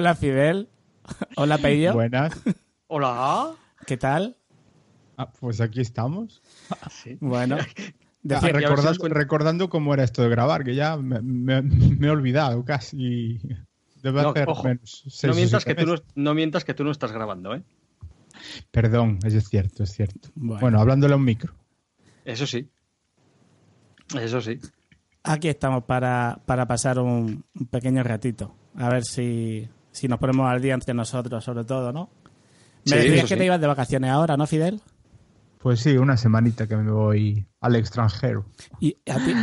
Hola, 0.00 0.14
Fidel. 0.14 0.70
Hola, 1.36 1.58
Peyo. 1.58 1.92
Buenas. 1.92 2.32
Hola. 2.86 3.52
¿Qué 3.86 3.98
tal? 3.98 4.38
Ah, 5.18 5.30
pues 5.30 5.60
aquí 5.60 5.82
estamos. 5.82 6.40
Sí. 6.90 7.18
Bueno. 7.20 7.58
Ah, 8.30 8.40
recordando, 8.40 9.08
recordando 9.08 9.68
cómo 9.68 9.92
era 9.92 10.04
esto 10.04 10.22
de 10.22 10.30
grabar, 10.30 10.64
que 10.64 10.74
ya 10.74 10.96
me, 10.96 11.20
me- 11.20 11.60
me 11.60 12.06
he 12.06 12.10
olvidado 12.10 12.64
casi. 12.64 13.38
Debe 14.02 14.22
No, 14.22 14.30
hacer 14.30 14.48
ojo, 14.48 14.64
menos 14.64 15.04
seis 15.06 15.24
No 15.30 15.34
mientas, 15.36 15.66
que 15.66 15.74
tú 15.74 15.94
no, 16.14 16.32
mientas 16.34 16.64
que 16.64 16.72
tú 16.72 16.82
no 16.82 16.92
estás 16.92 17.12
grabando, 17.12 17.54
¿eh? 17.54 17.62
Perdón, 18.70 19.18
eso 19.22 19.36
es 19.36 19.48
cierto, 19.50 19.82
es 19.82 19.92
cierto. 19.92 20.30
Bueno. 20.34 20.60
Bueno, 20.62 20.80
hablándole 20.80 21.12
a 21.12 21.16
un 21.18 21.24
micro. 21.24 21.52
Eso 22.24 22.46
sí. 22.46 22.70
Eso 24.18 24.40
sí. 24.40 24.58
Aquí 25.24 25.48
estamos 25.48 25.84
para, 25.84 26.40
para 26.46 26.66
pasar 26.66 26.98
un, 26.98 27.44
un 27.54 27.66
pequeño 27.66 28.02
ratito. 28.02 28.54
A 28.76 28.88
ver 28.88 29.04
si, 29.04 29.68
si 29.92 30.08
nos 30.08 30.18
ponemos 30.18 30.50
al 30.50 30.60
día 30.60 30.74
entre 30.74 30.94
nosotros, 30.94 31.42
sobre 31.44 31.64
todo, 31.64 31.92
¿no? 31.92 32.10
Me 32.86 32.92
Sí, 32.92 33.08
decías 33.08 33.22
que 33.22 33.34
sí. 33.34 33.36
te 33.36 33.44
ibas 33.44 33.60
de 33.60 33.66
vacaciones 33.66 34.10
ahora, 34.10 34.36
¿no, 34.36 34.46
Fidel? 34.46 34.80
Pues 35.58 35.80
sí, 35.80 35.96
una 35.98 36.16
semanita 36.16 36.66
que 36.66 36.76
me 36.76 36.90
voy 36.90 37.44
al 37.60 37.76
extranjero. 37.76 38.46
¿Y 38.80 38.96
a 39.10 39.16
ti, 39.18 39.34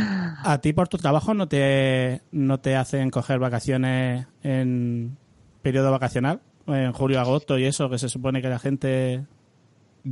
a 0.42 0.58
ti 0.60 0.72
por 0.72 0.88
tu 0.88 0.98
trabajo 0.98 1.32
no 1.34 1.46
te, 1.46 2.22
no 2.32 2.58
te 2.58 2.74
hacen 2.74 3.10
coger 3.10 3.38
vacaciones 3.38 4.26
en 4.42 5.16
periodo 5.62 5.92
vacacional? 5.92 6.40
En 6.66 6.92
julio, 6.92 7.20
agosto 7.20 7.56
y 7.56 7.64
eso, 7.66 7.88
que 7.88 7.98
se 7.98 8.08
supone 8.08 8.42
que 8.42 8.48
la 8.48 8.58
gente... 8.58 9.24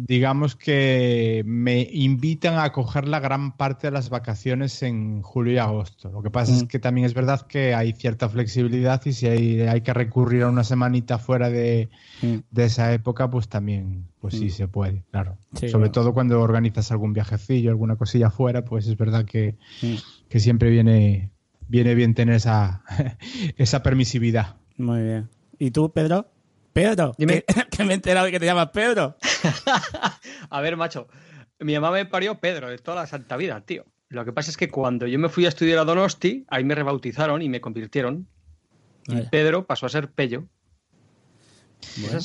Digamos 0.07 0.57
que 0.57 1.43
me 1.47 1.89
invitan 1.91 2.59
a 2.59 2.71
coger 2.73 3.09
la 3.09 3.19
gran 3.21 3.57
parte 3.57 3.87
de 3.87 3.91
las 3.93 4.11
vacaciones 4.11 4.83
en 4.83 5.23
julio 5.23 5.55
y 5.55 5.59
agosto. 5.59 6.11
Lo 6.11 6.23
que 6.23 6.31
pasa 6.31 6.53
es 6.53 6.65
Mm. 6.65 6.67
que 6.67 6.79
también 6.79 7.07
es 7.07 7.15
verdad 7.15 7.47
que 7.47 7.75
hay 7.75 7.93
cierta 7.93 8.29
flexibilidad 8.29 9.01
y 9.07 9.13
si 9.13 9.27
hay, 9.27 9.61
hay 9.63 9.81
que 9.81 9.95
recurrir 9.95 10.43
a 10.43 10.49
una 10.51 10.65
semanita 10.65 11.19
fuera 11.19 11.49
de, 11.49 11.89
Mm. 12.23 12.37
de 12.51 12.65
esa 12.65 12.93
época, 12.93 13.31
pues 13.31 13.49
también, 13.49 14.09
pues 14.21 14.35
sí 14.35 14.47
Mm. 14.47 14.51
se 14.51 14.69
puede, 14.69 15.05
claro. 15.11 15.39
Sí, 15.55 15.69
Sobre 15.71 15.89
todo 15.91 16.13
cuando 16.13 16.41
organizas 16.43 16.91
algún 16.93 17.13
viajecillo, 17.13 17.71
alguna 17.71 17.97
cosilla 17.97 18.31
fuera, 18.31 18.65
pues 18.65 18.87
es 18.87 18.97
verdad 18.97 19.25
que, 19.25 19.57
que 20.29 20.41
siempre 20.41 20.69
viene, 20.71 21.31
viene 21.69 21.95
bien 21.95 22.15
tener 22.15 22.35
esa, 22.37 22.83
esa 23.57 23.83
permisividad. 23.83 24.57
Muy 24.77 25.03
bien. 25.03 25.29
¿Y 25.59 25.71
tú, 25.71 25.91
Pedro? 25.93 26.29
Pedro, 26.77 27.15
Dime. 27.17 27.43
que, 27.43 27.55
que 27.71 27.85
me 27.85 27.93
he 27.93 27.95
enterado 27.97 28.27
de 28.27 28.33
que 28.33 28.39
te 28.41 28.45
llamas 28.47 28.69
Pedro. 28.71 29.17
A 30.51 30.61
ver, 30.61 30.77
macho. 30.77 31.09
Mi 31.59 31.73
mamá 31.75 31.91
me 31.91 32.05
parió 32.05 32.39
Pedro 32.39 32.69
de 32.69 32.77
toda 32.79 32.99
la 33.03 33.07
santa 33.07 33.37
vida, 33.39 33.63
tío. 33.63 33.87
Lo 34.11 34.25
que 34.27 34.33
pasa 34.33 34.51
es 34.51 34.57
que 34.59 34.69
cuando 34.69 35.07
yo 35.07 35.19
me 35.19 35.31
fui 35.31 35.47
a 35.47 35.49
estudiar 35.49 35.79
a 35.79 35.85
Donosti, 35.85 36.45
ahí 36.49 36.65
me 36.65 36.75
rebautizaron 36.75 37.41
y 37.41 37.49
me 37.49 37.61
convirtieron. 37.63 38.29
Y. 39.09 39.23
Pedro 39.23 39.67
pasó 39.67 39.87
a 39.87 39.89
ser 39.89 40.11
Pello. 40.11 40.45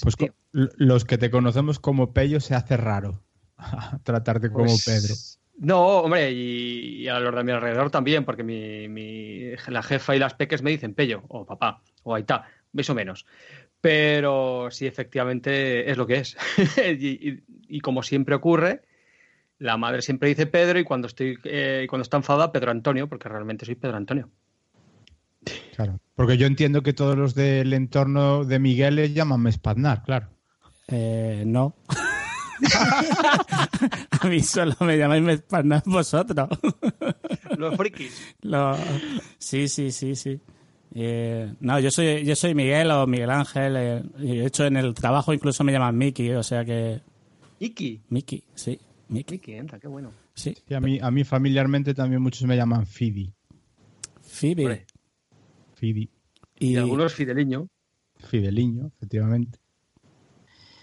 Pues 0.03 0.15
tío. 0.17 0.33
los 0.51 1.05
que 1.05 1.17
te 1.17 1.31
conocemos 1.31 1.79
como 1.79 2.13
Pello 2.13 2.39
se 2.39 2.55
hace 2.55 2.75
raro 2.77 3.23
tratarte 4.03 4.49
como 4.51 4.65
Pues, 4.65 4.83
Pedro. 4.85 5.15
No, 5.59 5.99
hombre, 5.99 6.31
y, 6.31 7.03
y 7.03 7.07
a 7.07 7.19
los 7.19 7.33
de 7.35 7.43
mi 7.43 7.51
alrededor 7.51 7.89
también, 7.91 8.25
porque 8.25 8.43
mi, 8.43 8.87
mi- 8.89 9.51
la 9.67 9.83
jefa 9.83 10.15
y 10.15 10.19
las 10.19 10.33
peques 10.33 10.61
me 10.61 10.71
dicen 10.71 10.93
Pello, 10.95 11.23
o 11.27 11.45
papá, 11.45 11.81
o 12.03 12.15
Aitá, 12.15 12.47
más 12.73 12.89
o 12.89 12.95
menos. 12.95 13.25
Pero 13.81 14.69
sí, 14.71 14.85
efectivamente 14.85 15.89
es 15.89 15.97
lo 15.97 16.05
que 16.07 16.17
es. 16.17 16.37
y, 16.99 17.29
y- 17.29 17.43
y 17.67 17.79
como 17.81 18.03
siempre 18.03 18.35
ocurre, 18.35 18.81
la 19.57 19.77
madre 19.77 20.01
siempre 20.01 20.29
dice 20.29 20.45
Pedro 20.45 20.77
y 20.79 20.83
cuando 20.83 21.07
estoy 21.07 21.37
eh, 21.45 21.87
cuando 21.89 22.03
está 22.03 22.17
enfadada, 22.17 22.51
Pedro 22.51 22.71
Antonio, 22.71 23.07
porque 23.09 23.27
realmente 23.29 23.65
soy 23.65 23.75
Pedro 23.75 23.97
Antonio. 23.97 24.29
Claro. 25.75 25.99
Porque 26.15 26.37
yo 26.37 26.45
entiendo 26.45 26.83
que 26.83 26.93
todos 26.93 27.17
los 27.17 27.33
del 27.33 27.73
entorno 27.73 28.45
de 28.45 28.59
Miguel 28.59 28.95
le 28.97 29.11
llaman 29.13 29.41
Mespadnar, 29.41 30.03
claro. 30.03 30.27
Eh, 30.87 31.43
no. 31.47 31.75
a 34.21 34.27
mí 34.27 34.41
solo 34.41 34.75
me 34.81 34.97
llamáis 34.97 35.43
vosotros. 35.85 36.49
Los 37.57 37.75
frikis. 37.75 38.35
Sí, 39.39 39.67
sí, 39.67 39.91
sí, 39.91 40.15
sí. 40.15 40.39
Eh, 40.93 41.53
no, 41.61 41.79
yo 41.79 41.89
soy, 41.91 42.25
yo 42.25 42.35
soy 42.35 42.53
Miguel 42.53 42.91
o 42.91 43.07
Miguel 43.07 43.29
Ángel. 43.29 43.75
eh, 43.77 44.03
y 44.19 44.37
de 44.37 44.45
hecho, 44.45 44.65
en 44.65 44.75
el 44.77 44.93
trabajo 44.93 45.33
incluso 45.33 45.63
me 45.63 45.71
llaman 45.71 45.97
Miki, 45.97 46.31
o 46.31 46.43
sea 46.43 46.65
que... 46.65 47.01
Iki. 47.59 48.01
Miki, 48.09 48.43
sí. 48.55 48.79
Miki, 49.09 49.35
Iki, 49.35 49.53
entra, 49.53 49.79
qué 49.79 49.87
bueno. 49.87 50.11
sí. 50.33 50.55
A 50.73 50.79
mí, 50.79 50.99
a 51.01 51.11
mí 51.11 51.23
familiarmente 51.23 51.93
también 51.93 52.21
muchos 52.21 52.43
me 52.47 52.55
llaman 52.55 52.85
Fidi. 52.85 53.31
Phoebe. 54.21 54.85
Fidi. 55.75 56.09
y, 56.59 56.73
Y, 56.73 56.75
algunos 56.77 57.13
fideliño. 57.13 57.67
Fideliño, 58.17 58.87
efectivamente. 58.87 59.59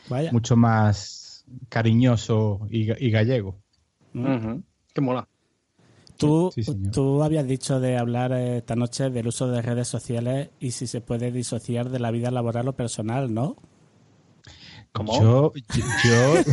vaya. 0.09 0.33
Mucho 0.33 0.57
más 0.57 1.45
cariñoso 1.69 2.67
y, 2.71 2.87
ga- 2.87 2.97
y 3.01 3.11
gallego. 3.11 3.61
Ujú. 4.15 4.63
Qué 4.93 5.01
mola. 5.01 5.29
Tú, 6.19 6.51
Sí, 6.55 6.62
tú 6.93 7.23
habías 7.23 7.47
dicho 7.47 7.79
de 7.81 7.97
hablar 7.97 8.33
eh, 8.33 8.59
esta 8.59 8.75
noche 8.77 9.09
del 9.11 9.29
uso 9.29 9.49
de 9.49 9.62
redes 9.62 9.87
sociales 9.89 10.51
y 10.61 10.73
si 10.73 10.87
se 10.87 11.01
puede 11.01 11.31
disociar 11.33 11.89
de 11.91 12.01
la 12.01 12.11
vida 12.11 12.31
laboral 12.31 12.67
o 12.69 12.73
personal, 12.77 13.33
¿no? 13.33 13.56
¿Cómo? 14.93 15.21
Yo, 15.21 15.53
yo, 15.75 15.84
yo, 16.05 16.53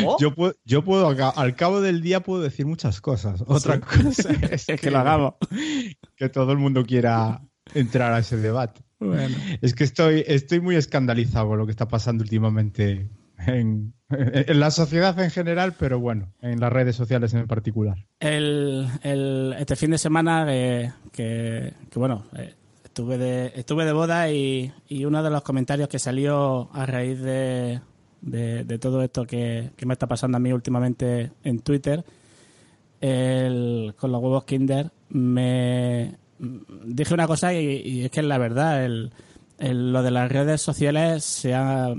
¿Cómo? 0.00 0.16
yo 0.18 0.34
puedo, 0.34 0.54
yo 0.64 0.84
puedo 0.84 1.06
al 1.08 1.16
ca- 1.16 1.30
al 1.30 1.54
cabo 1.54 1.80
del 1.80 2.00
día 2.02 2.22
puedo 2.22 2.42
decir 2.42 2.66
muchas 2.66 3.00
cosas. 3.00 3.42
Otra 3.46 3.80
cosa 3.80 4.30
es 4.50 4.68
Es 4.68 4.80
que 4.80 4.90
lo 4.90 4.98
hagamos. 4.98 5.34
que 6.16 6.28
todo 6.28 6.52
el 6.52 6.58
mundo 6.58 6.84
quiera 6.84 7.42
entrar 7.74 8.12
a 8.12 8.18
ese 8.18 8.36
debate. 8.36 8.82
Bueno. 8.98 9.36
Es 9.60 9.74
que 9.74 9.84
estoy, 9.84 10.24
estoy 10.26 10.60
muy 10.60 10.76
escandalizado 10.76 11.48
con 11.48 11.58
lo 11.58 11.66
que 11.66 11.72
está 11.72 11.88
pasando 11.88 12.22
últimamente 12.22 13.08
en, 13.46 13.94
la 14.08 14.70
sociedad 14.70 15.18
en 15.20 15.30
general, 15.30 15.74
pero 15.78 15.98
bueno, 16.00 16.32
en 16.40 16.60
las 16.60 16.72
redes 16.72 16.96
sociales 16.96 17.32
en 17.34 17.46
particular. 17.46 17.96
El, 18.20 18.86
el- 19.02 19.54
este 19.58 19.76
fin 19.76 19.90
de 19.90 19.98
semana 19.98 20.46
que, 20.46 20.92
que, 21.90 21.98
bueno, 21.98 22.24
eh, 22.36 22.54
estuve 22.84 23.18
de, 23.18 23.52
estuve 23.56 23.84
de 23.84 23.92
boda 23.92 24.30
y, 24.30 24.72
y 24.88 25.04
uno 25.04 25.22
de 25.22 25.30
los 25.30 25.42
comentarios 25.42 25.88
que 25.88 25.98
salió 25.98 26.68
a 26.74 26.84
raíz 26.86 27.20
de, 27.20 27.80
de, 28.20 28.78
todo 28.78 29.02
esto 29.02 29.24
que, 29.26 29.70
que 29.76 29.86
me 29.86 29.94
está 29.94 30.06
pasando 30.06 30.36
a 30.36 30.40
mí 30.40 30.52
últimamente 30.52 31.32
en 31.42 31.60
Twitter, 31.60 32.04
con 33.00 34.12
los 34.12 34.22
huevos 34.22 34.44
Kinder, 34.44 34.90
me 35.08 36.16
dije 36.84 37.14
una 37.14 37.26
cosa 37.26 37.52
y, 37.54 37.82
y 37.84 38.04
es 38.04 38.10
que 38.10 38.20
es 38.20 38.26
la 38.26 38.38
verdad, 38.38 38.84
el- 38.84 39.10
lo 39.62 40.02
de 40.02 40.10
las 40.10 40.30
redes 40.30 40.60
sociales 40.60 41.24
se, 41.24 41.54
ha- 41.54 41.94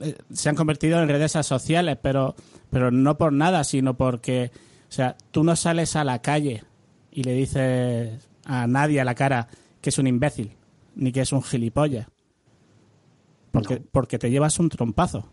eh, 0.00 0.16
se 0.32 0.48
han 0.48 0.54
convertido 0.54 1.02
en 1.02 1.08
redes 1.08 1.34
asociales, 1.36 1.98
pero, 2.00 2.34
pero 2.70 2.90
no 2.90 3.18
por 3.18 3.32
nada, 3.32 3.64
sino 3.64 3.94
porque, 3.96 4.50
o 4.88 4.92
sea, 4.92 5.16
tú 5.30 5.42
no 5.44 5.56
sales 5.56 5.96
a 5.96 6.04
la 6.04 6.20
calle 6.22 6.62
y 7.10 7.24
le 7.24 7.32
dices 7.34 8.28
a 8.44 8.66
nadie 8.66 9.00
a 9.00 9.04
la 9.04 9.14
cara 9.14 9.48
que 9.80 9.90
es 9.90 9.98
un 9.98 10.06
imbécil, 10.06 10.52
ni 10.94 11.10
que 11.12 11.22
es 11.22 11.32
un 11.32 11.42
gilipollas, 11.42 12.06
porque, 13.50 13.80
porque 13.90 14.18
te 14.18 14.30
llevas 14.30 14.58
un 14.58 14.68
trompazo. 14.68 15.28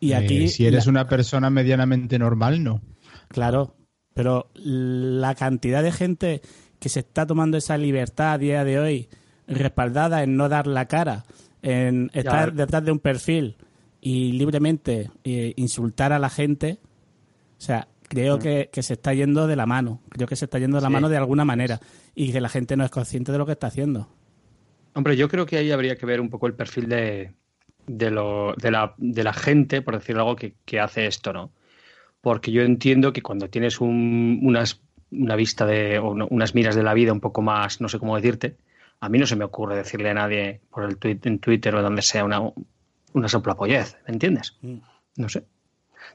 Y 0.00 0.12
Eh, 0.12 0.16
aquí, 0.16 0.48
si 0.48 0.66
eres 0.66 0.86
la- 0.86 0.90
una 0.90 1.08
persona 1.08 1.50
medianamente 1.50 2.18
normal, 2.18 2.62
no. 2.64 2.80
Claro, 3.28 3.76
pero 4.14 4.50
la 4.54 5.34
cantidad 5.34 5.82
de 5.82 5.92
gente 5.92 6.42
que 6.80 6.88
se 6.88 7.00
está 7.00 7.26
tomando 7.26 7.56
esa 7.56 7.78
libertad 7.78 8.32
a 8.32 8.38
día 8.38 8.64
de 8.64 8.78
hoy, 8.80 9.08
respaldada 9.54 10.22
en 10.22 10.36
no 10.36 10.48
dar 10.48 10.66
la 10.66 10.86
cara, 10.86 11.24
en 11.62 12.10
estar 12.14 12.50
Ya. 12.50 12.56
detrás 12.64 12.84
de 12.84 12.92
un 12.92 12.98
perfil 12.98 13.56
y 14.00 14.32
libremente 14.32 15.10
eh, 15.24 15.52
insultar 15.56 16.12
a 16.12 16.18
la 16.18 16.28
gente, 16.30 16.78
o 17.58 17.60
sea, 17.60 17.88
creo 18.08 18.38
que, 18.38 18.68
que 18.72 18.82
se 18.82 18.94
está 18.94 19.14
yendo 19.14 19.46
de 19.46 19.56
la 19.56 19.64
mano, 19.66 20.00
creo 20.10 20.26
que 20.26 20.36
se 20.36 20.44
está 20.46 20.58
yendo 20.58 20.76
de 20.76 20.82
la 20.82 20.88
Sí. 20.88 20.92
mano 20.92 21.08
de 21.08 21.16
alguna 21.16 21.44
manera 21.44 21.80
y 22.14 22.32
que 22.32 22.40
la 22.40 22.48
gente 22.48 22.76
no 22.76 22.84
es 22.84 22.90
consciente 22.90 23.32
de 23.32 23.38
lo 23.38 23.46
que 23.46 23.52
está 23.52 23.68
haciendo. 23.68 24.08
Hombre, 24.94 25.16
yo 25.16 25.28
creo 25.28 25.46
que 25.46 25.56
ahí 25.56 25.70
habría 25.70 25.96
que 25.96 26.04
ver 26.04 26.20
un 26.20 26.28
poco 26.28 26.46
el 26.46 26.54
perfil 26.54 26.88
de, 26.88 27.32
de, 27.86 28.10
lo, 28.10 28.54
de, 28.54 28.70
la, 28.70 28.94
de 28.98 29.24
la 29.24 29.32
gente, 29.32 29.80
por 29.80 29.94
decir 29.98 30.16
algo, 30.16 30.36
que, 30.36 30.54
que 30.66 30.80
hace 30.80 31.06
esto, 31.06 31.32
¿no? 31.32 31.50
Porque 32.20 32.52
yo 32.52 32.62
entiendo 32.62 33.12
que 33.12 33.22
cuando 33.22 33.48
tienes 33.48 33.80
un- 33.80 34.40
unas, 34.42 34.82
una 35.10 35.34
vista 35.36 35.64
de, 35.64 35.98
o 35.98 36.14
no- 36.14 36.26
unas 36.30 36.54
miras 36.54 36.74
de 36.76 36.82
la 36.82 36.92
vida 36.94 37.12
un 37.12 37.20
poco 37.20 37.40
más, 37.40 37.80
no 37.80 37.88
sé 37.88 37.98
cómo 37.98 38.14
decirte, 38.16 38.56
a 39.02 39.08
mí 39.08 39.18
no 39.18 39.26
se 39.26 39.34
me 39.34 39.44
ocurre 39.44 39.74
decirle 39.76 40.10
a 40.10 40.14
nadie 40.14 40.60
por 40.70 40.84
el 40.84 40.96
tweet, 40.96 41.18
en 41.24 41.40
Twitter 41.40 41.74
o 41.74 41.82
donde 41.82 42.02
sea 42.02 42.24
una, 42.24 42.40
una 43.12 43.28
soplapollez, 43.28 43.96
¿me 44.06 44.12
entiendes? 44.14 44.56
Mm. 44.62 44.76
No 45.16 45.28
sé. 45.28 45.44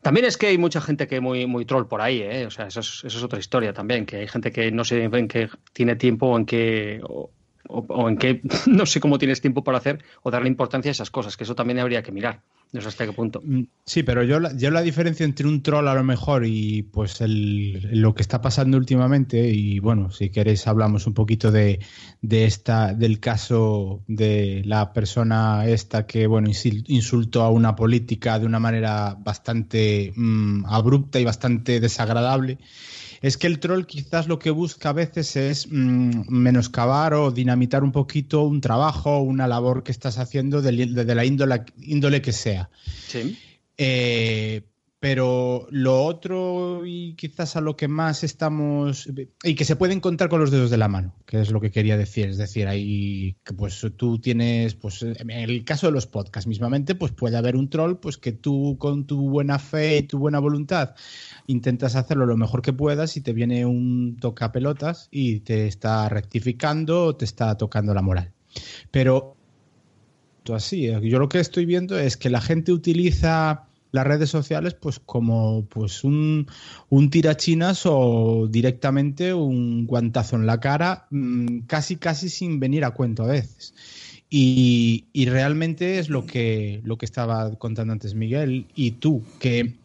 También 0.02 0.26
es 0.26 0.38
que 0.38 0.48
hay 0.48 0.58
mucha 0.58 0.80
gente 0.80 1.06
que 1.06 1.20
muy, 1.20 1.46
muy 1.48 1.66
troll 1.66 1.86
por 1.88 2.00
ahí, 2.02 2.22
¿eh? 2.22 2.46
O 2.46 2.50
sea, 2.50 2.68
eso 2.68 2.80
es, 2.80 3.04
eso 3.04 3.18
es 3.18 3.24
otra 3.24 3.40
historia 3.40 3.74
también, 3.74 4.06
que 4.06 4.18
hay 4.18 4.28
gente 4.28 4.52
que 4.54 4.72
no 4.72 4.86
sé 4.86 5.04
en 5.04 5.28
qué 5.28 5.50
tiene 5.74 5.96
tiempo 5.98 6.28
o 6.28 6.38
en 6.38 6.46
qué... 6.46 7.02
o- 7.04 7.30
o, 7.68 8.10
en 8.10 8.18
qué, 8.18 8.42
no 8.68 8.86
sé 8.86 9.00
cómo 9.00 9.18
tienes 9.18 9.42
tiempo 9.42 9.64
para 9.64 9.78
hacer 9.78 10.04
o 10.24 10.32
darle 10.32 10.48
importancia 10.48 10.90
a 10.90 10.94
esas 10.94 11.12
cosas, 11.12 11.38
que 11.38 11.44
eso 11.44 11.56
también 11.56 11.80
habría 11.80 12.04
que 12.04 12.12
mirar. 12.12 12.42
No 12.74 12.82
sé 12.82 12.90
hasta 12.90 13.06
qué 13.06 13.14
punto. 13.14 13.42
Mm, 13.44 13.64
sí, 13.86 14.04
pero 14.04 14.24
yo, 14.24 14.40
yo 14.58 14.72
la 14.72 14.82
diferencia 14.82 15.24
entre 15.24 15.48
un 15.48 15.64
troll 15.64 15.88
a 15.88 15.94
lo 15.94 16.04
mejor 16.04 16.46
y 16.46 16.84
pues 16.84 17.20
lo 17.22 18.14
que 18.14 18.22
está 18.22 18.42
pasando 18.42 18.78
últimamente, 18.78 19.50
y 19.50 19.80
bueno, 19.80 20.12
si 20.12 20.30
queréis 20.30 20.68
hablamos 20.68 21.08
un 21.08 21.14
poquito 21.14 21.50
de, 21.50 21.80
esta, 22.30 22.94
del 22.94 23.22
caso 23.22 24.04
de 24.08 24.64
la 24.66 24.92
persona 24.92 25.66
esta 25.66 26.06
que 26.06 26.28
bueno 26.28 26.50
insultó 26.50 27.44
a 27.44 27.52
una 27.52 27.76
política 27.76 28.38
de 28.38 28.46
una 28.46 28.60
manera 28.60 29.16
bastante 29.18 30.12
mm, 30.14 30.66
abrupta 30.66 31.20
y 31.22 31.24
bastante 31.24 31.80
desagradable 31.80 32.58
es 33.22 33.38
que 33.38 33.48
el 33.48 33.60
troll 33.60 33.86
quizás 33.86 34.28
lo 34.28 34.40
que 34.40 34.50
busca 34.50 34.90
a 34.90 34.94
veces 34.94 35.36
es 35.36 35.68
mm, 35.70 36.30
menoscabar 36.30 37.14
o 37.14 37.32
dinamitar 37.32 37.84
un 37.84 37.92
poquito 37.92 38.44
un 38.44 38.62
trabajo, 38.62 39.20
una 39.20 39.48
labor 39.48 39.84
que 39.84 39.92
estás 39.92 40.18
haciendo 40.18 40.62
de, 40.62 40.72
la 40.72 41.26
índole, 41.26 42.22
que 42.22 42.32
sea. 42.32 42.70
Sí. 43.08 43.38
Eh, 43.78 44.62
pero 45.10 45.68
lo 45.72 46.04
otro 46.04 46.86
y 46.86 47.14
quizás 47.14 47.56
a 47.56 47.62
lo 47.62 47.78
que 47.78 47.88
más 47.88 48.26
estamos 48.26 49.10
y 49.42 49.56
que 49.56 49.64
se 49.64 49.78
puede 49.78 49.94
encontrar 49.94 50.30
con 50.30 50.42
los 50.42 50.52
dedos 50.52 50.70
de 50.70 50.76
la 50.76 50.90
mano, 50.90 51.16
que 51.26 51.40
es 51.40 51.50
lo 51.50 51.62
que 51.62 51.72
quería 51.72 51.96
decir, 51.96 52.28
es 52.28 52.38
decir, 52.38 52.68
ahí 52.68 53.38
pues 53.56 53.88
tú 53.96 54.20
tienes 54.20 54.76
pues 54.76 55.04
en 55.04 55.32
el 55.32 55.64
caso 55.64 55.88
de 55.88 55.94
los 55.94 56.08
podcasts 56.08 56.46
mismamente 56.46 56.94
pues 56.94 57.14
puede 57.14 57.38
haber 57.38 57.56
un 57.56 57.70
troll 57.70 57.96
pues 58.02 58.18
que 58.18 58.34
tú 58.34 58.76
con 58.78 59.08
tu 59.08 59.30
buena 59.30 59.60
fe 59.60 60.00
y 60.00 60.04
tu 60.04 60.20
buena 60.20 60.40
voluntad 60.40 60.94
intentas 61.46 61.96
hacerlo 61.96 62.26
lo 62.26 62.36
mejor 62.36 62.62
que 62.62 62.74
puedas 62.74 63.16
y 63.16 63.22
te 63.22 63.32
viene 63.32 63.66
un 63.66 64.18
toca 64.20 64.52
pelotas 64.52 65.08
y 65.10 65.40
te 65.40 65.68
está 65.68 66.10
rectificando 66.10 67.06
o 67.06 67.16
te 67.16 67.24
está 67.24 67.56
tocando 67.56 67.94
la 67.94 68.02
moral. 68.02 68.34
Pero 68.92 69.38
así, 70.54 70.92
yo 71.02 71.18
lo 71.18 71.30
que 71.30 71.40
estoy 71.40 71.66
viendo 71.66 71.98
es 71.98 72.18
que 72.18 72.30
la 72.30 72.42
gente 72.42 72.74
utiliza 72.74 73.68
las 73.92 74.06
redes 74.06 74.30
sociales 74.30 74.74
pues 74.74 75.00
como 75.00 75.66
pues 75.66 76.04
un, 76.04 76.48
un 76.90 77.10
tirachinas 77.10 77.84
o 77.86 78.48
directamente 78.50 79.34
un 79.34 79.86
guantazo 79.86 80.36
en 80.36 80.46
la 80.46 80.60
cara, 80.60 81.08
mm, 81.10 81.60
casi 81.68 81.98
casi 81.98 82.30
sin 82.30 82.60
venir 82.60 82.86
a 82.86 82.92
cuento 82.92 83.24
a 83.24 83.28
veces. 83.28 83.74
Y, 84.30 85.06
y, 85.14 85.28
realmente 85.28 86.00
es 86.00 86.10
lo 86.10 86.26
que, 86.26 86.82
lo 86.84 86.98
que 86.98 87.06
estaba 87.06 87.56
contando 87.56 87.94
antes 87.94 88.14
Miguel 88.14 88.68
y 88.76 88.92
tú, 88.92 89.24
que 89.40 89.78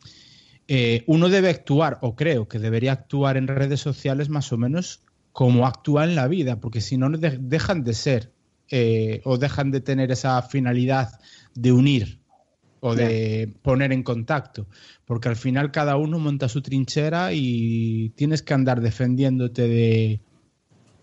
eh, 0.66 1.04
uno 1.06 1.28
debe 1.28 1.50
actuar, 1.50 1.98
o 2.02 2.16
creo 2.16 2.48
que 2.48 2.58
debería 2.58 2.92
actuar 2.92 3.36
en 3.36 3.46
redes 3.46 3.80
sociales 3.80 4.28
más 4.28 4.52
o 4.52 4.58
menos 4.58 5.02
como 5.32 5.66
actúa 5.66 6.04
en 6.04 6.16
la 6.16 6.26
vida, 6.26 6.60
porque 6.60 6.80
si 6.80 6.96
no 6.96 7.08
dejan 7.10 7.84
de 7.84 7.94
ser 7.94 8.32
eh, 8.70 9.20
o 9.24 9.38
dejan 9.38 9.70
de 9.70 9.80
tener 9.80 10.10
esa 10.10 10.40
finalidad 10.42 11.20
de 11.54 11.72
unir 11.72 12.21
o 12.84 12.96
de 12.96 13.54
poner 13.62 13.92
en 13.92 14.02
contacto, 14.02 14.66
porque 15.04 15.28
al 15.28 15.36
final 15.36 15.70
cada 15.70 15.96
uno 15.96 16.18
monta 16.18 16.48
su 16.48 16.62
trinchera 16.62 17.32
y 17.32 18.08
tienes 18.16 18.42
que 18.42 18.54
andar 18.54 18.80
defendiéndote 18.80 19.68
de 19.68 20.20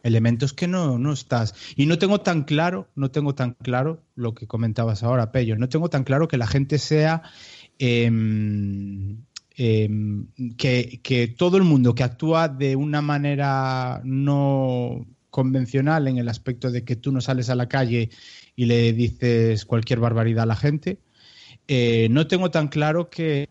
elementos 0.04 0.52
que 0.52 0.68
no, 0.68 1.00
no 1.00 1.14
estás. 1.14 1.56
Y 1.78 1.86
no 1.86 1.98
tengo 1.98 2.20
tan 2.20 2.44
claro, 2.44 2.90
no 2.96 3.12
tengo 3.12 3.34
tan 3.34 3.54
claro 3.54 4.04
lo 4.16 4.36
que 4.36 4.46
comentabas 4.46 5.04
ahora, 5.04 5.32
Pello, 5.32 5.56
no 5.56 5.70
tengo 5.70 5.90
tan 5.90 6.04
claro 6.04 6.28
que 6.28 6.36
la 6.36 6.48
gente 6.48 6.80
sea 6.80 7.24
em, 7.78 9.24
em, 9.56 10.28
que, 10.58 11.00
que 11.02 11.30
todo 11.30 11.56
el 11.56 11.64
mundo 11.64 11.96
que 11.96 12.04
actúa 12.04 12.50
de 12.50 12.76
una 12.76 13.02
manera 13.02 14.02
no 14.04 15.08
convencional 15.30 16.10
en 16.10 16.18
el 16.18 16.28
aspecto 16.28 16.72
de 16.72 16.84
que 16.84 16.98
tú 16.98 17.14
no 17.14 17.22
sales 17.22 17.50
a 17.50 17.56
la 17.56 17.70
calle 17.70 18.10
y 18.58 18.66
le 18.66 18.92
dices 18.92 19.64
cualquier 19.64 20.02
barbaridad 20.02 20.44
a 20.44 20.48
la 20.48 20.58
gente, 20.58 21.00
eh, 21.70 22.08
no 22.10 22.26
tengo 22.26 22.50
tan 22.50 22.68
claro 22.68 23.10
que 23.10 23.48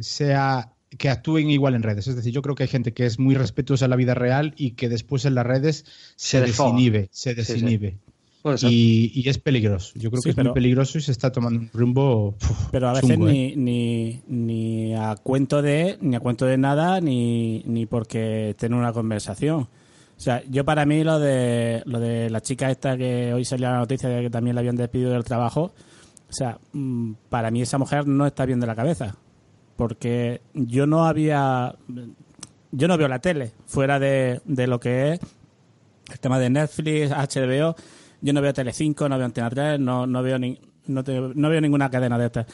sea 0.00 0.72
que 0.96 1.08
actúen 1.08 1.48
igual 1.48 1.76
en 1.76 1.84
redes. 1.84 2.08
Es 2.08 2.16
decir, 2.16 2.32
yo 2.32 2.42
creo 2.42 2.56
que 2.56 2.64
hay 2.64 2.68
gente 2.68 2.92
que 2.92 3.06
es 3.06 3.20
muy 3.20 3.36
respetuosa 3.36 3.84
en 3.84 3.90
la 3.90 3.96
vida 3.96 4.14
real 4.14 4.52
y 4.56 4.72
que 4.72 4.88
después 4.88 5.24
en 5.24 5.36
las 5.36 5.46
redes 5.46 5.84
se, 6.16 6.40
desinhibe, 6.40 7.08
se 7.12 7.36
desinhibe. 7.36 7.98
Y, 8.62 9.28
es 9.28 9.38
peligroso. 9.38 9.92
Yo 9.94 10.10
creo 10.10 10.22
que 10.22 10.30
es 10.30 10.36
muy 10.36 10.52
peligroso 10.52 10.98
y 10.98 11.02
se 11.02 11.12
está 11.12 11.30
tomando 11.30 11.60
un 11.60 11.70
rumbo. 11.72 12.34
pero 12.72 12.88
a 12.88 12.94
veces 12.94 13.10
¿eh? 13.10 13.54
ni, 13.56 14.22
ni, 14.26 14.94
a 14.94 15.14
cuento 15.16 15.62
de 15.62 15.98
ni 16.00 16.16
a 16.16 16.20
cuento 16.20 16.46
de 16.46 16.58
nada 16.58 17.00
ni, 17.00 17.62
ni 17.66 17.86
porque 17.86 18.56
tener 18.58 18.76
una 18.76 18.92
conversación. 18.92 19.68
O 20.16 20.20
sea, 20.20 20.42
yo 20.50 20.64
para 20.64 20.84
mí 20.84 21.04
lo 21.04 21.20
de 21.20 21.82
lo 21.84 22.00
de 22.00 22.28
la 22.28 22.40
chica 22.40 22.70
esta 22.72 22.96
que 22.96 23.32
hoy 23.32 23.44
salió 23.44 23.70
la 23.70 23.78
noticia 23.78 24.08
de 24.08 24.22
que 24.22 24.30
también 24.30 24.56
la 24.56 24.60
habían 24.60 24.76
despedido 24.76 25.12
del 25.12 25.22
trabajo, 25.22 25.72
o 26.28 26.32
sea, 26.32 26.58
mm, 26.72 27.12
para 27.28 27.50
mí 27.50 27.62
esa 27.62 27.78
mujer 27.78 28.06
no 28.06 28.26
está 28.26 28.44
bien 28.44 28.60
de 28.60 28.66
la 28.66 28.76
cabeza. 28.76 29.16
Porque 29.76 30.42
yo 30.54 30.86
no 30.86 31.06
había. 31.06 31.76
Yo 32.70 32.88
no 32.88 32.98
veo 32.98 33.08
la 33.08 33.20
tele 33.20 33.52
fuera 33.66 33.98
de, 33.98 34.42
de 34.44 34.66
lo 34.66 34.78
que 34.78 35.12
es 35.12 35.20
el 36.10 36.20
tema 36.20 36.38
de 36.38 36.50
Netflix, 36.50 37.10
HBO. 37.10 37.74
Yo 38.20 38.32
no 38.32 38.42
veo 38.42 38.52
Telecinco, 38.52 39.08
no 39.08 39.16
veo 39.16 39.26
Antena 39.26 39.48
3, 39.48 39.80
no, 39.80 40.06
no, 40.06 40.22
veo, 40.22 40.38
ni, 40.38 40.58
no, 40.86 41.02
no 41.34 41.48
veo 41.48 41.60
ninguna 41.60 41.90
cadena 41.90 42.18
de 42.18 42.26
estas. 42.26 42.46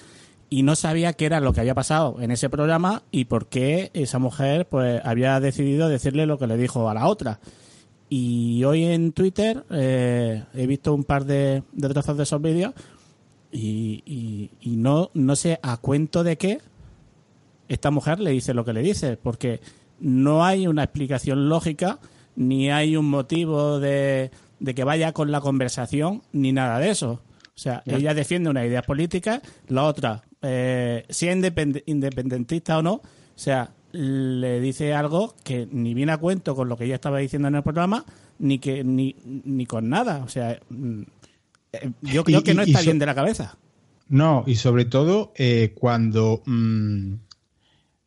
Y 0.50 0.62
no 0.62 0.76
sabía 0.76 1.14
qué 1.14 1.26
era 1.26 1.40
lo 1.40 1.52
que 1.52 1.60
había 1.60 1.74
pasado 1.74 2.20
en 2.20 2.30
ese 2.30 2.50
programa 2.50 3.02
y 3.10 3.24
por 3.24 3.48
qué 3.48 3.90
esa 3.94 4.18
mujer 4.18 4.68
pues 4.68 5.00
había 5.04 5.40
decidido 5.40 5.88
decirle 5.88 6.26
lo 6.26 6.38
que 6.38 6.46
le 6.46 6.56
dijo 6.56 6.88
a 6.88 6.94
la 6.94 7.06
otra. 7.06 7.40
Y 8.08 8.62
hoy 8.64 8.84
en 8.84 9.12
Twitter 9.12 9.64
eh, 9.70 10.44
he 10.52 10.66
visto 10.66 10.94
un 10.94 11.04
par 11.04 11.24
de, 11.24 11.62
de 11.72 11.88
trozos 11.88 12.16
de 12.16 12.22
esos 12.24 12.40
vídeos 12.40 12.74
y, 13.56 14.50
y, 14.60 14.76
no, 14.76 15.10
no 15.14 15.36
sé 15.36 15.60
a 15.62 15.76
cuento 15.76 16.24
de 16.24 16.36
qué 16.36 16.58
esta 17.68 17.92
mujer 17.92 18.18
le 18.18 18.30
dice 18.30 18.52
lo 18.52 18.64
que 18.64 18.72
le 18.72 18.82
dice, 18.82 19.16
porque 19.16 19.60
no 20.00 20.44
hay 20.44 20.66
una 20.66 20.82
explicación 20.82 21.48
lógica, 21.48 22.00
ni 22.34 22.70
hay 22.70 22.96
un 22.96 23.08
motivo 23.08 23.78
de, 23.78 24.32
de 24.58 24.74
que 24.74 24.82
vaya 24.82 25.12
con 25.12 25.30
la 25.30 25.40
conversación, 25.40 26.22
ni 26.32 26.52
nada 26.52 26.80
de 26.80 26.90
eso. 26.90 27.22
O 27.46 27.58
sea, 27.58 27.82
ella 27.86 28.12
defiende 28.12 28.50
una 28.50 28.66
idea 28.66 28.82
política, 28.82 29.40
la 29.68 29.84
otra, 29.84 30.24
eh, 30.42 31.04
sea 31.08 31.32
independentista 31.32 32.78
o 32.78 32.82
no, 32.82 32.94
o 32.94 33.02
sea, 33.36 33.70
le 33.92 34.58
dice 34.58 34.92
algo 34.92 35.36
que 35.44 35.68
ni 35.70 35.94
viene 35.94 36.10
a 36.10 36.18
cuento 36.18 36.56
con 36.56 36.68
lo 36.68 36.76
que 36.76 36.86
ella 36.86 36.96
estaba 36.96 37.18
diciendo 37.18 37.46
en 37.46 37.54
el 37.54 37.62
programa, 37.62 38.04
ni 38.40 38.58
que 38.58 38.82
ni, 38.82 39.14
ni 39.24 39.66
con 39.66 39.88
nada. 39.88 40.24
O 40.24 40.28
sea, 40.28 40.58
mm, 40.68 41.02
yo 42.02 42.24
creo 42.24 42.42
que 42.42 42.54
no 42.54 42.62
está 42.62 42.80
bien 42.82 42.98
de 42.98 43.06
la 43.06 43.14
cabeza. 43.14 43.56
No, 44.08 44.44
y 44.46 44.56
sobre 44.56 44.84
todo 44.84 45.32
eh, 45.36 45.72
cuando 45.74 46.42
mm, 46.44 47.14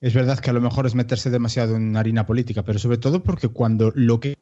es 0.02 0.14
verdad 0.14 0.40
que 0.40 0.50
a 0.50 0.54
lo 0.54 0.62
mejor 0.62 0.86
es 0.86 0.96
meterse 0.96 1.30
demasiado 1.30 1.76
en 1.76 1.96
harina 1.96 2.26
política, 2.26 2.64
pero 2.64 2.80
sobre 2.80 2.98
todo 2.98 3.24
porque 3.24 3.48
cuando 3.48 3.92
lo 3.96 4.20
que 4.20 4.36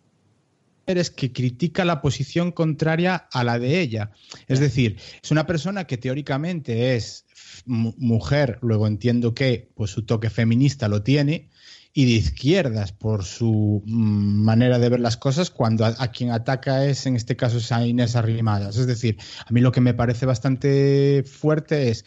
es 0.88 1.10
que 1.10 1.32
critica 1.32 1.86
la 1.86 2.02
posición 2.02 2.52
contraria 2.52 3.16
a 3.32 3.44
la 3.44 3.58
de 3.58 3.80
ella. 3.80 4.12
Es 4.48 4.60
decir, 4.60 4.98
es 5.24 5.32
una 5.32 5.48
persona 5.48 5.86
que 5.86 5.98
teóricamente 5.98 6.96
es 6.96 7.26
mujer, 7.66 8.60
luego 8.62 8.86
entiendo 8.86 9.34
que 9.34 9.70
pues, 9.74 9.92
su 9.92 10.06
toque 10.06 10.30
feminista 10.30 10.88
lo 10.88 11.02
tiene, 11.02 11.50
y 11.98 12.04
de 12.04 12.12
izquierdas 12.12 12.92
por 12.92 13.24
su 13.24 13.82
mm, 13.86 14.44
manera 14.44 14.80
de 14.80 14.90
ver 14.90 15.00
las 15.00 15.16
cosas 15.16 15.50
cuando 15.50 15.86
a, 15.86 16.08
quien 16.10 16.30
ataca 16.30 16.86
es, 16.86 17.06
en 17.06 17.16
este 17.16 17.38
caso, 17.38 17.58
es 17.58 17.72
a 17.72 17.88
Inés 17.88 18.18
Arrimadas. 18.18 18.76
Es 18.76 18.86
decir, 18.86 19.18
a 19.46 19.52
mí 19.52 19.62
lo 19.62 19.72
que 19.72 19.80
me 19.80 19.94
parece 19.94 20.26
bastante 20.26 21.24
fuerte 21.24 21.90
es 21.90 22.04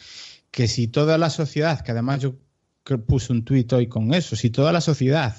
que 0.51 0.67
si 0.67 0.87
toda 0.87 1.17
la 1.17 1.31
sociedad, 1.31 1.81
que 1.81 1.91
además 1.91 2.21
yo 2.21 2.35
puse 3.07 3.33
un 3.33 3.43
tuit 3.43 3.73
hoy 3.73 3.87
con 3.87 4.13
eso, 4.13 4.35
si 4.35 4.51
toda 4.51 4.71
la 4.71 4.79
sociedad 4.79 5.35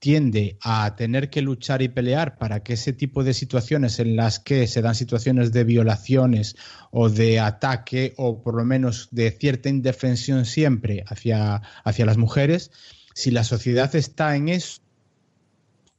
tiende 0.00 0.58
a 0.60 0.96
tener 0.96 1.30
que 1.30 1.40
luchar 1.40 1.82
y 1.82 1.88
pelear 1.88 2.38
para 2.38 2.64
que 2.64 2.72
ese 2.72 2.92
tipo 2.92 3.22
de 3.22 3.32
situaciones 3.32 4.00
en 4.00 4.16
las 4.16 4.40
que 4.40 4.66
se 4.66 4.82
dan 4.82 4.96
situaciones 4.96 5.52
de 5.52 5.62
violaciones 5.62 6.56
o 6.90 7.08
de 7.08 7.38
ataque 7.38 8.12
o 8.16 8.42
por 8.42 8.56
lo 8.56 8.64
menos 8.64 9.06
de 9.12 9.30
cierta 9.30 9.68
indefensión 9.68 10.46
siempre 10.46 11.04
hacia, 11.06 11.62
hacia 11.84 12.06
las 12.06 12.16
mujeres, 12.16 12.72
si 13.14 13.30
la 13.30 13.44
sociedad 13.44 13.94
está 13.94 14.36
en 14.36 14.48
eso, 14.48 14.80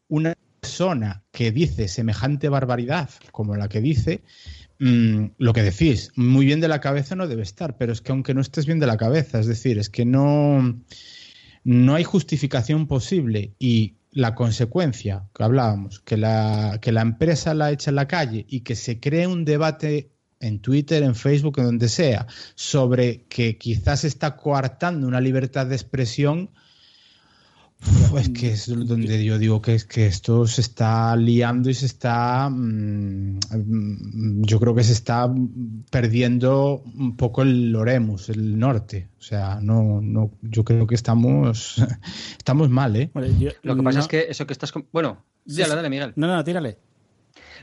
una 0.08 0.36
persona 0.60 1.24
que 1.32 1.52
dice 1.52 1.88
semejante 1.88 2.50
barbaridad 2.50 3.10
como 3.32 3.56
la 3.56 3.68
que 3.68 3.82
dice, 3.82 4.22
mm, 4.80 5.26
lo 5.38 5.54
que 5.54 5.64
decís, 5.64 6.12
muy 6.16 6.46
bien 6.46 6.62
de 6.62 6.68
la 6.68 6.82
cabeza 6.82 7.16
no 7.16 7.28
debe 7.28 7.44
estar, 7.44 7.78
pero 7.78 7.94
es 7.94 8.02
que 8.02 8.12
aunque 8.12 8.34
no 8.34 8.42
estés 8.42 8.66
bien 8.66 8.80
de 8.80 8.88
la 8.88 8.98
cabeza, 8.98 9.40
es 9.40 9.48
decir, 9.48 9.78
es 9.78 9.90
que 9.90 10.06
no, 10.06 10.82
no 11.64 11.96
hay 11.96 12.04
justificación 12.04 12.88
posible 12.88 13.54
y 13.60 13.96
la 14.12 14.36
consecuencia 14.36 15.28
que 15.34 15.44
hablábamos, 15.44 16.00
que 16.00 16.18
la, 16.18 16.78
que 16.82 16.92
la 16.92 17.02
empresa 17.02 17.54
la 17.54 17.72
echa 17.72 17.90
en 17.92 17.96
la 17.96 18.08
calle 18.08 18.46
y 18.48 18.62
que 18.62 18.76
se 18.76 19.00
cree 19.00 19.28
un 19.28 19.44
debate 19.44 20.12
en 20.40 20.60
Twitter, 20.60 21.04
en 21.04 21.16
Facebook, 21.16 21.58
en 21.58 21.66
donde 21.66 21.90
sea, 21.90 22.28
sobre 22.56 23.24
que 23.24 23.58
quizás 23.58 24.04
está 24.04 24.36
coartando 24.36 25.08
una 25.08 25.22
libertad 25.22 25.66
de 25.68 25.76
expresión, 25.76 26.52
Es 28.18 28.30
que 28.30 28.52
es 28.52 28.68
donde 28.68 29.24
yo 29.24 29.38
digo 29.38 29.62
que 29.62 29.74
es 29.74 29.86
que 29.86 30.06
esto 30.06 30.46
se 30.48 30.62
está 30.62 31.16
liando 31.16 31.70
y 31.70 31.74
se 31.74 31.86
está. 31.86 32.50
Mm, 32.50 33.40
yo 34.44 34.60
creo 34.60 34.76
que 34.76 34.84
se 34.84 34.94
está 34.94 35.34
perdiendo 35.90 36.84
un 36.96 37.18
poco 37.18 37.42
el 37.42 37.72
Loremus, 37.72 38.30
el 38.30 38.58
norte. 38.58 39.10
O 39.20 39.22
sea, 39.22 39.60
no, 39.62 40.00
no, 40.02 40.32
yo 40.42 40.64
creo 40.64 40.86
que 40.86 40.96
estamos, 40.96 41.82
estamos 42.38 42.70
mal, 42.70 42.96
¿eh? 42.96 43.10
lo 43.64 43.76
que 43.76 43.84
pasa 43.84 44.00
es 44.00 44.08
que 44.08 44.28
eso 44.30 44.46
que 44.46 44.54
estás. 44.54 44.74
Bueno, 44.92 45.24
dale, 45.46 45.76
dale, 45.76 45.90
Miguel. 45.90 46.14
No, 46.16 46.28
no, 46.28 46.44
tírale. 46.44 46.78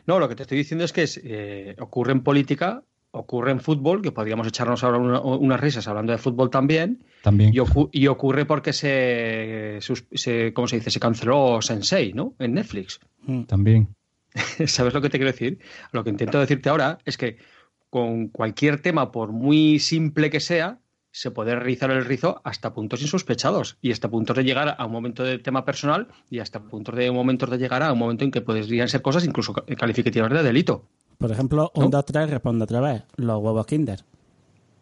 No, 0.06 0.18
lo 0.18 0.28
que 0.28 0.34
te 0.34 0.42
estoy 0.42 0.58
diciendo 0.58 0.84
es 0.84 0.92
que 0.92 1.08
eh, 1.22 1.76
ocurre 1.78 2.12
en 2.12 2.22
política 2.22 2.82
ocurre 3.12 3.50
en 3.50 3.60
fútbol, 3.60 4.02
que 4.02 4.12
podríamos 4.12 4.46
echarnos 4.46 4.84
ahora 4.84 4.98
unas 4.98 5.60
risas 5.60 5.86
hablando 5.88 6.12
de 6.12 6.18
fútbol 6.18 6.50
también. 6.50 7.04
También. 7.22 7.52
Y, 7.54 8.06
ocurre 8.06 8.44
porque 8.44 8.72
se, 8.72 9.78
se, 10.14 10.52
¿cómo 10.52 10.68
se 10.68 10.76
dice? 10.76 10.90
Se 10.90 11.00
canceló 11.00 11.60
Sensei, 11.60 12.12
¿no? 12.12 12.34
En 12.38 12.54
Netflix. 12.54 13.00
Mm. 13.22 13.42
También. 13.42 13.88
¿Sabes 14.66 14.94
lo 14.94 15.00
que 15.00 15.10
te 15.10 15.18
quiero 15.18 15.32
decir? 15.32 15.58
Lo 15.92 16.04
que 16.04 16.10
intento 16.10 16.38
decirte 16.38 16.68
ahora 16.68 16.98
es 17.04 17.16
que 17.16 17.38
con 17.90 18.28
cualquier 18.28 18.80
tema, 18.80 19.10
por 19.10 19.32
muy 19.32 19.80
simple 19.80 20.30
que 20.30 20.40
sea, 20.40 20.78
se 21.12 21.32
puede 21.32 21.56
realizar 21.56 21.90
el 21.90 22.04
rizo 22.04 22.40
hasta 22.44 22.72
puntos 22.72 23.02
insospechados 23.02 23.76
y 23.82 23.90
hasta 23.90 24.08
puntos 24.08 24.36
de 24.36 24.44
llegar 24.44 24.76
a 24.78 24.86
un 24.86 24.92
momento 24.92 25.24
de 25.24 25.38
tema 25.38 25.64
personal 25.64 26.06
y 26.30 26.38
hasta 26.38 26.62
puntos 26.62 26.94
de 26.94 27.10
momentos 27.10 27.50
de 27.50 27.58
llegar 27.58 27.82
a 27.82 27.92
un 27.92 27.98
momento 27.98 28.24
en 28.24 28.30
que 28.30 28.40
podrían 28.40 28.88
ser 28.88 29.02
cosas 29.02 29.24
incluso 29.24 29.52
calificativas 29.52 30.30
de 30.30 30.42
delito. 30.44 30.86
Por 31.20 31.30
ejemplo, 31.30 31.70
un 31.74 31.92
2-3 31.92 32.30
responde 32.30 32.64
otra 32.64 32.80
vez, 32.80 33.02
los 33.16 33.42
huevos 33.42 33.66
Kinder. 33.66 34.02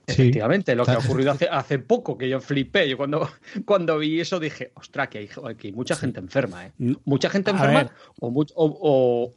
Efectivamente, 0.06 0.76
lo 0.76 0.84
que 0.84 0.92
ha 0.92 0.98
ocurrido 0.98 1.32
hace, 1.32 1.48
hace 1.50 1.80
poco, 1.80 2.16
que 2.16 2.28
yo 2.28 2.40
flipé. 2.40 2.88
Yo 2.88 2.96
cuando, 2.96 3.28
cuando 3.66 3.98
vi 3.98 4.20
eso 4.20 4.38
dije, 4.38 4.70
ostras, 4.76 5.08
que 5.08 5.18
hay, 5.18 5.72
mucha 5.72 5.96
gente 5.96 6.20
enferma, 6.20 6.66
¿eh? 6.66 6.72
Mucha 7.04 7.28
gente 7.28 7.50
enferma 7.50 7.90
o, 8.20 9.34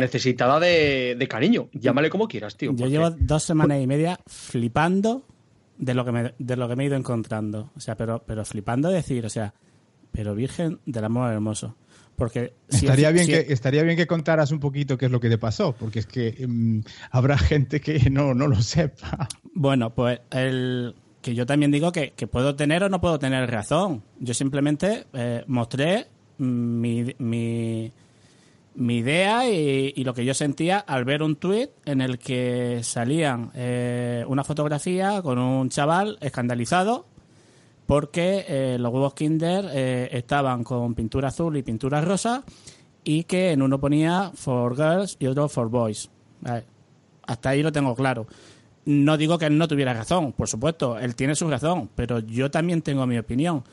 necesitada 0.00 0.58
de, 0.58 1.26
cariño. 1.28 1.68
Llámale 1.72 2.08
como 2.08 2.26
quieras, 2.26 2.56
tío. 2.56 2.72
Yo 2.74 2.86
llevo 2.86 3.10
dos 3.10 3.42
semanas 3.42 3.82
y 3.82 3.86
media 3.86 4.18
flipando 4.26 5.24
de 5.76 5.92
lo 5.92 6.06
que 6.06 6.12
me, 6.12 6.34
de 6.38 6.56
lo 6.56 6.66
que 6.66 6.76
me 6.76 6.84
he 6.84 6.86
ido 6.86 6.96
encontrando. 6.96 7.72
O 7.76 7.80
sea, 7.80 7.94
pero, 7.94 8.22
pero 8.26 8.46
flipando 8.46 8.88
decir, 8.88 9.26
o 9.26 9.28
sea, 9.28 9.52
pero 10.12 10.34
Virgen 10.34 10.80
del 10.86 11.04
Amor 11.04 11.30
Hermoso. 11.30 11.76
Porque 12.18 12.52
estaría, 12.68 13.12
bien 13.12 13.28
que, 13.28 13.46
estaría 13.48 13.84
bien 13.84 13.96
que 13.96 14.08
contaras 14.08 14.50
un 14.50 14.58
poquito 14.58 14.98
qué 14.98 15.06
es 15.06 15.12
lo 15.12 15.20
que 15.20 15.28
te 15.28 15.38
pasó, 15.38 15.72
porque 15.72 16.00
es 16.00 16.06
que 16.06 16.46
mm, 16.48 16.80
habrá 17.12 17.38
gente 17.38 17.80
que 17.80 18.10
no, 18.10 18.34
no 18.34 18.48
lo 18.48 18.60
sepa. 18.60 19.28
Bueno, 19.54 19.94
pues 19.94 20.20
el 20.32 20.96
que 21.22 21.36
yo 21.36 21.46
también 21.46 21.70
digo 21.70 21.92
que, 21.92 22.10
puedo 22.30 22.56
tener 22.56 22.82
o 22.82 22.88
no 22.88 23.00
puedo 23.00 23.20
tener 23.20 23.48
razón. 23.48 24.02
Yo 24.18 24.34
simplemente 24.34 25.06
eh, 25.12 25.44
mostré 25.46 26.08
mi, 26.38 27.14
mi, 27.18 27.92
idea 28.74 29.48
y, 29.48 30.02
lo 30.02 30.12
que 30.12 30.24
yo 30.24 30.34
sentía 30.34 30.78
al 30.78 31.04
ver 31.04 31.22
un 31.22 31.36
tuit 31.36 31.70
en 31.84 32.00
el 32.00 32.18
que 32.18 32.80
salían 32.82 33.52
eh, 33.54 34.24
una 34.26 34.42
fotografía 34.42 35.22
con 35.22 35.38
un 35.38 35.68
chaval 35.68 36.18
escandalizado 36.20 37.06
porque 37.88 38.44
eh, 38.46 38.76
los 38.78 38.92
huevos 38.92 39.14
Kinder 39.14 39.64
eh, 39.72 40.10
estaban 40.12 40.62
con 40.62 40.94
pintura 40.94 41.28
azul 41.28 41.56
y 41.56 41.62
pintura 41.62 42.02
rosa 42.02 42.44
y 43.02 43.24
que 43.24 43.52
en 43.52 43.62
uno 43.62 43.80
ponía 43.80 44.30
for 44.34 44.76
girls 44.76 45.16
y 45.18 45.26
otro 45.26 45.48
for 45.48 45.70
boys. 45.70 46.10
hasta 47.26 47.48
ahí 47.48 47.62
lo 47.62 47.72
tengo 47.72 47.94
claro. 47.94 48.26
No 48.84 49.16
digo 49.16 49.38
que 49.38 49.46
él 49.46 49.56
no 49.56 49.66
tuviera 49.66 49.94
razón, 49.94 50.34
por 50.34 50.48
supuesto, 50.48 50.98
él 50.98 51.16
tiene 51.16 51.34
su 51.34 51.48
razón, 51.48 51.88
pero 51.94 52.18
yo 52.18 52.50
también 52.50 52.82
tengo 52.82 53.06
mi 53.06 53.16
opinión. 53.16 53.64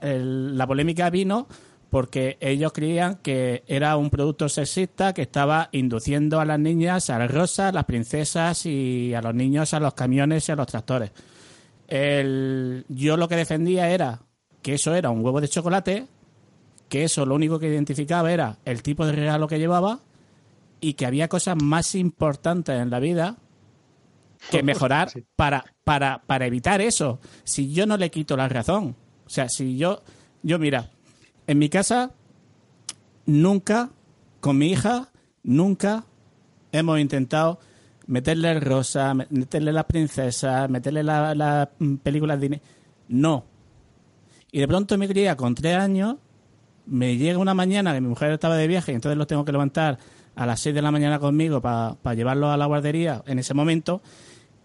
la 0.00 0.66
polémica 0.68 1.10
vino 1.10 1.48
porque 1.90 2.38
ellos 2.40 2.72
creían 2.72 3.16
que 3.16 3.64
era 3.66 3.96
un 3.96 4.08
producto 4.08 4.48
sexista 4.48 5.12
que 5.14 5.22
estaba 5.22 5.68
induciendo 5.72 6.38
a 6.38 6.44
las 6.44 6.60
niñas 6.60 7.10
a 7.10 7.18
las 7.18 7.30
rosas, 7.32 7.70
a 7.70 7.72
las 7.72 7.86
princesas 7.86 8.66
y 8.66 9.14
a 9.14 9.20
los 9.20 9.34
niños 9.34 9.74
a 9.74 9.80
los 9.80 9.94
camiones 9.94 10.48
y 10.48 10.52
a 10.52 10.56
los 10.56 10.68
tractores. 10.68 11.10
El, 11.88 12.84
yo 12.88 13.16
lo 13.16 13.28
que 13.28 13.36
defendía 13.36 13.90
era 13.90 14.20
que 14.62 14.74
eso 14.74 14.94
era 14.94 15.10
un 15.10 15.24
huevo 15.24 15.40
de 15.40 15.48
chocolate, 15.48 16.06
que 16.88 17.04
eso 17.04 17.26
lo 17.26 17.34
único 17.34 17.58
que 17.58 17.68
identificaba 17.68 18.30
era 18.32 18.58
el 18.64 18.82
tipo 18.82 19.06
de 19.06 19.12
regalo 19.12 19.48
que 19.48 19.58
llevaba 19.58 20.00
y 20.80 20.94
que 20.94 21.06
había 21.06 21.28
cosas 21.28 21.56
más 21.60 21.94
importantes 21.94 22.80
en 22.80 22.90
la 22.90 23.00
vida 23.00 23.36
que 24.50 24.62
mejorar 24.62 25.10
para, 25.36 25.64
para, 25.84 26.22
para 26.26 26.46
evitar 26.46 26.80
eso. 26.80 27.20
Si 27.44 27.72
yo 27.72 27.86
no 27.86 27.96
le 27.96 28.10
quito 28.10 28.36
la 28.36 28.48
razón, 28.48 28.94
o 29.26 29.30
sea, 29.30 29.48
si 29.48 29.76
yo, 29.76 30.02
yo 30.42 30.58
mira, 30.58 30.90
en 31.46 31.58
mi 31.58 31.68
casa 31.68 32.12
nunca, 33.26 33.90
con 34.40 34.58
mi 34.58 34.70
hija, 34.70 35.10
nunca 35.42 36.04
hemos 36.72 37.00
intentado 37.00 37.60
meterle 38.08 38.50
el 38.50 38.60
rosa, 38.60 39.14
meterle 39.14 39.72
las 39.72 39.84
princesas, 39.84 40.68
meterle 40.68 41.02
las 41.04 41.36
la 41.36 41.70
películas 42.02 42.40
de... 42.40 42.60
No. 43.08 43.44
Y 44.50 44.60
de 44.60 44.66
pronto 44.66 44.98
mi 44.98 45.06
cría 45.06 45.36
con 45.36 45.54
tres 45.54 45.76
años 45.76 46.16
me 46.86 47.16
llega 47.16 47.38
una 47.38 47.54
mañana 47.54 47.92
que 47.92 48.00
mi 48.00 48.08
mujer 48.08 48.32
estaba 48.32 48.56
de 48.56 48.66
viaje 48.66 48.92
y 48.92 48.94
entonces 48.94 49.16
los 49.16 49.26
tengo 49.26 49.44
que 49.44 49.52
levantar 49.52 49.98
a 50.34 50.46
las 50.46 50.58
seis 50.58 50.74
de 50.74 50.82
la 50.82 50.90
mañana 50.90 51.18
conmigo 51.18 51.60
para 51.60 51.90
llevarlo 51.90 52.16
llevarlos 52.16 52.50
a 52.50 52.56
la 52.56 52.66
guardería 52.66 53.22
en 53.26 53.38
ese 53.38 53.52
momento 53.54 54.00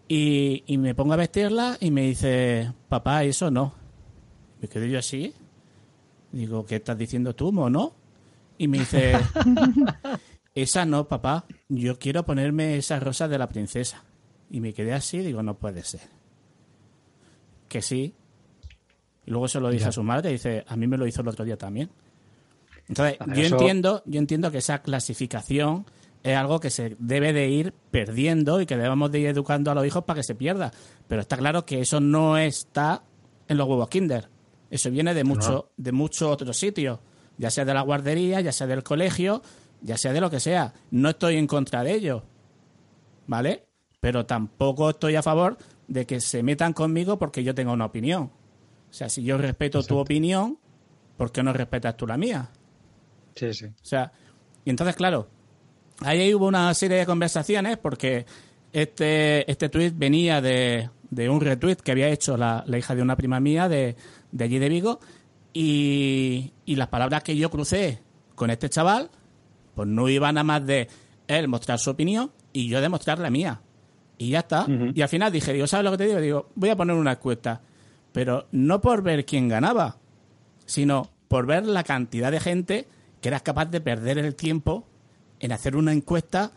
y, 0.07 0.63
y, 0.65 0.77
me 0.77 0.95
pongo 0.95 1.13
a 1.13 1.17
vestirla 1.17 1.77
y 1.79 1.91
me 1.91 2.03
dice, 2.03 2.71
papá, 2.89 3.23
eso 3.23 3.49
no. 3.49 3.73
Me 4.61 4.67
quedo 4.67 4.85
yo 4.85 4.99
así. 4.99 5.33
Digo, 6.31 6.65
¿qué 6.65 6.75
estás 6.75 6.97
diciendo 6.97 7.33
tú, 7.33 7.51
mono? 7.51 7.93
Y 8.57 8.67
me 8.67 8.79
dice, 8.79 9.17
esa 10.55 10.85
no, 10.85 11.07
papá. 11.07 11.45
Yo 11.75 11.97
quiero 11.99 12.25
ponerme 12.25 12.77
esa 12.77 12.99
rosa 12.99 13.27
de 13.27 13.37
la 13.37 13.49
princesa. 13.49 14.03
Y 14.49 14.59
me 14.59 14.73
quedé 14.73 14.93
así, 14.93 15.19
digo, 15.19 15.41
no 15.41 15.57
puede 15.57 15.83
ser. 15.83 16.01
Que 17.67 17.81
sí. 17.81 18.13
Y 19.25 19.31
luego 19.31 19.47
se 19.47 19.59
lo 19.59 19.69
dije 19.69 19.85
a 19.85 19.91
su 19.91 20.03
madre 20.03 20.29
y 20.29 20.33
dice, 20.33 20.63
a 20.67 20.75
mí 20.75 20.87
me 20.87 20.97
lo 20.97 21.07
hizo 21.07 21.21
el 21.21 21.27
otro 21.27 21.45
día 21.45 21.57
también. 21.57 21.89
Entonces, 22.87 23.17
yo 23.27 23.43
entiendo, 23.43 24.03
yo 24.05 24.19
entiendo 24.19 24.51
que 24.51 24.57
esa 24.57 24.81
clasificación 24.81 25.85
es 26.21 26.37
algo 26.37 26.59
que 26.59 26.69
se 26.69 26.95
debe 26.99 27.33
de 27.33 27.49
ir 27.49 27.73
perdiendo 27.91 28.61
y 28.61 28.65
que 28.65 28.77
debemos 28.77 29.11
de 29.11 29.19
ir 29.19 29.27
educando 29.27 29.71
a 29.71 29.75
los 29.75 29.85
hijos 29.85 30.03
para 30.03 30.17
que 30.19 30.23
se 30.23 30.35
pierda. 30.35 30.71
Pero 31.07 31.21
está 31.21 31.37
claro 31.37 31.65
que 31.65 31.81
eso 31.81 31.99
no 31.99 32.37
está 32.37 33.03
en 33.47 33.57
los 33.57 33.67
huevos 33.67 33.89
Kinder. 33.89 34.29
Eso 34.69 34.89
viene 34.89 35.13
de 35.13 35.23
mucho, 35.23 35.71
de 35.77 35.91
muchos 35.91 36.29
otros 36.29 36.57
sitios, 36.57 36.99
ya 37.37 37.51
sea 37.51 37.65
de 37.65 37.73
la 37.73 37.81
guardería, 37.81 38.41
ya 38.41 38.51
sea 38.51 38.67
del 38.67 38.83
colegio, 38.83 39.41
ya 39.83 39.97
sea 39.97 40.13
de 40.13 40.21
lo 40.21 40.29
que 40.29 40.39
sea. 40.39 40.73
No 40.89 41.09
estoy 41.09 41.37
en 41.37 41.45
contra 41.45 41.83
de 41.83 41.93
ello, 41.93 42.23
¿vale? 43.27 43.65
Pero 43.99 44.25
tampoco 44.25 44.89
estoy 44.89 45.15
a 45.15 45.21
favor 45.21 45.57
de 45.87 46.05
que 46.05 46.19
se 46.19 46.41
metan 46.41 46.73
conmigo 46.73 47.19
porque 47.19 47.43
yo 47.43 47.53
tenga 47.53 47.71
una 47.71 47.85
opinión. 47.85 48.31
O 48.89 48.93
sea, 48.93 49.09
si 49.09 49.23
yo 49.23 49.37
respeto 49.37 49.83
tu 49.83 49.97
opinión, 49.97 50.57
¿por 51.17 51.31
qué 51.31 51.43
no 51.43 51.53
respetas 51.53 51.97
tú 51.97 52.07
la 52.07 52.17
mía? 52.17 52.49
Sí, 53.35 53.53
sí. 53.53 53.65
O 53.65 53.85
sea, 53.85 54.11
y 54.65 54.69
entonces, 54.69 54.95
claro, 54.95 55.27
ahí 55.99 56.33
hubo 56.33 56.47
una 56.47 56.73
serie 56.73 56.97
de 56.97 57.05
conversaciones 57.05 57.77
porque 57.77 58.25
este, 58.71 59.49
este 59.49 59.69
tuit 59.69 59.93
venía 59.97 60.41
de, 60.41 60.89
de 61.09 61.29
un 61.29 61.41
retweet 61.41 61.77
que 61.77 61.91
había 61.91 62.09
hecho 62.09 62.37
la, 62.37 62.63
la, 62.67 62.77
hija 62.77 62.95
de 62.95 63.01
una 63.01 63.15
prima 63.15 63.39
mía 63.39 63.67
de, 63.67 63.95
de 64.31 64.43
allí 64.43 64.59
de 64.59 64.69
Vigo 64.69 64.99
y, 65.53 66.53
y 66.65 66.75
las 66.75 66.87
palabras 66.87 67.23
que 67.23 67.35
yo 67.35 67.49
crucé 67.49 67.99
con 68.35 68.49
este 68.49 68.69
chaval 68.69 69.09
pues 69.75 69.87
no 69.87 70.07
iba 70.09 70.31
nada 70.31 70.43
más 70.43 70.65
de 70.65 70.87
él 71.27 71.47
mostrar 71.47 71.79
su 71.79 71.89
opinión 71.89 72.31
y 72.51 72.67
yo 72.67 72.81
demostrar 72.81 73.19
la 73.19 73.29
mía. 73.29 73.61
Y 74.17 74.29
ya 74.29 74.39
está. 74.39 74.67
Y 74.93 75.01
al 75.01 75.09
final 75.09 75.31
dije, 75.31 75.53
digo, 75.53 75.67
¿sabes 75.67 75.83
lo 75.83 75.91
que 75.91 75.97
te 75.97 76.05
digo? 76.05 76.19
Digo, 76.21 76.49
voy 76.55 76.69
a 76.69 76.75
poner 76.75 76.95
una 76.95 77.13
encuesta. 77.13 77.61
Pero 78.11 78.47
no 78.51 78.79
por 78.79 79.01
ver 79.01 79.25
quién 79.25 79.49
ganaba, 79.49 79.97
sino 80.65 81.09
por 81.27 81.47
ver 81.47 81.65
la 81.65 81.83
cantidad 81.83 82.31
de 82.31 82.39
gente 82.39 82.87
que 83.21 83.29
era 83.29 83.39
capaz 83.39 83.65
de 83.65 83.81
perder 83.81 84.17
el 84.19 84.35
tiempo 84.35 84.87
en 85.39 85.51
hacer 85.51 85.75
una 85.75 85.93
encuesta 85.93 86.51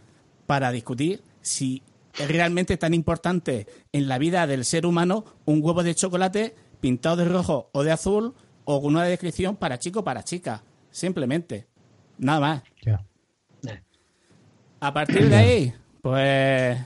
para 0.46 0.70
discutir 0.70 1.23
si 1.40 1.82
es 2.18 2.28
realmente 2.28 2.76
tan 2.76 2.94
importante 2.94 3.66
en 3.92 4.08
la 4.08 4.18
vida 4.18 4.46
del 4.46 4.64
ser 4.64 4.87
humano 4.87 5.25
un 5.44 5.62
huevo 5.62 5.82
de 5.82 5.94
chocolate 5.94 6.54
pintado 6.80 7.16
de 7.16 7.25
rojo 7.25 7.70
o 7.73 7.82
de 7.82 7.92
azul 7.92 8.35
o 8.64 8.82
con 8.82 8.94
una 8.94 9.04
descripción 9.04 9.56
para 9.56 9.78
chico 9.78 10.00
o 10.00 10.04
para 10.04 10.25
chica. 10.25 10.62
Simplemente. 10.90 11.66
Nada 12.18 12.40
más. 12.40 12.62
A 14.80 14.92
partir 14.92 15.28
de 15.28 15.37
ahí, 15.37 15.75
pues. 16.02 16.78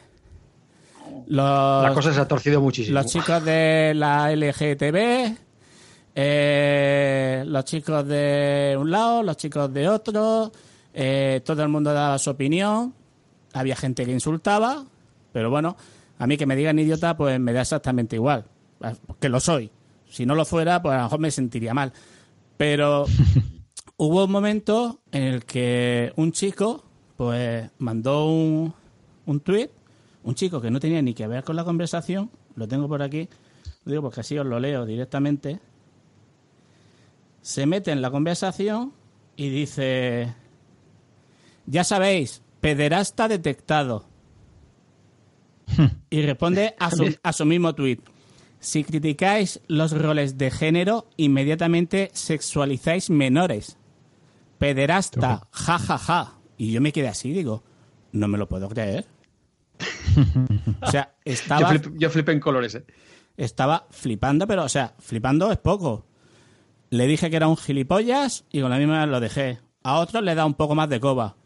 Los, 1.26 1.82
la 1.82 1.92
cosa 1.94 2.12
se 2.12 2.20
ha 2.20 2.28
torcido 2.28 2.60
muchísimo. 2.60 2.94
Los 2.94 3.06
chicos 3.06 3.44
de 3.44 3.92
la 3.94 4.34
LGTB, 4.34 5.36
eh, 6.14 7.44
los 7.46 7.64
chicos 7.64 8.06
de 8.06 8.76
un 8.78 8.90
lado, 8.90 9.22
los 9.22 9.36
chicos 9.36 9.72
de 9.72 9.88
otro, 9.88 10.50
eh, 10.94 11.40
todo 11.44 11.62
el 11.62 11.68
mundo 11.68 11.92
daba 11.92 12.18
su 12.18 12.30
opinión. 12.30 12.94
Había 13.52 13.76
gente 13.76 14.04
que 14.04 14.12
insultaba, 14.12 14.84
pero 15.32 15.50
bueno, 15.50 15.76
a 16.18 16.26
mí 16.26 16.36
que 16.36 16.46
me 16.46 16.56
digan 16.56 16.78
idiota, 16.78 17.16
pues 17.16 17.38
me 17.40 17.52
da 17.52 17.62
exactamente 17.62 18.16
igual, 18.16 18.44
que 19.20 19.28
lo 19.28 19.40
soy. 19.40 19.70
Si 20.08 20.26
no 20.26 20.34
lo 20.34 20.44
fuera, 20.44 20.80
pues 20.80 20.94
a 20.94 20.98
lo 20.98 21.02
mejor 21.04 21.20
me 21.20 21.30
sentiría 21.30 21.74
mal. 21.74 21.92
Pero 22.56 23.06
hubo 24.02 24.24
un 24.24 24.32
momento 24.32 25.02
en 25.12 25.24
el 25.24 25.44
que 25.44 26.10
un 26.16 26.32
chico, 26.32 26.82
pues, 27.18 27.70
mandó 27.76 28.28
un, 28.28 28.72
un 29.26 29.40
tuit, 29.40 29.70
un 30.22 30.34
chico 30.34 30.58
que 30.58 30.70
no 30.70 30.80
tenía 30.80 31.02
ni 31.02 31.12
que 31.12 31.26
ver 31.26 31.44
con 31.44 31.54
la 31.54 31.64
conversación, 31.64 32.30
lo 32.56 32.66
tengo 32.66 32.88
por 32.88 33.02
aquí, 33.02 33.28
lo 33.84 33.92
digo 33.92 34.02
porque 34.04 34.20
así 34.20 34.38
os 34.38 34.46
lo 34.46 34.58
leo 34.58 34.86
directamente, 34.86 35.60
se 37.42 37.66
mete 37.66 37.90
en 37.92 38.00
la 38.00 38.10
conversación 38.10 38.94
y 39.36 39.50
dice, 39.50 40.34
ya 41.66 41.84
sabéis, 41.84 42.40
pederasta 42.62 43.28
detectado. 43.28 44.06
y 46.08 46.22
responde 46.22 46.74
a 46.78 46.90
su, 46.90 47.18
a 47.22 47.34
su 47.34 47.44
mismo 47.44 47.74
tuit. 47.74 48.00
Si 48.60 48.82
criticáis 48.82 49.60
los 49.68 49.92
roles 49.92 50.38
de 50.38 50.50
género, 50.50 51.06
inmediatamente 51.18 52.10
sexualizáis 52.14 53.10
menores. 53.10 53.76
Pederasta, 54.60 55.48
ja, 55.50 55.78
ja, 55.78 55.96
ja. 55.96 56.34
Y 56.58 56.72
yo 56.72 56.82
me 56.82 56.92
quedé 56.92 57.08
así, 57.08 57.32
digo, 57.32 57.62
no 58.12 58.28
me 58.28 58.36
lo 58.36 58.46
puedo 58.46 58.68
creer. 58.68 59.06
o 60.82 60.90
sea, 60.90 61.14
estaba... 61.24 61.72
Yo, 61.72 61.80
flip, 61.80 61.94
yo 61.96 62.10
flipé 62.10 62.32
en 62.32 62.40
colores, 62.40 62.74
¿eh? 62.74 62.84
Estaba 63.38 63.86
flipando, 63.88 64.46
pero, 64.46 64.64
o 64.64 64.68
sea, 64.68 64.92
flipando 64.98 65.50
es 65.50 65.56
poco. 65.56 66.04
Le 66.90 67.06
dije 67.06 67.30
que 67.30 67.36
era 67.36 67.48
un 67.48 67.56
gilipollas 67.56 68.44
y 68.52 68.60
con 68.60 68.68
la 68.68 68.76
misma 68.76 69.06
lo 69.06 69.18
dejé. 69.18 69.60
A 69.82 69.98
otros 69.98 70.22
le 70.22 70.34
da 70.34 70.44
un 70.44 70.52
poco 70.52 70.74
más 70.74 70.90
de 70.90 71.00
coba. 71.00 71.36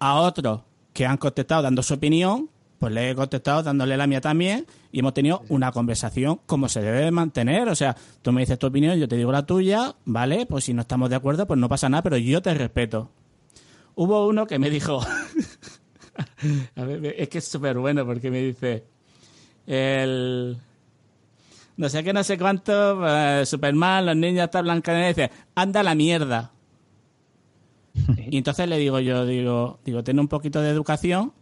A 0.00 0.16
otros 0.16 0.62
que 0.92 1.06
han 1.06 1.18
contestado 1.18 1.62
dando 1.62 1.84
su 1.84 1.94
opinión, 1.94 2.50
pues 2.78 2.92
le 2.92 3.10
he 3.10 3.14
contestado 3.14 3.62
dándole 3.62 3.96
la 3.96 4.06
mía 4.06 4.20
también 4.20 4.66
y 4.92 5.00
hemos 5.00 5.14
tenido 5.14 5.42
una 5.48 5.72
conversación 5.72 6.40
como 6.46 6.68
se 6.68 6.82
debe 6.82 7.10
mantener. 7.10 7.68
O 7.68 7.74
sea, 7.74 7.96
tú 8.22 8.32
me 8.32 8.42
dices 8.42 8.58
tu 8.58 8.66
opinión, 8.66 8.98
yo 8.98 9.08
te 9.08 9.16
digo 9.16 9.32
la 9.32 9.46
tuya, 9.46 9.94
¿vale? 10.04 10.46
Pues 10.46 10.64
si 10.64 10.74
no 10.74 10.82
estamos 10.82 11.10
de 11.10 11.16
acuerdo, 11.16 11.46
pues 11.46 11.58
no 11.58 11.68
pasa 11.68 11.88
nada, 11.88 12.02
pero 12.02 12.16
yo 12.18 12.42
te 12.42 12.52
respeto. 12.54 13.10
Hubo 13.94 14.26
uno 14.26 14.46
que 14.46 14.58
me 14.58 14.68
dijo, 14.68 15.00
a 16.76 16.84
ver, 16.84 17.14
es 17.18 17.28
que 17.28 17.38
es 17.38 17.48
súper 17.48 17.78
bueno 17.78 18.04
porque 18.04 18.30
me 18.30 18.40
dice, 18.40 18.84
el... 19.66 20.58
No 21.78 21.90
sé 21.90 22.02
qué, 22.02 22.14
no 22.14 22.24
sé 22.24 22.38
cuánto, 22.38 23.06
eh, 23.06 23.44
Superman, 23.44 24.06
los 24.06 24.16
niños 24.16 24.44
están 24.44 24.64
blancos, 24.64 24.94
y 24.94 25.08
dice, 25.08 25.30
anda 25.54 25.80
a 25.80 25.82
la 25.82 25.94
mierda. 25.94 26.52
Y 28.30 28.38
entonces 28.38 28.66
le 28.68 28.78
digo 28.78 28.98
yo, 29.00 29.26
digo, 29.26 29.78
digo, 29.84 30.02
ten 30.02 30.18
un 30.18 30.28
poquito 30.28 30.62
de 30.62 30.70
educación, 30.70 31.32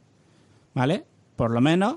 ¿vale? 0.74 1.04
Por 1.36 1.50
lo 1.50 1.60
menos, 1.60 1.96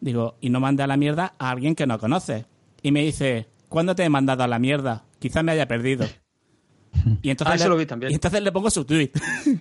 digo, 0.00 0.36
y 0.40 0.50
no 0.50 0.60
mande 0.60 0.82
a 0.82 0.86
la 0.86 0.96
mierda 0.96 1.34
a 1.38 1.50
alguien 1.50 1.74
que 1.74 1.86
no 1.86 1.98
conoce. 1.98 2.46
Y 2.82 2.92
me 2.92 3.02
dice, 3.02 3.48
¿cuándo 3.68 3.94
te 3.94 4.04
he 4.04 4.08
mandado 4.08 4.42
a 4.42 4.48
la 4.48 4.58
mierda? 4.58 5.04
Quizás 5.18 5.42
me 5.44 5.52
haya 5.52 5.66
perdido. 5.68 6.06
Y 7.22 7.30
entonces, 7.30 7.52
Ah, 7.52 7.56
eso 7.56 7.64
le, 7.64 7.70
lo 7.70 7.76
vi 7.76 7.86
también. 7.86 8.12
y 8.12 8.14
entonces 8.14 8.42
le 8.42 8.52
pongo 8.52 8.70
su 8.70 8.84
tweet. 8.84 9.10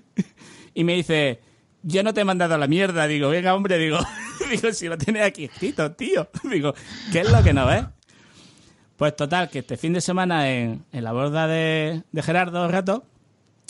y 0.74 0.84
me 0.84 0.94
dice, 0.96 1.40
yo 1.84 2.04
no 2.04 2.14
te 2.14 2.22
he 2.22 2.26
mandado 2.26 2.56
a 2.56 2.58
la 2.58 2.68
mierda. 2.68 3.08
Digo, 3.08 3.30
venga, 3.30 3.56
hombre, 3.56 3.78
digo, 3.78 3.98
digo, 4.52 4.72
si 4.74 4.88
lo 4.88 4.98
tienes 4.98 5.24
aquí 5.24 5.46
escrito, 5.46 5.92
tío. 5.94 6.28
Digo, 6.52 6.74
¿qué 7.12 7.22
es 7.22 7.32
lo 7.32 7.42
que 7.44 7.54
no 7.54 7.66
ves? 7.66 7.86
Pues 8.98 9.16
total, 9.16 9.50
que 9.50 9.60
este 9.60 9.78
fin 9.78 9.94
de 9.94 10.02
semana 10.02 10.50
en, 10.52 10.86
en 10.92 11.04
la 11.04 11.12
borda 11.14 11.48
de, 11.48 12.04
de 12.12 12.22
Gerardo 12.22 12.68
Rato, 12.68 13.06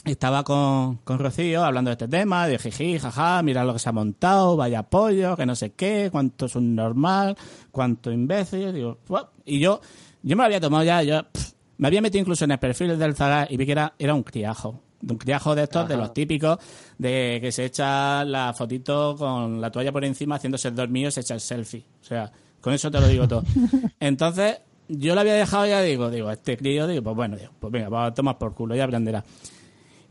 estaba 0.05 0.43
con, 0.43 0.97
con 0.97 1.19
Rocío 1.19 1.63
hablando 1.63 1.89
de 1.89 1.93
este 1.93 2.07
tema, 2.07 2.47
de 2.47 2.59
jiji, 2.59 2.99
jaja, 2.99 3.41
mira 3.41 3.63
lo 3.63 3.73
que 3.73 3.79
se 3.79 3.89
ha 3.89 3.93
montado, 3.93 4.57
vaya 4.57 4.83
pollo, 4.83 5.35
que 5.37 5.45
no 5.45 5.55
sé 5.55 5.71
qué, 5.71 6.09
cuánto 6.11 6.47
es 6.47 6.55
un 6.55 6.75
normal, 6.75 7.37
cuánto 7.71 8.11
imbécil, 8.11 8.73
digo, 8.73 8.97
"Buah". 9.07 9.27
y 9.45 9.59
yo, 9.59 9.79
yo 10.21 10.35
me 10.35 10.41
lo 10.41 10.45
había 10.45 10.59
tomado 10.59 10.83
ya, 10.83 11.03
yo 11.03 11.23
pff, 11.23 11.53
me 11.77 11.87
había 11.87 12.01
metido 12.01 12.21
incluso 12.21 12.45
en 12.45 12.51
el 12.51 12.59
perfil 12.59 12.97
del 12.97 13.15
Zagar 13.15 13.51
y 13.51 13.57
vi 13.57 13.65
que 13.65 13.71
era, 13.71 13.93
era 13.97 14.13
un 14.13 14.23
criajo, 14.23 14.81
un 15.01 15.17
criajo 15.17 15.55
de 15.55 15.63
estos, 15.63 15.87
de 15.87 15.97
los 15.97 16.13
típicos, 16.13 16.57
de 16.97 17.39
que 17.41 17.51
se 17.51 17.65
echa 17.65 18.25
la 18.25 18.53
fotito 18.53 19.15
con 19.17 19.61
la 19.61 19.71
toalla 19.71 19.91
por 19.91 20.03
encima 20.03 20.35
haciéndose 20.35 20.67
el 20.67 20.75
dormido 20.75 21.11
se 21.11 21.21
echa 21.21 21.33
el 21.33 21.41
selfie, 21.41 21.85
o 22.01 22.05
sea, 22.05 22.31
con 22.59 22.73
eso 22.73 22.91
te 22.91 22.99
lo 22.99 23.07
digo 23.07 23.27
todo. 23.27 23.43
Entonces, 23.99 24.59
yo 24.87 25.15
lo 25.15 25.21
había 25.21 25.33
dejado 25.33 25.65
ya, 25.65 25.81
digo, 25.81 26.09
digo, 26.09 26.29
este 26.29 26.57
crío, 26.57 26.87
digo, 26.87 27.03
pues 27.03 27.15
bueno, 27.15 27.37
digo, 27.37 27.51
pues 27.59 27.71
venga, 27.71 27.89
vamos 27.89 28.11
a 28.11 28.13
tomar 28.13 28.37
por 28.37 28.53
culo, 28.53 28.75
ya 28.75 28.83
aprenderá. 28.83 29.23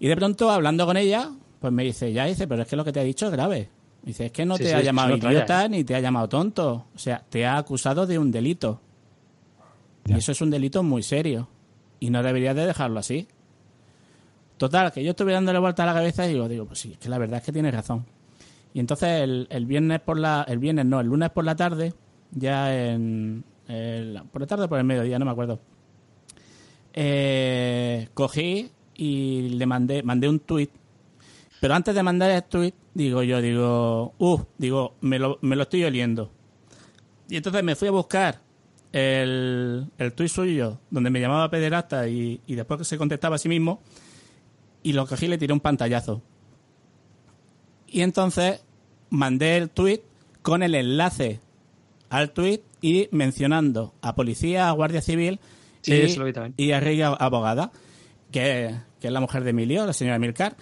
Y 0.02 0.08
de 0.08 0.16
pronto, 0.16 0.50
hablando 0.50 0.84
con 0.84 0.96
ella, 0.96 1.30
pues 1.60 1.72
me 1.72 1.84
dice, 1.84 2.12
ya 2.12 2.24
dice, 2.24 2.48
pero 2.48 2.62
es 2.62 2.68
que 2.68 2.74
lo 2.74 2.84
que 2.84 2.90
te 2.90 2.98
ha 2.98 3.04
dicho 3.04 3.26
es 3.26 3.30
grave. 3.30 3.68
Dice, 4.02 4.26
es 4.26 4.32
que 4.32 4.44
no 4.44 4.56
Sí, 4.56 4.64
te 4.64 4.70
sí, 4.70 4.74
ha 4.74 4.80
llamado 4.80 5.16
idiota 5.16 5.68
ni 5.68 5.84
te 5.84 5.94
ha 5.94 6.00
llamado 6.00 6.28
tonto. 6.28 6.86
O 6.92 6.98
sea, 6.98 7.22
te 7.28 7.46
ha 7.46 7.56
acusado 7.56 8.04
de 8.04 8.18
un 8.18 8.32
delito. 8.32 8.80
Ya. 10.06 10.16
Y 10.16 10.18
eso 10.18 10.32
es 10.32 10.40
un 10.40 10.50
delito 10.50 10.82
muy 10.82 11.04
serio. 11.04 11.48
Y 12.00 12.10
no 12.10 12.20
deberías 12.24 12.56
de 12.56 12.66
dejarlo 12.66 12.98
así. 12.98 13.28
Total, 14.56 14.90
que 14.90 15.04
yo 15.04 15.10
estuve 15.12 15.32
dándole 15.34 15.60
vuelta 15.60 15.84
a 15.84 15.86
la 15.86 15.94
cabeza 15.94 16.26
y 16.26 16.32
digo, 16.32 16.48
digo, 16.48 16.64
pues 16.66 16.80
sí, 16.80 16.90
es 16.94 16.98
que 16.98 17.08
la 17.08 17.18
verdad 17.18 17.38
es 17.38 17.44
que 17.44 17.52
tienes 17.52 17.72
razón. 17.72 18.04
Y 18.74 18.80
entonces 18.80 19.22
el, 19.22 19.46
el 19.50 19.66
viernes 19.66 20.00
por 20.00 20.18
la, 20.18 20.44
el 20.48 20.58
viernes 20.58 20.84
no, 20.84 20.98
el 20.98 21.06
lunes 21.06 21.30
por 21.30 21.44
la 21.44 21.54
tarde, 21.54 21.94
ya 22.32 22.74
en, 22.92 23.44
el- 23.68 24.20
por 24.32 24.40
la 24.40 24.46
tarde 24.48 24.64
o 24.64 24.68
por 24.68 24.78
el 24.78 24.84
mediodía, 24.84 25.20
no 25.20 25.26
me 25.26 25.30
acuerdo. 25.30 25.60
Eh, 26.92 28.08
cogí 28.14 28.70
y 29.02 29.48
le 29.48 29.66
mandé, 29.66 30.04
mandé 30.04 30.28
un 30.28 30.38
tuit. 30.38 30.70
Pero 31.60 31.74
antes 31.74 31.92
de 31.92 32.04
mandar 32.04 32.30
el 32.30 32.44
tuit, 32.44 32.72
digo 32.94 33.24
yo, 33.24 33.42
digo, 33.42 34.14
uh, 34.18 34.40
digo, 34.58 34.94
me 35.00 35.18
lo, 35.18 35.38
me 35.42 35.56
lo 35.56 35.62
estoy 35.62 35.82
oliendo. 35.82 36.30
Y 37.28 37.36
entonces 37.36 37.64
me 37.64 37.74
fui 37.74 37.88
a 37.88 37.90
buscar 37.90 38.40
el, 38.92 39.88
el 39.98 40.12
tuit 40.12 40.28
suyo, 40.28 40.78
donde 40.88 41.10
me 41.10 41.20
llamaba 41.20 41.50
pederasta 41.50 42.06
y, 42.06 42.40
y 42.46 42.54
después 42.54 42.78
que 42.78 42.84
se 42.84 42.96
contestaba 42.96 43.34
a 43.34 43.38
sí 43.38 43.48
mismo, 43.48 43.82
y 44.84 44.92
lo 44.92 45.04
cogí 45.04 45.26
y 45.26 45.28
le 45.30 45.38
tiré 45.38 45.52
un 45.52 45.60
pantallazo. 45.60 46.22
Y 47.88 48.02
entonces 48.02 48.64
mandé 49.10 49.56
el 49.56 49.68
tuit 49.70 50.02
con 50.42 50.62
el 50.62 50.76
enlace 50.76 51.40
al 52.08 52.30
tuit 52.30 52.62
y 52.80 53.08
mencionando 53.10 53.94
a 54.00 54.14
policía, 54.14 54.68
a 54.68 54.72
guardia 54.72 55.02
civil 55.02 55.40
Sí, 55.80 55.92
y, 56.56 56.64
y 56.64 56.72
a 56.72 56.78
Rey 56.78 57.02
Abogada, 57.02 57.72
que, 58.32 58.74
que 59.00 59.06
es 59.06 59.12
la 59.12 59.20
mujer 59.20 59.44
de 59.44 59.50
Emilio, 59.50 59.86
la 59.86 59.92
señora 59.92 60.18
Milcar. 60.18 60.56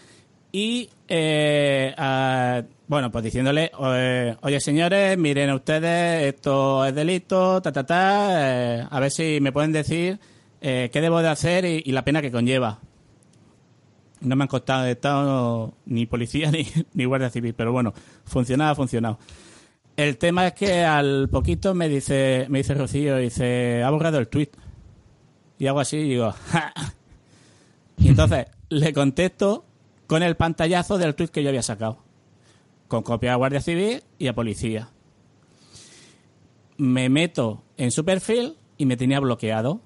Y, 0.52 0.90
eh, 1.08 1.94
a- 1.96 2.62
bueno, 2.88 3.10
pues 3.12 3.22
diciéndole, 3.24 3.70
oye 4.42 4.60
señores, 4.60 5.16
miren 5.16 5.52
ustedes, 5.52 6.34
esto 6.34 6.84
es 6.84 6.92
delito, 6.94 7.62
ta, 7.62 7.70
ta, 7.70 7.86
ta, 7.86 8.80
eh, 8.80 8.86
a 8.90 8.98
ver 9.00 9.12
si 9.12 9.38
me 9.40 9.52
pueden 9.52 9.70
decir 9.70 10.18
eh, 10.60 10.90
qué 10.92 11.00
debo 11.00 11.22
de 11.22 11.28
hacer 11.28 11.64
y, 11.64 11.82
la 11.92 12.04
pena 12.04 12.20
que 12.20 12.32
conlleva. 12.32 12.80
No 14.20 14.34
me 14.36 14.44
han 14.44 14.48
costado 14.48 14.82
de 14.84 14.90
estado 14.92 15.72
ni 15.86 16.04
policía 16.06 16.50
ni, 16.52 16.66
ni 16.94 17.04
guardia 17.04 17.30
civil, 17.30 17.54
pero 17.54 17.72
bueno, 17.72 17.94
funcionado, 18.24 18.72
ha 18.72 18.74
funcionado. 18.74 19.18
El 19.96 20.18
tema 20.18 20.48
es 20.48 20.54
que 20.54 20.82
al 20.82 21.28
poquito 21.30 21.74
me 21.74 21.88
dice, 21.88 22.46
me 22.48 22.58
dice 22.58 22.74
Rocío, 22.74 23.16
dice, 23.18 23.82
ha 23.84 23.90
borrado 23.90 24.18
el 24.18 24.28
tweet. 24.28 24.50
Y 25.58 25.66
hago 25.68 25.78
así 25.80 25.98
y 25.98 26.08
digo, 26.10 26.32
"Ja". 26.50 26.72
Y 28.00 28.08
entonces 28.08 28.46
le 28.70 28.92
contesto 28.92 29.64
con 30.06 30.22
el 30.22 30.36
pantallazo 30.36 30.98
del 30.98 31.14
tweet 31.14 31.28
que 31.28 31.42
yo 31.42 31.50
había 31.50 31.62
sacado. 31.62 31.98
Con 32.88 33.02
copia 33.02 33.34
a 33.34 33.36
Guardia 33.36 33.60
Civil 33.60 34.02
y 34.18 34.26
a 34.26 34.34
Policía. 34.34 34.88
Me 36.78 37.08
meto 37.08 37.62
en 37.76 37.90
su 37.90 38.04
perfil 38.04 38.56
y 38.78 38.86
me 38.86 38.96
tenía 38.96 39.20
bloqueado. 39.20 39.82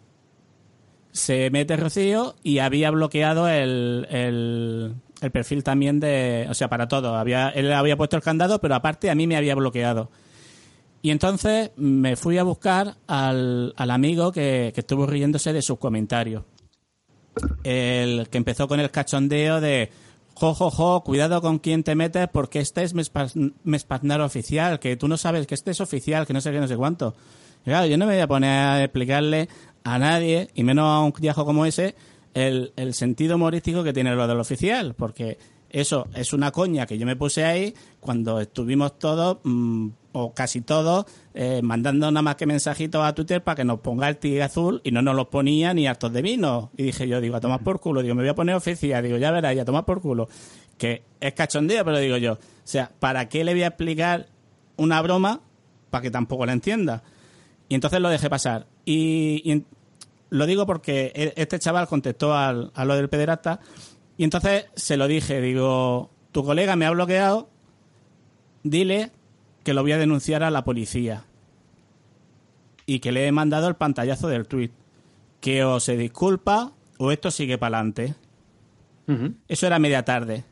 Se 1.13 1.51
mete 1.51 1.77
Rocío 1.77 2.37
y 2.43 2.59
había 2.59 2.91
bloqueado 2.91 3.49
el, 3.49 4.07
el, 4.11 5.31
perfil 5.31 5.63
también 5.63 6.01
de... 6.01 6.47
O 6.49 6.55
sea, 6.55 6.69
para 6.69 6.89
todo. 6.89 7.17
Había, 7.17 7.51
él 7.51 7.73
había 7.73 7.97
puesto 7.97 8.17
el 8.17 8.23
candado, 8.23 8.61
pero 8.61 8.77
aparte 8.77 9.11
a 9.11 9.15
mí 9.15 9.27
me 9.27 9.37
había 9.37 9.55
bloqueado. 9.55 10.11
Y 11.03 11.11
entonces 11.11 11.71
me 11.77 12.17
fui 12.17 12.39
a 12.39 12.45
buscar 12.45 12.97
al, 13.07 13.75
al 13.77 13.91
amigo 13.91 14.33
que, 14.33 14.73
que 14.75 14.81
estuvo 14.81 15.07
riéndose 15.07 15.53
de 15.53 15.61
sus 15.61 15.79
comentarios. 15.79 16.45
El 17.63 18.29
que 18.29 18.39
empezó 18.39 18.69
con 18.69 18.81
el 18.81 18.91
cachondeo 18.91 19.61
de 19.61 19.91
jo, 20.35 20.55
jo, 20.55 20.71
jo, 20.71 21.05
cuidado 21.05 21.41
con 21.41 21.59
quién 21.59 21.83
te 21.85 21.95
metes 21.95 22.29
porque 22.29 22.61
este 22.61 22.83
es 22.83 22.95
Mespaznar 22.95 24.21
oficial, 24.21 24.81
que 24.81 24.97
tú 24.97 25.09
no 25.09 25.17
sabes 25.17 25.47
que 25.47 25.55
este 25.55 25.71
es 25.71 25.81
oficial, 25.81 26.27
que 26.27 26.33
no 26.33 26.41
sé 26.41 26.53
qué, 26.53 26.61
no 26.61 26.69
sé 26.69 26.77
cuánto. 26.77 27.15
Claro, 27.65 27.87
yo 27.87 27.97
no 27.97 28.07
me 28.07 28.15
voy 28.15 28.23
a 28.23 28.27
poner 28.27 28.51
a 28.51 28.85
explicarle 28.85 29.49
a 29.85 29.99
nadie, 29.99 30.51
y 30.55 30.65
menos 30.65 30.87
a 30.87 31.01
un 31.01 31.13
criajo 31.13 31.45
como 31.45 31.67
ese, 31.67 31.95
el, 32.35 32.73
el 32.77 32.95
sentido 32.95 33.37
humorístico 33.37 33.85
que 33.85 33.93
tiene 33.93 34.15
lo 34.15 34.27
del 34.27 34.41
oficial, 34.41 34.95
porque 34.95 35.39
eso 35.75 36.07
es 36.15 36.33
una 36.33 36.53
coña 36.53 36.87
que 36.87 36.97
yo 36.97 37.05
me 37.05 37.17
puse 37.17 37.45
ahí 37.45 37.75
cuando 37.99 38.39
estuvimos 38.39 38.97
todos, 38.97 39.39
mm, 39.43 39.89
o 40.13 40.33
casi 40.33 40.61
todos, 40.61 41.05
eh, 41.35 41.63
mandando 41.65 42.09
nada 42.13 42.23
más 42.23 42.37
que 42.37 42.47
mensajitos 42.47 43.05
a 43.05 43.13
Twitter 43.13 43.43
para 43.43 43.57
que 43.57 43.65
nos 43.65 43.81
ponga 43.81 44.09
el 44.09 44.19
tigre 44.19 44.45
azul 44.45 44.81
y 44.85 44.93
no 44.93 45.03
nos 45.03 45.17
los 45.17 45.27
ponía 45.27 45.75
ni 45.75 45.89
hartos 45.89 46.13
de 46.13 46.23
vino. 46.23 46.71
Y 46.77 46.85
dije 46.85 47.09
yo, 47.09 47.21
digo, 47.21 47.35
a 47.35 47.41
tomar 47.41 47.65
por 47.65 47.81
culo, 47.81 48.03
digo, 48.03 48.15
me 48.15 48.23
voy 48.23 48.29
a 48.29 48.37
poner 48.37 48.55
oficial, 48.55 49.03
digo, 49.03 49.17
ya 49.17 49.33
verás, 49.33 49.57
y 49.57 49.59
a 49.59 49.65
tomar 49.65 49.85
por 49.85 50.01
culo. 50.01 50.29
Que 50.79 51.03
es 51.21 51.35
cachondeo, 51.35 51.85
pero 51.85 51.99
digo 51.99 52.19
yo, 52.19 52.35
o 52.35 52.39
sea, 52.63 52.93
¿para 53.01 53.29
qué 53.29 53.43
le 53.43 53.53
voy 53.53 53.65
a 53.65 53.69
explicar 53.69 54.29
una 54.77 55.03
broma 55.03 55.41
para 55.91 56.03
que 56.03 56.11
tampoco 56.13 56.47
la 56.47 56.53
entienda? 56.53 57.03
Y 57.69 57.75
entonces 57.75 57.99
lo 57.99 58.11
dejé 58.11 58.31
pasar. 58.31 58.69
Y, 58.85 59.65
lo 60.31 60.47
digo 60.47 60.67
porque 60.67 61.13
e, 61.15 61.33
este 61.37 61.59
chaval 61.59 61.89
contestó 61.89 62.37
al, 62.37 62.71
a 62.75 62.85
lo 62.85 62.95
del 62.95 63.09
pederasta 63.09 63.61
y 64.17 64.25
entonces 64.25 64.67
se 64.75 64.97
lo 64.97 65.09
dije, 65.09 65.41
digo, 65.41 66.11
tu 66.33 66.45
colega 66.45 66.77
me 66.77 66.87
ha 66.87 66.91
bloqueado, 66.91 67.49
dile 68.63 69.11
que 69.65 69.75
lo 69.75 69.83
voy 69.83 69.93
a 69.93 69.99
denunciar 69.99 70.43
a 70.43 70.51
la 70.51 70.65
policía 70.65 71.25
y 72.87 73.01
que 73.01 73.13
le 73.13 73.27
he 73.27 73.33
mandado 73.33 73.69
el 73.69 73.77
pantallazo 73.77 74.29
del 74.29 74.47
tuit, 74.47 74.73
que 75.41 75.65
o 75.65 75.81
se 75.81 75.97
disculpa 75.97 76.73
o 76.99 77.11
esto 77.11 77.31
sigue 77.31 77.59
para 77.59 77.79
adelante. 77.79 78.15
Eso 79.49 79.67
era 79.67 79.79
media 79.79 80.05
tarde. 80.05 80.45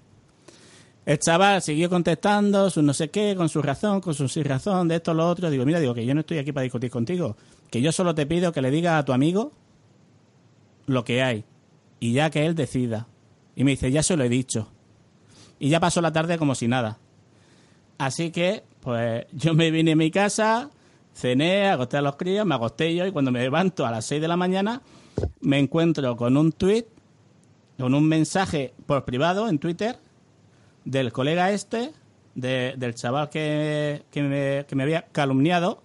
El 1.05 1.19
chaval 1.19 1.63
siguió 1.63 1.89
contestando, 1.91 2.71
su 2.71 2.83
no 2.83 2.95
sé 2.95 3.11
qué, 3.11 3.35
con 3.37 3.49
su 3.49 3.61
razón, 3.61 4.01
con 4.01 4.15
su 4.15 4.29
sin 4.29 4.45
razón, 4.45 4.89
de 4.89 4.97
esto, 4.97 5.15
lo 5.15 5.29
otro. 5.29 5.51
Digo, 5.51 5.65
mira, 5.65 5.81
digo 5.81 5.95
que 5.95 6.07
yo 6.07 6.15
no 6.15 6.21
estoy 6.21 6.39
aquí 6.39 6.53
para 6.53 6.63
discutir 6.63 6.91
contigo, 6.91 7.37
que 7.71 7.81
yo 7.81 7.91
solo 7.91 8.15
te 8.15 8.27
pido 8.27 8.53
que 8.53 8.63
le 8.63 8.71
digas 8.71 9.01
a 9.01 9.05
tu 9.05 9.13
amigo 9.13 9.53
lo 10.87 11.05
que 11.05 11.23
hay 11.23 11.45
y 11.99 12.13
ya 12.13 12.31
que 12.31 12.47
él 12.47 12.55
decida. 12.55 13.09
Y 13.55 13.65
me 13.65 13.73
dice, 13.73 13.91
ya 13.91 14.03
se 14.03 14.17
lo 14.17 14.25
he 14.25 14.29
dicho. 14.29 14.69
Y 15.59 15.69
ya 15.69 15.81
pasó 15.81 16.01
la 16.01 16.13
tarde 16.13 16.39
como 16.39 16.55
si 16.55 16.69
nada. 16.69 16.99
Así 17.99 18.31
que, 18.31 18.65
pues 18.81 19.27
yo 19.33 19.55
me 19.55 19.71
vine 19.71 19.93
a 19.93 19.97
mi 19.97 20.11
casa, 20.11 20.71
cené, 21.15 21.69
acosté 21.69 21.99
a 21.99 22.03
los 22.03 22.17
críos, 22.17 22.47
me 22.47 22.55
acosté 22.55 22.95
yo 22.95 23.07
y 23.07 23.13
cuando 23.13 23.31
me 23.31 23.41
levanto 23.41 23.87
a 23.87 23.91
las 23.91 24.05
6 24.07 24.21
de 24.21 24.29
la 24.29 24.37
mañana 24.37 24.83
me 25.41 25.59
encuentro 25.59 26.17
con 26.17 26.37
un 26.37 26.53
tweet, 26.53 26.87
con 27.79 27.95
un 27.95 28.09
mensaje 28.09 28.75
por 28.87 29.05
privado 29.05 29.49
en 29.49 29.59
Twitter 29.59 29.99
del 30.85 31.13
colega 31.13 31.51
este, 31.51 31.93
del 32.35 32.95
chaval 32.95 33.29
que, 33.29 34.05
que, 34.11 34.23
me, 34.23 34.67
que 34.67 34.75
me 34.75 34.83
había 34.83 35.03
calumniado, 35.13 35.83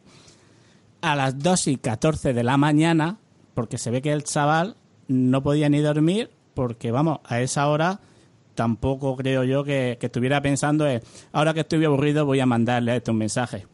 a 1.02 1.16
las 1.16 1.38
2 1.38 1.68
y 1.68 1.78
14 1.78 2.34
de 2.34 2.44
la 2.44 2.58
mañana, 2.58 3.20
porque 3.54 3.78
se 3.78 3.92
ve 3.92 4.02
que 4.02 4.12
el 4.12 4.24
chaval 4.24 4.76
no 5.08 5.44
podía 5.44 5.70
ni 5.70 5.80
dormir, 5.80 6.32
porque 6.58 6.90
vamos, 6.90 7.20
a 7.24 7.40
esa 7.40 7.68
hora 7.68 8.00
tampoco 8.56 9.16
creo 9.16 9.44
yo 9.44 9.64
que, 9.64 10.00
estuviera 10.02 10.42
pensando 10.42 10.88
en, 10.88 11.04
ahora 11.32 11.54
que 11.54 11.60
estoy 11.60 11.86
aburrido 11.86 12.26
voy 12.26 12.40
a 12.40 12.48
mandarle 12.48 12.94
a 12.94 12.96
este 12.96 13.12
un 13.12 13.20
mensaje. 13.20 13.68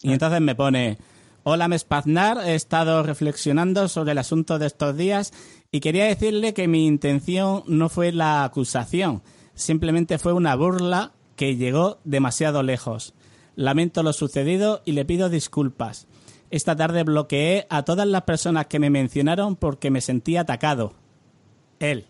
Y 0.00 0.10
entonces 0.10 0.40
me 0.40 0.54
pone, 0.54 0.96
hola 1.42 1.68
Mespaznar, 1.68 2.38
he 2.46 2.54
estado 2.54 3.02
reflexionando 3.02 3.88
sobre 3.88 4.12
el 4.12 4.18
asunto 4.18 4.58
de 4.58 4.68
estos 4.68 4.96
días 4.96 5.34
y 5.70 5.80
quería 5.80 6.06
decirle 6.06 6.54
que 6.54 6.66
mi 6.66 6.86
intención 6.86 7.62
no 7.66 7.90
fue 7.90 8.10
la 8.10 8.42
acusación, 8.44 9.22
simplemente 9.54 10.16
fue 10.16 10.32
una 10.32 10.56
burla 10.56 11.12
que 11.36 11.56
llegó 11.56 11.98
demasiado 12.04 12.62
lejos. 12.62 13.12
Lamento 13.54 14.02
lo 14.02 14.14
sucedido 14.14 14.80
y 14.86 14.92
le 14.92 15.04
pido 15.04 15.28
disculpas. 15.28 16.06
Esta 16.50 16.74
tarde 16.74 17.02
bloqueé 17.02 17.66
a 17.68 17.82
todas 17.82 18.06
las 18.06 18.22
personas 18.22 18.64
que 18.68 18.78
me 18.78 18.88
mencionaron 18.88 19.56
porque 19.56 19.90
me 19.90 20.00
sentía 20.00 20.40
atacado. 20.40 21.01
Él. 21.82 22.06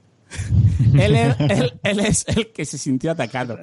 él, 1.83 2.01
es, 2.01 2.27
el 2.29 2.53
que 2.53 2.65
se 2.65 2.79
sintió 2.79 3.11
atacado. 3.11 3.59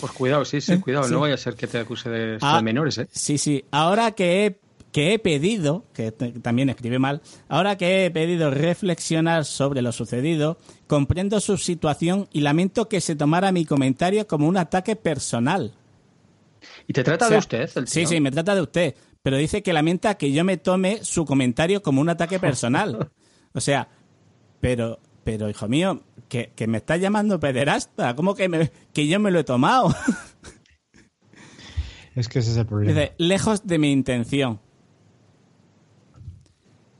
Pues 0.00 0.12
cuidado, 0.12 0.44
sí, 0.44 0.60
sí, 0.60 0.78
cuidado. 0.78 1.08
No 1.08 1.20
vaya 1.20 1.34
a 1.34 1.38
ser 1.38 1.54
que 1.54 1.66
te 1.66 1.78
acuse 1.78 2.08
de, 2.08 2.38
ah, 2.40 2.62
menores, 2.62 2.98
¿eh? 2.98 3.08
Sí, 3.10 3.38
sí. 3.38 3.64
Ahora 3.70 4.12
que 4.12 4.46
he, 4.46 4.58
que 4.92 5.14
he 5.14 5.18
pedido, 5.18 5.84
que 5.92 6.12
también 6.12 6.68
escribe 6.68 6.98
mal, 6.98 7.22
ahora 7.48 7.76
que 7.76 8.06
he 8.06 8.10
pedido 8.10 8.50
reflexionar 8.50 9.44
sobre 9.44 9.82
lo 9.82 9.92
sucedido, 9.92 10.58
comprendo 10.86 11.40
su 11.40 11.56
situación 11.56 12.28
y 12.32 12.40
lamento 12.40 12.88
que 12.88 13.00
se 13.00 13.16
tomara 13.16 13.52
mi 13.52 13.64
comentario 13.64 14.26
como 14.26 14.48
un 14.48 14.56
ataque 14.56 14.96
personal. 14.96 15.74
¿Y 16.86 16.92
te 16.92 17.04
trata 17.04 17.28
de 17.28 17.38
usted? 17.38 17.70
Sí, 17.86 18.06
sí, 18.06 18.20
me 18.20 18.30
trata 18.30 18.54
de 18.54 18.62
usted. 18.62 18.94
Pero 19.22 19.38
dice 19.38 19.62
que 19.62 19.72
lamenta 19.72 20.16
que 20.16 20.30
yo 20.32 20.44
me 20.44 20.56
tome 20.56 21.00
su 21.02 21.24
comentario 21.24 21.82
como 21.82 22.00
un 22.00 22.08
ataque 22.08 22.38
personal. 22.38 23.10
O 23.52 23.60
sea, 23.60 23.88
pero 24.60 25.00
pero 25.26 25.50
hijo 25.50 25.66
mío, 25.66 26.04
que, 26.28 26.52
me 26.68 26.78
estás 26.78 27.00
llamando 27.00 27.40
pederasta, 27.40 28.14
¿cómo 28.14 28.36
que, 28.36 28.48
me, 28.48 28.70
que 28.94 29.08
yo 29.08 29.18
me 29.18 29.32
lo 29.32 29.40
he 29.40 29.44
tomado? 29.44 29.92
Es 32.14 32.30
que 32.30 32.38
ese 32.38 32.52
es 32.52 32.56
el 32.56 32.64
problema. 32.64 32.98
Dice, 32.98 33.12
lejos 33.18 33.66
de 33.66 33.78
mi 33.78 33.92
intención. 33.92 34.58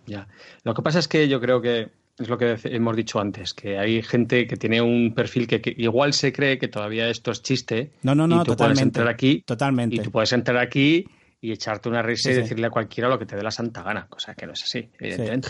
Ya. 0.05 0.29
Lo 0.63 0.75
que 0.75 0.83
pasa 0.83 0.99
es 0.99 1.09
que 1.09 1.27
yo 1.27 1.41
creo 1.41 1.63
que 1.63 1.89
es 2.19 2.29
lo 2.29 2.37
que 2.37 2.59
hemos 2.65 2.95
dicho 2.95 3.19
antes, 3.19 3.55
que 3.55 3.79
hay 3.79 4.03
gente 4.03 4.47
que 4.47 4.59
tiene 4.59 4.83
un 4.83 5.15
perfil 5.15 5.47
que, 5.47 5.63
igual 5.79 6.13
se 6.13 6.35
cree 6.35 6.59
que 6.59 6.69
todavía 6.69 7.09
esto 7.09 7.31
es 7.31 7.41
chiste. 7.41 7.93
No, 8.03 8.15
no, 8.15 8.27
no, 8.27 8.37
y 8.37 8.39
tú 8.41 8.45
totalmente. 8.51 8.75
Puedes 8.75 8.83
entrar 8.83 9.09
aquí, 9.09 9.43
totalmente. 9.47 9.97
Y 9.97 10.01
tú 10.01 10.11
puedes 10.11 10.35
entrar 10.35 10.59
aquí 10.59 11.07
y 11.41 11.53
echarte 11.53 11.89
una 11.89 12.03
risa 12.03 12.31
y 12.33 12.35
decirle 12.35 12.67
a 12.67 12.71
cualquiera 12.71 13.09
lo 13.09 13.19
que 13.19 13.25
te 13.25 13.37
dé 13.37 13.43
la 13.43 13.51
santa 13.51 13.83
gana, 13.83 14.09
cosa 14.09 14.35
que 14.35 14.45
no 14.45 14.53
es 14.53 14.65
así, 14.65 14.91
evidentemente. 14.99 15.49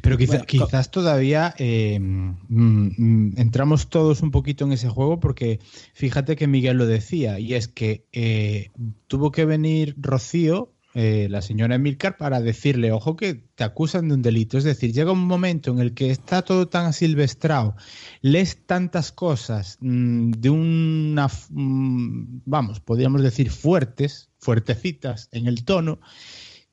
Pero 0.00 0.16
quizás 0.16 0.90
todavía 0.90 1.54
eh, 1.58 1.98
mm, 2.00 2.36
mm, 2.48 3.34
entramos 3.38 3.88
todos 3.88 4.22
un 4.22 4.30
poquito 4.30 4.64
en 4.64 4.72
ese 4.72 4.88
juego 4.88 5.20
porque 5.20 5.60
fíjate 5.94 6.36
que 6.36 6.46
Miguel 6.46 6.78
lo 6.78 6.86
decía 6.86 7.38
y 7.38 7.54
es 7.54 7.68
que 7.68 8.06
eh, 8.12 8.70
tuvo 9.06 9.30
que 9.30 9.44
venir 9.44 9.94
Rocío, 9.98 10.72
eh, 10.94 11.28
la 11.30 11.40
señora 11.40 11.76
Emilcar, 11.76 12.18
para 12.18 12.42
decirle, 12.42 12.92
ojo 12.92 13.16
que 13.16 13.46
te 13.54 13.64
acusan 13.64 14.08
de 14.08 14.14
un 14.14 14.22
delito. 14.22 14.58
Es 14.58 14.64
decir, 14.64 14.92
llega 14.92 15.12
un 15.12 15.26
momento 15.26 15.70
en 15.70 15.78
el 15.78 15.94
que 15.94 16.10
está 16.10 16.42
todo 16.42 16.68
tan 16.68 16.84
asilvestrado, 16.84 17.76
lees 18.20 18.66
tantas 18.66 19.10
cosas 19.10 19.78
mm, 19.80 20.32
de 20.32 20.50
una, 20.50 21.30
vamos, 21.48 22.80
podríamos 22.80 23.22
decir 23.22 23.50
fuertes, 23.50 24.28
fuertecitas 24.38 25.28
en 25.32 25.46
el 25.46 25.64
tono 25.64 25.98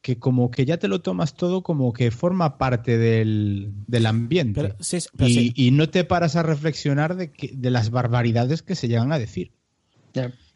que 0.02 0.18
como 0.18 0.50
que 0.50 0.66
ya 0.66 0.78
te 0.78 0.88
lo 0.88 1.02
tomas 1.02 1.34
todo 1.34 1.62
como 1.62 1.92
que 1.92 2.12
forma 2.12 2.58
parte 2.58 2.98
del, 2.98 3.74
ambiente. 4.06 4.76
y, 5.20 5.72
no 5.72 5.90
te 5.90 6.04
paras 6.06 6.36
a 6.36 6.44
reflexionar 6.44 7.16
de, 7.16 7.32
que, 7.32 7.52
de 7.54 7.70
las 7.70 7.90
barbaridades 7.90 8.62
que 8.62 8.76
se 8.76 8.88
llegan 8.88 9.12
a 9.12 9.20
decir. 9.20 9.52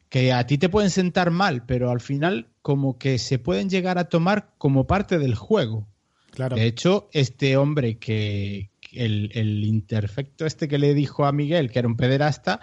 Que 0.10 0.32
a 0.32 0.46
ti 0.46 0.58
te 0.58 0.70
pueden 0.70 0.90
sentar 0.90 1.32
mal, 1.32 1.66
pero 1.66 1.92
al 1.92 2.00
final 2.00 2.48
como 2.62 2.98
que 2.98 3.18
se 3.18 3.40
pueden 3.40 3.70
llegar 3.70 3.98
a 3.98 4.06
tomar 4.06 4.54
como 4.58 4.88
parte 4.88 5.20
del 5.20 5.36
juego. 5.36 5.88
Claro. 6.32 6.56
De 6.56 6.66
hecho, 6.66 7.10
este 7.12 7.58
hombre 7.58 7.98
que, 7.98 8.72
el, 8.94 9.30
el, 9.34 9.64
interfecto 9.64 10.46
este 10.46 10.68
que 10.68 10.78
le 10.78 10.94
dijo 10.94 11.26
a 11.26 11.32
Miguel, 11.32 11.70
que 11.70 11.80
era 11.80 11.88
un 11.88 11.98
pederasta, 11.98 12.60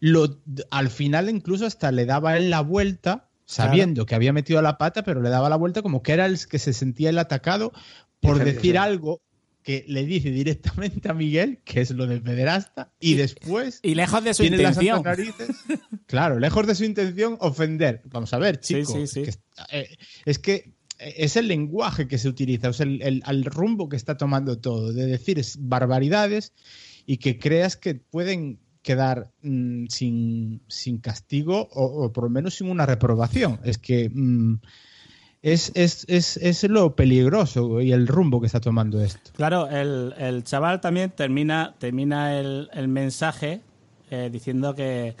lo, 0.00 0.40
al 0.70 0.90
final 0.90 1.28
incluso 1.28 1.66
hasta 1.66 1.92
le 1.92 2.06
daba 2.06 2.36
él 2.36 2.50
la 2.50 2.62
vuelta 2.62 3.28
sabiendo 3.52 4.06
que 4.06 4.14
había 4.14 4.32
metido 4.32 4.60
la 4.62 4.78
pata, 4.78 5.02
pero 5.02 5.22
le 5.22 5.30
daba 5.30 5.48
la 5.48 5.56
vuelta 5.56 5.82
como 5.82 6.02
que 6.02 6.12
era 6.12 6.26
el 6.26 6.38
que 6.46 6.58
se 6.58 6.72
sentía 6.72 7.10
el 7.10 7.18
atacado 7.18 7.72
por 8.20 8.42
decir 8.42 8.78
algo 8.78 9.20
que 9.62 9.84
le 9.86 10.04
dice 10.04 10.30
directamente 10.30 11.08
a 11.08 11.14
Miguel, 11.14 11.60
que 11.64 11.80
es 11.80 11.90
lo 11.92 12.06
del 12.06 12.22
pederasta, 12.22 12.92
y, 12.98 13.14
después... 13.14 13.78
Y 13.82 13.94
lejos 13.94 14.24
de 14.24 14.34
su 14.34 14.44
intención. 14.44 15.02
claro, 16.06 16.38
lejos 16.38 16.66
de 16.66 16.74
su 16.74 16.84
intención, 16.84 17.36
ofender. 17.40 18.02
Vamos 18.06 18.32
a 18.32 18.38
ver, 18.38 18.58
chicos. 18.58 19.16
Eh, 19.16 19.96
es 20.24 20.38
que 20.38 20.74
es 20.98 21.36
el 21.36 21.48
lenguaje 21.48 22.08
que 22.08 22.18
se 22.18 22.28
utiliza, 22.28 22.68
es 22.68 22.80
el, 22.80 23.22
el, 23.26 23.44
rumbo 23.44 23.88
que 23.88 23.96
está 23.96 24.16
tomando 24.16 24.58
todo, 24.58 24.92
de 24.92 25.06
decir 25.06 25.40
barbaridades 25.58 26.52
y 27.06 27.18
que 27.18 27.38
creas 27.38 27.76
que 27.76 27.94
pueden 27.94 28.60
quedar 28.82 29.30
mm, 29.42 29.86
sin, 29.86 30.62
sin, 30.68 30.98
castigo 30.98 31.68
o, 31.72 32.12
por 32.12 32.24
lo 32.24 32.30
menos 32.30 32.56
sin 32.56 32.68
una 32.68 32.86
reprobación. 32.86 33.60
Es 33.64 33.78
que 33.78 34.10
mm, 34.12 34.56
es, 35.42 35.72
es, 35.74 36.04
es, 36.08 36.36
es, 36.36 36.62
lo 36.64 36.94
peligroso 36.94 37.80
y 37.80 37.92
el 37.92 38.06
rumbo 38.06 38.40
que 38.40 38.46
está 38.46 38.60
tomando 38.60 39.00
esto. 39.00 39.30
Claro, 39.34 39.68
el, 39.68 40.14
el 40.18 40.44
chaval 40.44 40.80
también 40.80 41.10
termina, 41.10 41.74
termina 41.78 42.38
el, 42.38 42.68
el 42.72 42.88
mensaje 42.88 43.60
eh, 44.10 44.28
diciendo 44.30 44.74
que 44.74 45.16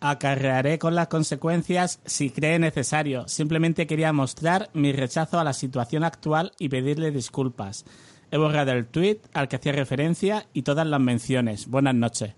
acarrearé 0.00 0.78
con 0.78 0.94
las 0.94 1.08
consecuencias 1.08 2.00
si 2.04 2.30
cree 2.30 2.58
necesario. 2.58 3.26
Simplemente 3.28 3.86
quería 3.86 4.12
mostrar 4.12 4.70
mi 4.72 4.92
rechazo 4.92 5.38
a 5.38 5.44
la 5.44 5.52
situación 5.52 6.04
actual 6.04 6.52
y 6.58 6.68
pedirle 6.68 7.10
disculpas. 7.10 7.84
He 8.30 8.36
borrado 8.38 8.72
el 8.72 8.86
tweet 8.86 9.18
al 9.32 9.48
que 9.48 9.56
hacía 9.56 9.72
referencia 9.72 10.46
y 10.52 10.62
todas 10.62 10.86
las 10.86 11.00
menciones. 11.00 11.66
Buenas 11.68 11.94
noches. 11.94 12.34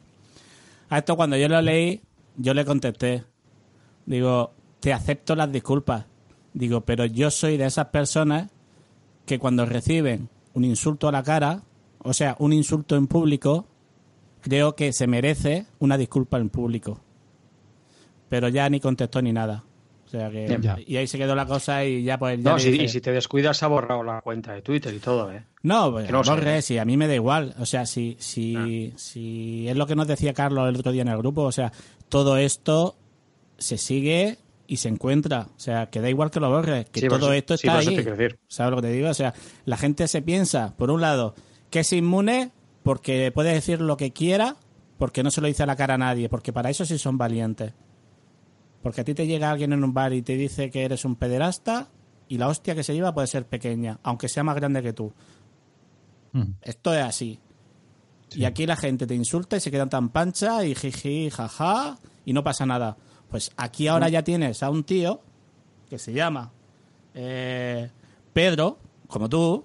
A 0.91 0.99
esto 0.99 1.17
cuando 1.17 1.37
yo 1.37 1.49
lo 1.49 1.61
leí, 1.61 2.01
yo 2.37 2.55
le 2.55 2.65
contesté. 2.65 3.25
Digo, 4.07 4.53
te 4.81 4.93
acepto 4.93 5.35
las 5.35 5.53
disculpas. 5.53 6.07
Digo, 6.55 6.81
pero 6.81 7.05
yo 7.05 7.31
soy 7.31 7.57
de 7.57 7.67
esas 7.67 7.87
personas 7.87 8.51
que 9.27 9.39
cuando 9.39 9.67
reciben 9.67 10.29
un 10.55 10.65
insulto 10.65 11.09
a 11.09 11.13
la 11.13 11.23
cara, 11.23 11.63
o 11.99 12.15
sea, 12.15 12.37
un 12.39 12.53
insulto 12.53 12.97
en 12.97 13.07
público, 13.07 13.67
creo 14.41 14.75
que 14.75 14.93
se 14.93 15.07
merece 15.07 15.67
una 15.79 15.99
disculpa 15.99 16.39
en 16.39 16.49
público. 16.49 17.01
Pero 18.29 18.49
ya 18.49 18.69
ni 18.71 18.81
contestó 18.81 19.21
ni 19.21 19.33
nada. 19.33 19.65
O 20.07 20.11
sea 20.11 20.31
que, 20.31 20.85
y 20.87 20.97
ahí 20.97 21.07
se 21.07 21.19
quedó 21.19 21.35
la 21.35 21.45
cosa 21.45 21.85
y 21.85 22.03
ya 22.03 22.19
pues... 22.19 22.39
no, 22.39 22.57
y 22.57 22.89
si 22.89 23.01
te 23.03 23.13
descuidas 23.13 23.63
ha 23.63 23.67
borrado 23.67 24.03
la 24.03 24.23
cuenta 24.23 24.55
de 24.55 24.63
Twitter 24.63 24.95
y 24.95 25.01
todo, 25.01 25.31
¿eh? 25.31 25.45
No, 25.63 25.91
pues, 25.91 26.11
no 26.11 26.23
borre, 26.23 26.63
si 26.63 26.79
a 26.79 26.85
mí 26.85 26.97
me 26.97 27.09
da 27.09 27.15
igual. 27.15 27.55
O 27.59 27.67
sea, 27.67 27.87
si, 27.87 28.17
si, 28.21 28.55
ah. 28.57 28.93
si 28.97 29.69
es 29.69 29.77
lo 29.77 29.87
que 29.87 29.97
nos 29.97 30.07
decía 30.07 30.33
Carlos 30.33 30.69
el 30.69 30.77
otro 30.77 30.93
día 30.93 31.03
en 31.03 31.09
el 31.09 31.19
grupo, 31.19 31.43
o 31.43 31.53
sea, 31.53 31.73
todo 32.09 32.37
esto 32.37 32.97
se 33.59 33.77
sigue 33.77 34.39
y 34.67 34.77
se 34.77 34.89
encuentra. 34.89 35.49
O 35.57 35.61
sea, 35.61 35.91
que 35.91 36.01
da 36.01 36.09
igual 36.09 36.31
que 36.31 36.41
lo 36.41 36.51
borres, 36.51 36.89
que 36.91 37.09
todo 37.09 37.33
esto 37.33 37.55
está 37.55 37.79
ahí. 37.79 37.97
¿Sabes 38.47 38.71
lo 38.71 38.77
que 38.77 38.83
te 38.83 38.93
digo? 38.93 39.09
O 39.09 39.15
sea, 39.15 39.35
la 39.65 39.77
gente 39.77 40.07
se 40.07 40.23
piensa, 40.23 40.75
por 40.77 40.91
un 40.91 41.01
lado, 41.01 41.35
que 41.71 41.81
es 41.81 41.93
inmune 41.93 42.53
porque 42.83 43.33
puede 43.33 43.53
decir 43.53 43.81
lo 43.81 43.97
que 43.97 44.13
quiera, 44.13 44.57
porque 44.97 45.23
no 45.23 45.31
se 45.31 45.41
lo 45.41 45.49
dice 45.49 45.65
a 45.65 45.67
la 45.67 45.77
cara 45.77 45.95
a 45.95 45.99
nadie, 45.99 46.29
porque 46.29 46.53
para 46.53 46.71
eso 46.71 46.85
sí 46.85 46.99
son 46.99 47.19
valientes. 47.19 47.73
Porque 48.83 49.01
a 49.01 49.05
ti 49.05 49.15
te 49.15 49.27
llega 49.27 49.51
alguien 49.51 49.73
en 49.73 49.83
un 49.83 49.93
bar 49.93 50.13
y 50.13 50.23
te 50.23 50.37
dice 50.37 50.71
que 50.71 50.85
eres 50.85 51.05
un 51.05 51.17
pederasta 51.17 51.89
y 52.29 52.39
la 52.39 52.49
hostia 52.49 52.75
que 52.75 52.83
se 52.83 52.95
lleva 52.95 53.13
puede 53.13 53.27
ser 53.27 53.47
pequeña, 53.47 53.99
aunque 54.03 54.29
sea 54.29 54.45
más 54.45 54.55
grande 54.55 54.83
que 54.83 54.93
tú. 54.93 55.13
Mm. 56.33 56.53
Esto 56.63 56.95
es 56.95 57.03
así. 57.03 57.39
Y 58.33 58.45
aquí 58.45 58.67
la 58.67 58.77
gente 58.77 59.07
te 59.07 59.15
insulta 59.15 59.57
y 59.57 59.61
se 59.61 59.71
quedan 59.71 59.89
tan 59.89 60.11
pancha 60.11 60.65
y 60.65 60.75
jiji, 60.75 61.31
jaja, 61.31 61.99
y 62.25 62.33
no 62.33 62.45
pasa 62.45 62.67
nada. 62.67 62.97
Pues 63.31 63.53
aquí 63.57 63.89
ahora 63.89 64.09
ya 64.09 64.23
tienes 64.23 64.63
a 64.63 64.71
un 64.71 64.85
tío 64.85 65.21
que 65.89 65.99
se 65.99 66.13
llama 66.13 66.53
eh, 67.15 67.91
Pedro, 68.33 68.79
como 69.07 69.29
tú, 69.29 69.65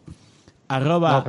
arroba 0.67 1.23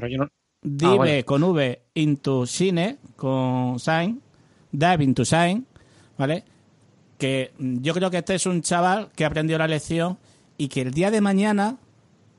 dive 0.62 1.18
ah, 1.18 1.22
con 1.24 1.42
V 1.42 1.82
into 1.94 2.46
cine, 2.46 2.98
con 3.16 3.78
sign, 3.78 4.20
dive 4.72 5.04
into 5.04 5.24
sign, 5.24 5.66
¿vale? 6.16 6.44
Que 7.18 7.52
yo 7.58 7.92
creo 7.94 8.10
que 8.10 8.18
este 8.18 8.36
es 8.36 8.46
un 8.46 8.62
chaval 8.62 9.10
que 9.14 9.24
aprendió 9.24 9.58
la 9.58 9.68
lección 9.68 10.18
y 10.56 10.68
que 10.68 10.82
el 10.82 10.92
día 10.92 11.10
de 11.10 11.20
mañana 11.20 11.76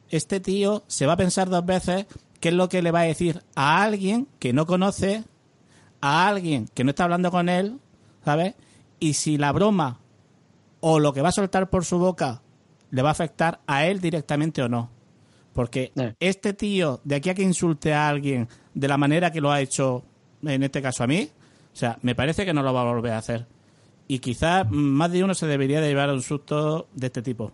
este 0.09 0.39
tío 0.39 0.83
se 0.87 1.05
va 1.05 1.13
a 1.13 1.17
pensar 1.17 1.49
dos 1.49 1.65
veces 1.65 2.05
qué 2.45 2.49
es 2.49 2.55
lo 2.55 2.69
que 2.69 2.83
le 2.83 2.91
va 2.91 2.99
a 2.99 3.05
decir 3.05 3.41
a 3.55 3.81
alguien 3.81 4.27
que 4.37 4.53
no 4.53 4.67
conoce, 4.67 5.23
a 5.99 6.27
alguien 6.27 6.67
que 6.75 6.83
no 6.83 6.91
está 6.91 7.05
hablando 7.05 7.31
con 7.31 7.49
él, 7.49 7.79
¿sabes? 8.23 8.53
Y 8.99 9.15
si 9.15 9.39
la 9.39 9.51
broma 9.51 9.97
o 10.79 10.99
lo 10.99 11.11
que 11.11 11.23
va 11.23 11.29
a 11.29 11.31
soltar 11.31 11.71
por 11.71 11.85
su 11.85 11.97
boca 11.97 12.43
le 12.91 13.01
va 13.01 13.09
a 13.09 13.13
afectar 13.13 13.61
a 13.65 13.87
él 13.87 13.99
directamente 13.99 14.61
o 14.61 14.69
no. 14.69 14.91
Porque 15.53 15.91
eh. 15.95 16.13
este 16.19 16.53
tío, 16.53 17.01
de 17.03 17.15
aquí 17.15 17.31
a 17.31 17.33
que 17.33 17.41
insulte 17.41 17.95
a 17.95 18.09
alguien 18.09 18.47
de 18.75 18.87
la 18.87 18.97
manera 18.97 19.31
que 19.31 19.41
lo 19.41 19.51
ha 19.51 19.59
hecho, 19.59 20.03
en 20.43 20.61
este 20.61 20.83
caso 20.83 21.03
a 21.03 21.07
mí, 21.07 21.27
o 21.73 21.75
sea, 21.75 21.97
me 22.03 22.13
parece 22.13 22.45
que 22.45 22.53
no 22.53 22.61
lo 22.61 22.75
va 22.75 22.81
a 22.81 22.93
volver 22.93 23.13
a 23.13 23.17
hacer. 23.17 23.47
Y 24.07 24.19
quizás 24.19 24.69
más 24.69 25.11
de 25.11 25.23
uno 25.23 25.33
se 25.33 25.47
debería 25.47 25.81
de 25.81 25.87
llevar 25.87 26.11
un 26.11 26.21
susto 26.21 26.89
de 26.93 27.07
este 27.07 27.23
tipo. 27.23 27.53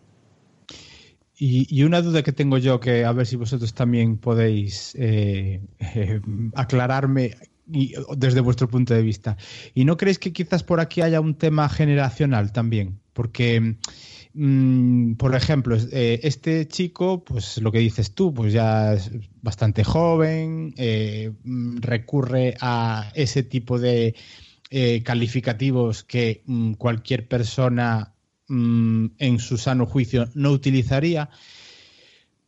Y, 1.43 1.81
una 1.81 2.03
duda 2.03 2.21
que 2.21 2.33
tengo 2.33 2.59
yo, 2.59 2.79
que 2.79 3.03
a 3.03 3.11
ver 3.13 3.25
si 3.25 3.35
vosotros 3.35 3.73
también 3.73 4.17
podéis 4.17 4.93
eh, 4.93 5.59
eh, 5.79 6.21
aclararme 6.53 7.35
desde 7.65 8.41
vuestro 8.41 8.67
punto 8.67 8.93
de 8.93 9.01
vista. 9.01 9.37
¿Y 9.73 9.85
no 9.85 9.97
creéis 9.97 10.19
que 10.19 10.33
quizás 10.33 10.61
por 10.61 10.79
aquí 10.79 11.01
haya 11.01 11.19
un 11.19 11.33
tema 11.33 11.67
generacional 11.67 12.51
también? 12.51 12.99
Porque, 13.13 13.77
mm, 14.35 15.13
por 15.13 15.33
ejemplo, 15.33 15.75
eh, 15.91 16.19
este 16.21 16.67
chico, 16.67 17.23
pues 17.23 17.57
lo 17.57 17.71
que 17.71 17.79
dices 17.79 18.13
tú, 18.13 18.31
pues 18.35 18.53
ya 18.53 18.93
es 18.93 19.09
bastante 19.41 19.83
joven, 19.83 20.75
mm, 21.43 21.77
recurre 21.77 22.53
a 22.61 23.11
ese 23.15 23.41
tipo 23.41 23.79
de 23.79 24.13
calificativos 25.03 26.03
que 26.03 26.43
mm, 26.45 26.73
cualquier 26.73 27.27
persona 27.27 28.13
Mm, 28.51 29.11
en 29.17 29.39
su 29.39 29.57
sano 29.57 29.85
juicio 29.85 30.27
no 30.33 30.51
utilizaría. 30.51 31.29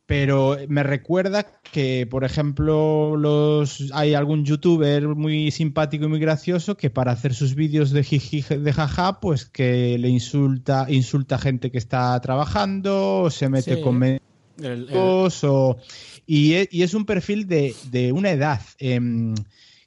Pero 0.04 0.58
me 0.68 0.82
recuerda 0.82 1.46
que, 1.72 2.06
por 2.06 2.24
ejemplo, 2.24 3.16
los 3.16 3.90
hay 3.94 4.12
algún 4.12 4.44
youtuber 4.44 5.08
muy 5.08 5.50
simpático 5.50 6.04
y 6.04 6.08
muy 6.08 6.18
gracioso 6.18 6.76
que 6.76 6.90
para 6.90 7.12
hacer 7.12 7.32
sus 7.32 7.54
vídeos 7.54 7.90
de 7.90 8.04
jiji 8.04 8.42
de 8.42 8.72
jaja, 8.74 9.18
pues 9.18 9.46
que 9.46 9.96
le 9.98 10.10
insulta, 10.10 10.84
insulta 10.90 11.36
a 11.36 11.38
gente 11.38 11.70
que 11.70 11.78
está 11.78 12.20
trabajando, 12.20 13.22
o 13.22 13.30
se 13.30 13.48
mete 13.48 13.80
con 13.80 13.96
médicos, 13.96 15.42
y, 16.26 16.52
es, 16.52 16.68
y, 16.70 16.82
es, 16.82 16.92
un 16.92 17.06
perfil 17.06 17.48
de, 17.48 17.74
de 17.90 18.12
una 18.12 18.30
edad 18.30 18.60
em, 18.78 19.34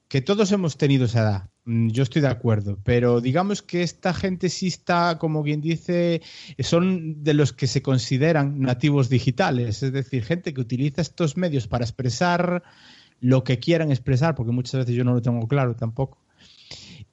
que 0.07 0.21
todos 0.21 0.51
hemos 0.51 0.77
tenido 0.77 1.05
esa 1.05 1.19
edad. 1.19 1.49
Mm, 1.67 1.89
yo 1.89 2.03
estoy 2.03 2.21
de 2.21 2.29
acuerdo, 2.29 2.79
pero 2.85 3.19
digamos 3.19 3.61
que 3.61 3.83
esta 3.83 4.13
gente 4.13 4.47
sí 4.47 4.67
está, 4.67 5.17
como 5.19 5.43
quien 5.43 5.59
dice, 5.59 6.21
son 6.59 7.25
de 7.25 7.33
los 7.33 7.51
que 7.51 7.67
se 7.67 7.81
consideran 7.81 8.61
nativos 8.61 9.09
digitales, 9.09 9.83
es 9.83 9.91
decir, 9.91 10.23
gente 10.23 10.53
que 10.53 10.61
utiliza 10.61 11.01
estos 11.01 11.35
medios 11.35 11.67
para 11.67 11.83
expresar 11.83 12.63
lo 13.19 13.43
que 13.43 13.59
quieran 13.59 13.91
expresar, 13.91 14.33
porque 14.33 14.53
muchas 14.53 14.75
veces 14.79 14.95
yo 14.95 15.03
no 15.03 15.13
lo 15.13 15.21
tengo 15.21 15.45
claro 15.45 15.75
tampoco. 15.75 16.19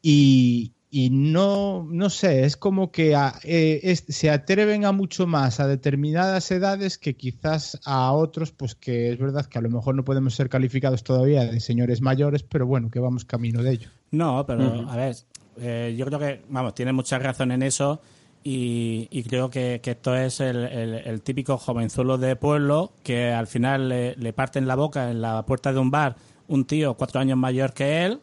Y, 0.01 0.73
y 0.97 1.11
no, 1.11 1.89
no 1.91 2.09
sé, 2.09 2.45
es 2.45 2.57
como 2.57 2.93
que 2.93 3.19
eh, 3.43 3.97
se 3.97 4.31
atreven 4.31 4.85
a 4.85 4.93
mucho 4.93 5.27
más 5.27 5.59
a 5.59 5.67
determinadas 5.67 6.49
edades 6.53 6.99
que 6.99 7.17
quizás 7.17 7.81
a 7.85 8.13
otros, 8.13 8.53
pues 8.53 8.77
que 8.77 9.11
es 9.11 9.19
verdad 9.19 9.45
que 9.47 9.59
a 9.59 9.61
lo 9.61 9.71
mejor 9.71 9.97
no 9.97 10.05
podemos 10.05 10.37
ser 10.37 10.49
calificados 10.49 11.03
todavía 11.03 11.47
de 11.47 11.59
señores 11.59 12.01
mayores, 12.01 12.45
pero 12.45 12.69
bueno, 12.69 12.93
que 12.93 13.01
vamos 13.01 13.25
camino 13.25 13.61
de 13.65 13.73
ello. 13.73 13.89
No, 14.13 14.47
pero 14.47 14.89
a 14.89 14.95
ver, 14.95 15.17
eh, 15.57 15.97
yo 15.99 16.07
creo 16.07 16.21
que, 16.21 16.43
vamos, 16.49 16.77
tiene 16.77 16.93
mucha 16.93 17.19
razón 17.19 17.51
en 17.51 17.65
eso 17.65 18.01
y, 18.45 19.25
creo 19.25 19.51
que, 19.51 19.81
esto 19.85 20.15
es 20.15 20.39
el, 20.39 21.23
típico 21.25 21.59
jovenzuelo 21.59 22.19
de 22.19 22.37
pueblo 22.37 22.93
que 23.03 23.33
al 23.33 23.49
final 23.49 23.89
le, 23.89 24.15
le 24.15 24.33
parten 24.33 24.69
la 24.69 24.77
boca 24.77 25.11
en 25.11 25.21
la 25.21 25.45
puerta 25.45 25.73
de 25.73 25.81
un 25.81 25.91
bar 25.91 26.15
un 26.47 26.67
tío 26.67 26.95
cuatro 26.95 27.21
años 27.21 27.37
mayor 27.37 27.73
que 27.73 28.05
él 28.05 28.21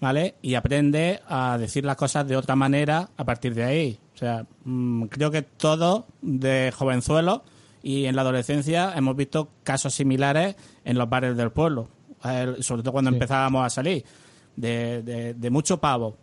¿vale? 0.00 0.36
Y 0.42 0.54
aprende 0.54 1.20
a 1.28 1.58
decir 1.58 1.84
las 1.84 1.96
cosas 1.96 2.26
de 2.26 2.36
otra 2.36 2.56
manera 2.56 3.10
a 3.16 3.24
partir 3.24 3.54
de 3.54 3.64
ahí. 3.64 3.98
O 4.14 4.18
sea, 4.18 4.46
mm, 4.64 5.04
creo 5.04 5.30
que 5.30 5.42
todo 5.42 6.06
de 6.22 6.72
jovenzuelo 6.76 7.44
y 7.82 8.06
en 8.06 8.16
la 8.16 8.22
adolescencia 8.22 8.92
hemos 8.96 9.16
visto 9.16 9.50
casos 9.62 9.94
similares 9.94 10.56
en 10.84 10.98
los 10.98 11.08
bares 11.08 11.36
del 11.36 11.50
pueblo, 11.50 11.88
sobre 12.60 12.82
todo 12.82 12.92
cuando 12.92 13.10
empezábamos 13.10 13.64
a 13.64 13.70
salir, 13.70 14.04
de, 14.56 15.34
de, 15.34 15.50
mucho 15.50 15.78
pavo. 15.78 16.16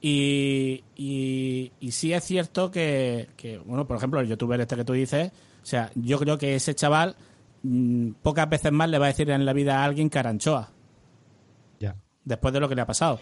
Y, 0.00 0.82
y, 0.96 1.90
sí 1.90 2.12
es 2.12 2.24
cierto 2.24 2.70
que, 2.70 3.28
que, 3.36 3.58
bueno, 3.58 3.86
por 3.86 3.96
ejemplo, 3.96 4.20
el 4.20 4.28
youtuber 4.28 4.60
este 4.60 4.76
que 4.76 4.84
tú 4.84 4.92
dices, 4.92 5.30
o 5.62 5.66
sea, 5.66 5.90
yo 5.94 6.18
creo 6.18 6.38
que 6.38 6.54
ese 6.54 6.74
chaval 6.74 7.16
mm, 7.62 8.10
pocas 8.22 8.48
veces 8.48 8.72
más 8.72 8.88
le 8.88 8.98
va 8.98 9.06
a 9.06 9.08
decir 9.08 9.30
en 9.30 9.44
la 9.44 9.52
vida 9.52 9.80
a 9.80 9.84
alguien 9.84 10.08
caranchoa 10.08 10.70
después 12.26 12.52
de 12.52 12.60
lo 12.60 12.68
que 12.68 12.74
le 12.74 12.82
ha 12.82 12.86
pasado. 12.86 13.20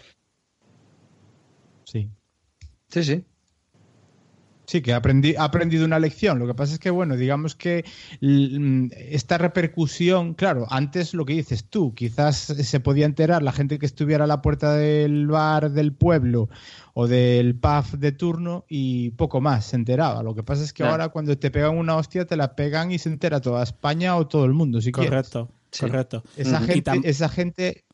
Sí. 1.84 2.10
Sí, 2.88 3.04
sí. 3.04 3.24
Sí, 4.66 4.80
que 4.80 4.94
ha, 4.94 4.96
aprendido 4.96 5.84
una 5.84 5.98
lección. 5.98 6.38
Lo 6.38 6.46
que 6.46 6.54
pasa 6.54 6.72
es 6.72 6.78
que, 6.78 6.88
bueno, 6.88 7.16
digamos 7.16 7.54
que 7.54 7.84
mm, 8.22 8.86
esta 8.96 9.36
repercusión, 9.36 10.32
claro, 10.32 10.66
antes 10.70 11.12
lo 11.12 11.26
que 11.26 11.34
dices 11.34 11.66
tú, 11.68 11.94
quizás 11.94 12.36
se 12.36 12.80
podía 12.80 13.04
enterar 13.04 13.42
la 13.42 13.52
gente 13.52 13.78
que 13.78 13.84
estuviera 13.84 14.24
a 14.24 14.26
la 14.26 14.40
puerta 14.40 14.74
del 14.74 15.26
bar 15.26 15.70
del 15.70 15.92
pueblo 15.92 16.48
o 16.94 17.06
del 17.06 17.56
pub 17.56 17.98
de 17.98 18.12
turno 18.12 18.64
y 18.66 19.10
poco 19.10 19.42
más 19.42 19.66
se 19.66 19.76
enteraba. 19.76 20.22
Lo 20.22 20.34
que 20.34 20.42
pasa 20.42 20.64
es 20.64 20.72
que 20.72 20.82
ahora 20.82 21.10
cuando 21.10 21.36
te 21.36 21.50
pegan 21.50 21.76
una 21.76 21.96
hostia 21.96 22.24
te 22.24 22.36
la 22.36 22.56
pegan 22.56 22.90
y 22.90 22.98
se 22.98 23.10
entera 23.10 23.42
toda 23.42 23.62
España 23.62 24.16
o 24.16 24.26
todo 24.26 24.46
el 24.46 24.54
mundo, 24.54 24.80
si 24.80 24.92
correcto, 24.92 25.50
Correcto, 25.78 26.22
Esa, 26.36 26.60
gente, 26.60 26.92
esa 27.02 27.28
gente 27.28 27.84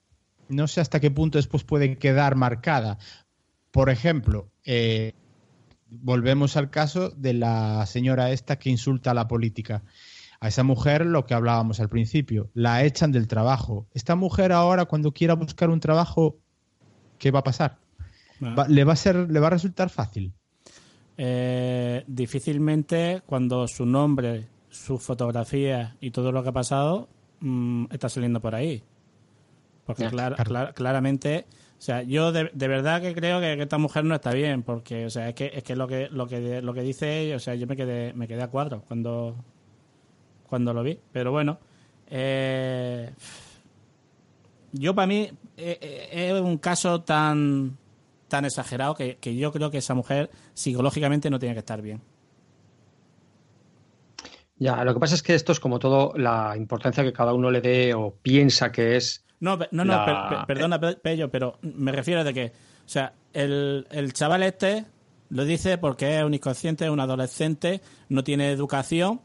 no 0.51 0.69
sé 0.69 0.81
hasta 0.81 1.01
qué 1.01 1.11
punto 1.11 1.39
después 1.39 1.65
puede 1.65 1.97
quedar 1.97 2.37
marcada. 2.37 2.99
Por 3.71 3.89
ejemplo, 3.89 4.51
eh, 4.65 5.15
volvemos 5.89 6.57
al 6.57 6.71
caso 6.71 7.11
de 7.11 7.35
la 7.35 7.87
señora 7.87 8.31
esta 8.31 8.59
que 8.59 8.71
insulta 8.71 9.13
a 9.13 9.15
la 9.15 9.29
política. 9.29 9.83
A 10.41 10.49
esa 10.49 10.63
mujer, 10.63 11.05
lo 11.05 11.27
que 11.27 11.35
hablábamos 11.35 11.81
al 11.81 11.89
principio, 11.89 12.51
la 12.55 12.85
echan 12.85 13.13
del 13.13 13.29
trabajo. 13.29 13.87
Esta 13.93 14.17
mujer 14.17 14.53
ahora, 14.53 14.87
cuando 14.87 15.13
quiera 15.13 15.35
buscar 15.35 15.71
un 15.71 15.81
trabajo, 15.81 16.39
¿qué 17.19 17.31
va 17.31 17.41
a 17.41 17.45
pasar? 17.45 17.79
¿Le, 18.69 18.85
va 18.85 18.95
a 18.95 18.97
ser, 18.97 19.31
¿Le 19.31 19.39
va 19.39 19.49
a 19.49 19.51
resultar 19.51 19.91
fácil? 19.91 20.33
Eh, 21.19 22.03
difícilmente 22.07 23.23
cuando 23.27 23.69
su 23.69 23.85
nombre, 23.85 24.49
su 24.71 24.99
fotografía 24.99 25.97
y 26.01 26.11
todo 26.11 26.33
lo 26.33 26.43
que 26.43 26.49
ha 26.49 26.53
pasado 26.53 27.11
mm, 27.41 27.87
está 27.91 28.09
saliendo 28.09 28.41
por 28.41 28.55
ahí. 28.55 28.83
Porque 29.95 30.73
claramente, 30.75 31.47
o 31.79 31.83
sea, 31.83 32.03
yo 32.03 32.33
de, 32.33 32.51
verdad 32.53 33.01
que 33.01 33.15
creo 33.15 33.41
que, 33.41 33.55
esta 33.61 33.79
mujer 33.79 34.05
no 34.05 34.15
está 34.15 34.33
bien, 34.33 34.63
porque, 34.63 35.07
o 35.07 35.11
sea, 35.11 35.29
es 35.29 35.35
que 35.35 35.51
es 35.55 35.63
que 35.63 35.77
lo 35.77 35.89
que 35.89 36.09
lo 36.11 36.27
que 36.27 36.63
lo 36.63 36.75
que 36.75 36.83
dice 36.83 37.21
ella, 37.21 37.37
o 37.37 37.39
sea, 37.39 37.55
yo 37.55 37.67
me 37.67 37.77
quedé 37.77 38.13
me 38.13 38.29
quedé 38.29 38.43
a 38.43 38.49
cuadro 38.49 38.83
cuando 38.87 39.37
cuando 40.49 40.75
lo 40.75 40.83
vi, 40.83 40.99
pero 41.13 41.31
bueno, 41.31 41.59
eh, 42.09 43.13
yo 44.73 44.95
para 44.95 45.07
mí 45.07 45.31
eh, 45.57 45.79
eh, 45.81 46.33
es 46.35 46.41
un 46.41 46.59
caso 46.59 47.03
tan 47.03 47.77
tan 48.29 48.45
exagerado 48.45 48.95
que, 48.95 49.17
que 49.17 49.35
yo 49.37 49.53
creo 49.53 49.71
que 49.71 49.79
esa 49.79 49.95
mujer 49.95 50.31
psicológicamente 50.55 51.31
no 51.31 51.39
tiene 51.39 51.55
que 51.55 51.61
estar 51.61 51.83
bien. 51.83 52.01
Ya, 54.61 54.85
lo 54.85 54.93
que 54.93 55.01
pasa 55.01 55.15
es 55.15 55.23
que 55.23 55.35
esto 55.35 55.53
es 55.53 55.59
como 55.59 55.79
todo 55.79 56.13
la 56.17 56.55
importancia 56.55 57.03
que 57.03 57.15
cada 57.15 57.33
uno 57.33 57.51
le 57.51 57.63
dé 57.63 57.95
o 57.95 58.15
piensa 58.23 58.71
que 58.71 58.97
es 58.97 59.25
no, 59.41 59.59
no, 59.71 59.85
no, 59.85 60.47
perdona, 60.47 60.79
Pello, 60.79 61.31
pero 61.31 61.59
me 61.63 61.93
refiero 61.93 62.25
de 62.25 62.35
que, 62.35 62.47
o 62.85 62.89
sea, 62.89 63.15
el, 63.33 63.87
el 63.91 64.13
chaval 64.13 64.43
este 64.43 64.85
Lo 65.31 65.45
dice 65.45 65.79
porque 65.79 66.19
es 66.19 66.25
un 66.25 66.35
inconsciente, 66.35 66.85
es 66.85 66.91
un 66.91 67.01
adolescente, 67.01 67.81
no 68.09 68.23
tiene 68.23 68.51
educación 68.51 69.21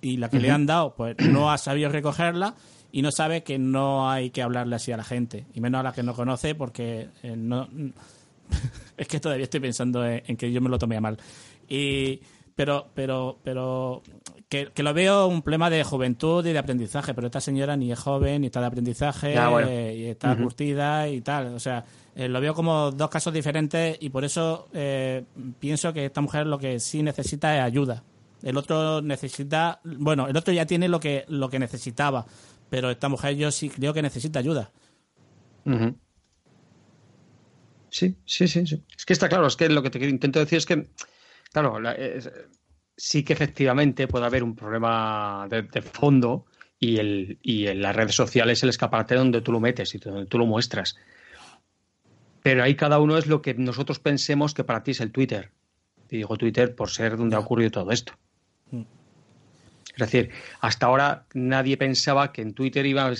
y 0.00 0.18
la 0.18 0.28
que 0.28 0.38
le 0.38 0.50
han 0.50 0.66
dado, 0.66 0.94
pues 0.94 1.16
no 1.18 1.50
ha 1.50 1.58
sabido 1.58 1.90
recogerla 1.90 2.54
y 2.92 3.02
no 3.02 3.10
sabe 3.10 3.42
que 3.42 3.58
no 3.58 4.10
hay 4.10 4.30
que 4.30 4.42
hablarle 4.42 4.76
así 4.76 4.92
a 4.92 4.96
la 4.96 5.04
gente, 5.04 5.46
y 5.52 5.60
menos 5.60 5.80
a 5.80 5.82
la 5.82 5.92
que 5.92 6.02
no 6.02 6.14
conoce 6.14 6.54
porque 6.54 7.08
eh, 7.22 7.34
no... 7.36 7.68
es 8.96 9.08
que 9.08 9.20
todavía 9.20 9.44
estoy 9.44 9.60
pensando 9.60 10.06
en, 10.06 10.36
que 10.36 10.52
yo 10.52 10.60
me 10.60 10.68
lo 10.68 10.78
tomé 10.78 10.96
a 10.96 11.00
mal. 11.00 11.18
Y, 11.68 12.20
pero, 12.54 12.88
pero, 12.94 13.38
pero 13.42 14.02
que, 14.48 14.70
lo 14.76 14.94
veo 14.94 15.26
un 15.26 15.42
problema 15.42 15.70
de 15.70 15.82
juventud 15.82 16.44
y 16.46 16.52
de 16.52 16.58
aprendizaje, 16.58 17.14
pero 17.14 17.26
esta 17.26 17.40
señora 17.40 17.76
ni 17.76 17.90
es 17.90 17.98
joven, 17.98 18.42
ni 18.42 18.46
está 18.46 18.60
de 18.60 18.66
aprendizaje, 18.66 19.34
y 19.96 20.04
está 20.06 20.36
curtida 20.36 21.08
y 21.08 21.20
tal. 21.20 21.54
O 21.54 21.58
sea, 21.58 21.84
eh, 22.14 22.28
lo 22.28 22.40
veo 22.40 22.54
como 22.54 22.92
dos 22.92 23.10
casos 23.10 23.32
diferentes 23.32 23.96
y 24.00 24.10
por 24.10 24.24
eso 24.24 24.68
eh, 24.72 25.24
pienso 25.58 25.92
que 25.92 26.06
esta 26.06 26.20
mujer 26.20 26.46
lo 26.46 26.58
que 26.58 26.78
sí 26.78 27.02
necesita 27.02 27.56
es 27.56 27.62
ayuda. 27.62 28.04
El 28.42 28.56
otro 28.56 29.02
necesita, 29.02 29.80
bueno, 29.82 30.28
el 30.28 30.36
otro 30.36 30.52
ya 30.54 30.66
tiene 30.66 30.88
lo 30.88 31.00
que, 31.00 31.24
lo 31.28 31.48
que 31.48 31.58
necesitaba, 31.58 32.26
pero 32.70 32.90
esta 32.90 33.08
mujer 33.08 33.34
yo 33.36 33.50
sí 33.50 33.68
creo 33.68 33.92
que 33.92 34.02
necesita 34.02 34.38
ayuda. 34.38 34.70
Sí, 37.90 38.16
sí, 38.24 38.46
sí, 38.46 38.66
sí. 38.66 38.84
Es 38.96 39.04
que 39.04 39.12
está 39.12 39.28
claro, 39.28 39.46
es 39.48 39.56
que 39.56 39.68
lo 39.68 39.82
que 39.82 39.90
te 39.90 40.06
intento 40.06 40.38
decir 40.38 40.58
es 40.58 40.66
que, 40.66 40.88
claro, 41.50 41.80
sí 42.96 43.22
que 43.22 43.32
efectivamente 43.32 44.08
puede 44.08 44.26
haber 44.26 44.42
un 44.42 44.56
problema 44.56 45.46
de, 45.50 45.82
fondo 45.82 46.46
y, 46.78 46.96
el, 46.98 47.38
y 47.42 47.66
en 47.66 47.82
las 47.82 47.94
redes 47.94 48.14
sociales 48.14 48.62
el 48.62 48.70
escaparate 48.70 49.14
donde 49.14 49.42
tú 49.42 49.52
lo 49.52 49.60
metes 49.60 49.94
y 49.94 49.98
donde 49.98 50.26
tú 50.26 50.38
lo 50.38 50.46
muestras. 50.46 50.96
Pero 52.42 52.62
ahí 52.62 52.74
cada 52.74 52.98
uno 52.98 53.18
es 53.18 53.26
lo 53.26 53.42
que 53.42 53.54
nosotros 53.54 53.98
pensemos 53.98 54.54
que 54.54 54.64
para 54.64 54.82
ti 54.82 54.92
es 54.92 55.00
el 55.00 55.10
Twitter. 55.10 55.50
Y 56.08 56.18
digo 56.18 56.36
Twitter 56.36 56.74
por 56.74 56.90
ser 56.90 57.16
donde 57.16 57.36
ha 57.36 57.40
ocurrido 57.40 57.70
todo 57.70 57.90
esto. 57.90 58.12
Mm. 58.70 58.82
Es 59.92 59.98
decir, 59.98 60.30
hasta 60.60 60.86
ahora 60.86 61.26
nadie 61.34 61.76
pensaba 61.76 62.32
que 62.32 62.42
en 62.42 62.54
Twitter 62.54 62.86
iba, 62.86 63.10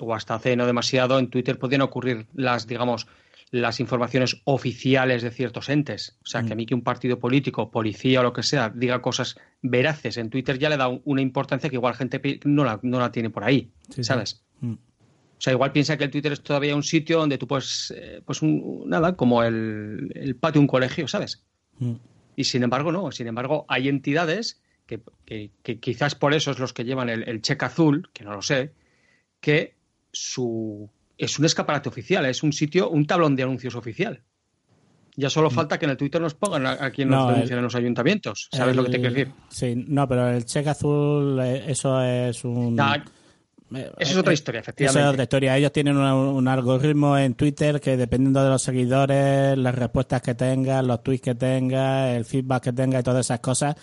o 0.00 0.14
hasta 0.14 0.34
hace 0.34 0.56
no 0.56 0.66
demasiado, 0.66 1.18
en 1.18 1.28
Twitter 1.28 1.58
podían 1.58 1.82
ocurrir 1.82 2.26
las, 2.34 2.66
digamos, 2.66 3.06
las 3.54 3.78
informaciones 3.78 4.42
oficiales 4.42 5.22
de 5.22 5.30
ciertos 5.30 5.68
entes. 5.68 6.18
O 6.24 6.26
sea, 6.26 6.42
que 6.42 6.52
a 6.52 6.56
mm. 6.56 6.58
mí 6.58 6.66
que 6.66 6.74
un 6.74 6.82
partido 6.82 7.20
político, 7.20 7.70
policía 7.70 8.18
o 8.18 8.24
lo 8.24 8.32
que 8.32 8.42
sea, 8.42 8.68
diga 8.74 9.00
cosas 9.00 9.36
veraces 9.62 10.16
en 10.16 10.28
Twitter 10.28 10.58
ya 10.58 10.68
le 10.68 10.76
da 10.76 10.88
una 10.88 11.22
importancia 11.22 11.70
que 11.70 11.76
igual 11.76 11.94
gente 11.94 12.40
no 12.46 12.64
la, 12.64 12.80
no 12.82 12.98
la 12.98 13.12
tiene 13.12 13.30
por 13.30 13.44
ahí, 13.44 13.70
¿sabes? 14.00 14.44
Mm. 14.58 14.72
O 14.72 15.38
sea, 15.38 15.52
igual 15.52 15.70
piensa 15.70 15.96
que 15.96 16.02
el 16.02 16.10
Twitter 16.10 16.32
es 16.32 16.42
todavía 16.42 16.74
un 16.74 16.82
sitio 16.82 17.20
donde 17.20 17.38
tú 17.38 17.46
puedes, 17.46 17.94
eh, 17.96 18.22
pues 18.24 18.42
nada, 18.42 19.14
como 19.14 19.44
el, 19.44 20.36
patio 20.40 20.58
de 20.58 20.62
un 20.64 20.66
colegio, 20.66 21.06
¿sabes? 21.06 21.44
Mm. 21.78 21.94
Y 22.34 22.42
sin 22.42 22.64
embargo, 22.64 22.90
no. 22.90 23.12
Sin 23.12 23.28
embargo, 23.28 23.66
hay 23.68 23.88
entidades 23.88 24.60
que, 24.84 25.00
quizás 25.78 26.16
por 26.16 26.34
eso 26.34 26.50
es 26.50 26.58
los 26.58 26.72
que 26.72 26.84
llevan 26.84 27.08
el, 27.08 27.22
el 27.28 27.40
cheque 27.40 27.66
azul, 27.66 28.10
que 28.12 28.24
no 28.24 28.32
lo 28.32 28.42
sé, 28.42 28.72
que 29.40 29.76
su 30.10 30.90
es 31.18 31.38
un 31.38 31.44
escaparate 31.44 31.88
oficial, 31.88 32.26
es 32.26 32.42
un 32.42 32.52
sitio, 32.52 32.90
un 32.90 33.06
tablón 33.06 33.36
de 33.36 33.42
anuncios 33.42 33.74
oficial. 33.74 34.22
Ya 35.16 35.30
solo 35.30 35.48
mm. 35.48 35.54
falta 35.54 35.78
que 35.78 35.84
en 35.84 35.92
el 35.92 35.96
Twitter 35.96 36.20
nos 36.20 36.34
pongan 36.34 36.66
a, 36.66 36.90
quien 36.90 37.08
nos 37.08 37.28
denuncian 37.28 37.58
en 37.58 37.64
los 37.64 37.74
ayuntamientos. 37.74 38.48
¿Sabes 38.50 38.74
lo 38.74 38.84
que 38.84 38.90
te 38.90 39.00
quiero 39.00 39.14
decir? 39.14 39.32
Sí, 39.48 39.84
no, 39.86 40.08
pero 40.08 40.28
el 40.28 40.44
cheque 40.44 40.70
azul, 40.70 41.38
eh, 41.40 41.64
eso 41.68 42.02
es 42.02 42.44
un. 42.44 42.78
Eh, 42.80 43.90
eso 43.98 44.12
es 44.12 44.16
otra 44.16 44.32
eh, 44.32 44.34
historia, 44.34 44.60
efectivamente. 44.60 44.98
Esa 44.98 45.08
es 45.08 45.12
otra 45.12 45.22
historia. 45.22 45.56
Ellos 45.56 45.72
tienen 45.72 45.96
un, 45.96 46.48
algoritmo 46.48 47.16
en 47.16 47.34
Twitter 47.34 47.80
que 47.80 47.96
dependiendo 47.96 48.42
de 48.42 48.50
los 48.50 48.62
seguidores, 48.62 49.56
las 49.56 49.74
respuestas 49.74 50.20
que 50.20 50.34
tengas, 50.34 50.84
los 50.84 51.02
tweets 51.02 51.22
que 51.22 51.34
tengas, 51.36 52.10
el 52.10 52.24
feedback 52.24 52.64
que 52.64 52.72
tengas 52.72 53.00
y 53.00 53.04
todas 53.04 53.26
esas 53.26 53.40
cosas, 53.40 53.76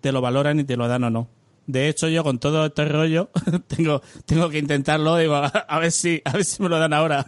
te 0.00 0.12
lo 0.12 0.20
valoran 0.20 0.60
y 0.60 0.64
te 0.64 0.76
lo 0.76 0.86
dan 0.86 1.04
o 1.04 1.10
no. 1.10 1.37
De 1.68 1.90
hecho, 1.90 2.08
yo 2.08 2.24
con 2.24 2.38
todo 2.38 2.64
este 2.64 2.86
rollo 2.86 3.30
tengo, 3.66 4.00
tengo 4.24 4.48
que 4.48 4.58
intentarlo, 4.58 5.18
digo, 5.18 5.34
a, 5.36 5.78
ver 5.78 5.92
si, 5.92 6.22
a 6.24 6.32
ver 6.32 6.44
si 6.46 6.62
me 6.62 6.70
lo 6.70 6.78
dan 6.78 6.94
ahora. 6.94 7.26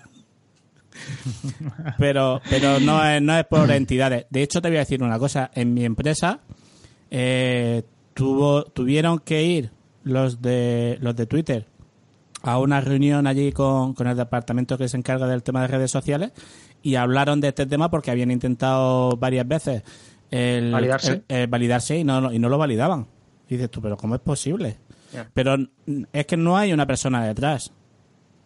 pero, 1.99 2.41
pero 2.49 2.81
no 2.81 3.05
es, 3.05 3.21
no 3.21 3.39
es 3.39 3.45
por 3.45 3.71
entidades. 3.71 4.25
De 4.31 4.43
hecho, 4.43 4.63
te 4.63 4.69
voy 4.69 4.79
a 4.79 4.81
decir 4.81 5.03
una 5.03 5.19
cosa. 5.19 5.51
En 5.55 5.75
mi 5.75 5.85
empresa 5.85 6.41
eh, 7.11 7.83
tuvo, 8.15 8.65
tuvieron 8.65 9.19
que 9.19 9.43
ir 9.43 9.71
los 10.05 10.41
de 10.41 10.97
los 11.03 11.15
de 11.15 11.27
Twitter 11.27 11.67
a 12.43 12.59
una 12.59 12.81
reunión 12.81 13.27
allí 13.27 13.53
con, 13.53 13.93
con 13.93 14.07
el 14.07 14.17
departamento 14.17 14.79
que 14.79 14.89
se 14.89 14.97
encarga 14.97 15.27
del 15.27 15.43
tema 15.43 15.61
de 15.61 15.69
redes 15.69 15.91
sociales 15.91 16.33
y 16.83 16.95
hablaron 16.95 17.43
de 17.43 17.49
este 17.49 17.67
tema 17.67 17.91
porque 17.91 18.11
habían 18.11 18.31
intentado 18.31 19.19
varias 19.19 19.47
veces 19.47 19.83
el, 20.31 20.73
validarse, 20.73 21.25
validarse 21.47 21.99
y 21.99 22.05
no, 22.05 22.33
y 22.33 22.39
no 22.39 22.49
lo 22.49 22.57
validaban. 22.57 23.07
Y 23.51 23.55
dices 23.55 23.71
tú, 23.71 23.83
pero 23.83 23.97
¿cómo 23.97 24.15
es 24.15 24.21
posible? 24.21 24.79
Pero 25.35 25.57
es 26.13 26.27
que 26.27 26.37
no 26.37 26.57
hay 26.57 26.73
una 26.73 26.87
persona 26.87 27.25
detrás. 27.25 27.73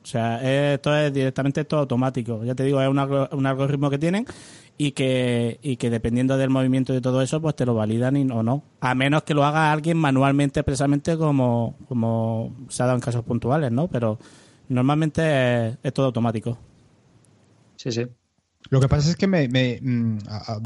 O 0.03 0.07
sea, 0.07 0.73
esto 0.73 0.97
es 0.97 1.13
directamente 1.13 1.65
todo 1.67 1.81
automático. 1.81 2.43
Ya 2.43 2.55
te 2.55 2.65
digo, 2.65 2.81
es 2.81 2.89
un, 2.89 2.99
un 2.99 3.47
algoritmo 3.47 3.91
que 3.91 3.99
tienen 3.99 4.27
y 4.79 4.93
que, 4.93 5.61
y 5.63 5.77
que 5.77 5.91
dependiendo 5.91 6.39
del 6.39 6.49
movimiento 6.49 6.95
de 6.95 7.03
todo 7.03 7.21
eso, 7.21 7.41
pues 7.41 7.55
te 7.55 7.67
lo 7.67 7.75
validan 7.75 8.17
y, 8.17 8.23
o 8.31 8.43
no. 8.43 8.63
A 8.81 8.95
menos 8.95 9.25
que 9.25 9.35
lo 9.35 9.45
haga 9.45 9.73
alguien 9.73 9.99
manualmente, 9.99 10.61
expresamente, 10.61 11.19
como, 11.19 11.77
como 11.87 12.55
se 12.69 12.83
ha 12.83 12.87
dado 12.87 12.97
en 12.97 13.03
casos 13.03 13.25
puntuales, 13.25 13.71
¿no? 13.71 13.89
Pero 13.89 14.19
normalmente 14.69 15.77
es 15.83 15.93
todo 15.93 16.07
automático. 16.07 16.57
Sí, 17.77 17.93
sí. 17.93 18.07
Lo 18.71 18.81
que 18.81 18.89
pasa 18.89 19.11
es 19.11 19.17
que 19.17 19.27
me, 19.27 19.47
mm, 19.81 20.19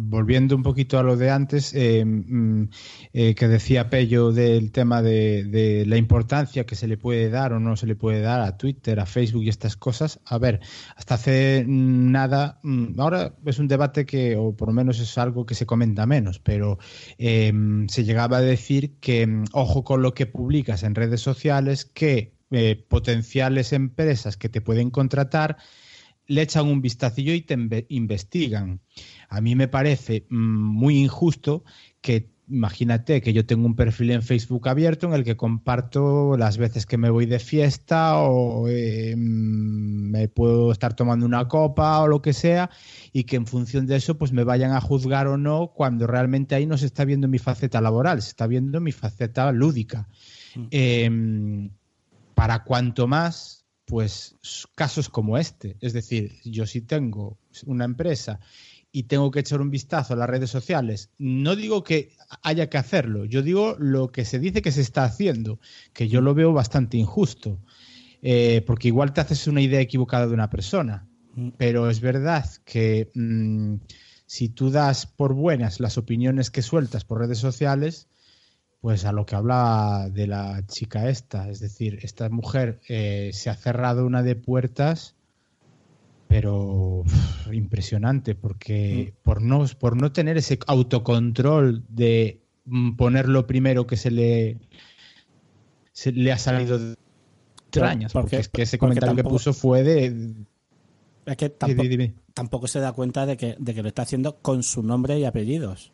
volviendo 0.04 0.54
un 0.54 0.62
poquito 0.62 0.98
a 0.98 1.02
lo 1.02 1.16
de 1.16 1.30
antes, 1.30 1.74
eh, 1.74 2.04
mm, 2.04 2.68
eh, 3.12 3.34
que 3.34 3.48
decía 3.48 3.90
Pello 3.90 4.30
del 4.30 4.70
tema 4.70 5.02
de, 5.02 5.84
la 5.86 5.96
importancia 5.96 6.64
que 6.64 6.76
se 6.76 6.86
le 6.86 6.96
puede 6.96 7.28
dar 7.28 7.52
o 7.52 7.60
no 7.60 7.76
se 7.76 7.86
le 7.86 7.96
puede 7.96 8.20
dar 8.20 8.40
a 8.40 8.56
Twitter, 8.56 9.00
a 9.00 9.06
Facebook 9.06 9.42
y 9.44 9.48
estas 9.48 9.76
cosas. 9.76 10.20
A 10.26 10.38
ver, 10.38 10.60
hasta 10.96 11.14
hace 11.14 11.64
nada, 11.66 12.60
mm, 12.62 13.00
ahora 13.00 13.34
es 13.44 13.58
un 13.58 13.66
debate 13.66 14.06
que, 14.06 14.36
o 14.36 14.54
por 14.56 14.68
lo 14.68 14.74
menos 14.74 15.00
es 15.00 15.18
algo 15.18 15.44
que 15.44 15.54
se 15.54 15.66
comenta 15.66 16.06
menos, 16.06 16.38
pero 16.38 16.78
eh, 17.18 17.52
se 17.88 18.04
llegaba 18.04 18.38
a 18.38 18.40
decir 18.40 18.98
que 19.00 19.42
ojo 19.52 19.82
con 19.82 20.02
lo 20.02 20.14
que 20.14 20.26
publicas 20.26 20.84
en 20.84 20.94
redes 20.94 21.20
sociales, 21.20 21.84
que 21.84 22.36
potenciales 22.88 23.74
empresas 23.74 24.38
que 24.38 24.48
te 24.48 24.62
pueden 24.62 24.88
contratar 24.88 25.58
le 26.28 26.42
echan 26.42 26.66
un 26.66 26.80
vistacillo 26.80 27.32
y 27.32 27.40
te 27.40 27.56
investigan. 27.88 28.80
A 29.28 29.40
mí 29.40 29.56
me 29.56 29.66
parece 29.66 30.26
mm, 30.28 30.36
muy 30.36 30.98
injusto 30.98 31.64
que 32.00 32.30
imagínate 32.50 33.20
que 33.20 33.32
yo 33.32 33.44
tengo 33.44 33.66
un 33.66 33.76
perfil 33.76 34.10
en 34.10 34.22
Facebook 34.22 34.68
abierto 34.68 35.06
en 35.06 35.12
el 35.12 35.24
que 35.24 35.36
comparto 35.36 36.36
las 36.36 36.56
veces 36.56 36.86
que 36.86 36.96
me 36.96 37.10
voy 37.10 37.26
de 37.26 37.38
fiesta 37.38 38.18
o 38.18 38.68
eh, 38.68 39.14
mm, 39.16 40.10
me 40.10 40.28
puedo 40.28 40.70
estar 40.72 40.94
tomando 40.94 41.26
una 41.26 41.48
copa 41.48 42.00
o 42.00 42.08
lo 42.08 42.22
que 42.22 42.32
sea 42.32 42.70
y 43.12 43.24
que 43.24 43.36
en 43.36 43.46
función 43.46 43.86
de 43.86 43.96
eso 43.96 44.16
pues 44.18 44.32
me 44.32 44.44
vayan 44.44 44.72
a 44.72 44.80
juzgar 44.80 45.26
o 45.26 45.36
no 45.36 45.72
cuando 45.74 46.06
realmente 46.06 46.54
ahí 46.54 46.66
no 46.66 46.78
se 46.78 46.86
está 46.86 47.04
viendo 47.04 47.28
mi 47.28 47.38
faceta 47.38 47.80
laboral, 47.80 48.22
se 48.22 48.30
está 48.30 48.46
viendo 48.46 48.80
mi 48.80 48.92
faceta 48.92 49.50
lúdica. 49.52 50.08
Mm. 50.54 50.66
Em, 50.70 51.70
para 52.34 52.64
cuanto 52.64 53.06
más 53.06 53.57
pues 53.88 54.36
casos 54.74 55.08
como 55.08 55.38
este. 55.38 55.76
Es 55.80 55.94
decir, 55.94 56.36
yo 56.44 56.66
si 56.66 56.82
tengo 56.82 57.38
una 57.66 57.86
empresa 57.86 58.38
y 58.92 59.04
tengo 59.04 59.30
que 59.30 59.40
echar 59.40 59.60
un 59.60 59.70
vistazo 59.70 60.12
a 60.12 60.16
las 60.16 60.28
redes 60.28 60.50
sociales, 60.50 61.10
no 61.18 61.56
digo 61.56 61.82
que 61.82 62.12
haya 62.42 62.68
que 62.68 62.78
hacerlo, 62.78 63.24
yo 63.24 63.42
digo 63.42 63.76
lo 63.78 64.12
que 64.12 64.24
se 64.24 64.38
dice 64.38 64.62
que 64.62 64.72
se 64.72 64.82
está 64.82 65.04
haciendo, 65.04 65.58
que 65.92 66.08
yo 66.08 66.20
lo 66.20 66.34
veo 66.34 66.52
bastante 66.52 66.98
injusto, 66.98 67.60
eh, 68.22 68.62
porque 68.66 68.88
igual 68.88 69.12
te 69.12 69.22
haces 69.22 69.46
una 69.46 69.62
idea 69.62 69.80
equivocada 69.80 70.26
de 70.26 70.34
una 70.34 70.50
persona, 70.50 71.08
mm. 71.34 71.50
pero 71.56 71.88
es 71.88 72.00
verdad 72.00 72.46
que 72.64 73.10
mm, 73.14 73.76
si 74.26 74.50
tú 74.50 74.70
das 74.70 75.06
por 75.06 75.32
buenas 75.32 75.80
las 75.80 75.96
opiniones 75.96 76.50
que 76.50 76.62
sueltas 76.62 77.04
por 77.04 77.20
redes 77.20 77.38
sociales, 77.38 78.08
pues 78.80 79.04
a 79.04 79.12
lo 79.12 79.26
que 79.26 79.34
habla 79.34 80.08
de 80.10 80.26
la 80.26 80.64
chica 80.66 81.08
esta, 81.08 81.48
es 81.48 81.60
decir, 81.60 81.98
esta 82.02 82.28
mujer 82.28 82.80
eh, 82.88 83.30
se 83.32 83.50
ha 83.50 83.54
cerrado 83.54 84.06
una 84.06 84.22
de 84.22 84.36
puertas, 84.36 85.16
pero 86.28 87.02
impresionante, 87.52 88.34
porque 88.34 89.14
mm. 89.14 89.22
por, 89.22 89.42
no, 89.42 89.64
por 89.78 90.00
no 90.00 90.12
tener 90.12 90.36
ese 90.36 90.58
autocontrol 90.66 91.84
de 91.88 92.40
mm, 92.66 92.92
poner 92.92 93.28
lo 93.28 93.46
primero 93.46 93.86
que 93.86 93.96
se 93.96 94.10
le, 94.10 94.58
se 95.92 96.12
le 96.12 96.30
ha 96.30 96.38
salido 96.38 96.78
de 96.78 96.94
extrañas, 97.66 98.12
porque, 98.12 98.36
es 98.36 98.48
que 98.48 98.62
ese 98.62 98.78
comentario 98.78 99.16
que 99.16 99.24
puso 99.24 99.52
fue 99.52 99.82
de... 99.82 100.34
Es 101.26 101.36
que 101.36 101.50
tampoco, 101.50 102.68
se 102.68 102.80
da 102.80 102.92
cuenta 102.92 103.26
de 103.26 103.36
que, 103.36 103.56
de 103.58 103.74
que 103.74 103.82
lo 103.82 103.88
está 103.88 104.02
haciendo 104.02 104.38
con 104.38 104.62
su 104.62 104.82
nombre 104.82 105.18
y 105.18 105.24
apellidos. 105.24 105.92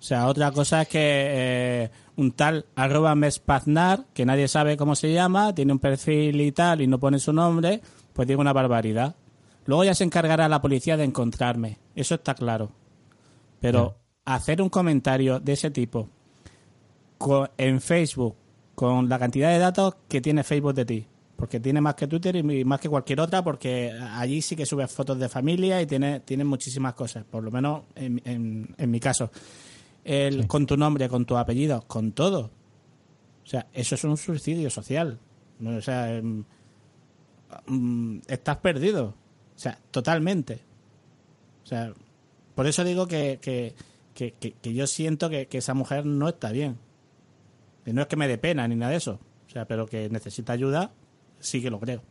O 0.00 0.02
sea, 0.02 0.26
otra 0.28 0.50
cosa 0.50 0.82
es 0.82 0.88
que 0.88 0.98
eh, 0.98 1.90
un 2.16 2.32
tal 2.32 2.64
arroba 2.74 3.14
mespaznar, 3.14 4.06
que 4.14 4.24
nadie 4.24 4.48
sabe 4.48 4.78
cómo 4.78 4.96
se 4.96 5.12
llama, 5.12 5.54
tiene 5.54 5.72
un 5.72 5.78
perfil 5.78 6.40
y 6.40 6.52
tal 6.52 6.80
y 6.80 6.86
no 6.86 6.98
pone 6.98 7.18
su 7.18 7.34
nombre, 7.34 7.82
pues 8.14 8.26
digo 8.26 8.40
una 8.40 8.54
barbaridad. 8.54 9.14
Luego 9.66 9.84
ya 9.84 9.94
se 9.94 10.04
encargará 10.04 10.48
la 10.48 10.62
policía 10.62 10.96
de 10.96 11.04
encontrarme, 11.04 11.78
eso 11.94 12.14
está 12.14 12.34
claro. 12.34 12.72
Pero 13.60 13.94
hacer 14.24 14.62
un 14.62 14.70
comentario 14.70 15.38
de 15.38 15.52
ese 15.52 15.70
tipo 15.70 16.08
en 17.58 17.80
Facebook 17.80 18.36
con 18.74 19.08
la 19.08 19.18
cantidad 19.18 19.50
de 19.50 19.58
datos 19.58 19.96
que 20.08 20.22
tiene 20.22 20.42
Facebook 20.42 20.74
de 20.74 20.84
ti. 20.84 21.06
Porque 21.36 21.60
tiene 21.60 21.80
más 21.80 21.94
que 21.94 22.06
Twitter 22.06 22.36
y 22.36 22.64
más 22.64 22.80
que 22.80 22.88
cualquier 22.88 23.20
otra, 23.20 23.42
porque 23.42 23.92
allí 24.12 24.42
sí 24.42 24.54
que 24.54 24.66
subes 24.66 24.90
fotos 24.90 25.18
de 25.18 25.28
familia 25.28 25.80
y 25.80 25.86
tiene, 25.86 26.20
tiene 26.20 26.44
muchísimas 26.44 26.92
cosas, 26.92 27.24
por 27.24 27.42
lo 27.42 27.50
menos 27.50 27.84
en, 27.94 28.74
en, 28.76 28.90
mi 28.90 29.00
caso. 29.00 29.30
El, 30.04 30.46
Con 30.46 30.66
tu 30.66 30.76
nombre, 30.76 31.08
con 31.08 31.24
tu 31.24 31.36
apellido, 31.36 31.82
con 31.86 32.12
todo. 32.12 32.50
O 33.44 33.46
sea, 33.46 33.66
eso 33.72 33.94
es 33.94 34.04
un 34.04 34.16
suicidio 34.16 34.70
social. 34.70 35.18
O 35.64 35.80
sea, 35.80 36.16
em, 36.16 36.44
mm, 37.66 38.20
estás 38.28 38.56
perdido. 38.58 39.14
O 39.54 39.58
sea, 39.58 39.78
totalmente. 39.90 40.60
O 41.64 41.66
sea, 41.66 41.92
por 42.54 42.66
eso 42.66 42.84
digo 42.84 43.06
que, 43.06 43.38
que, 43.40 43.74
que, 44.14 44.74
yo 44.74 44.86
siento 44.86 45.30
que, 45.30 45.48
esa 45.50 45.74
mujer 45.74 46.06
no 46.06 46.28
está 46.28 46.52
bien. 46.52 46.78
Y 47.86 47.92
no 47.92 48.02
es 48.02 48.08
que 48.08 48.16
me 48.16 48.28
dé 48.28 48.38
pena 48.38 48.66
ni 48.68 48.76
nada 48.76 48.92
de 48.92 48.98
eso. 48.98 49.18
O 49.46 49.50
sea, 49.50 49.66
pero 49.66 49.86
que 49.86 50.08
necesita 50.10 50.52
ayuda, 50.52 50.92
sí 51.38 51.60
que 51.62 51.70
lo 51.70 51.80
creo. 51.80 52.02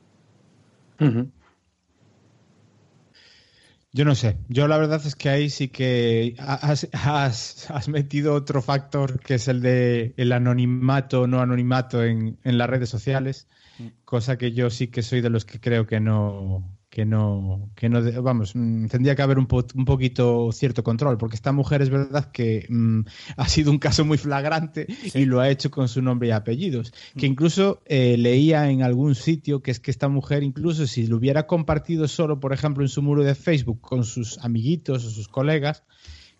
Yo 3.91 4.05
no 4.05 4.13
sé. 4.13 4.37
Yo 4.49 4.67
la 4.67 4.77
verdad 4.77 5.01
es 5.03 5.15
que 5.15 5.29
ahí 5.29 5.49
sí 5.49 5.67
que 5.69 6.35
has, 6.37 6.87
has, 6.93 7.87
metido 7.89 8.35
otro 8.35 8.61
factor 8.61 9.19
que 9.19 9.35
es 9.35 9.47
el 9.47 9.61
de 9.61 10.13
el 10.17 10.31
anonimato 10.31 11.25
no 11.25 11.41
anonimato 11.41 12.03
en, 12.03 12.37
en 12.43 12.57
las 12.59 12.69
redes 12.69 12.89
sociales, 12.89 13.47
mm. 13.79 13.87
cosa 14.05 14.37
que 14.37 14.51
yo 14.51 14.69
sí 14.69 14.87
que 14.87 15.01
soy 15.01 15.21
de 15.21 15.31
los 15.31 15.45
que 15.45 15.59
creo 15.59 15.87
que 15.87 15.99
no, 15.99 16.63
que 16.99 17.05
no, 17.05 17.71
que 17.75 17.87
no, 17.87 18.01
vamos, 18.21 18.51
mm, 18.55 18.87
tendría 18.87 19.15
que 19.15 19.21
haber 19.21 19.39
un, 19.39 19.47
un, 19.49 19.85
poquito 19.85 20.51
cierto 20.51 20.83
control, 20.83 21.17
porque 21.17 21.37
esta 21.37 21.53
mujer 21.53 21.81
es 21.81 21.89
verdad 21.89 22.29
que 22.29 22.65
mm, 22.67 23.03
ha 23.37 23.47
sido 23.47 23.71
un 23.71 23.79
caso 23.79 24.03
muy 24.03 24.17
flagrante 24.17 24.85
y 25.13 25.23
lo 25.23 25.39
ha 25.39 25.49
hecho 25.49 25.71
con 25.71 25.87
su 25.87 26.01
nombre 26.01 26.27
y 26.27 26.31
apellidos. 26.31 26.91
Que 27.15 27.29
mm. 27.29 27.31
incluso 27.31 27.81
eh, 27.85 28.17
leía 28.17 28.69
en 28.69 28.83
algún 28.83 29.15
sitio 29.15 29.61
que 29.61 29.71
es 29.71 29.79
que 29.79 29.91
esta 29.91 30.09
mujer, 30.09 30.43
incluso 30.43 30.87
si 30.87 31.07
lo 31.07 31.15
hubiera 31.15 31.47
compartido 31.47 32.09
solo, 32.09 32.41
por 32.41 32.51
ejemplo, 32.51 32.83
en 32.83 32.89
su 32.89 33.01
muro 33.01 33.23
de 33.23 33.33
Facebook 33.33 33.79
con 33.79 34.03
sus 34.03 34.37
amiguitos 34.39 35.05
o 35.05 35.09
sus 35.09 35.29
colegas, 35.29 35.85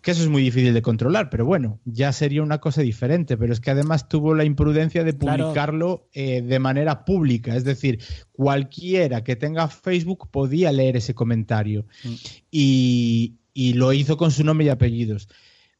que 0.00 0.12
eso 0.12 0.22
es 0.22 0.28
muy 0.28 0.42
difícil 0.42 0.72
de 0.72 0.82
controlar, 0.82 1.28
pero 1.28 1.44
bueno, 1.44 1.78
ya 1.84 2.12
sería 2.12 2.42
una 2.42 2.58
cosa 2.58 2.80
diferente, 2.80 3.36
pero 3.36 3.52
es 3.52 3.60
que 3.60 3.70
además 3.70 4.08
tuvo 4.08 4.34
la 4.34 4.44
imprudencia 4.44 5.04
de 5.04 5.12
publicarlo 5.12 6.08
eh, 6.12 6.42
de 6.42 6.58
manera 6.58 7.04
pública, 7.04 7.54
es 7.54 7.64
decir, 7.64 8.00
cualquiera 8.32 9.22
que 9.22 9.36
tenga 9.36 9.68
Facebook 9.68 10.30
podía 10.30 10.72
leer 10.72 10.96
ese 10.96 11.14
comentario 11.14 11.84
mm. 12.04 12.14
y, 12.50 13.34
y, 13.52 13.74
lo 13.74 13.92
hizo 13.92 14.16
con 14.16 14.30
su 14.30 14.42
nombre 14.42 14.66
y 14.66 14.70
apellidos. 14.70 15.28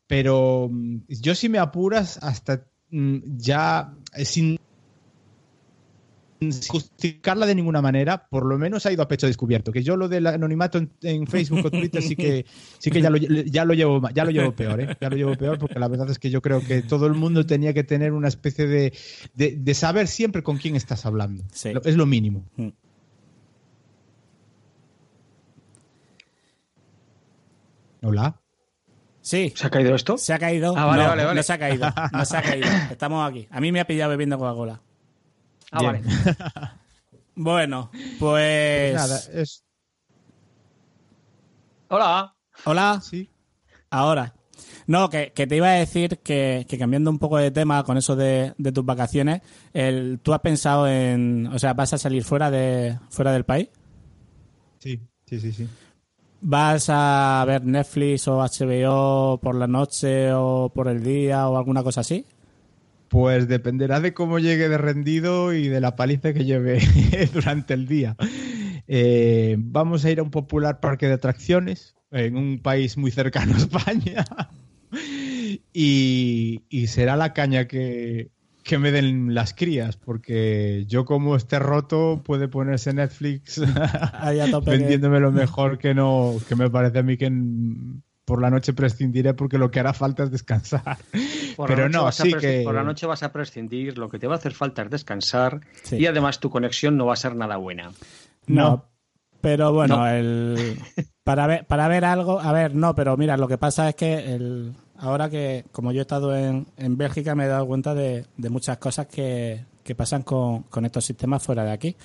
Pero 0.07 0.69
mm, 0.71 0.99
yo 1.09 1.35
si 1.35 1.49
me 1.49 1.59
apuras 1.59 2.19
hasta 2.23 2.67
mm, 2.91 3.19
ya 3.39 3.95
eh, 4.15 4.25
sin 6.41 6.53
justificarla 6.69 7.45
de 7.45 7.55
ninguna 7.55 7.83
manera, 7.83 8.27
por 8.29 8.47
lo 8.47 8.57
menos 8.57 8.87
ha 8.87 8.93
ido 8.93 9.03
a 9.03 9.09
pecho 9.09 9.27
descubierto. 9.27 9.73
Que 9.73 9.83
yo 9.83 9.97
lo 9.97 10.09
del 10.09 10.27
anonimato 10.27 10.81
en, 11.03 11.27
Facebook 11.27 11.67
o 11.67 11.71
Twitter 11.71 12.03
sí 12.03 12.17
que, 12.17 12.47
sí 12.79 12.91
que 12.91 13.03
ya, 13.03 13.11
lo, 13.11 13.19
ya, 13.19 13.65
lo 13.65 13.75
llevo, 13.75 14.09
ya 14.15 14.25
lo 14.25 14.31
llevo 14.31 14.53
peor, 14.53 14.81
¿eh? 14.81 14.97
Ya 15.01 15.11
lo 15.11 15.17
llevo 15.17 15.37
peor 15.37 15.59
porque 15.59 15.79
la 15.79 15.89
verdad 15.89 16.11
es 16.11 16.19
que 16.19 16.31
yo 16.31 16.41
creo 16.41 16.61
que 16.61 16.83
todo 16.83 17.07
el 17.07 17.15
mundo 17.15 17.45
tenía 17.45 17.75
que 17.75 17.85
tener 17.85 18.13
una 18.13 18.29
especie 18.29 18.67
de, 18.67 18.93
de, 19.35 19.75
saber 19.75 20.09
siempre 20.09 20.43
con 20.43 20.57
quién 20.57 20.77
estás 20.77 21.05
hablando. 21.05 21.45
Es 21.53 21.97
lo 21.97 22.07
mínimo. 22.07 22.49
Mm. 22.57 22.69
Hola. 28.03 28.41
Sí. 29.21 29.53
¿Se 29.55 29.67
ha 29.67 29.71
caído 29.71 29.95
esto? 29.95 30.17
Se 30.17 30.33
ha 30.33 30.39
caído. 30.39 30.75
Ah, 30.75 30.87
vale, 30.87 31.07
vale, 31.07 31.25
vale. 31.25 31.37
No 31.37 31.43
se 31.43 31.53
ha 31.53 31.59
caído. 31.59 31.87
No 32.13 32.25
se 32.25 32.37
ha 32.39 32.43
caído. 32.43 32.67
Estamos 32.91 33.29
aquí. 33.29 33.47
A 33.51 33.61
mí 33.61 33.71
me 33.73 33.81
ha 33.81 33.87
pillado 33.87 34.11
bebiendo 34.11 34.39
Coca-Cola. 34.39 34.81
Ah, 35.71 35.83
vale. 35.83 36.03
bueno, 37.35 37.91
pues. 38.19 38.95
Nada, 38.95 39.21
es. 39.33 39.65
Hola. 41.89 42.35
Hola. 42.65 43.01
Sí. 43.03 43.31
Ahora. 43.91 44.35
No, 44.87 45.09
que, 45.09 45.31
te 45.31 45.57
iba 45.57 45.69
a 45.69 45.75
decir 45.75 46.19
que, 46.19 46.67
cambiando 46.79 47.11
un 47.11 47.19
poco 47.21 47.39
de 47.39 47.53
tema 47.53 47.85
con 47.85 47.97
eso 47.97 48.17
de, 48.17 48.55
tus 48.75 48.85
vacaciones, 48.85 49.41
el, 49.73 50.19
¿tú 50.21 50.35
has 50.35 50.41
pensado 50.41 50.89
en, 50.89 51.47
o 51.47 51.59
sea, 51.59 51.75
vas 51.75 51.93
a 51.93 51.99
salir 51.99 52.25
fuera 52.25 52.51
de 52.51 52.99
fuera 53.09 53.33
del 53.33 53.45
país? 53.45 53.69
Sí, 54.81 55.01
sí, 55.27 55.39
sí, 55.39 55.53
sí. 55.53 55.69
¿Vas 56.41 56.87
a 56.89 57.45
ver 57.47 57.65
Netflix 57.65 58.27
o 58.27 58.39
HBO 58.39 59.39
por 59.39 59.55
la 59.55 59.67
noche 59.67 60.33
o 60.33 60.73
por 60.75 60.89
el 60.89 61.05
día 61.05 61.49
o 61.49 61.57
alguna 61.57 61.83
cosa 61.83 62.01
así? 62.01 62.27
Pues 63.11 63.49
dependerá 63.49 63.99
de 63.99 64.15
cómo 64.15 64.39
llegue 64.39 64.69
de 64.69 64.79
rendido 64.79 65.53
y 65.53 65.67
de 65.67 65.81
la 65.81 65.97
paliza 65.97 66.33
que 66.33 66.45
lleve 66.45 66.79
durante 67.35 67.75
el 67.75 67.89
día. 67.89 68.15
Eh, 68.87 69.57
vamos 69.59 70.05
a 70.05 70.13
ir 70.13 70.21
a 70.21 70.23
un 70.23 70.31
popular 70.31 70.79
parque 70.79 71.09
de 71.09 71.15
atracciones 71.15 71.97
en 72.13 72.37
un 72.37 72.61
país 72.61 72.97
muy 72.97 73.11
cercano 73.11 73.57
a 73.57 73.59
España. 73.59 74.25
y, 75.73 76.63
será 76.87 77.17
la 77.17 77.33
caña 77.33 77.67
que, 77.67 78.31
me 78.79 78.93
den 78.93 79.35
las 79.35 79.55
crías, 79.55 79.97
porque 79.97 80.85
yo 80.87 81.05
como 81.05 81.35
esté 81.35 81.59
roto 81.59 82.23
puede 82.25 82.47
ponerse 82.47 82.93
Netflix 82.93 83.61
vendiéndome 84.65 85.19
lo 85.19 85.33
mejor 85.33 85.79
que 85.79 85.95
no, 85.95 86.37
que 86.49 86.55
me 86.55 86.71
parece 86.71 87.01
a 87.01 87.03
mí 87.03 87.17
que 87.17 87.29
por 88.31 88.41
la 88.41 88.49
noche 88.49 88.73
prescindiré 88.73 89.35
porque 89.35 89.59
lo 89.59 89.73
que 89.73 89.81
hará 89.81 89.93
falta 89.93 90.23
es 90.23 90.31
descansar. 90.31 90.99
Pero 91.67 91.89
no, 91.89 92.13
sí 92.13 92.33
que... 92.35 92.63
Por 92.63 92.77
la 92.77 92.85
noche 92.85 93.05
vas 93.05 93.25
a 93.25 93.33
prescindir, 93.33 93.99
lo 93.99 94.09
que 94.09 94.21
te 94.21 94.29
va 94.29 94.37
a 94.37 94.39
hacer 94.39 94.55
falta 94.55 94.83
es 94.83 94.91
descansar 94.91 95.61
y 95.91 96.07
además 96.07 96.39
tu 96.39 96.49
conexión 96.49 96.97
no 96.97 97.07
va 97.07 97.15
a 97.15 97.17
ser 97.17 97.35
nada 97.35 97.57
buena. 97.57 97.91
No, 98.47 98.85
pero 99.41 99.73
bueno, 99.73 100.07
El... 100.07 100.79
para, 101.25 101.49
ver, 101.49 101.67
para 101.67 101.89
ver 101.89 102.05
algo, 102.05 102.39
a 102.39 102.53
ver, 102.53 102.73
no, 102.73 102.95
pero 102.95 103.17
mira, 103.17 103.37
lo 103.37 103.49
que 103.49 103.59
pasa 103.59 103.89
es 103.89 103.97
que 103.97 104.33
el... 104.33 104.75
ahora 104.97 105.29
que 105.29 105.65
como 105.73 105.91
yo 105.91 105.99
he 105.99 106.03
estado 106.03 106.37
en, 106.37 106.69
en 106.77 106.97
Bélgica 106.97 107.35
me 107.35 107.47
he 107.47 107.49
dado 107.49 107.67
cuenta 107.67 107.97
de, 107.97 108.27
muchas 108.49 108.79
cosas 108.79 109.09
que, 109.09 109.65
pasan 109.97 110.23
con, 110.23 110.85
estos 110.85 111.05
sistemas 111.05 111.43
fuera 111.43 111.65
de 111.65 111.73
aquí. 111.73 111.97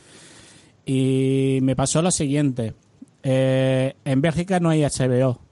Y 0.88 1.60
me 1.62 1.76
pasó 1.76 2.02
lo 2.02 2.10
siguiente. 2.10 2.74
Eh, 3.22 3.94
en 4.04 4.22
Bélgica 4.22 4.60
no 4.60 4.70
hay 4.70 4.82
HBO 4.82 5.45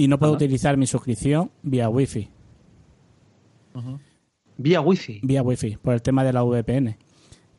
y 0.00 0.08
no 0.08 0.18
puedo 0.18 0.32
utilizar 0.32 0.78
mi 0.78 0.86
suscripción 0.86 1.50
vía 1.62 1.90
Wi-Fi. 1.90 2.30
¿Vía 4.56 4.80
Wi-Fi? 4.80 5.20
Vía 5.22 5.42
Wi-Fi, 5.42 5.76
por 5.76 5.92
el 5.92 6.00
tema 6.00 6.24
de 6.24 6.32
la 6.32 6.42
VPN. 6.42 6.96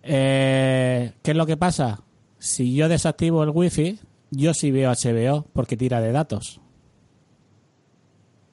Eh, 0.01 1.11
¿Qué 1.21 1.31
es 1.31 1.37
lo 1.37 1.45
que 1.45 1.57
pasa? 1.57 2.03
Si 2.39 2.73
yo 2.73 2.89
desactivo 2.89 3.43
el 3.43 3.51
Wi-Fi, 3.51 3.99
yo 4.31 4.55
sí 4.55 4.71
veo 4.71 4.91
HBO 4.91 5.45
porque 5.53 5.77
tira 5.77 6.01
de 6.01 6.11
datos. 6.11 6.59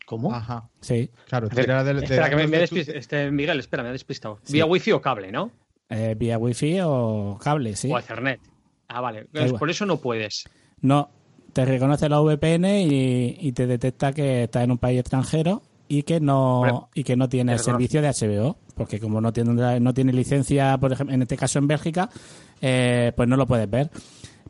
¿Cómo? 0.04 0.34
Ajá. 0.34 0.68
Sí. 0.82 1.10
Claro, 1.26 1.48
tira 1.48 1.82
de, 1.82 2.04
espera, 2.04 2.28
que 2.28 2.46
me, 2.46 2.62
este, 2.62 3.30
Miguel, 3.30 3.58
espera, 3.58 3.82
me 3.82 3.88
he 3.88 3.92
despistado. 3.92 4.38
¿Vía 4.50 4.66
Wi-Fi 4.66 4.92
o 4.92 5.00
cable, 5.00 5.32
no? 5.32 5.50
Eh, 5.88 6.14
vía 6.14 6.36
Wi-Fi 6.36 6.80
o 6.84 7.38
cable, 7.42 7.74
sí. 7.74 7.90
O 7.90 7.98
Ethernet. 7.98 8.40
Ah, 8.86 9.00
vale. 9.00 9.28
por 9.58 9.70
eso 9.70 9.86
no 9.86 9.98
puedes. 9.98 10.44
No, 10.82 11.10
te 11.52 11.64
reconoce 11.64 12.08
la 12.08 12.20
VPN 12.20 12.66
y, 12.80 13.52
te 13.52 13.66
detecta 13.66 14.12
que 14.12 14.44
estás 14.44 14.64
en 14.64 14.70
un 14.70 14.78
país 14.78 15.00
extranjero 15.00 15.62
y 15.88 16.02
que 16.02 16.20
no 16.20 16.90
y 16.94 17.02
que 17.02 17.16
no 17.16 17.28
tiene 17.28 17.54
el 17.54 17.58
servicio 17.58 18.02
de 18.02 18.08
HBO 18.10 18.56
porque 18.74 19.00
como 19.00 19.20
no 19.20 19.32
tiene 19.32 19.80
no 19.80 19.94
tiene 19.94 20.12
licencia 20.12 20.76
por 20.78 20.92
ejemplo 20.92 21.14
en 21.14 21.22
este 21.22 21.36
caso 21.36 21.58
en 21.58 21.66
Bélgica 21.66 22.10
eh, 22.60 23.12
pues 23.16 23.28
no 23.28 23.36
lo 23.36 23.46
puedes 23.46 23.68
ver. 23.70 23.90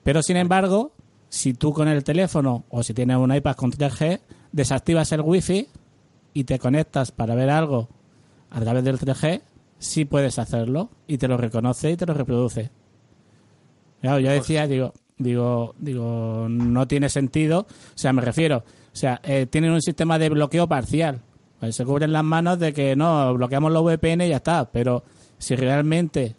Pero 0.02 0.22
sin 0.22 0.36
embargo 0.36 0.92
si 1.28 1.54
tú 1.54 1.72
con 1.72 1.88
el 1.88 2.02
teléfono 2.02 2.64
o 2.70 2.82
si 2.82 2.94
tienes 2.94 3.16
un 3.16 3.34
iPad 3.34 3.54
con 3.54 3.70
3G 3.70 4.20
desactivas 4.50 5.12
el 5.12 5.20
wifi 5.20 5.68
y 6.34 6.44
te 6.44 6.58
conectas 6.58 7.12
para 7.12 7.34
ver 7.34 7.50
algo 7.50 7.88
a 8.50 8.60
través 8.60 8.82
del 8.82 8.98
3G 8.98 9.40
sí 9.78 10.04
puedes 10.04 10.38
hacerlo 10.38 10.90
y 11.06 11.18
te 11.18 11.28
lo 11.28 11.36
reconoce 11.36 11.92
y 11.92 11.96
te 11.96 12.06
lo 12.06 12.14
reproduce. 12.14 12.70
Claro, 14.00 14.18
yo 14.18 14.30
decía 14.30 14.66
digo 14.66 14.92
Digo, 15.18 15.74
digo, 15.78 16.46
no 16.48 16.86
tiene 16.86 17.08
sentido. 17.08 17.60
O 17.60 17.98
sea, 17.98 18.12
me 18.12 18.22
refiero, 18.22 18.58
o 18.58 18.96
sea, 18.96 19.20
eh, 19.24 19.46
tienen 19.46 19.72
un 19.72 19.82
sistema 19.82 20.18
de 20.18 20.28
bloqueo 20.28 20.68
parcial. 20.68 21.20
Pues 21.58 21.74
se 21.74 21.84
cubren 21.84 22.12
las 22.12 22.24
manos 22.24 22.58
de 22.58 22.72
que 22.72 22.94
no, 22.94 23.34
bloqueamos 23.34 23.72
los 23.72 23.82
VPN 23.84 24.26
y 24.26 24.28
ya 24.28 24.36
está. 24.36 24.70
Pero 24.70 25.02
si 25.38 25.56
realmente 25.56 26.36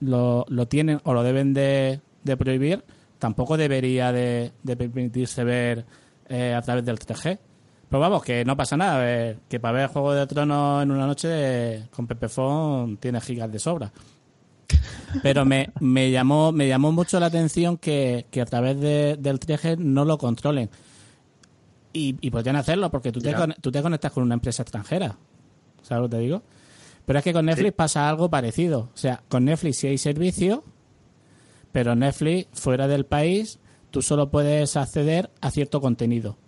lo, 0.00 0.46
lo 0.48 0.66
tienen 0.66 1.00
o 1.04 1.12
lo 1.12 1.22
deben 1.22 1.52
de, 1.52 2.00
prohibir, 2.38 2.84
tampoco 3.18 3.56
debería 3.56 4.12
de, 4.12 4.52
permitirse 4.64 5.44
ver 5.44 5.84
eh, 6.28 6.54
a 6.54 6.62
través 6.62 6.84
del 6.84 6.98
3G. 6.98 7.38
Pero 7.88 8.00
vamos, 8.00 8.22
que 8.24 8.42
no 8.46 8.56
pasa 8.56 8.78
nada. 8.78 9.02
Eh, 9.04 9.36
que 9.48 9.60
para 9.60 9.78
ver 9.78 9.90
Juego 9.90 10.14
de 10.14 10.26
Tronos 10.26 10.82
en 10.82 10.90
una 10.90 11.06
noche 11.06 11.88
con 11.90 12.06
Pepephone 12.06 12.96
tiene 12.96 13.20
gigas 13.20 13.52
de 13.52 13.58
sobra. 13.58 13.92
Pero 15.22 15.44
me, 15.44 15.70
me, 15.80 16.10
llamó, 16.10 16.52
me 16.52 16.68
llamó 16.68 16.92
mucho 16.92 17.18
la 17.20 17.26
atención 17.26 17.76
que, 17.76 18.26
a 18.40 18.44
través 18.46 18.80
de, 18.80 19.16
del 19.18 19.38
3G 19.40 19.78
no 19.78 20.04
lo 20.04 20.18
controlen. 20.18 20.70
Y, 21.92 22.16
y 22.20 22.30
podrían 22.30 22.56
hacerlo 22.56 22.90
porque 22.90 23.12
tú 23.12 23.20
te, 23.20 23.34
con- 23.34 23.54
tú 23.60 23.70
te 23.70 23.82
conectas 23.82 24.12
con 24.12 24.22
una 24.22 24.34
empresa 24.34 24.62
extranjera. 24.62 25.16
¿Sabes 25.82 26.02
lo 26.02 26.08
que 26.08 26.16
te 26.16 26.22
digo? 26.22 26.42
Pero 27.04 27.18
es 27.18 27.24
que 27.24 27.32
con 27.32 27.44
Netflix 27.46 27.72
pasa 27.74 28.08
algo 28.08 28.30
parecido. 28.30 28.90
O 28.94 28.96
sea, 28.96 29.22
con 29.28 29.44
Netflix 29.44 29.78
sí 29.78 29.88
hay 29.88 29.98
servicio, 29.98 30.62
pero 31.72 31.94
Netflix 31.94 32.46
fuera 32.52 32.86
del 32.88 33.04
país 33.04 33.58
tú 33.90 34.00
solo 34.00 34.30
puedes 34.30 34.76
acceder 34.76 35.30
a 35.40 35.50
cierto 35.50 35.80
contenido. 35.80 36.38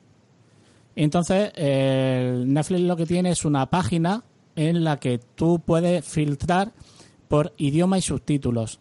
Entonces, 0.97 1.51
eh, 1.57 2.43
Netflix 2.47 2.81
lo 2.83 2.97
que 2.97 3.05
tiene 3.05 3.31
es 3.31 3.45
una 3.45 3.67
página 3.69 4.23
en 4.57 4.85
la 4.85 4.99
que 4.99 5.19
tú 5.19 5.59
puedes 5.59 6.05
filtrar 6.07 6.73
por 7.35 7.53
idioma 7.57 7.99
y 7.99 8.01
subtítulos. 8.01 8.79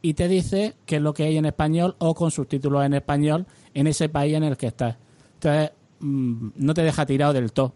Y 0.00 0.14
te 0.14 0.28
dice 0.28 0.76
qué 0.86 0.96
es 0.96 1.02
lo 1.02 1.12
que 1.12 1.24
hay 1.24 1.38
en 1.38 1.44
español 1.44 1.96
o 1.98 2.14
con 2.14 2.30
subtítulos 2.30 2.84
en 2.86 2.94
español 2.94 3.46
en 3.74 3.88
ese 3.88 4.08
país 4.08 4.32
en 4.36 4.44
el 4.44 4.56
que 4.56 4.68
estás. 4.68 4.94
Entonces, 5.34 5.72
mm, 5.98 6.50
no 6.54 6.72
te 6.72 6.82
deja 6.84 7.04
tirado 7.04 7.32
del 7.32 7.50
todo. 7.52 7.72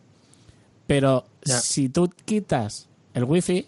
Pero 0.86 1.24
si 1.42 1.88
tú 1.88 2.08
quitas 2.24 2.88
el 3.12 3.24
wifi 3.24 3.66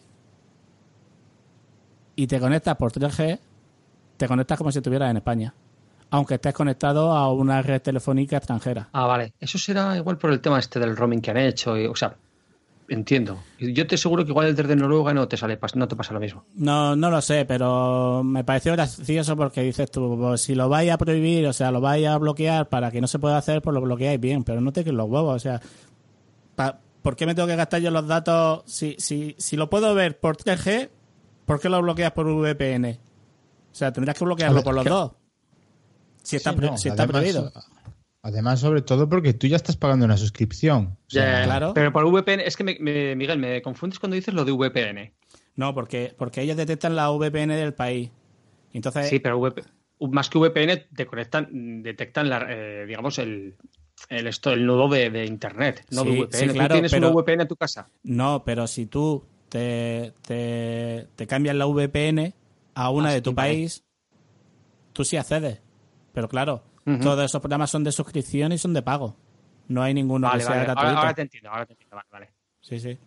y 2.14 2.26
te 2.28 2.38
conectas 2.38 2.76
por 2.76 2.92
3G, 2.92 3.40
te 4.16 4.28
conectas 4.28 4.56
como 4.56 4.70
si 4.70 4.78
estuvieras 4.78 5.10
en 5.10 5.16
España. 5.16 5.52
Aunque 6.10 6.34
estés 6.34 6.54
conectado 6.54 7.10
a 7.10 7.32
una 7.32 7.60
red 7.62 7.82
telefónica 7.82 8.36
extranjera. 8.36 8.88
Ah, 8.92 9.06
vale. 9.06 9.32
Eso 9.40 9.58
será 9.58 9.96
igual 9.96 10.16
por 10.16 10.30
el 10.30 10.40
tema 10.40 10.60
este 10.60 10.78
del 10.78 10.96
roaming 10.96 11.20
que 11.22 11.32
han 11.32 11.38
hecho. 11.38 11.76
y- 11.76 11.86
o 11.86 11.96
sea, 11.96 12.14
entiendo. 12.90 13.38
Yo 13.58 13.86
te 13.86 13.94
aseguro 13.94 14.24
que 14.24 14.30
igual 14.32 14.54
desde 14.54 14.76
Noruega 14.76 15.14
no 15.14 15.26
te 15.28 15.36
sale, 15.36 15.58
no 15.74 15.88
te 15.88 15.96
pasa 15.96 16.12
lo 16.12 16.20
mismo. 16.20 16.44
No, 16.54 16.94
no 16.96 17.08
lo 17.10 17.20
sé, 17.22 17.44
pero 17.46 18.22
me 18.24 18.44
pareció 18.44 18.72
gracioso 18.72 19.36
porque 19.36 19.62
dices 19.62 19.90
tú, 19.90 20.18
pues, 20.20 20.40
si 20.42 20.54
lo 20.54 20.68
vais 20.68 20.90
a 20.90 20.98
prohibir, 20.98 21.46
o 21.46 21.52
sea, 21.52 21.70
lo 21.70 21.80
vais 21.80 22.06
a 22.06 22.18
bloquear 22.18 22.68
para 22.68 22.90
que 22.90 23.00
no 23.00 23.06
se 23.06 23.18
pueda 23.18 23.38
hacer, 23.38 23.62
pues 23.62 23.72
lo 23.74 23.80
bloqueáis 23.80 24.20
bien, 24.20 24.44
pero 24.44 24.60
no 24.60 24.72
te 24.72 24.84
que 24.84 24.92
los 24.92 25.08
huevos, 25.08 25.36
o 25.36 25.38
sea, 25.38 25.60
pa- 26.56 26.80
¿por 27.02 27.16
qué 27.16 27.26
me 27.26 27.34
tengo 27.34 27.48
que 27.48 27.56
gastar 27.56 27.80
yo 27.80 27.90
los 27.90 28.06
datos? 28.06 28.62
Si, 28.66 28.96
si, 28.98 29.34
si 29.38 29.56
lo 29.56 29.70
puedo 29.70 29.94
ver 29.94 30.18
por 30.18 30.36
3G, 30.36 30.90
¿por 31.46 31.60
qué 31.60 31.68
lo 31.68 31.80
bloqueas 31.80 32.12
por 32.12 32.26
VPN? 32.26 32.98
O 33.72 33.74
sea, 33.74 33.92
tendrás 33.92 34.18
que 34.18 34.24
bloquearlo 34.24 34.56
ver, 34.56 34.64
por 34.64 34.74
los 34.74 34.84
que- 34.84 34.90
dos. 34.90 35.12
Si 36.22 36.36
está, 36.36 36.50
Sí, 36.52 36.58
no, 36.60 36.76
si 36.76 36.88
está 36.88 37.04
además- 37.04 37.22
prohibido. 37.22 37.52
Además, 38.22 38.60
sobre 38.60 38.82
todo 38.82 39.08
porque 39.08 39.32
tú 39.32 39.46
ya 39.46 39.56
estás 39.56 39.76
pagando 39.76 40.04
una 40.04 40.16
suscripción. 40.18 40.98
O 41.06 41.10
sea, 41.10 41.40
Ya, 41.40 41.44
claro. 41.44 41.72
Pero 41.74 41.92
por 41.92 42.04
VPN, 42.04 42.42
es 42.44 42.56
que 42.56 42.64
me- 42.64 42.78
me- 42.78 43.16
Miguel, 43.16 43.38
me 43.38 43.62
confundes 43.62 43.98
cuando 43.98 44.14
dices 44.16 44.34
lo 44.34 44.44
de 44.44 44.52
VPN. 44.52 45.12
No, 45.56 45.74
porque, 45.74 46.14
porque 46.18 46.42
ellos 46.42 46.56
detectan 46.56 46.96
la 46.96 47.10
VPN 47.10 47.54
del 47.56 47.72
país. 47.74 48.10
Entonces, 48.72 49.08
Sí, 49.08 49.18
pero 49.20 49.38
VP 49.38 49.62
más 50.10 50.30
que 50.30 50.38
VPN 50.38 50.76
te 50.96 51.06
conectan, 51.06 51.82
detectan 51.82 52.30
la, 52.30 52.46
eh, 52.48 52.86
digamos 52.86 53.18
el, 53.18 53.54
el 54.08 54.26
esto, 54.26 54.50
el 54.52 54.64
nodo 54.64 54.88
de, 54.88 55.10
de 55.10 55.26
internet, 55.26 55.84
no 55.90 56.04
de 56.04 56.10
Sí, 56.12 56.16
VPN. 56.22 56.38
sí, 56.38 56.46
Tú 56.48 56.52
claro, 56.54 56.74
tienes 56.74 56.90
pero- 56.92 57.08
una 57.10 57.16
VPN 57.20 57.42
en 57.42 57.48
tu 57.48 57.56
casa. 57.56 57.88
No, 58.02 58.42
pero 58.44 58.66
si 58.66 58.86
tú 58.86 59.24
te, 59.50 60.14
te, 60.26 61.06
te 61.16 61.26
cambias 61.26 61.54
la 61.56 61.66
VPN 61.66 62.32
a 62.74 62.90
una 62.90 63.10
Ah, 63.10 63.12
de 63.12 63.20
tu 63.20 63.30
sí, 63.30 63.36
país, 63.36 63.84
tú 64.92 65.04
sí 65.04 65.16
accedes. 65.16 65.60
Pero 66.14 66.28
claro, 66.28 66.62
Todos 66.84 67.24
esos 67.24 67.40
programas 67.40 67.70
son 67.70 67.84
de 67.84 67.92
suscripción 67.92 68.52
y 68.52 68.58
son 68.58 68.72
de 68.74 68.82
pago. 68.82 69.14
No 69.68 69.82
hay 69.82 69.94
ninguno 69.94 70.26
Vale, 70.26 70.38
que 70.38 70.44
sea 70.44 70.50
vale. 70.50 70.60
Ahora, 70.62 70.74
gratuito. 70.74 70.98
ahora 70.98 71.14
te 71.14 71.22
entiendo, 71.22 71.50
ahora 71.50 71.66
te 71.66 71.72
entiendo. 71.74 71.96
Vale, 71.96 72.08
vale. 72.10 72.30
Sí, 72.60 72.80
sí. 72.80 72.98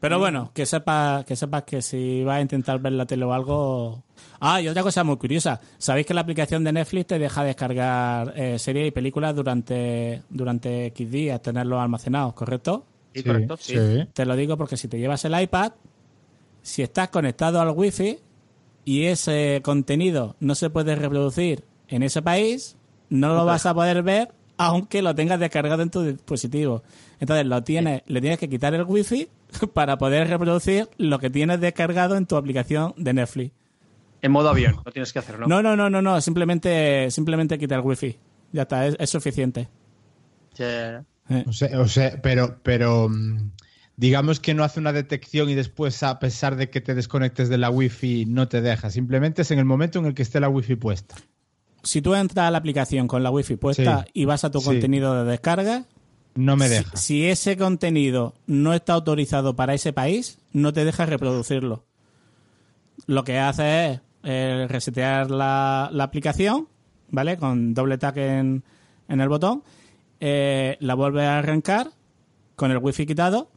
Pero 0.00 0.18
bueno, 0.18 0.52
que 0.54 0.64
sepas 0.64 1.24
que 1.24 1.34
sepas 1.34 1.64
que 1.64 1.82
si 1.82 2.22
vas 2.22 2.38
a 2.38 2.40
intentar 2.40 2.78
ver 2.78 2.92
la 2.92 3.04
tele 3.04 3.24
o 3.24 3.32
algo... 3.32 4.04
Ah, 4.40 4.60
y 4.60 4.68
otra 4.68 4.82
cosa 4.82 5.02
muy 5.02 5.16
curiosa. 5.16 5.60
¿Sabéis 5.76 6.06
que 6.06 6.14
la 6.14 6.20
aplicación 6.20 6.62
de 6.62 6.72
Netflix 6.72 7.08
te 7.08 7.18
deja 7.18 7.42
descargar 7.42 8.32
eh, 8.36 8.58
series 8.58 8.88
y 8.88 8.90
películas 8.92 9.34
durante, 9.34 10.22
durante 10.28 10.86
X 10.86 11.10
días, 11.10 11.42
tenerlos 11.42 11.80
almacenados, 11.80 12.32
correcto? 12.34 12.86
Sí, 13.12 13.24
correcto. 13.24 13.56
Sí. 13.56 13.74
Te 14.12 14.24
lo 14.24 14.36
digo 14.36 14.56
porque 14.56 14.76
si 14.76 14.86
te 14.86 14.98
llevas 14.98 15.24
el 15.24 15.40
iPad, 15.40 15.72
si 16.62 16.82
estás 16.82 17.08
conectado 17.08 17.60
al 17.60 17.70
Wi-Fi 17.70 18.18
y 18.84 19.04
ese 19.04 19.60
contenido 19.64 20.36
no 20.38 20.54
se 20.54 20.70
puede 20.70 20.94
reproducir 20.94 21.64
en 21.88 22.02
ese 22.02 22.22
país, 22.22 22.76
no 23.10 23.34
lo 23.34 23.44
vas 23.44 23.66
a 23.66 23.74
poder 23.74 24.02
ver 24.02 24.30
aunque 24.58 25.02
lo 25.02 25.14
tengas 25.14 25.38
descargado 25.38 25.82
en 25.82 25.90
tu 25.90 26.02
dispositivo. 26.02 26.82
Entonces 27.20 27.46
lo 27.46 27.62
tienes, 27.62 28.02
le 28.06 28.20
tienes 28.20 28.38
que 28.38 28.48
quitar 28.48 28.74
el 28.74 28.82
Wi-Fi 28.82 29.28
para 29.72 29.96
poder 29.98 30.28
reproducir 30.28 30.88
lo 30.98 31.18
que 31.18 31.30
tienes 31.30 31.60
descargado 31.60 32.16
en 32.16 32.26
tu 32.26 32.36
aplicación 32.36 32.92
de 32.96 33.14
Netflix. 33.14 33.52
En 34.20 34.32
modo 34.32 34.48
avión, 34.48 34.80
no 34.84 34.90
tienes 34.90 35.12
que 35.12 35.20
hacerlo. 35.20 35.46
No, 35.46 35.62
no, 35.62 35.76
no, 35.76 35.88
no, 35.88 36.02
no, 36.02 36.20
simplemente, 36.20 37.08
simplemente 37.12 37.56
quita 37.56 37.76
el 37.76 37.82
Wi-Fi. 37.82 38.18
Ya 38.52 38.62
está, 38.62 38.86
es, 38.86 38.96
es 38.98 39.10
suficiente. 39.10 39.68
Ya. 40.56 41.04
Eh. 41.30 41.44
O 41.46 41.52
sea, 41.52 41.80
o 41.80 41.86
sea, 41.86 42.20
pero, 42.20 42.58
pero 42.64 43.08
mm, 43.08 43.50
digamos 43.96 44.40
que 44.40 44.54
no 44.54 44.64
hace 44.64 44.80
una 44.80 44.92
detección 44.92 45.50
y 45.50 45.54
después, 45.54 46.02
a 46.02 46.18
pesar 46.18 46.56
de 46.56 46.68
que 46.68 46.80
te 46.80 46.94
desconectes 46.94 47.48
de 47.48 47.58
la 47.58 47.70
wifi, 47.70 48.26
no 48.26 48.48
te 48.48 48.60
deja. 48.60 48.90
Simplemente 48.90 49.42
es 49.42 49.50
en 49.50 49.58
el 49.58 49.66
momento 49.66 49.98
en 49.98 50.06
el 50.06 50.14
que 50.14 50.22
esté 50.22 50.40
la 50.40 50.48
wifi 50.48 50.74
puesta. 50.74 51.16
Si 51.82 52.02
tú 52.02 52.14
entras 52.14 52.46
a 52.48 52.50
la 52.50 52.58
aplicación 52.58 53.06
con 53.08 53.22
la 53.22 53.30
Wi-Fi 53.30 53.56
puesta 53.56 54.04
Sí. 54.04 54.10
y 54.14 54.24
vas 54.24 54.44
a 54.44 54.50
tu 54.50 54.60
Sí. 54.60 54.66
contenido 54.66 55.14
de 55.24 55.30
descarga, 55.30 55.84
No 56.34 56.56
me 56.56 56.68
Si- 56.68 56.74
deja. 56.74 56.96
Si, 56.96 57.26
ese 57.26 57.56
contenido 57.56 58.34
no 58.46 58.72
está 58.72 58.92
autorizado 58.92 59.56
para 59.56 59.74
ese 59.74 59.92
país, 59.92 60.38
no 60.52 60.72
te 60.72 60.84
deja 60.84 61.04
reproducirlo. 61.04 61.84
Lo 63.06 63.24
que 63.24 63.38
hace 63.38 63.86
es 63.92 64.00
eh, 64.22 64.66
resetear 64.68 65.30
la, 65.32 65.88
la 65.92 66.04
aplicación, 66.04 66.68
¿vale? 67.10 67.38
Con 67.38 67.74
doble 67.74 67.98
tap 67.98 68.18
en, 68.18 68.62
en 69.08 69.20
el 69.20 69.28
botón, 69.28 69.62
eh, 70.20 70.76
la 70.80 70.94
vuelve 70.94 71.24
a 71.26 71.38
arrancar 71.38 71.90
con 72.54 72.70
el 72.70 72.78
wifi 72.78 73.04
quitado 73.06 73.50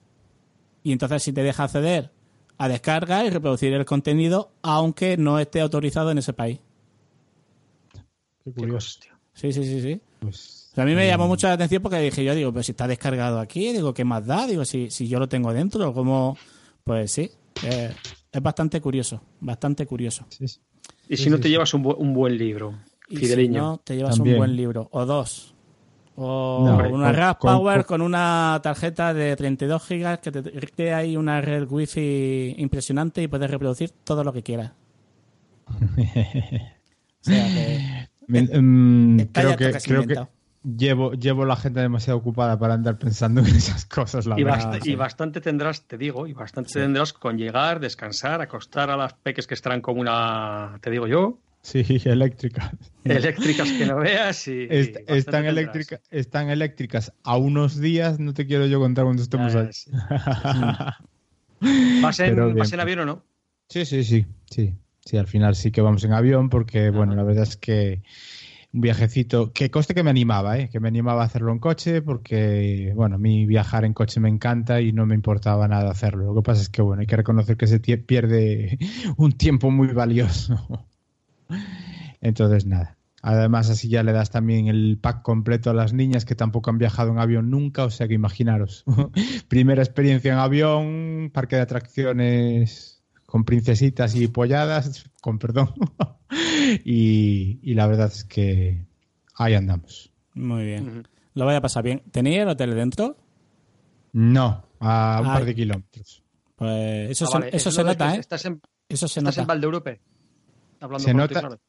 y 0.84 0.92
entonces 0.92 1.22
sí 1.22 1.34
te 1.34 1.44
deja 1.44 1.66
acceder 1.66 2.10
a 2.58 2.68
descargar 2.68 3.26
y 3.26 3.30
reproducir 3.32 3.74
el 3.74 3.86
contenido 3.86 4.52
aunque 4.64 5.18
no 5.18 5.38
esté 5.40 5.62
autorizado 5.62 6.10
en 6.12 6.18
ese 6.20 6.34
país. 6.34 6.60
Qué 8.44 8.52
Qué 8.52 8.60
curioso. 8.60 9.00
tío. 9.02 9.12
Sí, 9.34 9.52
sí, 9.54 9.64
sí, 9.64 9.82
sí. 9.82 10.02
Pues, 10.20 10.70
O 10.72 10.76
sea, 10.76 10.84
a 10.84 10.88
mí 10.88 10.94
me 10.96 11.08
llamó 11.08 11.28
mucho 11.28 11.48
la 11.48 11.54
atención 11.54 11.82
porque 11.82 12.00
dije 12.00 12.24
yo, 12.24 12.36
digo, 12.36 12.52
pero 12.52 12.64
si 12.64 12.72
está 12.72 12.88
descargado 12.88 13.40
aquí, 13.40 13.72
digo, 13.72 13.94
¿qué 13.94 14.04
más 14.04 14.26
da? 14.26 14.46
Digo, 14.48 14.66
si, 14.66 14.90
si 14.90 15.08
yo 15.08 15.20
lo 15.20 15.28
tengo 15.30 15.54
dentro, 15.54 15.94
como 15.94 16.38
Pues 16.84 17.12
sí, 17.12 17.30
eh, 17.64 17.92
es 18.32 18.42
bastante 18.42 18.82
curioso, 18.82 19.22
bastante 19.40 19.86
curioso. 19.86 20.26
sí, 20.30 20.48
sí. 20.48 20.60
Y 21.10 21.18
Sí, 21.18 21.24
si 21.26 21.30
no 21.30 21.36
sí, 21.38 21.42
te 21.44 21.48
sí. 21.48 21.52
llevas 21.54 21.74
un, 21.74 21.84
bu- 21.84 21.96
un 21.98 22.14
buen 22.14 22.38
libro, 22.38 22.74
Y 23.10 23.18
fideliño. 23.18 23.54
si 23.54 23.60
no, 23.60 23.78
te 23.84 23.96
llevas 23.96 24.16
También. 24.16 24.36
un 24.36 24.40
buen 24.40 24.56
libro, 24.56 24.88
o 24.92 25.06
dos. 25.06 25.54
O 26.16 26.64
No, 26.66 26.76
una 26.78 27.08
con- 27.08 27.14
RAS 27.16 27.36
con- 27.38 27.54
Power 27.58 27.86
con- 27.86 28.00
con, 28.00 28.02
una 28.02 28.60
tarjeta 28.64 29.14
de 29.14 29.36
32 29.36 29.84
gigas 29.86 30.20
que 30.20 30.32
te 30.32 30.42
que 30.68 30.94
hay 30.94 31.16
una 31.18 31.40
red 31.42 31.68
wifi 31.70 32.56
impresionante 32.58 33.22
y 33.24 33.28
puedes 33.28 33.50
reproducir 33.50 33.92
todo 34.04 34.24
lo 34.24 34.32
que 34.34 34.44
quieras. 34.44 34.72
O 37.24 37.24
sea 37.24 37.46
que 37.54 38.10
Mm, 38.32 39.20
creo 39.34 39.56
que, 39.58 39.72
creo 39.84 40.28
llevo, 40.64 41.14
llevo 41.14 41.46
la 41.46 41.56
gente 41.56 41.80
demasiado 41.80 42.20
ocupada 42.20 42.58
para 42.60 42.76
andar 42.76 42.98
pensando 43.00 43.42
en 43.42 43.48
esas 43.48 43.86
cosas, 43.86 44.26
la 44.28 44.40
Y, 44.40 44.44
verdad. 44.44 44.74
bast- 44.74 44.86
y 44.86 44.96
bastante 44.96 45.42
tendrás, 45.42 45.82
te 45.88 45.98
digo, 45.98 46.28
y 46.28 46.34
bastante 46.34 46.72
tendrás 46.72 47.14
con 47.14 47.38
llegar, 47.38 47.80
descansar, 47.80 48.42
acostar 48.42 48.90
a 48.90 48.98
las 48.98 49.14
peques 49.14 49.48
que 49.48 49.54
estarán 49.56 49.82
como 49.82 50.02
una, 50.02 50.78
te 50.82 50.90
digo 50.92 51.08
yo, 51.08 51.40
Sí, 51.64 51.84
eléctricas. 52.06 52.72
eléctricas 53.04 53.72
que 53.74 53.86
no 53.86 53.98
veas 53.98 54.48
y... 54.48 54.64
Est- 54.70 54.96
y 54.96 55.04
bastante 55.04 55.18
están, 55.18 55.46
eléctrica- 55.46 56.02
están 56.10 56.50
eléctricas 56.50 57.14
a 57.24 57.38
unos 57.38 57.80
días, 57.80 58.20
no 58.20 58.34
te 58.34 58.48
quiero 58.48 58.66
yo 58.66 58.80
contar 58.80 59.06
cuando 59.06 59.22
estemos 59.24 59.54
ahí. 59.56 59.70
sí. 59.72 59.92
¿Vas, 62.02 62.20
en. 62.20 62.56
¿Vas 62.56 62.74
en 62.74 62.80
avión 62.80 63.00
o 63.00 63.06
no? 63.06 63.24
Sí, 63.70 63.86
sí, 63.86 64.04
sí, 64.04 64.26
sí. 64.50 64.74
Sí, 65.06 65.18
al 65.18 65.28
final 65.28 65.56
sí 65.56 65.72
que 65.72 65.82
vamos 65.82 66.04
en 66.04 66.14
avión 66.14 66.50
porque, 66.50 66.90
bueno, 66.92 67.16
la 67.16 67.24
verdad 67.24 67.44
es 67.44 67.58
que 67.58 68.04
un 68.74 68.82
viajecito, 68.82 69.52
que 69.52 69.70
coste 69.70 69.94
que 69.94 70.04
me 70.04 70.10
animaba, 70.10 70.58
¿eh? 70.58 70.70
que 70.70 70.80
me 70.80 70.88
animaba 70.88 71.24
a 71.24 71.26
hacerlo 71.26 71.52
en 71.52 71.60
coche 71.60 72.02
porque, 72.02 72.94
bueno, 72.96 73.16
a 73.16 73.18
mí 73.18 73.46
viajar 73.46 73.84
en 73.84 73.94
coche 73.94 74.20
me 74.20 74.30
encanta 74.30 74.80
y 74.80 74.94
no 74.94 75.06
me 75.06 75.16
importaba 75.16 75.68
nada 75.68 75.92
hacerlo. 75.92 76.26
Lo 76.26 76.36
que 76.36 76.46
pasa 76.46 76.62
es 76.62 76.70
que, 76.70 76.82
bueno, 76.82 77.02
hay 77.02 77.08
que 77.08 77.18
reconocer 77.18 77.58
que 77.58 77.68
se 77.68 77.80
pierde 77.80 78.78
un 79.18 79.34
tiempo 79.34 79.72
muy 79.72 79.88
valioso. 79.88 80.88
Entonces, 82.22 82.66
nada. 82.66 82.98
Además, 83.24 83.70
así 83.70 83.88
ya 83.88 84.02
le 84.04 84.14
das 84.14 84.32
también 84.32 84.68
el 84.68 84.98
pack 85.00 85.22
completo 85.22 85.70
a 85.70 85.74
las 85.74 85.94
niñas 85.94 86.26
que 86.26 86.34
tampoco 86.34 86.72
han 86.72 86.80
viajado 86.80 87.12
en 87.12 87.20
avión 87.20 87.52
nunca, 87.52 87.84
o 87.84 87.92
sea 87.92 88.08
que 88.08 88.16
imaginaros. 88.16 88.84
Primera 89.48 89.84
experiencia 89.84 90.32
en 90.32 90.40
avión, 90.40 91.30
parque 91.32 91.56
de 91.58 91.62
atracciones 91.62 92.91
con 93.32 93.46
princesitas 93.46 94.14
y 94.16 94.28
polladas, 94.28 95.06
con 95.22 95.40
perdón. 95.40 95.70
y, 96.84 97.60
y 97.64 97.74
la 97.76 97.88
verdad 97.88 98.08
es 98.14 98.26
que 98.26 98.86
ahí 99.36 99.54
andamos. 99.54 100.12
Muy 100.34 100.66
bien. 100.66 101.08
Lo 101.34 101.46
voy 101.46 101.56
a 101.56 101.62
pasar 101.62 101.82
bien. 101.84 102.02
¿Tenía 102.12 102.44
el 102.44 102.50
hotel 102.50 102.76
dentro? 102.76 103.16
No, 104.12 104.66
a 104.82 105.20
un 105.22 105.28
Ay. 105.28 105.34
par 105.34 105.46
de 105.46 105.56
kilómetros. 105.56 106.24
Pues 106.58 107.12
eso 107.12 107.26
Ah, 107.26 107.28
se, 107.32 107.34
vale, 107.40 107.50
eso 107.56 107.70
es 107.70 107.76
se 107.76 107.82
lo 107.84 107.88
de 107.90 107.94
nota, 107.96 108.12
que 108.12 108.18
¿eh? 108.18 108.20
Estás 108.20 108.46
en, 108.46 108.62
Eso 108.90 109.08
se 109.08 109.20
estás 109.22 109.38
nota. 109.38 109.54
en. 109.54 110.00
Hablando 110.82 111.00
Se 111.00 111.12
por 111.12 111.16
nota- 111.22 111.28
ti, 111.34 111.40
claro. 111.40 111.60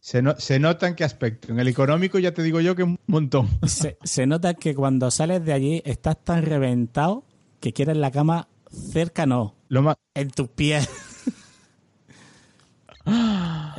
Se, 0.00 0.20
no, 0.22 0.34
se 0.38 0.58
nota 0.60 0.88
en 0.88 0.94
qué 0.94 1.04
aspecto. 1.04 1.50
En 1.52 1.58
el 1.58 1.68
económico 1.68 2.18
ya 2.18 2.32
te 2.34 2.42
digo 2.42 2.60
yo 2.60 2.76
que 2.76 2.82
un 2.82 2.98
montón. 3.06 3.48
Se, 3.66 3.96
se 4.04 4.26
nota 4.26 4.52
que 4.54 4.74
cuando 4.74 5.10
sales 5.10 5.42
de 5.44 5.54
allí 5.54 5.82
estás 5.86 6.22
tan 6.22 6.44
reventado 6.44 7.24
que 7.60 7.72
quieres 7.72 7.96
la 7.96 8.10
cama 8.10 8.48
cerca, 8.70 9.26
no, 9.26 9.54
Lo 9.68 9.82
más, 9.82 9.96
en 10.14 10.30
tus 10.30 10.48
pies. 10.48 10.88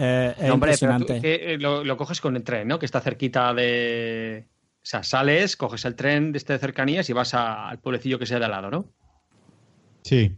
Eh, 0.02 0.34
es 0.40 0.48
No, 0.48 0.54
hombre, 0.56 0.74
pero 0.80 0.98
tú, 0.98 1.04
impresionante. 1.14 1.22
que, 1.22 1.54
eh, 1.54 1.58
lo, 1.60 1.84
lo 1.84 1.98
coges 1.98 2.22
con 2.22 2.36
el 2.36 2.44
tren, 2.44 2.68
¿no? 2.68 2.80
Que 2.80 2.86
está 2.86 3.00
cerquita 3.02 3.54
de. 3.54 4.46
O 4.78 4.86
sea, 4.86 5.04
sales, 5.04 5.56
coges 5.58 5.86
el 5.86 5.96
tren 5.96 6.32
de 6.32 6.38
este 6.38 6.54
de 6.54 6.60
cercanías 6.60 7.10
y 7.10 7.14
vas 7.14 7.34
a- 7.34 7.70
al 7.70 7.80
pueblecillo 7.80 8.18
que 8.18 8.26
sea 8.26 8.40
de 8.40 8.46
al 8.46 8.52
lado, 8.52 8.72
¿no? 8.72 8.86
Sí. 10.04 10.36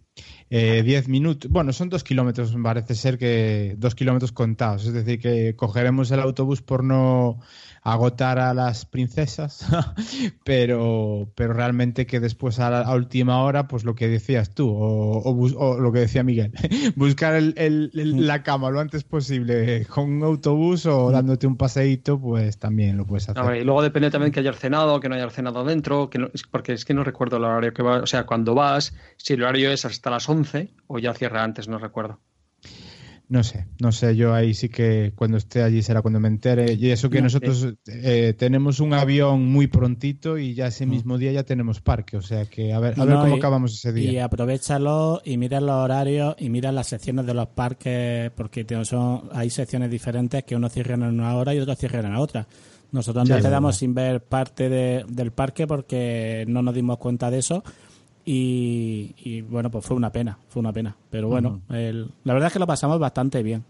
Eh, 0.53 0.83
10 0.83 1.07
minutos. 1.07 1.49
Bueno, 1.49 1.71
son 1.71 1.87
dos 1.87 2.03
kilómetros, 2.03 2.53
parece 2.61 2.93
ser 2.93 3.17
que 3.17 3.75
dos 3.77 3.95
kilómetros 3.95 4.33
contados. 4.33 4.85
Es 4.85 4.91
decir, 4.93 5.17
que 5.19 5.55
cogeremos 5.55 6.11
el 6.11 6.19
autobús 6.19 6.61
por 6.61 6.83
no 6.83 7.39
agotar 7.83 8.37
a 8.37 8.53
las 8.53 8.85
princesas, 8.85 9.65
pero, 10.43 11.31
pero 11.35 11.53
realmente 11.53 12.05
que 12.05 12.19
después 12.19 12.59
a, 12.59 12.69
la, 12.69 12.81
a 12.81 12.93
última 12.95 13.41
hora, 13.43 13.67
pues 13.67 13.83
lo 13.85 13.95
que 13.95 14.07
decías 14.07 14.53
tú, 14.53 14.69
o, 14.69 15.21
o 15.27 15.33
bus- 15.33 15.55
o 15.57 15.79
lo 15.79 15.91
que 15.91 15.99
decía 15.99 16.21
Miguel, 16.23 16.51
buscar 16.95 17.33
el- 17.35 17.53
el- 17.57 17.91
el- 17.93 18.27
la 18.27 18.43
cama 18.43 18.69
lo 18.69 18.79
antes 18.79 19.03
posible 19.03 19.85
con 19.85 20.11
un 20.11 20.23
autobús 20.23 20.85
o 20.85 21.11
dándote 21.11 21.47
un 21.47 21.57
paseíto, 21.57 22.19
pues 22.19 22.57
también 22.59 22.97
lo 22.97 23.05
puedes 23.05 23.29
hacer. 23.29 23.43
Ver, 23.43 23.61
y 23.61 23.63
luego 23.63 23.81
depende 23.81 24.11
también 24.11 24.31
que 24.31 24.41
hayas 24.41 24.59
cenado, 24.59 24.99
que 24.99 25.09
no 25.09 25.15
hayas 25.15 25.33
cenado 25.33 25.63
dentro, 25.63 26.09
que 26.09 26.19
no- 26.19 26.29
porque 26.51 26.73
es 26.73 26.85
que 26.85 26.93
no 26.93 27.03
recuerdo 27.03 27.37
el 27.37 27.45
horario 27.45 27.73
que 27.73 27.83
va, 27.83 27.97
o 27.99 28.05
sea, 28.07 28.25
cuando 28.25 28.53
vas, 28.53 28.93
si 29.17 29.33
el 29.33 29.43
horario 29.43 29.71
es 29.71 29.85
hasta 29.85 30.09
las 30.11 30.27
11 30.29 30.40
o 30.87 30.99
ya 30.99 31.13
cierra 31.13 31.43
antes, 31.43 31.67
no 31.67 31.77
recuerdo. 31.79 32.19
No 33.29 33.43
sé, 33.45 33.65
no 33.79 33.93
sé, 33.93 34.17
yo 34.17 34.33
ahí 34.33 34.53
sí 34.53 34.67
que 34.67 35.13
cuando 35.15 35.37
esté 35.37 35.63
allí 35.63 35.81
será 35.83 36.01
cuando 36.01 36.19
me 36.19 36.27
entere. 36.27 36.73
Y 36.73 36.89
eso 36.91 37.09
que 37.09 37.19
No, 37.19 37.23
nosotros 37.23 37.65
eh, 37.87 38.33
tenemos 38.37 38.81
un 38.81 38.93
avión 38.93 39.45
muy 39.49 39.67
prontito 39.67 40.37
y 40.37 40.53
ya 40.53 40.67
ese 40.67 40.85
Mm. 40.85 40.89
mismo 40.89 41.17
día 41.17 41.31
ya 41.31 41.43
tenemos 41.43 41.79
parque. 41.79 42.17
O 42.17 42.21
sea 42.21 42.45
que 42.47 42.73
a 42.73 42.79
ver, 42.81 42.99
a 42.99 43.05
ver 43.05 43.13
No, 43.15 43.21
cómo 43.21 43.35
y- 43.35 43.39
acabamos 43.39 43.73
ese 43.73 43.91
Y 43.97 44.07
día. 44.07 44.25
aprovechalo 44.25 45.21
y 45.23 45.37
mira 45.37 45.61
los 45.61 45.71
horarios 45.75 46.35
y 46.39 46.49
mira 46.49 46.73
las 46.73 46.87
secciones 46.87 47.25
de 47.25 47.33
los 47.33 47.47
parques, 47.47 48.31
porque 48.31 48.65
son, 48.83 49.29
hay 49.31 49.49
secciones 49.49 49.89
diferentes 49.89 50.43
que 50.43 50.57
unos 50.57 50.73
cierran 50.73 51.01
en 51.03 51.17
una 51.17 51.33
hora 51.37 51.55
y 51.55 51.59
otros 51.59 51.77
cierran 51.77 52.07
en 52.07 52.15
otra. 52.15 52.45
Nosotros 52.91 53.29
nos 53.29 53.41
quedamos 53.41 53.77
sin 53.77 53.93
ver 53.93 54.21
parte 54.25 54.67
de- 54.67 55.05
del 55.07 55.31
parque 55.31 55.65
porque 55.67 56.43
no 56.49 56.61
nos 56.61 56.75
dimos 56.75 56.97
cuenta 56.97 57.31
de 57.31 57.39
eso. 57.39 57.63
Y, 58.25 59.15
y, 59.17 59.41
bueno, 59.41 59.71
pues 59.71 59.85
fue 59.85 59.97
una 59.97 60.11
pena, 60.11 60.37
fue 60.47 60.59
una 60.59 60.71
pena. 60.71 60.95
Pero 61.09 61.27
bueno, 61.27 61.61
el- 61.69 62.09
la 62.23 62.33
verdad 62.33 62.47
es 62.47 62.53
que 62.53 62.59
lo 62.59 62.67
pasamos 62.67 62.99
bastante 62.99 63.41
bien. 63.43 63.63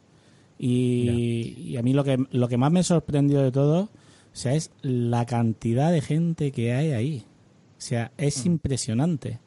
Y, 0.59 1.55
y 1.57 1.77
a 1.77 1.81
mí 1.81 1.93
lo 1.93 2.03
que, 2.03 2.23
lo 2.31 2.47
que 2.47 2.57
más 2.57 2.71
me 2.71 2.83
sorprendió 2.83 3.41
de 3.41 3.51
todo, 3.51 3.83
o 3.83 3.89
sea, 4.33 4.53
es 4.53 4.71
la 4.81 5.25
cantidad 5.25 5.91
de 5.91 6.01
gente 6.01 6.51
que 6.51 6.73
hay 6.73 6.91
ahí. 6.91 7.23
O 7.77 7.81
sea, 7.81 8.11
es 8.17 8.45
impresionante. 8.45 9.39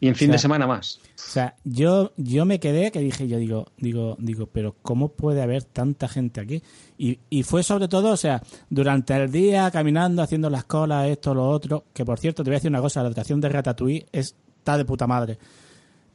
Y 0.00 0.08
en 0.08 0.14
fin 0.14 0.28
O 0.28 0.32
sea, 0.32 0.32
de 0.32 0.38
semana 0.38 0.66
más. 0.66 0.98
O 1.14 1.32
sea, 1.32 1.56
yo, 1.62 2.12
yo 2.16 2.46
me 2.46 2.58
quedé 2.58 2.90
que 2.90 3.00
dije, 3.00 3.28
yo 3.28 3.36
digo, 3.36 3.66
digo, 3.76 4.16
digo, 4.18 4.46
pero 4.46 4.74
¿cómo 4.80 5.12
puede 5.12 5.42
haber 5.42 5.62
tanta 5.64 6.08
gente 6.08 6.40
aquí? 6.40 6.62
Y, 6.96 7.18
y 7.28 7.42
fue 7.42 7.62
sobre 7.62 7.86
todo, 7.86 8.10
o 8.10 8.16
sea, 8.16 8.42
durante 8.70 9.14
el 9.14 9.30
día, 9.30 9.70
caminando, 9.70 10.22
haciendo 10.22 10.48
las 10.48 10.64
colas, 10.64 11.06
esto, 11.08 11.34
lo 11.34 11.48
otro, 11.48 11.84
que 11.92 12.04
por 12.06 12.18
cierto, 12.18 12.42
te 12.42 12.50
voy 12.50 12.54
a 12.54 12.58
decir 12.58 12.70
una 12.70 12.80
cosa, 12.80 13.02
la 13.02 13.10
atracción 13.10 13.40
de 13.42 13.50
Ratatouille 13.50 14.06
está 14.10 14.78
de 14.78 14.86
puta 14.86 15.06
madre. 15.06 15.38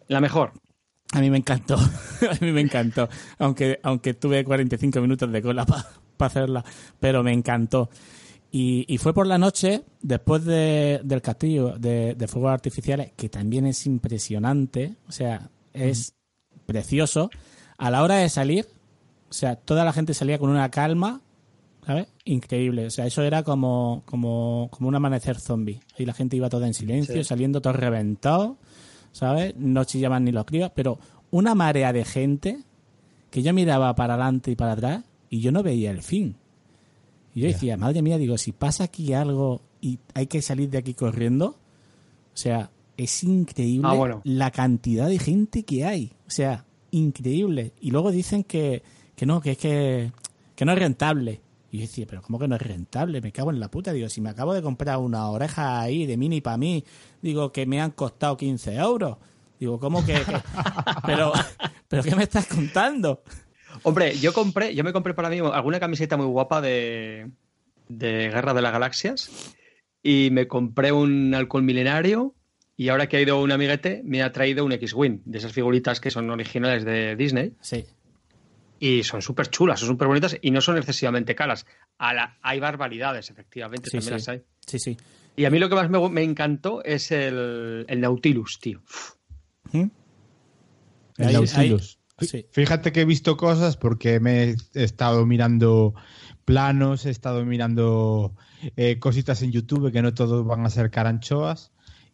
La 0.07 0.19
mejor. 0.19 0.53
A 1.11 1.21
mí 1.21 1.29
me 1.29 1.37
encantó, 1.37 1.75
a 1.77 2.37
mí 2.41 2.51
me 2.51 2.61
encantó, 2.61 3.07
aunque, 3.37 3.79
aunque 3.83 4.15
tuve 4.15 4.43
45 4.43 4.99
minutos 4.99 5.31
de 5.31 5.41
cola 5.41 5.65
para 5.65 5.85
hacerla, 6.27 6.65
pero 6.99 7.23
me 7.23 7.31
encantó. 7.31 7.89
Y, 8.57 8.85
y 8.87 8.97
fue 8.99 9.13
por 9.13 9.27
la 9.27 9.37
noche, 9.37 9.83
después 10.01 10.45
de- 10.45 11.01
del 11.03 11.21
castillo 11.21 11.77
de, 11.77 12.15
de 12.15 12.27
fuegos 12.27 12.51
artificiales, 12.51 13.11
que 13.17 13.27
también 13.27 13.65
es 13.65 13.85
impresionante, 13.85 14.95
o 15.09 15.11
sea, 15.11 15.49
es 15.73 16.13
precioso. 16.65 17.29
A 17.77 17.91
la 17.91 18.01
hora 18.01 18.15
de 18.15 18.29
salir, 18.29 18.65
o 19.29 19.33
sea, 19.33 19.57
toda 19.57 19.83
la 19.83 19.91
gente 19.91 20.13
salía 20.13 20.39
con 20.39 20.49
una 20.49 20.71
calma, 20.71 21.19
¿sabes? 21.85 22.07
Increíble. 22.23 22.85
O 22.85 22.89
sea, 22.91 23.05
eso 23.05 23.23
era 23.23 23.43
como, 23.43 24.03
como, 24.05 24.69
como 24.71 24.87
un 24.87 24.95
amanecer 24.95 25.37
zombie. 25.39 25.81
Ahí 25.99 26.05
la 26.05 26.13
gente 26.13 26.37
iba 26.37 26.47
toda 26.49 26.65
en 26.67 26.73
silencio, 26.73 27.15
Sí. 27.15 27.23
saliendo 27.25 27.61
todo 27.61 27.73
reventado, 27.73 28.57
¿sabes? 29.11 29.53
No 29.57 29.83
chillaban 29.83 30.23
ni 30.23 30.31
los 30.31 30.45
críos, 30.45 30.71
pero 30.73 30.97
una 31.29 31.55
marea 31.55 31.91
de 31.91 32.05
gente 32.05 32.63
que 33.31 33.43
yo 33.43 33.53
miraba 33.53 33.93
para 33.95 34.13
adelante 34.13 34.51
y 34.51 34.55
para 34.55 34.71
atrás 34.71 35.03
y 35.29 35.41
yo 35.41 35.51
no 35.51 35.61
veía 35.61 35.91
el 35.91 36.01
fin. 36.01 36.37
Y 37.35 37.41
yo 37.41 37.47
decía, 37.47 37.77
madre 37.77 38.01
mía, 38.01 38.17
digo, 38.17 38.37
si 38.37 38.51
pasa 38.53 38.85
aquí 38.85 39.13
algo 39.13 39.61
y 39.81 39.99
hay 40.15 40.25
que 40.27 40.41
salir 40.41 40.69
de 40.69 40.77
aquí 40.79 40.93
corriendo, 40.95 41.47
o 41.47 41.57
sea, 42.37 42.71
es 42.97 43.23
increíble 43.23 43.87
Ah, 43.91 43.93
bueno. 43.93 44.21
la 44.23 44.49
cantidad 44.51 45.07
de 45.07 45.19
gente 45.19 45.63
que 45.63 45.85
hay. 45.85 46.13
O 46.27 46.31
sea, 46.31 46.65
increíble. 46.91 47.73
Y 47.81 47.91
luego 47.91 48.09
dicen 48.11 48.43
que, 48.45 48.81
que 49.15 49.25
no, 49.25 49.41
que 49.41 49.51
es 49.51 49.57
que, 49.57 50.11
que 50.55 50.65
no 50.65 50.71
es 50.71 50.79
rentable. 50.79 51.41
Y 51.71 51.79
yo 51.79 51.81
decía, 51.81 52.05
pero 52.07 52.21
¿cómo 52.21 52.39
que 52.39 52.47
no 52.47 52.55
es 52.55 52.61
rentable? 52.61 53.19
Me 53.19 53.33
cago 53.33 53.51
en 53.51 53.59
la 53.59 53.69
puta. 53.69 53.91
Digo, 53.91 54.07
si 54.07 54.21
me 54.21 54.29
acabo 54.29 54.53
de 54.53 54.61
comprar 54.61 54.97
una 54.99 55.27
oreja 55.29 55.81
ahí 55.81 56.05
de 56.05 56.15
mini 56.15 56.39
para 56.39 56.55
mí, 56.55 56.85
digo 57.21 57.51
que 57.51 57.65
me 57.65 57.81
han 57.81 57.91
costado 57.91 58.37
15 58.37 58.75
euros. 58.75 59.17
Digo, 59.59 59.77
¿cómo 59.77 60.05
que? 60.05 60.13
que- 60.13 60.41
pero, 61.05 61.33
pero 61.89 62.01
¿qué 62.01 62.15
me 62.15 62.23
estás 62.23 62.47
contando? 62.47 63.21
Hombre, 63.83 64.17
yo 64.17 64.33
compré, 64.33 64.73
yo 64.75 64.83
me 64.83 64.93
compré 64.93 65.13
para 65.13 65.29
mí 65.29 65.39
alguna 65.39 65.79
camiseta 65.79 66.17
muy 66.17 66.25
guapa 66.27 66.61
de, 66.61 67.29
de 67.89 68.29
Guerra 68.29 68.53
de 68.53 68.61
las 68.61 68.71
Galaxias 68.71 69.53
y 70.03 70.29
me 70.31 70.47
compré 70.47 70.91
un 70.91 71.33
alcohol 71.35 71.63
milenario 71.63 72.33
y 72.77 72.89
ahora 72.89 73.07
que 73.07 73.17
ha 73.17 73.21
ido 73.21 73.41
un 73.41 73.51
amiguete 73.51 74.01
me 74.03 74.21
ha 74.21 74.31
traído 74.31 74.65
un 74.65 74.71
X-Wing, 74.73 75.19
de 75.25 75.37
esas 75.37 75.53
figuritas 75.53 75.99
que 75.99 76.11
son 76.11 76.29
originales 76.29 76.83
de 76.85 77.15
Disney 77.15 77.53
Sí. 77.61 77.85
y 78.79 79.03
son 79.03 79.21
súper 79.21 79.49
chulas, 79.49 79.79
son 79.79 79.89
súper 79.89 80.07
bonitas 80.07 80.37
y 80.41 80.51
no 80.51 80.61
son 80.61 80.77
excesivamente 80.77 81.35
caras. 81.35 81.65
A 81.97 82.13
la- 82.13 82.37
hay 82.41 82.59
barbaridades, 82.59 83.29
efectivamente, 83.29 83.89
Sí, 83.89 83.97
también 83.97 84.07
sí. 84.07 84.11
las 84.11 84.27
hay. 84.29 84.41
Sí, 84.67 84.79
sí. 84.79 84.97
Y 85.37 85.45
a 85.45 85.49
mí 85.49 85.59
lo 85.59 85.69
que 85.69 85.75
más 85.75 85.89
me, 85.89 86.09
me 86.09 86.23
encantó 86.23 86.83
es 86.83 87.11
el, 87.11 87.85
el 87.87 88.01
Nautilus, 88.01 88.59
tío. 88.61 88.81
¿Mm? 89.71 89.85
El 91.17 91.33
Nautilus. 91.33 91.99
Sí. 92.19 92.45
Fíjate 92.51 92.91
que 92.91 93.01
he 93.01 93.05
visto 93.05 93.37
cosas 93.37 93.77
porque 93.77 94.19
me 94.19 94.43
he 94.51 94.55
estado 94.73 95.25
mirando 95.25 95.93
planos, 96.45 97.05
he 97.05 97.09
estado 97.09 97.45
mirando 97.45 98.35
eh, 98.75 98.99
cositas 98.99 99.41
en 99.41 99.51
YouTube 99.51 99.91
que 99.91 100.01
no 100.01 100.13
todos 100.13 100.45
van 100.45 100.65
a 100.65 100.69
ser 100.69 100.91
caranchoas. 100.91 101.71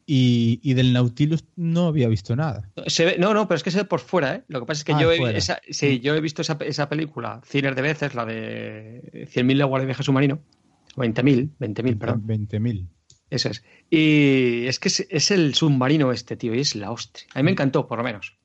Y, 0.07 0.59
y 0.63 0.73
del 0.73 0.93
Nautilus 0.93 1.45
no 1.55 1.85
había 1.87 2.07
visto 2.09 2.35
nada. 2.35 2.69
Se 2.87 3.05
ve- 3.05 3.17
no, 3.19 3.33
no, 3.35 3.47
pero 3.47 3.55
es 3.57 3.63
que 3.63 3.69
se 3.71 3.77
ve 3.77 3.85
por 3.85 3.99
fuera, 3.99 4.35
¿eh? 4.35 4.43
Lo 4.47 4.59
que 4.59 4.65
pasa 4.65 4.79
es 4.79 4.83
que 4.83 4.93
Ah, 4.93 5.01
yo, 5.01 5.11
he, 5.11 5.17
fuera. 5.17 5.37
esa- 5.37 5.61
sí, 5.69 5.99
yo 5.99 6.15
he 6.15 6.19
visto 6.21 6.41
esa, 6.41 6.57
esa 6.61 6.89
película 6.89 7.39
cientos 7.45 7.75
de 7.75 7.81
veces, 7.83 8.15
la 8.15 8.25
de 8.25 9.27
100.000 9.31 9.57
leguas 9.57 9.81
de 9.81 9.85
viaje 9.85 10.03
submarino, 10.03 10.41
o 10.95 11.01
20.000, 11.01 11.51
20.000, 11.59 11.97
perdón, 11.99 12.23
20.000. 12.25 12.87
eso 13.29 13.49
es. 13.49 13.63
Y 13.91 14.65
es 14.65 14.79
que 14.79 14.87
es, 14.89 15.05
es 15.09 15.31
el 15.31 15.53
submarino 15.53 16.11
este, 16.11 16.35
tío, 16.35 16.55
y 16.55 16.59
es 16.59 16.75
la 16.75 16.91
hostia. 16.91 17.23
A 17.35 17.39
mí 17.39 17.43
me 17.43 17.51
encantó, 17.51 17.87
por 17.87 17.99
lo 17.99 18.03
menos. 18.03 18.35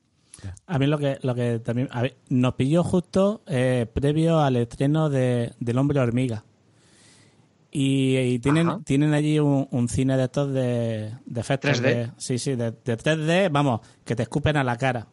A 0.67 0.77
mí 0.79 0.85
lo 0.87 0.97
que, 0.97 1.17
lo 1.23 1.33
que 1.35 1.59
también 1.59 1.89
a 1.91 2.01
ver, 2.03 2.17
nos 2.29 2.53
pilló 2.55 2.83
justo 2.83 3.41
eh, 3.47 3.85
previo 3.91 4.39
al 4.39 4.55
estreno 4.57 5.09
de, 5.09 5.53
del 5.59 5.77
Hombre 5.77 5.99
Hormiga. 5.99 6.43
Y, 7.71 8.17
y 8.17 8.39
tienen, 8.39 8.69
Ajá. 8.69 8.79
tienen 8.85 9.13
allí 9.13 9.39
un, 9.39 9.67
un 9.71 9.89
cine 9.89 10.15
de 10.17 10.23
estos 10.23 10.51
de, 10.53 11.13
de 11.25 11.41
efectos 11.41 11.79
3D. 11.79 11.81
de- 11.81 12.11
sí, 12.17 12.39
sí, 12.39 12.55
de, 12.55 12.71
de 12.71 12.97
3D, 12.97 13.49
vamos, 13.51 13.81
que 14.05 14.15
te 14.15 14.23
escupen 14.23 14.57
a 14.57 14.63
la 14.63 14.77
cara. 14.77 15.07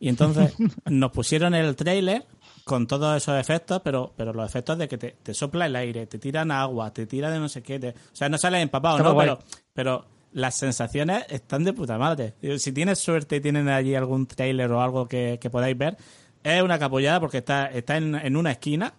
Y 0.00 0.08
entonces 0.08 0.52
nos 0.86 1.10
pusieron 1.12 1.54
el 1.54 1.76
tráiler 1.76 2.24
con 2.64 2.86
todos 2.86 3.16
esos 3.16 3.38
efectos, 3.38 3.80
pero, 3.84 4.12
pero 4.16 4.32
los 4.32 4.48
efectos 4.48 4.78
de 4.78 4.88
que 4.88 4.96
te, 4.98 5.16
te 5.22 5.34
sopla 5.34 5.66
el 5.66 5.76
aire, 5.76 6.06
te 6.06 6.18
tiran 6.18 6.50
agua, 6.50 6.92
te 6.92 7.06
tira 7.06 7.30
de 7.30 7.38
no 7.38 7.48
sé 7.48 7.62
qué. 7.62 7.78
te- 7.78 7.90
o 7.90 7.94
sea, 8.16 8.28
no 8.28 8.38
sales 8.38 8.62
empapado, 8.62 8.96
Está 8.96 9.08
¿no? 9.10 9.14
guay. 9.14 9.28
Pero, 9.28 9.38
pero 9.74 10.06
las 10.34 10.56
sensaciones 10.56 11.24
están 11.30 11.64
de 11.64 11.72
puta 11.72 11.96
madre. 11.96 12.34
Si 12.58 12.72
tienes 12.72 12.98
suerte 12.98 13.36
y 13.36 13.40
tienen 13.40 13.68
allí 13.68 13.94
algún 13.94 14.26
tráiler 14.26 14.70
o 14.72 14.82
algo 14.82 15.06
que, 15.08 15.38
que 15.40 15.48
podáis 15.48 15.78
ver, 15.78 15.96
es 16.42 16.60
una 16.62 16.78
capullada 16.78 17.20
porque 17.20 17.38
está, 17.38 17.66
está 17.68 17.96
en, 17.96 18.14
en 18.16 18.36
una 18.36 18.50
esquina 18.50 18.92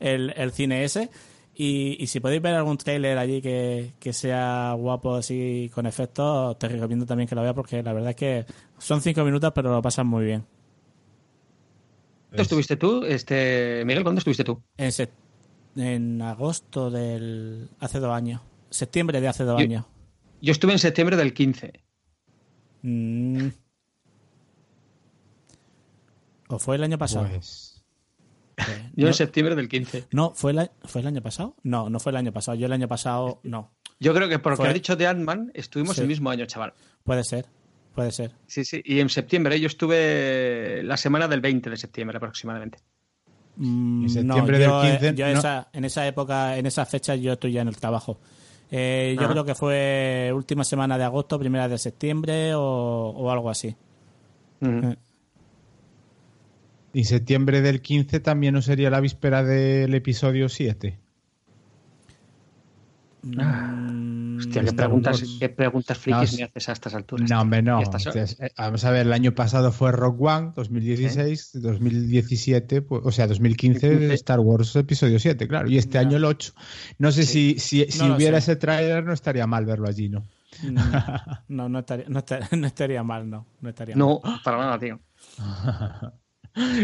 el, 0.00 0.32
el 0.36 0.50
cine 0.50 0.82
ese. 0.84 1.10
Y, 1.54 1.96
y 2.02 2.06
si 2.06 2.20
podéis 2.20 2.40
ver 2.40 2.54
algún 2.54 2.78
tráiler 2.78 3.18
allí 3.18 3.42
que, 3.42 3.92
que 3.98 4.12
sea 4.12 4.72
guapo 4.78 5.16
así 5.16 5.70
con 5.74 5.86
efectos, 5.86 6.58
te 6.58 6.68
recomiendo 6.68 7.04
también 7.04 7.28
que 7.28 7.34
lo 7.34 7.42
veas 7.42 7.54
porque 7.54 7.82
la 7.82 7.92
verdad 7.92 8.10
es 8.10 8.16
que 8.16 8.46
son 8.78 9.00
cinco 9.02 9.24
minutos 9.24 9.52
pero 9.54 9.70
lo 9.72 9.82
pasan 9.82 10.06
muy 10.06 10.24
bien. 10.24 10.44
¿Cuándo 12.28 12.42
estuviste 12.42 12.76
tú, 12.76 13.04
este 13.04 13.82
Miguel? 13.84 14.02
¿Cuándo 14.02 14.18
estuviste 14.20 14.44
tú? 14.44 14.62
En, 14.76 14.92
en 15.76 16.22
agosto 16.22 16.90
del... 16.90 17.68
hace 17.80 17.98
dos 18.00 18.12
años. 18.14 18.40
Septiembre 18.70 19.20
de 19.20 19.28
hace 19.28 19.44
dos 19.44 19.58
Yo- 19.58 19.64
años. 19.64 19.84
Yo 20.40 20.52
estuve 20.52 20.72
en 20.72 20.78
septiembre 20.78 21.16
del 21.16 21.34
15. 21.34 21.72
Mm. 22.82 23.48
¿O 26.48 26.58
fue 26.58 26.76
el 26.76 26.84
año 26.84 26.98
pasado? 26.98 27.28
Pues, 27.28 27.82
yo 28.96 29.06
en 29.06 29.14
septiembre 29.14 29.54
del 29.54 29.68
15. 29.68 30.08
No, 30.12 30.32
¿fue 30.34 30.52
el, 30.52 30.70
¿fue 30.84 31.00
el 31.00 31.06
año 31.06 31.22
pasado? 31.22 31.56
No, 31.62 31.90
no 31.90 32.00
fue 32.00 32.10
el 32.10 32.16
año 32.16 32.32
pasado. 32.32 32.56
Yo 32.56 32.66
el 32.66 32.72
año 32.72 32.88
pasado, 32.88 33.40
no. 33.42 33.72
Yo 34.00 34.14
creo 34.14 34.28
que 34.28 34.38
por 34.38 34.52
lo 34.52 34.58
que 34.58 34.68
ha 34.68 34.72
dicho 34.72 34.96
de 34.96 35.06
Ant-Man, 35.06 35.50
estuvimos 35.54 35.98
el 35.98 36.06
mismo 36.06 36.30
año, 36.30 36.46
chaval. 36.46 36.72
Puede 37.02 37.24
ser, 37.24 37.46
puede 37.94 38.12
ser. 38.12 38.32
Sí, 38.46 38.64
sí. 38.64 38.80
Y 38.84 39.00
en 39.00 39.08
septiembre, 39.08 39.58
yo 39.58 39.66
estuve 39.66 40.82
la 40.84 40.96
semana 40.96 41.26
del 41.26 41.40
20 41.40 41.68
de 41.68 41.76
septiembre 41.76 42.16
aproximadamente. 42.16 42.78
Mm, 43.56 44.04
en 44.04 44.10
septiembre 44.10 44.58
del 44.58 45.14
15. 45.14 45.66
en 45.72 45.84
esa 45.84 46.06
época, 46.06 46.56
en 46.56 46.66
esas 46.66 46.88
fechas, 46.88 47.20
yo 47.20 47.32
estoy 47.32 47.52
ya 47.52 47.62
en 47.62 47.68
el 47.68 47.76
trabajo. 47.76 48.20
Eh, 48.70 49.16
yo 49.18 49.28
creo 49.28 49.44
que 49.44 49.54
fue 49.54 50.30
última 50.34 50.62
semana 50.64 50.98
de 50.98 51.04
agosto, 51.04 51.38
primera 51.38 51.68
de 51.68 51.78
septiembre 51.78 52.52
o, 52.54 53.30
algo 53.30 53.50
así. 53.50 53.74
Eh. 54.60 54.96
¿Y 56.92 57.04
septiembre 57.04 57.60
del 57.60 57.80
15 57.80 58.20
también 58.20 58.54
no 58.54 58.62
sería 58.62 58.90
la 58.90 59.00
víspera 59.00 59.42
del 59.42 59.94
episodio 59.94 60.48
7? 60.48 60.98
Mm, 63.22 63.97
hostia, 64.48 64.64
¿qué 64.64 64.72
preguntas, 64.72 65.22
¿qué 65.38 65.48
preguntas 65.48 65.98
frikis 65.98 66.38
me 66.38 66.44
haces 66.44 66.68
a 66.68 66.72
estas 66.72 66.94
alturas? 66.94 67.30
No, 67.30 67.40
hombre, 67.40 67.62
no. 67.62 67.80
Eh, 67.80 68.52
vamos 68.56 68.84
a 68.84 68.90
ver, 68.90 69.06
el 69.06 69.12
año 69.12 69.34
pasado 69.34 69.72
fue 69.72 69.92
Rock 69.92 70.20
One, 70.20 70.52
2016, 70.56 71.50
2017, 71.54 72.82
pues, 72.82 73.02
o 73.04 73.12
sea, 73.12 73.26
2015, 73.26 74.14
Star 74.14 74.40
Wars 74.40 74.74
Episodio 74.76 75.18
7, 75.18 75.46
claro. 75.48 75.68
Y 75.68 75.78
este 75.78 75.98
año 75.98 76.16
el 76.16 76.24
8. 76.24 76.52
No 76.98 77.12
sé 77.12 77.24
si, 77.24 77.58
si, 77.58 77.86
hubiera 78.02 78.38
ese 78.38 78.56
tráiler, 78.56 79.04
no 79.04 79.12
estaría 79.12 79.46
mal 79.46 79.64
verlo 79.64 79.88
allí, 79.88 80.08
¿no? 80.08 80.24
Mm, 80.62 80.76
no, 81.48 81.68
no 81.68 81.78
estaría, 81.80 82.06
no 82.08 82.66
estaría, 82.66 83.02
mal, 83.02 83.28
no. 83.28 83.46
No, 83.60 83.68
estaría 83.68 83.94
no 83.94 84.20
para 84.44 84.58
nada, 84.58 84.78
tío. 84.78 85.00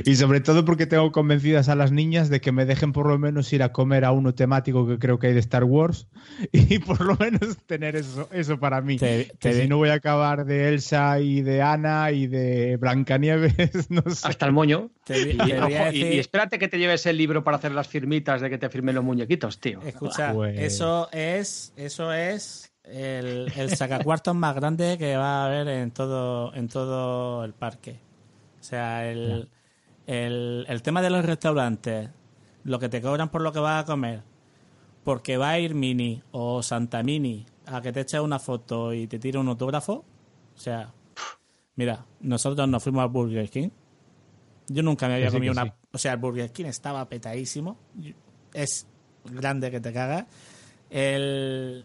Y 0.04 0.16
sobre 0.16 0.40
todo 0.40 0.64
porque 0.64 0.86
tengo 0.86 1.10
convencidas 1.12 1.68
a 1.68 1.74
las 1.74 1.92
niñas 1.92 2.28
de 2.28 2.40
que 2.40 2.52
me 2.52 2.64
dejen 2.64 2.92
por 2.92 3.08
lo 3.08 3.18
menos 3.18 3.52
ir 3.52 3.62
a 3.62 3.72
comer 3.72 4.04
a 4.04 4.12
uno 4.12 4.34
temático 4.34 4.86
que 4.86 4.98
creo 4.98 5.18
que 5.18 5.28
hay 5.28 5.34
de 5.34 5.40
Star 5.40 5.64
Wars 5.64 6.06
y 6.52 6.78
por 6.78 7.00
lo 7.00 7.16
menos 7.16 7.56
tener 7.66 7.96
eso, 7.96 8.28
eso 8.32 8.58
para 8.58 8.80
mí. 8.80 8.98
que 8.98 9.54
si 9.54 9.68
no 9.68 9.78
voy 9.78 9.90
a 9.90 9.94
acabar 9.94 10.44
de 10.44 10.68
Elsa 10.68 11.20
y 11.20 11.42
de 11.42 11.62
Ana 11.62 12.10
y 12.12 12.26
de 12.26 12.76
Blancanieves, 12.76 13.54
no 13.90 14.02
sé. 14.10 14.28
Hasta 14.28 14.46
el 14.46 14.52
moño. 14.52 14.90
y, 15.08 16.18
espérate 16.18 16.58
que 16.58 16.68
te 16.68 16.78
lleves 16.78 17.06
el 17.06 17.16
libro 17.16 17.44
para 17.44 17.56
hacer 17.56 17.72
las 17.72 17.88
firmitas 17.88 18.40
de 18.40 18.50
que 18.50 18.58
te 18.58 18.68
firmen 18.68 18.94
los 18.94 19.04
muñequitos, 19.04 19.60
tío. 19.60 19.80
Escucha, 19.82 20.32
pues 20.32 20.58
eso 20.58 21.08
es, 21.12 21.72
eso 21.76 22.12
es 22.12 22.72
el, 22.84 23.52
el 23.56 23.76
sacacuartos 23.76 24.34
más 24.34 24.54
grande 24.54 24.96
que 24.98 25.16
va 25.16 25.42
a 25.42 25.46
haber 25.46 25.68
en 25.68 25.90
todo, 25.90 26.54
en 26.54 26.68
todo 26.68 27.44
el 27.44 27.52
parque. 27.52 27.96
O 28.60 28.62
sea, 28.66 29.10
el, 29.10 29.48
el, 30.06 30.80
tema 30.82 31.02
de 31.02 31.10
los 31.10 31.24
restaurantes, 31.24 32.10
lo 32.64 32.78
que 32.78 32.88
te 32.88 33.00
cobran 33.00 33.30
por 33.30 33.42
lo 33.42 33.52
que 33.52 33.60
vas 33.60 33.82
a 33.82 33.86
comer, 33.86 34.22
porque 35.02 35.36
va 35.36 35.50
a 35.50 35.58
ir 35.58 35.74
Mini 35.74 36.22
o 36.32 36.62
Santa 36.62 37.02
Mini 37.02 37.46
a 37.66 37.80
que 37.80 37.92
te 37.92 38.00
eche 38.00 38.20
una 38.20 38.38
foto 38.38 38.92
y 38.92 39.06
te 39.06 39.18
tire 39.18 39.38
un 39.38 39.48
autógrafo, 39.48 40.04
o 40.54 40.58
sea, 40.58 40.92
mira, 41.76 42.04
nosotros 42.20 42.68
nos 42.68 42.82
fuimos 42.82 43.02
al 43.02 43.08
Burger 43.08 43.48
King. 43.48 43.70
Yo 44.68 44.82
nunca 44.82 45.08
me 45.08 45.14
había 45.14 45.30
comido 45.30 45.52
una... 45.52 45.74
O 45.92 45.98
sea, 45.98 46.12
el 46.12 46.18
Burger 46.18 46.50
King 46.52 46.66
estaba 46.66 47.06
petadísimo. 47.08 47.78
Es 48.52 48.86
grande 49.24 49.70
que 49.70 49.80
te 49.80 49.92
cagas. 49.92 50.26
El... 50.90 51.84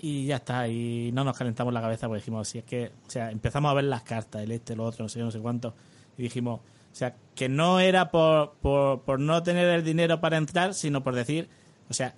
Y 0.00 0.26
ya 0.26 0.36
está, 0.36 0.68
y 0.68 1.10
no 1.12 1.24
nos 1.24 1.36
calentamos 1.36 1.74
la 1.74 1.80
cabeza 1.80 2.06
porque 2.06 2.20
dijimos, 2.20 2.48
si 2.48 2.58
es 2.58 2.64
que, 2.64 2.92
o 3.06 3.10
sea, 3.10 3.32
empezamos 3.32 3.70
a 3.70 3.74
ver 3.74 3.84
las 3.84 4.02
cartas, 4.02 4.42
el 4.42 4.52
este, 4.52 4.74
el 4.74 4.80
otro, 4.80 5.04
no 5.04 5.08
sé, 5.08 5.18
no 5.18 5.32
sé 5.32 5.40
cuánto, 5.40 5.74
y 6.16 6.22
dijimos, 6.22 6.60
sea, 6.98 7.14
que 7.36 7.48
no 7.48 7.78
era 7.78 8.10
por, 8.10 8.54
por, 8.60 9.20
no 9.20 9.42
tener 9.44 9.68
el 9.68 9.84
dinero 9.84 10.20
para 10.20 10.36
entrar, 10.36 10.74
sino 10.74 11.04
por 11.04 11.14
decir, 11.14 11.48
o 11.88 11.94
sea, 11.94 12.14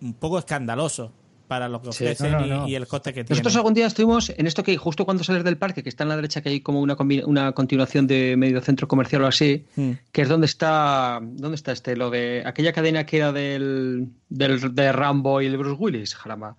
un 0.00 0.14
poco 0.14 0.40
escandaloso 0.40 1.12
para 1.46 1.68
lo 1.68 1.80
que 1.80 1.90
ofrecen 1.90 2.66
Y, 2.66 2.74
el 2.74 2.88
coste 2.88 3.14
que 3.14 3.22
tiene. 3.22 3.30
Nosotros 3.30 3.54
algún 3.54 3.74
día 3.74 3.86
estuvimos 3.86 4.30
en 4.30 4.48
esto 4.48 4.64
que 4.64 4.76
justo 4.76 5.04
cuando 5.04 5.22
sales 5.22 5.44
del 5.44 5.56
parque, 5.56 5.84
que 5.84 5.88
está 5.88 6.02
en 6.02 6.08
la 6.08 6.16
derecha, 6.16 6.40
que 6.42 6.48
hay 6.48 6.60
como 6.60 6.80
una, 6.80 6.96
una 7.26 7.52
continuación 7.52 8.08
de 8.08 8.36
medio 8.36 8.60
centro 8.60 8.88
comercial 8.88 9.22
o 9.22 9.28
así, 9.28 9.64
hmm. 9.76 9.92
que 10.10 10.22
es 10.22 10.28
donde 10.28 10.46
está, 10.46 11.20
¿dónde 11.22 11.54
está 11.54 11.70
este? 11.70 11.96
Lo 11.96 12.10
de 12.10 12.42
aquella 12.44 12.72
cadena 12.72 13.06
que 13.06 13.18
era 13.18 13.30
del, 13.30 14.08
del 14.28 14.74
de 14.74 14.92
Rambo 14.92 15.40
y 15.40 15.46
el 15.46 15.56
Bruce 15.56 15.80
Willis, 15.80 16.16
jarama. 16.16 16.56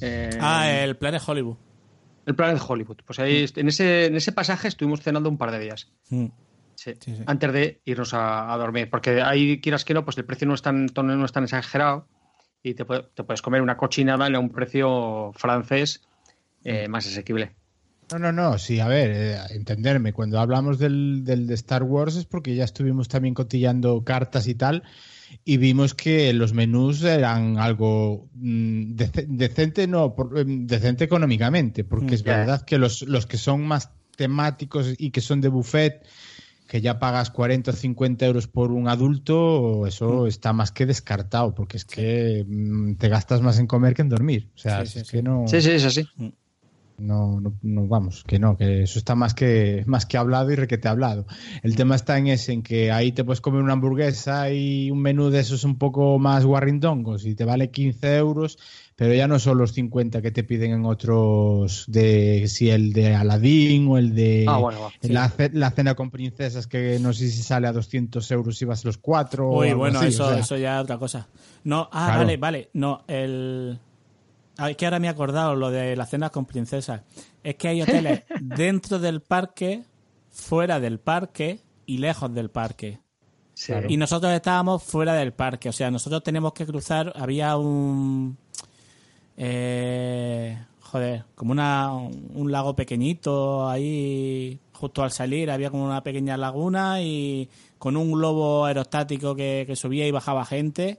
Eh, 0.00 0.30
ah, 0.40 0.70
el 0.70 0.96
Planet 0.96 1.22
Hollywood. 1.24 1.56
El 2.24 2.34
Planet 2.34 2.60
Hollywood. 2.66 2.96
Pues 3.04 3.18
ahí, 3.18 3.44
hmm. 3.44 3.60
en, 3.60 3.68
ese, 3.68 4.06
en 4.06 4.16
ese 4.16 4.32
pasaje 4.32 4.68
estuvimos 4.68 5.02
cenando 5.02 5.28
un 5.28 5.36
par 5.36 5.50
de 5.50 5.58
días. 5.58 5.88
Hmm. 6.08 6.28
Sí, 6.76 6.92
antes 7.26 7.52
de 7.52 7.80
irnos 7.84 8.12
a, 8.14 8.54
dormir. 8.58 8.88
Porque 8.90 9.22
ahí, 9.22 9.60
quieras 9.60 9.84
que 9.84 9.94
no, 9.94 10.04
pues 10.04 10.16
el 10.18 10.24
precio 10.24 10.46
no 10.46 10.54
es 10.54 10.62
tan, 10.62 10.86
no 10.86 11.24
es 11.24 11.32
tan 11.32 11.44
exagerado. 11.44 12.06
Y 12.62 12.74
te, 12.74 12.84
te 12.84 13.24
puedes 13.24 13.42
comer 13.42 13.62
una 13.62 13.76
cochinada 13.76 14.26
a 14.26 14.38
un 14.38 14.50
precio 14.50 15.32
francés 15.34 16.02
eh, 16.64 16.88
más 16.88 17.06
asequible. 17.06 17.54
No, 18.12 18.18
no, 18.18 18.32
no, 18.32 18.58
sí, 18.58 18.78
a 18.78 18.86
ver, 18.86 19.10
eh, 19.10 19.38
entenderme, 19.50 20.12
cuando 20.12 20.38
hablamos 20.38 20.78
del, 20.78 21.24
del, 21.24 21.46
de 21.48 21.54
Star 21.54 21.82
Wars 21.82 22.14
es 22.14 22.24
porque 22.24 22.54
ya 22.54 22.64
estuvimos 22.64 23.08
también 23.08 23.34
cotillando 23.34 24.04
cartas 24.04 24.46
y 24.46 24.54
tal 24.54 24.84
y 25.44 25.56
vimos 25.56 25.94
que 25.94 26.32
los 26.32 26.52
menús 26.52 27.02
eran 27.02 27.58
algo 27.58 28.28
mm, 28.34 28.94
decente, 28.94 29.86
no, 29.86 30.14
em, 30.36 30.66
decente 30.66 31.04
económicamente, 31.04 31.84
porque 31.84 32.14
es 32.14 32.22
verdad 32.22 32.62
que 32.62 32.78
los, 32.78 33.02
los 33.02 33.26
que 33.26 33.36
son 33.36 33.66
más 33.66 33.90
temáticos 34.16 34.94
y 34.98 35.10
que 35.10 35.20
son 35.20 35.40
de 35.40 35.48
buffet 35.48 36.06
que 36.66 36.80
ya 36.80 36.98
pagas 36.98 37.30
40 37.30 37.70
o 37.70 37.74
50 37.74 38.26
euros 38.26 38.48
por 38.48 38.72
un 38.72 38.88
adulto, 38.88 39.86
eso 39.86 40.24
mm. 40.24 40.26
está 40.26 40.52
más 40.52 40.72
que 40.72 40.86
descartado, 40.86 41.54
porque 41.54 41.76
es 41.76 41.84
que 41.84 42.44
mm, 42.46 42.94
te 42.94 43.08
gastas 43.08 43.40
más 43.40 43.58
en 43.58 43.66
comer 43.66 43.94
que 43.94 44.02
en 44.02 44.08
dormir. 44.08 44.50
O 44.54 44.58
sea, 44.58 44.82
es 44.82 45.10
que 45.10 45.22
no. 45.22 45.46
Sí, 45.46 45.60
sí, 45.60 45.70
es 45.70 45.84
así. 45.84 46.08
Mm. 46.16 46.28
No, 46.98 47.42
no, 47.62 47.86
vamos, 47.86 48.24
que 48.26 48.38
no, 48.38 48.56
que 48.56 48.84
eso 48.84 48.98
está 48.98 49.14
más 49.14 49.34
que, 49.34 49.84
más 49.86 50.06
que 50.06 50.16
hablado 50.16 50.50
y 50.50 50.54
requete 50.54 50.88
hablado. 50.88 51.26
El 51.62 51.76
tema 51.76 51.94
está 51.94 52.16
en 52.16 52.28
ese, 52.28 52.54
en 52.54 52.62
que 52.62 52.90
ahí 52.90 53.12
te 53.12 53.22
puedes 53.22 53.42
comer 53.42 53.62
una 53.62 53.74
hamburguesa 53.74 54.50
y 54.50 54.90
un 54.90 55.02
menú 55.02 55.28
de 55.28 55.40
esos 55.40 55.64
un 55.64 55.76
poco 55.76 56.18
más 56.18 56.46
guarrindongos 56.46 57.26
y 57.26 57.34
te 57.34 57.44
vale 57.44 57.70
15 57.70 58.16
euros 58.16 58.58
pero 58.96 59.12
ya 59.12 59.28
no 59.28 59.38
son 59.38 59.58
los 59.58 59.72
50 59.74 60.22
que 60.22 60.30
te 60.30 60.42
piden 60.42 60.72
en 60.72 60.86
otros 60.86 61.84
de 61.86 62.48
si 62.48 62.70
el 62.70 62.94
de 62.94 63.14
Aladdin 63.14 63.86
o 63.88 63.98
el 63.98 64.14
de 64.14 64.46
ah, 64.48 64.90
la, 65.02 65.70
cena 65.70 65.94
con 65.94 66.10
princesas 66.10 66.66
que 66.66 66.98
no 66.98 67.12
sé 67.12 67.30
si 67.30 67.42
sale 67.42 67.68
a 67.68 67.72
200 67.72 68.30
euros 68.30 68.56
si 68.56 68.64
vas 68.64 68.86
los 68.86 68.96
cuatro 68.96 69.50
Uy, 69.50 69.74
bueno, 69.74 70.02
eso, 70.02 70.32
eso 70.32 70.56
ya 70.56 70.78
es 70.78 70.84
otra 70.84 70.96
cosa. 70.96 71.28
No, 71.64 71.90
ah, 71.92 72.16
vale, 72.16 72.38
vale, 72.38 72.70
no, 72.72 73.04
el... 73.06 73.78
Es 74.66 74.76
que 74.78 74.86
ahora 74.86 74.98
me 74.98 75.08
he 75.08 75.10
acordado 75.10 75.54
lo 75.54 75.70
de 75.70 75.94
la 75.96 76.06
cena 76.06 76.30
con 76.30 76.46
princesas. 76.46 77.02
Es 77.44 77.56
que 77.56 77.68
hay 77.68 77.82
hoteles 77.82 78.22
dentro 78.40 78.98
del 78.98 79.20
parque, 79.20 79.84
fuera 80.30 80.80
del 80.80 80.98
parque 80.98 81.60
y 81.84 81.98
lejos 81.98 82.32
del 82.32 82.48
parque. 82.48 83.00
Y 83.88 83.96
nosotros 83.96 84.32
estábamos 84.32 84.82
fuera 84.82 85.14
del 85.14 85.32
parque, 85.32 85.70
o 85.70 85.72
sea, 85.72 85.90
nosotros 85.90 86.22
tenemos 86.22 86.52
que 86.52 86.66
cruzar, 86.66 87.12
había 87.16 87.56
un 87.56 88.36
eh, 89.36 90.58
joder, 90.80 91.24
como 91.34 91.52
una, 91.52 91.92
un 91.92 92.50
lago 92.50 92.74
pequeñito 92.74 93.68
ahí 93.68 94.58
justo 94.72 95.02
al 95.02 95.10
salir 95.10 95.50
había 95.50 95.70
como 95.70 95.84
una 95.84 96.02
pequeña 96.02 96.36
laguna 96.36 97.02
y 97.02 97.48
con 97.78 97.96
un 97.96 98.12
globo 98.12 98.64
aerostático 98.64 99.34
que, 99.34 99.70
subía 99.74 100.06
y 100.06 100.10
bajaba 100.10 100.44
gente 100.44 100.98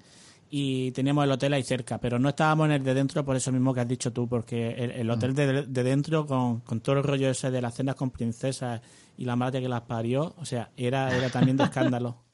y 0.50 0.92
teníamos 0.92 1.26
el 1.26 1.32
hotel 1.32 1.54
ahí 1.54 1.64
cerca, 1.64 1.98
pero 2.00 2.20
no 2.20 2.30
estábamos 2.30 2.68
en 2.68 2.74
el 2.74 2.84
de 2.84 2.94
dentro 2.94 3.26
por 3.26 3.36
eso 3.36 3.52
mismo 3.52 3.74
que 3.74 3.82
has 3.82 3.88
dicho 3.88 4.14
tú, 4.14 4.28
porque 4.28 4.70
el, 4.96 5.10
hotel 5.10 5.34
de, 5.34 5.84
dentro 5.84 6.26
con, 6.26 6.62
todo 6.82 6.98
el 6.98 7.04
rollo 7.04 7.30
ese 7.30 7.52
de 7.52 7.62
las 7.62 7.76
cenas 7.76 7.96
con 7.96 8.12
princesas 8.12 8.82
y 9.18 9.26
la 9.26 9.36
madre 9.36 9.62
que 9.62 9.68
las 9.68 9.82
parió, 9.82 10.36
o 10.38 10.46
sea, 10.46 10.70
era, 10.78 11.16
era 11.16 11.30
también 11.30 11.58
de 11.58 11.66
escándalo. 11.66 12.18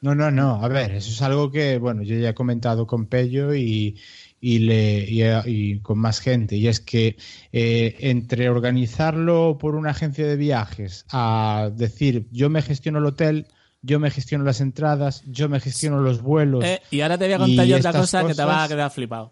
No, 0.00 0.14
no, 0.14 0.30
no, 0.30 0.64
a 0.64 0.68
ver, 0.68 0.92
eso 0.92 1.10
es 1.10 1.20
algo 1.22 1.50
que, 1.50 1.76
bueno, 1.78 2.04
yo 2.04 2.16
ya 2.16 2.28
he 2.28 2.34
comentado 2.34 2.86
con 2.86 3.06
Pello 3.06 3.52
y, 3.52 3.98
y, 4.40 4.60
le, 4.60 5.06
y, 5.46 5.80
con 5.80 5.98
más 5.98 6.20
gente. 6.20 6.56
Y 6.56 6.68
es 6.68 6.80
que 6.80 7.16
eh, 7.52 7.96
entre 8.00 8.48
organizarlo 8.48 9.58
por 9.58 9.74
una 9.74 9.90
agencia 9.90 10.26
de 10.26 10.36
viajes 10.36 11.04
a 11.10 11.70
decir 11.74 12.26
yo 12.30 12.50
me 12.50 12.62
gestiono 12.62 12.98
el 12.98 13.06
hotel, 13.06 13.46
yo 13.82 14.00
me 14.00 14.10
gestiono 14.10 14.44
las 14.44 14.60
entradas, 14.60 15.22
yo 15.26 15.48
me 15.48 15.60
gestiono 15.60 16.00
los 16.00 16.22
vuelos. 16.22 16.64
Eh, 16.64 16.80
y 16.90 17.00
ahora 17.00 17.18
te 17.18 17.24
voy 17.26 17.34
a 17.34 17.38
contar 17.38 17.66
yo 17.66 17.76
otra 17.76 17.92
cosa 17.92 18.26
que 18.26 18.34
te 18.34 18.44
va 18.44 18.64
a 18.64 18.68
quedar 18.68 18.90
flipado. 18.90 19.30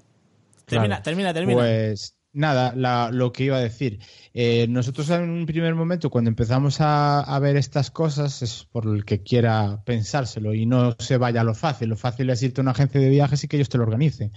Termina, 0.66 1.02
termina, 1.02 1.32
termina. 1.32 1.60
Pues 1.60 2.16
nada, 2.36 3.10
lo 3.10 3.32
que 3.32 3.44
iba 3.44 3.56
a 3.56 3.60
decir. 3.60 4.00
Eh, 4.34 4.66
nosotros 4.68 5.08
en 5.10 5.30
un 5.30 5.46
primer 5.46 5.74
momento, 5.74 6.10
cuando 6.10 6.28
empezamos 6.28 6.80
a, 6.80 7.20
a, 7.20 7.38
ver 7.38 7.56
estas 7.56 7.90
cosas, 7.90 8.42
es 8.42 8.66
por 8.70 8.86
el 8.86 9.04
que 9.04 9.22
quiera 9.22 9.82
pensárselo 9.84 10.52
y 10.52 10.66
no 10.66 10.94
se 10.98 11.16
vaya 11.16 11.40
a 11.40 11.44
lo 11.44 11.54
fácil. 11.54 11.88
Lo 11.88 11.96
fácil 11.96 12.28
es 12.30 12.42
irte 12.42 12.60
a 12.60 12.62
una 12.62 12.72
agencia 12.72 13.00
de 13.00 13.08
viajes 13.08 13.42
y 13.42 13.48
que 13.48 13.56
ellos 13.56 13.68
te 13.68 13.78
lo 13.78 13.84
organicen 13.84 14.32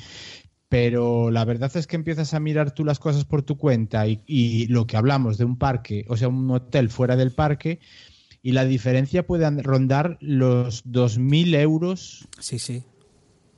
pero 0.69 1.31
la 1.31 1.43
verdad 1.45 1.75
es 1.75 1.87
que 1.87 1.95
empiezas 1.95 2.35
a 2.35 2.39
mirar 2.39 2.71
tú 2.71 2.85
las 2.85 2.99
cosas 2.99 3.25
por 3.25 3.41
tu 3.41 3.57
cuenta 3.57 4.05
y, 4.07 4.67
lo 4.67 4.85
que 4.85 4.97
hablamos 4.97 5.39
de 5.39 5.45
un 5.45 5.57
parque, 5.57 6.05
o 6.07 6.15
sea, 6.15 6.27
un 6.27 6.49
hotel 6.51 6.89
fuera 6.89 7.15
del 7.15 7.31
parque, 7.31 7.79
y 8.43 8.51
la 8.51 8.65
diferencia 8.65 9.25
puede 9.25 9.49
rondar 9.63 10.17
los 10.21 10.85
2.000 10.85 11.55
euros 11.55 12.27
sí, 12.39 12.59
sí. 12.59 12.83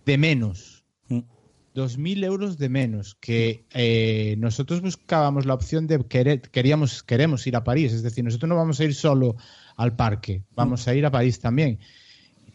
de 0.05 0.17
menos. 0.17 0.85
2.000 1.09 2.17
mm. 2.17 2.23
euros 2.23 2.57
de 2.57 2.69
menos, 2.69 3.15
que 3.15 3.65
eh, 3.73 4.35
nosotros 4.39 4.81
buscábamos 4.81 5.45
la 5.45 5.53
opción 5.53 5.87
de 5.87 5.99
querer, 6.05 6.41
queríamos, 6.41 7.03
queremos 7.03 7.45
ir 7.45 7.55
a 7.57 7.63
París, 7.63 7.93
es 7.93 8.03
decir, 8.03 8.23
nosotros 8.23 8.49
no 8.49 8.55
vamos 8.55 8.79
a 8.79 8.85
ir 8.85 8.95
solo 8.95 9.35
al 9.75 9.95
parque, 9.95 10.43
vamos 10.55 10.87
a 10.87 10.95
ir 10.95 11.05
a 11.05 11.11
París 11.11 11.39
también. 11.39 11.79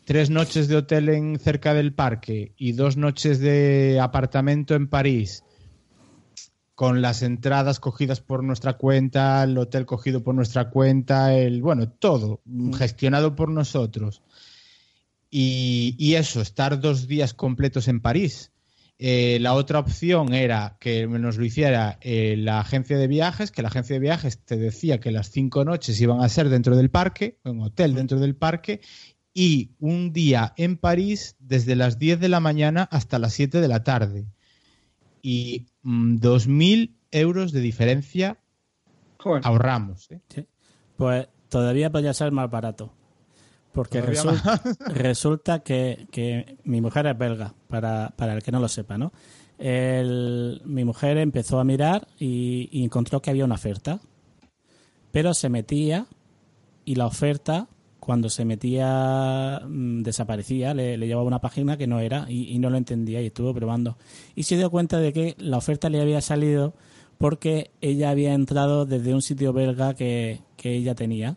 Tres 0.06 0.30
noches 0.30 0.68
de 0.68 0.76
hotel 0.76 1.08
en 1.08 1.36
cerca 1.40 1.74
del 1.74 1.92
parque 1.92 2.52
y 2.56 2.74
dos 2.74 2.96
noches 2.96 3.40
de 3.40 3.98
apartamento 4.00 4.76
en 4.76 4.86
París 4.86 5.42
con 6.76 7.02
las 7.02 7.22
entradas 7.22 7.80
cogidas 7.80 8.20
por 8.20 8.44
nuestra 8.44 8.74
cuenta, 8.74 9.42
el 9.42 9.58
hotel 9.58 9.84
cogido 9.84 10.22
por 10.22 10.36
nuestra 10.36 10.70
cuenta, 10.70 11.34
el 11.34 11.60
bueno, 11.60 11.88
todo 11.88 12.40
mm. 12.44 12.74
gestionado 12.74 13.34
por 13.34 13.50
nosotros. 13.50 14.22
Y, 15.28 16.14
eso, 16.14 16.40
estar 16.40 16.78
dos 16.80 17.08
días 17.08 17.34
completos 17.34 17.88
en 17.88 18.00
París. 18.00 18.52
Eh, 18.98 19.38
la 19.40 19.54
otra 19.54 19.80
opción 19.80 20.32
era 20.32 20.76
que 20.80 21.08
nos 21.08 21.36
lo 21.36 21.44
hiciera 21.44 21.98
eh, 22.00 22.36
la 22.38 22.60
agencia 22.60 22.96
de 22.96 23.08
viajes, 23.08 23.50
que 23.50 23.60
la 23.60 23.68
agencia 23.68 23.94
de 23.94 24.00
viajes 24.00 24.38
te 24.38 24.56
decía 24.56 25.00
que 25.00 25.10
las 25.10 25.30
cinco 25.32 25.64
noches 25.64 26.00
iban 26.00 26.22
a 26.22 26.28
ser 26.28 26.48
dentro 26.48 26.76
del 26.76 26.90
parque, 26.90 27.38
en 27.44 27.60
hotel 27.60 27.94
dentro 27.94 28.20
del 28.20 28.36
parque, 28.36 28.80
y 29.38 29.72
un 29.80 30.14
día 30.14 30.54
en 30.56 30.78
París 30.78 31.36
desde 31.38 31.76
las 31.76 31.98
10 31.98 32.20
de 32.20 32.30
la 32.30 32.40
mañana 32.40 32.88
hasta 32.90 33.18
las 33.18 33.34
7 33.34 33.60
de 33.60 33.68
la 33.68 33.84
tarde 33.84 34.24
y 35.20 35.66
2.000 35.84 36.48
mm, 36.48 36.94
euros 37.10 37.52
de 37.52 37.60
diferencia 37.60 38.38
ahorramos. 39.42 40.10
¿eh? 40.10 40.46
Pues 40.96 41.28
todavía 41.50 41.92
podría 41.92 42.14
ser 42.14 42.32
más 42.32 42.50
barato. 42.50 42.94
Porque 43.72 44.00
resulta, 44.00 44.62
resulta 44.86 45.58
que, 45.58 46.56
mi 46.64 46.80
mujer 46.80 47.06
es 47.06 47.18
belga, 47.18 47.52
para, 47.68 48.14
para 48.16 48.32
el 48.32 48.42
que 48.42 48.52
no 48.52 48.58
lo 48.58 48.68
sepa, 48.68 48.96
¿no? 48.96 49.12
mi 49.58 50.84
mujer 50.84 51.18
empezó 51.18 51.60
a 51.60 51.64
mirar 51.64 52.08
y, 52.18 52.70
y, 52.72 52.84
encontró 52.84 53.20
que 53.20 53.28
había 53.28 53.44
una 53.44 53.56
oferta. 53.56 54.00
Pero 55.12 55.34
se 55.34 55.50
metía 55.50 56.06
y 56.86 56.94
la 56.94 57.04
oferta 57.04 57.68
cuando 58.06 58.30
se 58.30 58.44
metía 58.44 59.60
mm, 59.66 60.02
desaparecía, 60.02 60.74
le, 60.74 60.96
llevaba 60.96 61.26
una 61.26 61.40
página 61.40 61.76
que 61.76 61.88
no 61.88 61.98
era 61.98 62.26
y, 62.30 62.56
no 62.60 62.70
lo 62.70 62.76
entendía 62.76 63.20
y 63.20 63.26
estuvo 63.26 63.52
probando. 63.52 63.98
Y 64.36 64.44
se 64.44 64.56
dio 64.56 64.70
cuenta 64.70 65.00
de 65.00 65.12
que 65.12 65.34
la 65.38 65.56
oferta 65.56 65.90
le 65.90 66.00
había 66.00 66.20
salido 66.20 66.72
porque 67.18 67.72
ella 67.80 68.10
había 68.10 68.32
entrado 68.32 68.86
desde 68.86 69.12
un 69.12 69.22
sitio 69.22 69.52
belga 69.52 69.94
que, 69.94 70.40
ella 70.62 70.94
tenía. 70.94 71.36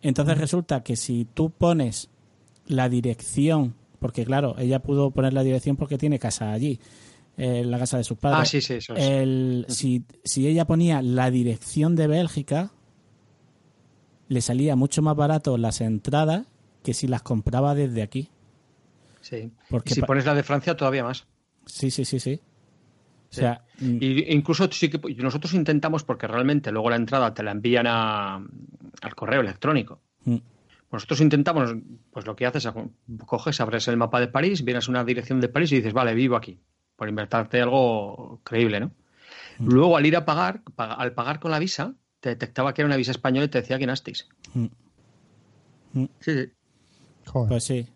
Entonces 0.00 0.38
resulta 0.38 0.82
que 0.82 0.96
si 0.96 1.26
tú 1.26 1.50
pones 1.50 2.08
la 2.66 2.88
dirección, 2.88 3.74
porque 3.98 4.24
claro, 4.24 4.56
ella 4.58 4.80
pudo 4.80 5.10
poner 5.10 5.32
la 5.32 5.42
dirección 5.42 5.76
porque 5.76 5.98
tiene 5.98 6.18
casa 6.18 6.52
allí, 6.52 6.80
en 7.36 7.70
la 7.70 7.78
casa 7.78 7.98
de 7.98 8.04
sus 8.04 8.16
padres. 8.16 8.40
Ah, 8.40 8.44
sí, 8.44 8.60
sí, 8.60 8.74
eso 8.74 8.94
si, 9.68 10.02
si 10.24 10.46
ella 10.46 10.66
ponía 10.66 11.02
la 11.02 11.30
dirección 11.30 11.94
de 11.94 12.06
Bélgica, 12.06 12.72
le 14.28 14.40
salía 14.40 14.76
mucho 14.76 15.02
más 15.02 15.16
barato 15.16 15.56
las 15.58 15.80
entradas 15.80 16.46
que 16.82 16.94
si 16.94 17.08
las 17.08 17.22
compraba 17.22 17.74
desde 17.74 18.02
aquí. 18.02 18.30
Sí. 19.20 19.50
Porque 19.68 19.94
si 19.94 20.02
pones 20.02 20.24
la 20.24 20.34
de 20.34 20.42
Francia, 20.42 20.76
todavía 20.76 21.04
más. 21.04 21.26
Sí, 21.66 21.90
sí, 21.90 22.04
sí, 22.04 22.20
sí. 22.20 22.40
O 23.30 23.34
sea, 23.34 23.62
mm. 23.80 23.98
y 24.00 24.32
incluso 24.32 24.70
sí 24.72 24.88
que 24.88 24.98
nosotros 25.16 25.52
intentamos, 25.52 26.02
porque 26.02 26.26
realmente 26.26 26.72
luego 26.72 26.88
la 26.88 26.96
entrada 26.96 27.34
te 27.34 27.42
la 27.42 27.50
envían 27.50 27.86
a, 27.86 28.36
al 28.36 29.14
correo 29.14 29.40
electrónico. 29.40 30.00
Mm. 30.24 30.36
Nosotros 30.90 31.20
intentamos, 31.20 31.74
pues 32.10 32.26
lo 32.26 32.34
que 32.34 32.46
haces, 32.46 32.66
coges, 33.26 33.60
abres 33.60 33.88
el 33.88 33.98
mapa 33.98 34.20
de 34.20 34.28
París, 34.28 34.64
vienes 34.64 34.88
a 34.88 34.90
una 34.90 35.04
dirección 35.04 35.40
de 35.40 35.50
París 35.50 35.70
y 35.72 35.76
dices, 35.76 35.92
vale, 35.92 36.14
vivo 36.14 36.36
aquí, 36.36 36.58
por 36.96 37.08
invertirte 37.08 37.60
algo 37.60 38.40
creíble, 38.42 38.80
¿no? 38.80 38.92
Mm. 39.58 39.68
Luego 39.68 39.96
al 39.98 40.06
ir 40.06 40.16
a 40.16 40.24
pagar, 40.24 40.62
al 40.76 41.12
pagar 41.12 41.40
con 41.40 41.50
la 41.50 41.58
visa, 41.58 41.94
te 42.20 42.30
detectaba 42.30 42.74
que 42.74 42.82
era 42.82 42.86
una 42.86 42.96
visa 42.96 43.10
española 43.10 43.46
y 43.46 43.48
te 43.48 43.60
decía 43.60 43.78
que 43.78 43.86
nastis. 43.86 44.28
Mm. 44.54 44.66
Mm. 45.92 46.08
Sí, 46.20 46.32
sí. 46.34 46.50
Pues 47.32 47.64
sí. 47.64 47.86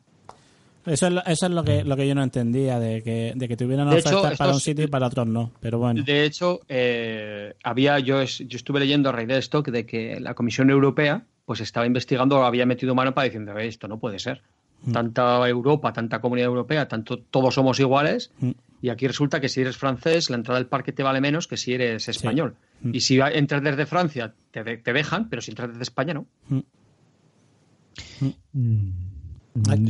Eso 0.84 1.06
es, 1.06 1.12
lo, 1.12 1.24
eso 1.24 1.46
es 1.46 1.52
lo, 1.52 1.62
que, 1.62 1.84
lo 1.84 1.96
que 1.96 2.08
yo 2.08 2.14
no 2.14 2.24
entendía, 2.24 2.80
de 2.80 3.02
que, 3.02 3.34
de 3.36 3.48
que 3.48 3.56
tuvieran 3.56 3.86
ofertas 3.86 4.36
para 4.36 4.52
un 4.52 4.60
sitio 4.60 4.84
y 4.84 4.88
para 4.88 5.06
otros 5.06 5.28
no. 5.28 5.52
Pero 5.60 5.78
bueno. 5.78 6.02
De 6.02 6.24
hecho, 6.24 6.60
eh, 6.68 7.54
había 7.62 8.00
yo, 8.00 8.22
yo 8.24 8.56
estuve 8.56 8.80
leyendo 8.80 9.08
a 9.08 9.12
raíz 9.12 9.28
de 9.28 9.38
esto 9.38 9.62
de 9.62 9.86
que 9.86 10.18
la 10.18 10.34
Comisión 10.34 10.70
Europea 10.70 11.24
pues 11.44 11.60
estaba 11.60 11.86
investigando, 11.86 12.44
había 12.44 12.66
metido 12.66 12.94
mano 12.94 13.14
para 13.14 13.26
diciendo 13.26 13.56
esto 13.58 13.86
no 13.86 13.98
puede 13.98 14.18
ser. 14.18 14.42
Mm. 14.84 14.92
Tanta 14.92 15.48
Europa, 15.48 15.92
tanta 15.92 16.20
comunidad 16.20 16.48
europea, 16.48 16.88
tanto 16.88 17.18
todos 17.18 17.54
somos 17.54 17.78
iguales. 17.80 18.32
Y 18.80 18.88
aquí 18.88 19.06
resulta 19.06 19.40
que 19.40 19.48
si 19.48 19.60
eres 19.60 19.76
francés, 19.76 20.28
la 20.28 20.36
entrada 20.36 20.58
del 20.58 20.66
parque 20.66 20.92
te 20.92 21.02
vale 21.02 21.20
menos 21.20 21.46
que 21.46 21.56
si 21.56 21.72
eres 21.72 22.08
español. 22.08 22.56
Y 22.92 23.00
si 23.00 23.20
entras 23.20 23.62
desde 23.62 23.86
Francia, 23.86 24.34
te, 24.50 24.64
dejan, 24.64 25.28
pero 25.28 25.40
si 25.40 25.52
entras 25.52 25.70
desde 25.70 25.82
España, 25.82 26.14
no. 26.14 26.26
Mm. 26.48 26.62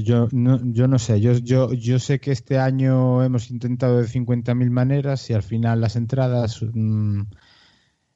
Yo 0.05 0.28
no, 0.32 0.61
yo 0.72 0.88
no 0.88 0.99
sé, 0.99 1.20
yo, 1.20 1.34
yo, 1.34 1.72
yo 1.72 2.01
sé 2.01 2.18
que 2.18 2.32
este 2.32 2.59
año 2.59 3.22
hemos 3.22 3.49
intentado 3.51 3.99
de 3.99 4.09
50.000 4.09 4.70
maneras 4.70 5.30
y 5.30 5.34
al 5.34 5.45
final 5.45 5.80
las 5.80 5.95
entradas 5.95 6.61
mm, 6.62 7.22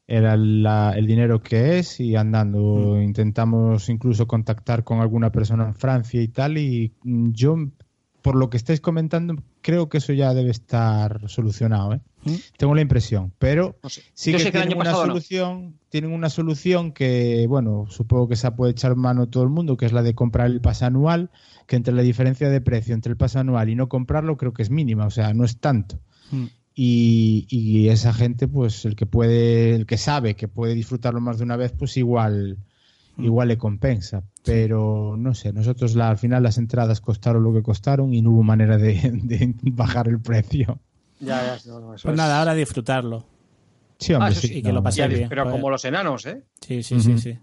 era 0.09 0.34
el 0.34 1.07
dinero 1.07 1.42
que 1.42 1.78
es 1.78 1.98
y 1.98 2.14
andando 2.14 3.00
intentamos 3.02 3.88
incluso 3.88 4.26
contactar 4.26 4.84
con 4.84 5.00
alguna 5.00 5.32
persona 5.32 5.66
en 5.66 5.74
Francia 5.74 6.22
y 6.22 6.28
tal 6.28 6.59
y 6.59 6.92
yo 7.02 7.57
por 8.26 8.34
lo 8.34 8.50
que 8.50 8.57
estáis 8.57 8.80
comentando, 8.80 9.36
creo 9.62 9.88
que 9.88 9.98
eso 9.98 10.12
ya 10.12 10.34
debe 10.34 10.50
estar 10.50 11.28
solucionado. 11.28 11.92
¿eh? 11.92 12.00
¿Mm? 12.24 12.34
Tengo 12.57 12.74
la 12.74 12.80
impresión. 12.80 13.32
Pero 13.38 13.78
sí 14.14 14.32
que, 14.32 14.50
tienen 14.50 14.76
una 14.76 14.90
solución, 14.90 15.78
tienen 15.90 16.11
una 16.11 16.28
solución 16.28 16.90
que, 16.90 17.46
bueno, 17.48 17.84
supongo 17.88 18.26
que 18.26 18.34
se 18.34 18.50
puede 18.50 18.72
echar 18.72 18.96
mano 18.96 19.28
todo 19.28 19.44
el 19.44 19.50
mundo, 19.50 19.76
que 19.76 19.86
es 19.86 19.92
la 19.92 20.02
de 20.02 20.16
comprar 20.16 20.48
el 20.48 20.61
pase 20.61 20.84
anual, 20.86 21.30
que 21.68 21.76
entre 21.76 21.94
la 21.94 22.02
diferencia 22.02 22.50
de 22.50 22.61
precio 22.61 22.94
entre 22.94 23.12
el 23.12 23.16
pase 23.16 23.38
anual 23.38 23.68
y 23.68 23.76
no 23.76 23.88
comprarlo 23.88 24.36
creo 24.36 24.52
que 24.52 24.62
es 24.62 24.70
mínima, 24.70 25.07
o 25.07 25.11
sea, 25.11 25.32
no 25.32 25.44
es 25.44 25.61
tanto. 25.61 26.00
¿Mm? 26.32 26.46
Y, 26.78 27.46
y, 27.48 27.88
esa 27.88 28.12
gente, 28.12 28.46
pues 28.46 28.84
el 28.84 28.96
que 28.96 29.06
puede, 29.06 29.74
el 29.74 29.86
que 29.86 29.96
sabe 29.96 30.36
que 30.36 30.46
puede 30.46 30.74
disfrutarlo 30.74 31.22
más 31.22 31.38
de 31.38 31.44
una 31.44 31.56
vez, 31.56 31.72
pues 31.72 31.96
igual 31.96 32.58
Mm. 33.16 33.24
igual 33.24 33.48
le 33.48 33.58
compensa. 33.58 34.22
Pero 34.44 35.16
no 35.18 35.34
sé, 35.34 35.52
nosotros 35.52 35.94
la, 35.94 36.10
al 36.10 36.18
final 36.18 36.42
las 36.42 36.58
entradas 36.58 37.00
costaron 37.00 37.42
lo 37.42 37.52
que 37.52 37.62
costaron 37.62 38.14
y 38.14 38.22
no 38.22 38.30
hubo 38.30 38.42
manera 38.42 38.78
de, 38.78 39.54
bajar 39.62 40.08
el 40.08 40.20
precio. 40.20 40.78
Ya, 41.18 41.56
ya, 41.56 41.72
pues 42.02 42.16
nada, 42.16 42.38
ahora 42.38 42.54
disfrutarlo. 42.54 43.24
Sí, 43.98 44.12
hombre, 44.12 44.34
ah, 44.36 44.46
Y 44.46 44.62
que 44.62 44.72
lo 44.72 44.82
pase 44.82 45.08
bien. 45.08 45.28
Pero 45.30 45.50
como 45.50 45.70
los 45.70 45.84
enanos, 45.86 46.26
¿eh? 46.26 46.42
Sí, 46.60 46.82
sí, 46.82 47.00
sí, 47.00 47.18
sí. 47.18 47.38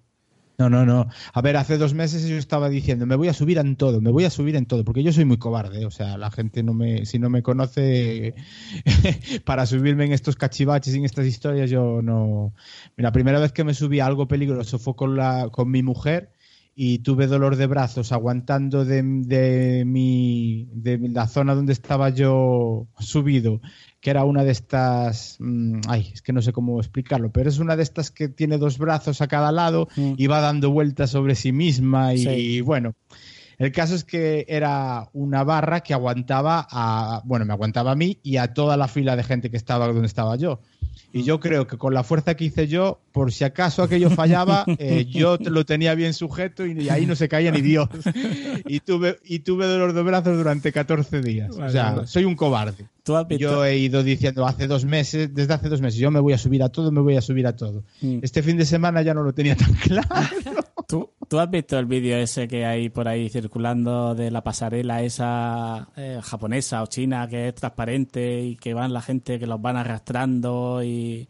No, 0.63 0.69
no, 0.69 0.85
no. 0.85 1.09
A 1.33 1.41
ver, 1.41 1.57
hace 1.57 1.77
dos 1.77 1.93
meses 1.93 2.25
yo 2.25 2.37
estaba 2.37 2.69
diciendo, 2.69 3.05
me 3.05 3.17
voy 3.17 3.27
a 3.27 3.33
subir 3.33 3.57
en 3.57 3.75
todo, 3.75 3.99
me 3.99 4.11
voy 4.11 4.23
a 4.23 4.29
subir 4.29 4.55
en 4.55 4.65
todo, 4.65 4.85
porque 4.85 5.03
yo 5.03 5.11
soy 5.11 5.25
muy 5.25 5.37
cobarde. 5.37 5.85
O 5.85 5.91
sea, 5.91 6.17
la 6.17 6.31
gente 6.31 6.63
no 6.63 6.73
me, 6.73 7.05
si 7.05 7.19
no 7.19 7.29
me 7.29 7.43
conoce, 7.43 8.33
para 9.45 9.65
subirme 9.65 10.05
en 10.05 10.13
estos 10.13 10.37
cachivaches 10.37 10.95
en 10.95 11.03
estas 11.03 11.25
historias, 11.25 11.69
yo 11.69 12.01
no. 12.01 12.53
La 12.95 13.11
primera 13.11 13.39
vez 13.39 13.51
que 13.51 13.65
me 13.65 13.73
subí 13.73 13.99
a 13.99 14.05
algo 14.05 14.27
peligroso 14.27 14.79
fue 14.79 14.95
con, 14.95 15.17
la, 15.17 15.49
con 15.51 15.69
mi 15.69 15.83
mujer 15.83 16.31
y 16.75 16.99
tuve 16.99 17.27
dolor 17.27 17.57
de 17.57 17.67
brazos 17.67 18.11
aguantando 18.11 18.85
de, 18.85 19.03
de, 19.03 19.83
mi, 19.85 20.69
de 20.71 20.97
la 21.09 21.27
zona 21.27 21.55
donde 21.55 21.73
estaba 21.73 22.09
yo 22.09 22.87
subido 22.99 23.61
que 24.03 24.09
era 24.09 24.25
una 24.25 24.43
de 24.43 24.51
estas, 24.51 25.37
mm, 25.39 25.79
ay, 25.87 26.11
es 26.13 26.21
que 26.21 26.33
no 26.33 26.41
sé 26.41 26.51
cómo 26.51 26.77
explicarlo, 26.77 27.31
pero 27.31 27.47
es 27.47 27.59
una 27.59 27.77
de 27.77 27.83
estas 27.83 28.11
que 28.11 28.27
tiene 28.27 28.57
dos 28.57 28.77
brazos 28.77 29.21
a 29.21 29.27
cada 29.27 29.53
lado 29.53 29.87
mm. 29.95 30.15
y 30.17 30.27
va 30.27 30.41
dando 30.41 30.71
vueltas 30.71 31.09
sobre 31.09 31.35
sí 31.35 31.53
misma 31.53 32.13
y, 32.13 32.59
bueno, 32.59 32.95
el 33.59 33.71
caso 33.71 33.95
es 33.95 34.03
que 34.03 34.45
era 34.49 35.09
una 35.13 35.45
barra 35.45 35.79
que 35.79 35.93
aguantaba 35.93 36.67
a, 36.69 37.21
bueno, 37.23 37.45
me 37.45 37.53
aguantaba 37.53 37.91
a 37.91 37.95
mí 37.95 38.19
y 38.23 38.35
a 38.35 38.53
toda 38.53 38.75
la 38.75 38.89
fila 38.89 39.15
de 39.15 39.23
gente 39.23 39.49
que 39.49 39.55
estaba 39.55 39.87
donde 39.87 40.05
estaba 40.05 40.35
yo. 40.35 40.59
Y 41.13 41.23
yo 41.23 41.39
creo 41.39 41.65
que 41.65 41.77
con 41.77 41.93
la 41.93 42.03
fuerza 42.03 42.35
que 42.35 42.43
hice 42.43 42.67
yo, 42.67 42.99
por 43.13 43.31
si 43.31 43.45
acaso 43.45 43.83
aquello 43.83 44.09
fallaba, 44.09 44.65
eh, 44.79 45.05
yo 45.05 45.37
lo 45.37 45.65
tenía 45.65 45.95
bien 45.95 46.13
sujeto 46.13 46.65
y, 46.65 46.89
ahí 46.89 47.05
no 47.05 47.15
se 47.15 47.29
caía 47.29 47.51
ni 47.51 47.61
Dios. 47.61 47.87
Y 48.65 48.79
tuve, 48.81 49.19
y 49.23 49.39
tuve 49.39 49.65
dolor 49.65 49.93
de 49.93 50.01
brazos 50.01 50.35
durante 50.35 50.71
14 50.71 51.21
días. 51.21 51.55
o 51.55 51.69
sea, 51.69 52.05
soy 52.05 52.25
un 52.25 52.35
cobarde. 52.35 52.87
Yo 53.37 53.65
he 53.65 53.77
ido 53.77 54.01
diciendo 54.03 54.45
hace 54.45 54.67
dos 54.67 54.85
meses, 54.85 55.33
desde 55.33 55.53
hace 55.53 55.69
dos 55.69 55.81
meses, 55.81 55.99
yo 55.99 56.09
me 56.11 56.19
voy 56.19 56.33
a 56.33 56.37
subir 56.37 56.63
a 56.63 56.69
todo, 56.69 56.91
me 56.91 57.01
voy 57.01 57.17
a 57.17 57.21
subir 57.21 57.45
a 57.47 57.55
todo. 57.55 57.83
Mm. 58.01 58.19
Este 58.21 58.41
fin 58.41 58.57
de 58.57 58.65
semana 58.65 59.01
ya 59.01 59.13
no 59.13 59.23
lo 59.23 59.33
tenía 59.33 59.55
tan 59.55 59.73
claro. 59.73 60.07
¿Tú, 60.87 61.09
¿Tú 61.27 61.39
has 61.39 61.49
visto 61.49 61.77
el 61.79 61.85
vídeo 61.85 62.17
ese 62.17 62.47
que 62.47 62.65
hay 62.65 62.89
por 62.89 63.07
ahí 63.07 63.29
circulando 63.29 64.15
de 64.15 64.29
la 64.31 64.43
pasarela 64.43 65.01
esa 65.01 65.87
eh, 65.95 66.19
japonesa 66.21 66.83
o 66.83 66.87
china 66.87 67.27
que 67.27 67.47
es 67.49 67.55
transparente 67.55 68.41
y 68.41 68.55
que 68.57 68.73
van 68.73 68.93
la 68.93 69.01
gente 69.01 69.39
que 69.39 69.47
los 69.47 69.61
van 69.61 69.77
arrastrando 69.77 70.81
y 70.83 71.27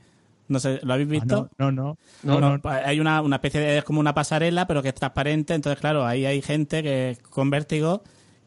No 0.49 0.59
sé, 0.59 0.79
¿lo 0.83 0.93
habéis 0.93 1.07
Ah, 1.07 1.11
visto? 1.11 1.49
no, 1.57 1.71
no, 1.71 1.97
No, 2.23 2.39
no. 2.39 2.57
no, 2.57 2.61
hay 2.69 2.99
una, 2.99 3.21
una 3.21 3.37
especie 3.37 3.61
de, 3.61 3.77
es 3.77 3.83
como 3.83 3.99
una 3.99 4.13
pasarela, 4.13 4.67
pero 4.67 4.81
que 4.81 4.89
es 4.89 4.95
transparente, 4.95 5.53
entonces 5.53 5.79
claro, 5.79 6.05
ahí 6.05 6.25
hay 6.25 6.41
gente 6.41 6.83
que 6.83 7.17
con 7.29 7.49
vértigo 7.49 8.03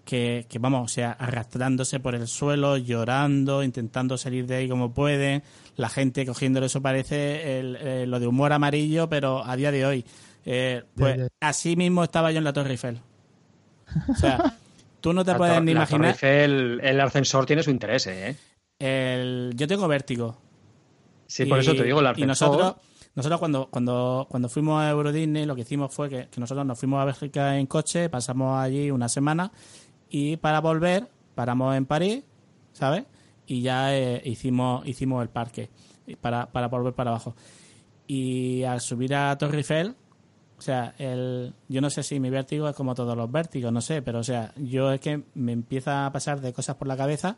que, 0.07 0.47
que, 0.49 0.59
vamos, 0.59 0.85
o 0.85 0.89
sea, 0.89 1.13
arrastrándose 1.13 2.01
por 2.01 2.15
el 2.15 2.27
suelo, 2.29 2.79
llorando, 2.79 3.63
intentando 3.63 4.17
salir 4.17 4.47
de 4.47 4.55
ahí 4.57 4.69
como 4.69 4.95
pueden, 4.95 5.43
la 5.77 5.91
gente 5.91 6.25
cogiéndolo, 6.25 6.65
eso 6.65 6.81
parece 6.81 7.59
el- 7.59 7.77
eh, 7.81 8.07
lo 8.07 8.19
de 8.21 8.27
humor 8.27 8.55
amarillo, 8.55 9.09
pero 9.11 9.45
a 9.45 9.55
día 9.57 9.71
de 9.71 9.85
hoy. 9.85 10.05
Eh, 10.47 10.85
pues 10.97 11.17
Ya, 11.17 11.23
ya. 11.25 11.29
así 11.41 11.77
mismo 11.77 12.05
estaba 12.05 12.31
yo 12.33 12.39
en 12.39 12.45
la 12.45 12.53
Torre 12.55 12.71
Eiffel. 12.71 13.01
O 14.09 14.15
sea, 14.15 14.39
tú 15.01 15.13
no 15.13 15.25
te 15.25 15.33
La 15.33 15.37
puedes 15.39 15.63
ni 15.63 15.75
la 15.75 15.87
Torre 15.87 15.97
imaginar. 15.97 16.11
Eiffel, 16.13 16.81
el 16.83 17.01
ascensor 17.01 17.45
tiene 17.45 17.63
su 17.63 17.71
interés, 17.71 18.07
¿eh? 18.07 18.37
El, 18.79 19.53
yo 19.57 19.67
tengo 19.67 19.89
vértigo. 19.89 20.39
Sí, 21.27 21.45
por 21.47 21.59
Y- 21.59 21.61
eso 21.63 21.75
te 21.75 21.83
digo, 21.83 21.99
el 22.01 22.07
Y 22.07 22.09
ascensor. 22.11 22.49
nosotros, 22.51 22.75
nosotros 23.17 23.41
cuando, 23.41 23.67
cuando, 23.71 24.27
cuando 24.31 24.49
fuimos 24.49 24.81
a 24.81 24.91
Euro 24.91 25.11
Disney, 25.11 25.47
lo 25.47 25.57
que 25.57 25.63
hicimos 25.63 25.93
fue 25.93 26.09
que, 26.09 26.29
que 26.29 26.41
nosotros 26.41 26.65
nos 26.65 26.79
fuimos 26.79 27.01
a 27.01 27.07
Bélgica 27.07 27.59
en 27.59 27.67
coche, 27.67 28.09
pasamos 28.09 28.57
allí 28.61 28.91
una 28.91 29.09
semana 29.09 29.51
y 30.11 30.37
para 30.37 30.61
volver 30.61 31.09
paramos 31.35 31.77
en 31.77 31.87
París, 31.87 32.25
¿sabes? 32.73 33.05
Y 33.47 33.63
ya 33.63 33.97
eh, 33.97 34.23
hicimos, 34.25 34.87
hicimos 34.87 35.23
el 35.23 35.29
parque 35.29 35.71
para, 36.21 36.47
para 36.47 36.69
volver 36.69 36.95
para 36.95 37.11
abajo. 37.11 37.35
Y 38.07 38.63
al 38.65 38.81
subir 38.81 39.15
a 39.15 39.37
Torre 39.37 39.59
Eiffel, 39.59 39.97
o 40.59 40.63
sea, 40.63 40.95
el, 40.99 41.53
yo 41.69 41.81
no 41.81 41.91
sé 41.91 42.03
si 42.03 42.19
mi 42.19 42.31
vértigo 42.31 42.69
es 42.69 42.75
como 42.75 42.95
todos 42.95 43.17
los 43.17 43.31
vértigos, 43.31 43.73
no 43.73 43.81
sé, 43.81 44.01
pero 44.03 44.21
o 44.21 44.25
sea, 44.25 44.53
yo 44.57 44.93
es 44.93 45.01
que 45.01 45.23
me 45.35 45.53
empieza 45.53 46.07
a 46.07 46.13
pasar 46.13 46.41
de 46.41 46.53
cosas 46.53 46.77
por 46.77 46.89
la 46.89 46.97
cabeza 46.97 47.37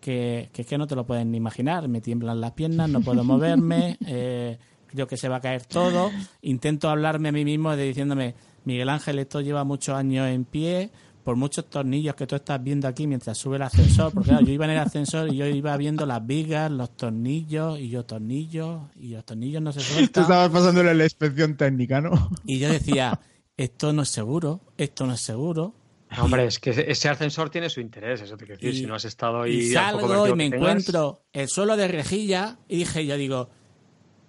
que, 0.00 0.48
que 0.52 0.62
es 0.62 0.68
que 0.68 0.78
no 0.78 0.86
te 0.86 0.96
lo 0.96 1.04
pueden 1.04 1.30
ni 1.30 1.36
imaginar. 1.36 1.88
Me 1.88 2.00
tiemblan 2.00 2.40
las 2.40 2.52
piernas, 2.52 2.88
no 2.88 3.00
puedo 3.00 3.22
moverme, 3.24 3.98
eh, 4.06 4.58
creo 4.86 5.06
que 5.06 5.16
se 5.16 5.28
va 5.28 5.36
a 5.36 5.40
caer 5.40 5.64
todo. 5.66 6.10
Intento 6.42 6.88
hablarme 6.88 7.30
a 7.30 7.32
mí 7.32 7.44
mismo 7.44 7.76
de 7.76 7.84
diciéndome, 7.84 8.34
Miguel 8.64 8.88
Ángel, 8.88 9.18
esto 9.18 9.40
lleva 9.40 9.64
muchos 9.64 9.94
años 9.94 10.28
en 10.28 10.44
pie, 10.44 10.90
por 11.24 11.36
muchos 11.36 11.68
tornillos 11.70 12.14
que 12.14 12.26
tú 12.26 12.36
estás 12.36 12.62
viendo 12.62 12.86
aquí 12.86 13.06
mientras 13.06 13.38
sube 13.38 13.56
el 13.56 13.62
ascensor, 13.62 14.12
porque 14.12 14.28
claro, 14.28 14.44
yo 14.44 14.52
iba 14.52 14.66
en 14.66 14.72
el 14.72 14.78
ascensor 14.78 15.32
y 15.32 15.36
yo 15.38 15.46
iba 15.46 15.74
viendo 15.78 16.04
las 16.04 16.24
vigas, 16.26 16.70
los 16.70 16.94
tornillos, 16.96 17.80
y 17.80 17.88
yo 17.88 18.04
tornillos, 18.04 18.82
y 18.96 19.08
los 19.14 19.24
tornillos 19.24 19.62
no 19.62 19.72
se 19.72 19.80
Tú 19.80 19.84
sueltan. 19.86 20.22
estabas 20.24 20.50
pasándole 20.50 20.94
la 20.94 21.04
inspección 21.04 21.56
técnica, 21.56 22.00
¿no? 22.02 22.28
Y 22.44 22.58
yo 22.58 22.68
decía, 22.68 23.18
esto 23.56 23.92
no 23.94 24.02
es 24.02 24.10
seguro, 24.10 24.60
esto 24.76 25.06
no 25.06 25.14
es 25.14 25.20
seguro. 25.22 25.74
No, 26.16 26.24
Hombre, 26.26 26.44
es 26.44 26.58
que 26.60 26.70
ese 26.70 27.08
ascensor 27.08 27.48
tiene 27.50 27.68
su 27.70 27.80
interés, 27.80 28.20
eso 28.20 28.36
te 28.36 28.44
quiero 28.44 28.60
decir. 28.60 28.74
Y- 28.74 28.78
si 28.82 28.86
no 28.86 28.94
has 28.94 29.04
estado 29.06 29.42
ahí. 29.42 29.54
Y 29.56 29.72
salgo 29.72 30.28
y 30.28 30.34
me 30.34 30.50
tengas- 30.50 30.58
encuentro 30.60 31.22
el 31.32 31.48
suelo 31.48 31.76
de 31.76 31.88
rejilla 31.88 32.58
y 32.68 32.76
dije, 32.76 33.04
yo 33.06 33.16
digo, 33.16 33.48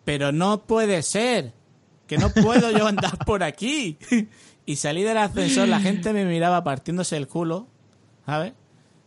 pero 0.06 0.32
no 0.32 0.66
puede 0.66 1.02
ser, 1.04 1.54
que 2.08 2.18
no 2.18 2.30
puedo 2.32 2.72
yo 2.72 2.88
andar 2.88 3.18
por 3.26 3.44
aquí. 3.44 3.98
Y 4.66 4.78
salí 4.78 5.04
del 5.04 5.18
ascensor, 5.18 5.68
la 5.68 5.80
gente 5.80 6.12
me 6.14 6.26
miraba 6.26 6.64
partiéndose 6.64 7.18
el 7.18 7.28
culo, 7.28 7.68
¿sabes? 8.26 8.54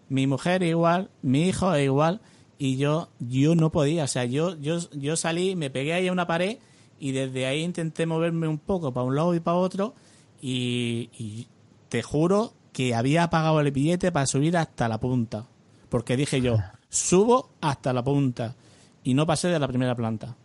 Mi 0.08 0.26
mujer 0.26 0.62
igual, 0.62 1.10
mi 1.22 1.48
hijo 1.48 1.76
igual, 1.76 2.20
y 2.58 2.76
yo, 2.76 3.08
yo 3.18 3.54
no 3.54 3.70
podía, 3.70 4.04
o 4.04 4.08
sea, 4.08 4.24
yo, 4.24 4.56
yo, 4.56 4.78
yo 4.92 5.16
salí, 5.16 5.56
me 5.56 5.70
pegué 5.70 5.92
ahí 5.94 6.08
a 6.08 6.12
una 6.12 6.26
pared 6.26 6.58
y 6.98 7.12
desde 7.12 7.46
ahí 7.46 7.62
intenté 7.62 8.06
moverme 8.06 8.48
un 8.48 8.58
poco 8.58 8.92
para 8.92 9.04
un 9.04 9.14
lado 9.14 9.34
y 9.34 9.40
para 9.40 9.56
otro 9.56 9.94
y, 10.40 11.10
y 11.18 11.48
te 11.88 12.02
juro 12.02 12.52
que 12.72 12.94
había 12.94 13.28
pagado 13.30 13.60
el 13.60 13.70
billete 13.70 14.12
para 14.12 14.26
subir 14.26 14.56
hasta 14.56 14.88
la 14.88 14.98
punta. 14.98 15.46
Porque 15.88 16.16
dije 16.16 16.40
yo, 16.40 16.56
subo 16.88 17.50
hasta 17.60 17.92
la 17.92 18.04
punta. 18.04 18.54
Y 19.02 19.14
no 19.14 19.26
pasé 19.26 19.48
de 19.48 19.58
la 19.58 19.68
primera 19.68 19.94
planta. 19.94 20.36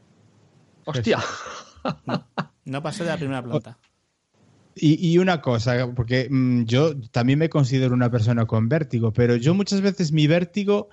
Hostia. 0.85 1.19
No 2.65 2.81
pasé 2.81 3.03
de 3.03 3.09
la 3.09 3.17
primera 3.17 3.43
planta. 3.43 3.77
Y, 4.75 5.17
una 5.17 5.41
cosa, 5.41 5.93
porque 5.93 6.27
mm, 6.29 6.63
yo 6.63 6.99
también 7.11 7.39
me 7.39 7.49
considero 7.49 7.93
una 7.93 8.09
persona 8.09 8.45
con 8.45 8.69
vértigo, 8.69 9.13
pero 9.13 9.35
yo 9.35 9.53
muchas 9.53 9.81
veces 9.81 10.11
mi 10.11 10.27
vértigo 10.27 10.89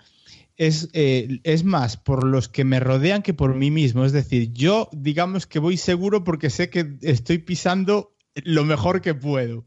es, 0.56 0.90
eh, 0.92 1.40
es 1.44 1.64
más 1.64 1.96
por 1.96 2.24
los 2.24 2.48
que 2.48 2.64
me 2.64 2.80
rodean 2.80 3.22
que 3.22 3.32
por 3.32 3.54
mí 3.54 3.70
mismo. 3.70 4.04
Es 4.04 4.12
decir, 4.12 4.52
yo 4.52 4.88
digamos 4.92 5.46
que 5.46 5.58
voy 5.58 5.76
seguro 5.76 6.24
porque 6.24 6.50
sé 6.50 6.68
que 6.68 6.96
estoy 7.00 7.38
pisando 7.38 8.14
lo 8.44 8.64
mejor 8.64 9.00
que 9.00 9.14
puedo. 9.14 9.66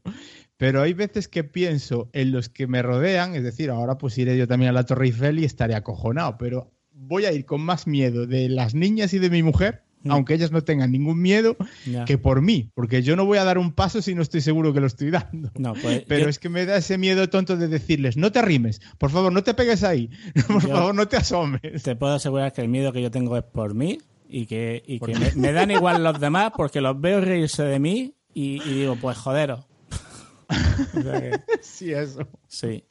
Pero 0.58 0.82
hay 0.82 0.94
veces 0.94 1.28
que 1.28 1.44
pienso 1.44 2.10
en 2.14 2.32
los 2.32 2.48
que 2.48 2.68
me 2.68 2.82
rodean, 2.82 3.36
es 3.36 3.44
decir, 3.44 3.70
ahora 3.70 3.98
pues 3.98 4.18
iré 4.18 4.38
yo 4.38 4.48
también 4.48 4.70
a 4.70 4.74
la 4.74 4.86
Torre 4.86 5.08
Eiffel 5.08 5.40
y 5.40 5.46
estaré 5.46 5.76
acojonado, 5.76 6.38
pero 6.38 6.72
voy 6.92 7.26
a 7.26 7.34
ir 7.34 7.46
con 7.46 7.62
más 7.62 7.88
miedo 7.88 8.28
de 8.28 8.50
las 8.50 8.76
niñas 8.76 9.14
y 9.14 9.20
de 9.20 9.30
mi 9.30 9.44
mujer, 9.44 9.84
Mm. 10.04 10.12
aunque 10.12 10.34
ellas 10.34 10.52
no 10.52 10.64
tengan 10.64 10.92
ningún 10.92 11.22
miedo, 11.22 11.56
Ya. 11.86 12.06
que 12.06 12.18
por 12.18 12.42
mí, 12.42 12.70
porque 12.76 13.02
yo 13.04 13.16
no 13.16 13.26
voy 13.26 13.38
a 13.38 13.44
dar 13.44 13.58
un 13.58 13.72
paso 13.72 14.02
si 14.02 14.14
no 14.16 14.22
estoy 14.22 14.42
seguro 14.42 14.74
que 14.74 14.80
lo 14.82 14.88
estoy 14.88 15.12
dando. 15.12 15.50
No, 15.58 15.74
pues 15.74 16.04
Pero 16.08 16.24
yo- 16.24 16.30
es 16.30 16.40
que 16.40 16.50
me 16.50 16.66
da 16.66 16.78
ese 16.78 16.98
miedo 16.98 17.30
tonto 17.30 17.56
de 17.58 17.68
decirles, 17.68 18.18
no 18.18 18.32
te 18.32 18.40
arrimes, 18.40 18.82
por 18.98 19.10
favor, 19.12 19.32
no 19.32 19.44
te 19.44 19.54
pegues 19.54 19.84
ahí, 19.84 20.10
por 20.48 20.62
Yo- 20.62 20.70
favor, 20.76 20.94
no 20.96 21.08
te 21.08 21.18
asomes. 21.18 21.62
te 21.84 21.96
puedo 21.96 22.14
asegurar 22.14 22.52
que 22.54 22.62
el 22.62 22.68
miedo 22.70 22.92
que 22.92 23.02
yo 23.02 23.12
tengo 23.12 23.38
es 23.38 23.44
por 23.44 23.74
mí 23.76 24.00
y 24.28 24.46
que, 24.46 24.84
y 24.86 25.00
que 25.00 25.16
me, 25.18 25.32
me 25.36 25.52
dan 25.54 25.72
igual 25.72 26.04
los 26.04 26.20
demás 26.20 26.52
porque 26.56 26.82
los 26.82 27.00
veo 27.00 27.22
reírse 27.22 27.64
de 27.64 27.80
mí 27.80 28.14
y, 28.34 28.62
y 28.64 28.74
digo, 28.80 28.96
pues 29.00 29.18
joderos. 29.18 29.66
O 30.98 31.02
sea 31.02 31.22
que, 31.22 31.32
Sí, 31.62 31.94
eso. 31.94 32.28
sí. 32.48 32.84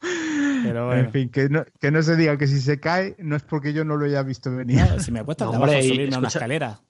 Pero 0.63 0.87
bueno. 0.87 1.01
En 1.03 1.11
fin, 1.11 1.29
que 1.29 1.49
no, 1.49 1.63
que 1.79 1.91
no 1.91 2.01
se 2.01 2.15
diga 2.15 2.37
que 2.37 2.47
si 2.47 2.59
se 2.61 2.79
cae 2.79 3.15
no 3.19 3.35
es 3.35 3.43
porque 3.43 3.73
yo 3.73 3.83
no 3.85 3.97
lo 3.97 4.05
haya 4.05 4.23
visto 4.23 4.53
venir. 4.55 4.79
No, 4.79 4.99
si 4.99 5.11
me 5.11 5.23
cuesta 5.23 5.45
No, 5.45 5.51
trabajo 5.51 5.71
hombre, 5.73 5.85
y 5.85 5.89
subirme 5.89 6.15
a 6.15 6.19
una 6.19 6.27
escalera. 6.29 6.81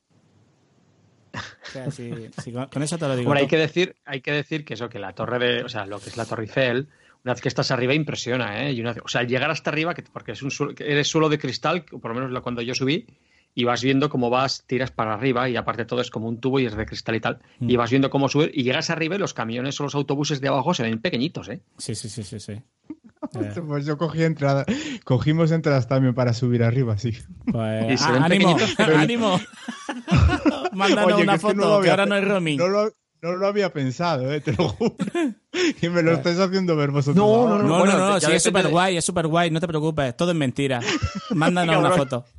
O 1.34 1.72
sea, 1.72 1.90
si, 1.92 2.12
si 2.42 2.52
con, 2.52 2.68
con 2.68 2.84
eso 2.84 2.98
te 2.98 3.08
lo 3.08 3.16
digo. 3.16 3.30
Hombre, 3.30 3.42
hay 3.42 3.48
que 3.48 3.58
decir, 3.58 3.96
hay 4.06 4.22
que 4.22 4.32
decir 4.32 4.64
que 4.66 4.76
eso, 4.76 4.90
que 4.90 5.00
la 5.00 5.14
torre 5.14 5.40
de, 5.40 5.64
o 5.64 5.70
sea, 5.70 5.86
lo 5.86 6.00
que 6.00 6.10
es 6.10 6.18
la 6.18 6.26
Torre 6.26 6.44
Eiffel, 6.44 6.88
una 7.24 7.34
vez 7.34 7.42
que 7.42 7.48
estás 7.48 7.72
arriba 7.72 7.94
impresiona, 7.94 8.64
¿eh? 8.68 8.74
Y 8.74 8.82
una, 8.82 8.96
o 9.04 9.08
sea, 9.08 9.22
al 9.22 9.28
llegar 9.28 9.50
hasta 9.50 9.70
arriba, 9.72 9.94
que, 9.96 10.04
porque 10.04 10.34
es 10.34 10.42
un 10.44 10.52
suelo, 10.52 10.74
eres 10.78 11.08
suelo 11.08 11.30
de 11.30 11.40
cristal, 11.40 11.86
por 11.86 12.14
lo 12.14 12.22
menos 12.22 12.42
cuando 12.42 12.62
yo 12.62 12.76
subí, 12.76 13.08
y 13.56 13.64
vas 13.66 13.82
viendo 13.84 14.10
cómo 14.10 14.30
vas, 14.30 14.64
tiras 14.68 14.92
para 14.92 15.14
arriba, 15.14 15.48
y 15.50 15.56
aparte 15.56 15.86
todo 15.86 16.02
es 16.02 16.10
como 16.10 16.28
un 16.28 16.40
tubo 16.40 16.60
y 16.60 16.66
es 16.66 16.76
de 16.76 16.86
cristal 16.86 17.16
y 17.16 17.20
tal, 17.20 17.40
Mm. 17.60 17.70
y 17.70 17.76
vas 17.78 17.90
viendo 17.92 18.10
cómo 18.10 18.28
subir, 18.28 18.52
y 18.54 18.64
llegas 18.64 18.90
arriba 18.90 19.16
y 19.16 19.20
los 19.20 19.34
camiones 19.34 19.80
o 19.80 19.84
los 19.84 19.96
autobuses 19.96 20.42
de 20.42 20.48
abajo 20.50 20.74
se 20.74 20.84
ven 20.84 21.00
pequeñitos, 21.00 21.50
¿eh? 21.50 21.62
Sí, 21.78 21.96
sí, 21.96 22.10
sí, 22.10 22.24
sí. 22.24 22.40
sí. 22.40 22.54
Eh, 23.40 23.54
Pues 23.66 23.86
yo 23.86 23.98
cogí 23.98 24.22
entrada, 24.22 24.66
cogimos 25.06 25.52
entradas 25.52 25.88
también 25.88 26.14
para 26.14 26.34
subir 26.34 26.62
arriba, 26.62 26.98
sí. 26.98 27.18
pues, 27.50 27.94
Y 27.94 27.98
se 27.98 28.04
ah, 28.04 28.12
ven 28.12 28.24
ánimo, 28.24 28.58
pequeñitos. 28.58 28.80
ánimo. 28.98 29.40
Mándanos 30.74 31.14
Oye, 31.14 31.24
una 31.24 31.32
que 31.34 31.36
es 31.38 31.42
que 31.42 31.48
foto, 31.48 31.54
no 31.56 31.62
lo 31.64 31.70
que 31.70 31.76
había- 31.78 31.92
ahora 31.92 32.06
no 32.06 32.16
hay 32.16 32.22
roaming. 32.22 32.58
No 32.58 32.68
lo, 32.68 32.92
no 33.22 33.36
lo 33.36 33.48
había 33.48 33.72
pensado, 33.72 34.32
eh, 34.34 34.42
te 34.42 34.54
lo 34.54 34.70
juro. 34.70 34.96
Y 35.82 35.88
me 35.90 36.02
lo 36.02 36.14
estáis 36.14 36.40
haciendo 36.40 36.76
ver 36.76 36.90
vosotros. 36.92 37.16
No, 37.16 37.48
no, 37.48 37.58
No, 37.60 37.64
no, 37.64 37.78
Bueno, 37.80 37.96
no, 37.98 38.20
sí, 38.20 38.32
es 38.32 38.42
súper 38.44 38.68
guay, 38.70 38.98
es 38.98 39.06
súper 39.06 39.28
guay, 39.28 39.52
no 39.52 39.60
te 39.60 39.68
preocupes, 39.68 40.18
todo 40.18 40.32
es 40.32 40.38
mentira. 40.38 40.80
Mándanos 41.30 41.78
una 41.78 41.92
foto. 41.92 42.26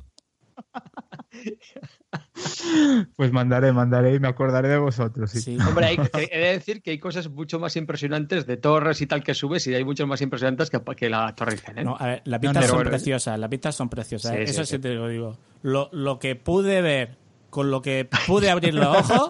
Pues 3.15 3.31
mandaré, 3.31 3.71
mandaré 3.73 4.15
y 4.15 4.19
me 4.19 4.27
acordaré 4.27 4.69
de 4.69 4.77
vosotros, 4.77 5.31
sí. 5.31 5.41
Sí. 5.41 5.57
Hombre, 5.67 5.85
hay, 5.87 5.97
he 6.31 6.39
de 6.39 6.51
decir 6.53 6.81
que 6.81 6.91
hay 6.91 6.99
cosas 6.99 7.29
mucho 7.29 7.59
más 7.59 7.75
impresionantes 7.75 8.45
de 8.45 8.57
torres 8.57 9.01
y 9.01 9.07
tal 9.07 9.23
que 9.23 9.33
subes, 9.33 9.65
y 9.67 9.73
hay 9.75 9.83
muchos 9.83 10.07
más 10.07 10.21
impresionantes 10.21 10.69
que, 10.69 10.79
que 10.95 11.09
la 11.09 11.33
Torre 11.35 11.53
Eiffel, 11.53 11.79
¿eh? 11.79 11.83
No, 11.83 11.95
a 11.99 12.05
ver, 12.07 12.21
las 12.25 12.41
No, 12.41 12.41
pistas 12.41 12.63
no, 12.63 12.67
son 12.69 12.77
bueno, 12.77 12.89
preciosas, 12.91 13.39
las 13.39 13.49
pistas 13.49 13.75
son 13.75 13.89
preciosas, 13.89 14.31
Sí, 14.31 14.37
¿eh? 14.37 14.47
sí, 14.47 14.51
eso 14.51 14.65
sí, 14.65 14.75
sí. 14.75 14.79
te 14.81 14.93
lo 14.93 15.07
digo. 15.09 15.37
Lo, 15.61 15.89
lo 15.91 16.19
que 16.19 16.35
pude 16.35 16.81
ver 16.81 17.17
con 17.55 17.71
lo 17.71 17.81
que 17.81 18.05
pude 18.27 18.49
abrir 18.49 18.73
los 18.73 18.85
ojos 19.09 19.29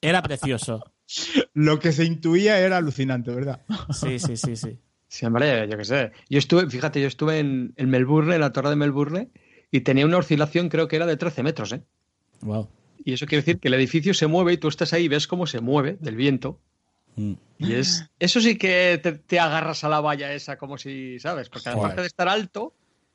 era 0.00 0.20
precioso. 0.20 0.82
Lo 1.54 1.78
que 1.78 1.92
se 1.92 2.04
intuía 2.04 2.58
era 2.58 2.78
alucinante, 2.78 3.30
¿verdad? 3.30 3.60
Sí, 3.92 4.18
sí, 4.18 4.36
sí, 4.36 4.56
sí. 4.56 4.76
Sí, 5.06 5.24
hombre, 5.24 5.68
yo 5.70 5.78
qué 5.78 5.84
sé. 5.84 6.10
Yo 6.28 6.40
estuve, 6.40 6.68
fíjate, 6.68 7.00
yo 7.00 7.06
estuve 7.06 7.38
en, 7.38 7.72
en 7.76 7.88
Melbourne, 7.88 8.34
en 8.34 8.40
la 8.40 8.52
torre 8.52 8.70
de 8.70 8.76
Melbourne, 8.76 9.28
y 9.70 9.82
tenía 9.82 10.04
una 10.04 10.16
oscilación, 10.18 10.68
creo 10.68 10.88
que 10.88 10.96
era 10.96 11.06
de 11.06 11.16
13 11.16 11.44
metros, 11.44 11.72
¿eh? 11.72 11.82
Wow. 12.40 12.68
Y 13.04 13.12
eso 13.12 13.26
quiere 13.26 13.42
decir 13.42 13.60
que 13.60 13.68
el 13.68 13.74
edificio 13.74 14.12
se 14.12 14.26
mueve 14.26 14.54
y 14.54 14.56
tú 14.56 14.66
estás 14.66 14.92
ahí 14.92 15.04
y 15.04 15.08
ves 15.08 15.28
cómo 15.28 15.46
se 15.46 15.60
mueve 15.60 15.96
del 16.00 16.16
viento. 16.16 16.58
Mm. 17.14 17.34
Y 17.58 17.74
es. 17.74 18.10
Eso 18.18 18.40
sí 18.40 18.58
que 18.58 18.98
te, 19.00 19.12
te 19.12 19.38
agarras 19.38 19.84
a 19.84 19.88
la 19.88 20.00
valla 20.00 20.32
esa, 20.32 20.58
como 20.58 20.76
si, 20.76 21.20
¿sabes? 21.20 21.48
Porque 21.48 21.68
aparte 21.68 22.00
de 22.00 22.08
estar 22.08 22.28
alto, 22.28 22.74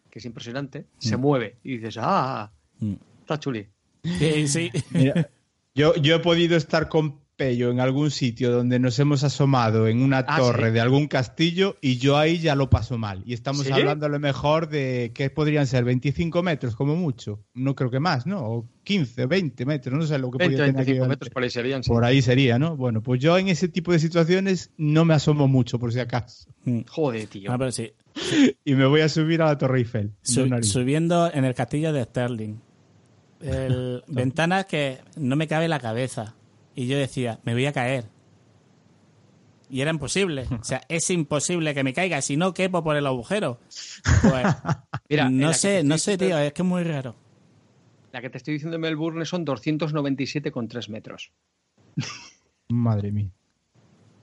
que 0.10 0.20
es 0.20 0.26
impresionante, 0.26 0.86
se 0.98 1.18
mueve. 1.18 1.58
Y 1.66 1.78
dices, 1.78 1.98
ah, 2.00 2.50
Mm. 2.80 2.96
está 3.20 3.38
chuli. 3.38 3.68
Sí, 4.04 4.48
sí. 4.48 4.72
Mira, 4.92 5.30
yo, 5.76 5.96
yo 5.96 6.16
he 6.16 6.20
podido 6.20 6.56
estar 6.58 6.90
con 6.90 7.22
Pello 7.38 7.72
en 7.72 7.80
algún 7.80 8.12
sitio 8.12 8.52
donde 8.52 8.78
nos 8.78 9.00
hemos 9.00 9.24
asomado 9.24 9.88
en 9.88 10.04
una 10.04 10.20
Ah, 10.28 10.38
torre 10.38 10.68
¿sí? 10.68 10.74
de 10.74 10.80
algún 10.82 11.08
castillo 11.08 11.76
y 11.82 11.98
yo 11.98 12.16
ahí 12.18 12.38
ya 12.38 12.54
lo 12.54 12.70
paso 12.70 13.00
mal. 13.00 13.24
Y 13.26 13.34
estamos 13.34 13.66
¿Sí? 13.66 13.72
hablando 13.72 14.06
a 14.06 14.10
lo 14.10 14.20
mejor 14.20 14.70
de 14.70 15.12
que 15.16 15.32
podrían 15.32 15.66
ser 15.66 15.84
25 15.84 16.44
metros 16.44 16.76
como 16.76 16.96
mucho. 16.96 17.44
No 17.56 17.74
creo 17.74 17.90
que 17.90 18.00
más, 18.00 18.28
¿no? 18.28 18.42
O 18.46 18.70
15, 18.84 19.26
20 19.26 19.66
metros, 19.66 19.98
no 19.98 20.06
sé 20.06 20.20
lo 20.20 20.30
que 20.30 20.38
20, 20.38 20.56
podría 20.56 20.66
tener 20.68 20.76
25 20.76 20.92
aquello. 21.04 21.10
metros 21.10 21.30
por 21.32 21.42
ahí 21.44 21.50
serían. 21.50 21.84
sí. 21.84 21.90
Por 21.90 22.06
ahí 22.06 22.22
sería, 22.22 22.60
¿no? 22.60 22.78
Bueno, 22.78 23.02
pues 23.02 23.20
yo 23.20 23.36
en 23.40 23.48
ese 23.48 23.68
tipo 23.70 23.92
de 23.92 23.98
situaciones 23.98 24.70
no 24.78 25.04
me 25.06 25.16
asomo 25.16 25.48
mucho, 25.48 25.80
por 25.80 25.92
si 25.92 26.00
acaso. 26.00 26.48
Mm. 26.66 26.82
Joder, 26.90 27.26
tío. 27.26 27.52
Ah, 27.52 27.58
pero 27.58 27.72
sí. 27.72 27.92
Y 28.66 28.76
me 28.76 28.86
voy 28.86 29.02
a 29.02 29.10
subir 29.10 29.42
a 29.42 29.46
la 29.46 29.58
Torre 29.58 29.80
Eiffel. 29.80 30.12
Subiendo 30.22 31.32
en 31.34 31.46
el 31.46 31.56
castillo 31.56 31.92
de 31.92 32.04
Sterling. 32.04 32.56
El, 33.44 34.04
ventanas 34.08 34.66
que 34.66 35.00
no 35.18 35.36
me 35.36 35.48
cabe 35.48 35.68
la 35.68 35.80
cabeza. 35.80 36.36
Y 36.76 36.88
yo 36.88 36.98
decía, 36.98 37.40
me 37.44 37.54
voy 37.54 37.66
a 37.66 37.74
caer. 37.74 38.06
Y 39.70 39.82
era 39.82 39.92
imposible. 39.92 40.46
O 40.60 40.64
sea, 40.64 40.82
es 40.90 41.10
imposible 41.10 41.74
que 41.74 41.84
me 41.84 41.94
caiga 41.94 42.22
si 42.22 42.36
no 42.38 42.54
quepo 42.54 42.84
por 42.84 42.96
el 42.98 43.06
agujero. 43.08 43.60
Pues, 44.22 44.46
Mira, 45.10 45.30
no 45.30 45.48
que 45.50 45.54
sé, 45.54 45.84
no 45.84 45.98
sé, 45.98 46.18
tío, 46.18 46.38
es 46.38 46.52
que 46.54 46.62
es 46.62 46.68
muy 46.68 46.84
raro. 46.84 47.16
La 48.12 48.20
que 48.22 48.30
te 48.30 48.38
estoy 48.38 48.54
diciendo 48.56 48.74
de 48.74 48.80
Melbourne 48.80 49.24
son 49.26 49.46
297,3 49.46 50.90
metros. 50.90 51.32
Madre 52.70 53.12
mía. 53.12 53.30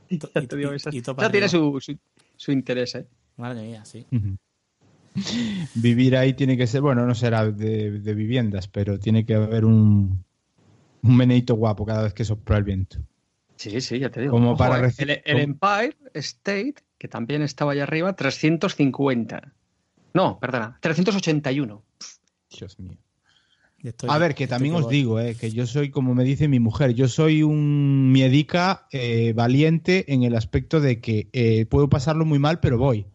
To- 0.20 0.30
Ya 0.34 0.42
te 0.46 0.56
digo, 0.56 0.72
y- 0.72 0.76
esa, 0.76 0.90
y 0.92 1.00
para 1.02 1.30
tiene 1.30 1.48
su, 1.48 1.78
su, 1.80 1.98
su 2.36 2.52
interés, 2.52 2.94
¿eh? 2.94 3.06
Madre 3.36 3.62
mía, 3.62 3.84
sí. 3.84 4.06
Ujú. 4.10 4.36
Vivir 5.74 6.16
ahí 6.16 6.34
tiene 6.34 6.56
que 6.56 6.66
ser, 6.66 6.80
bueno, 6.80 7.06
no 7.06 7.14
será 7.14 7.50
de, 7.50 7.90
de 8.00 8.14
viviendas, 8.14 8.68
pero 8.68 8.98
tiene 8.98 9.24
que 9.24 9.34
haber 9.34 9.64
un, 9.64 10.24
un 11.02 11.16
meneito 11.16 11.54
guapo 11.54 11.84
cada 11.84 12.02
vez 12.04 12.14
que 12.14 12.24
sopla 12.24 12.58
el 12.58 12.64
viento. 12.64 12.98
Sí, 13.56 13.80
sí, 13.80 13.98
ya 13.98 14.10
te 14.10 14.20
digo. 14.20 14.32
Como 14.32 14.56
para 14.56 14.86
eh, 14.88 14.92
el, 14.98 15.10
el 15.24 15.38
Empire 15.38 15.96
State, 16.14 16.76
que 16.96 17.08
también 17.08 17.42
estaba 17.42 17.72
allá 17.72 17.82
arriba, 17.84 18.14
350. 18.14 19.52
No, 20.14 20.38
perdona, 20.38 20.78
381. 20.80 21.82
Dios 22.56 22.78
mío. 22.78 22.96
Estoy- 23.82 24.10
A 24.10 24.18
ver, 24.18 24.34
que 24.34 24.46
también 24.48 24.74
os 24.74 24.88
digo, 24.88 25.20
eh, 25.20 25.36
que 25.36 25.50
yo 25.52 25.66
soy, 25.66 25.90
como 25.90 26.14
me 26.14 26.24
dice 26.24 26.48
mi 26.48 26.58
mujer, 26.60 26.94
yo 26.94 27.06
soy 27.08 27.42
un 27.44 28.10
miedica 28.10 28.86
eh, 28.90 29.32
valiente 29.36 30.12
en 30.12 30.22
el 30.24 30.34
aspecto 30.34 30.80
de 30.80 31.00
que 31.00 31.28
eh, 31.32 31.66
puedo 31.66 31.88
pasarlo 31.88 32.24
muy 32.24 32.38
mal, 32.40 32.58
pero 32.60 32.78
voy. 32.78 33.06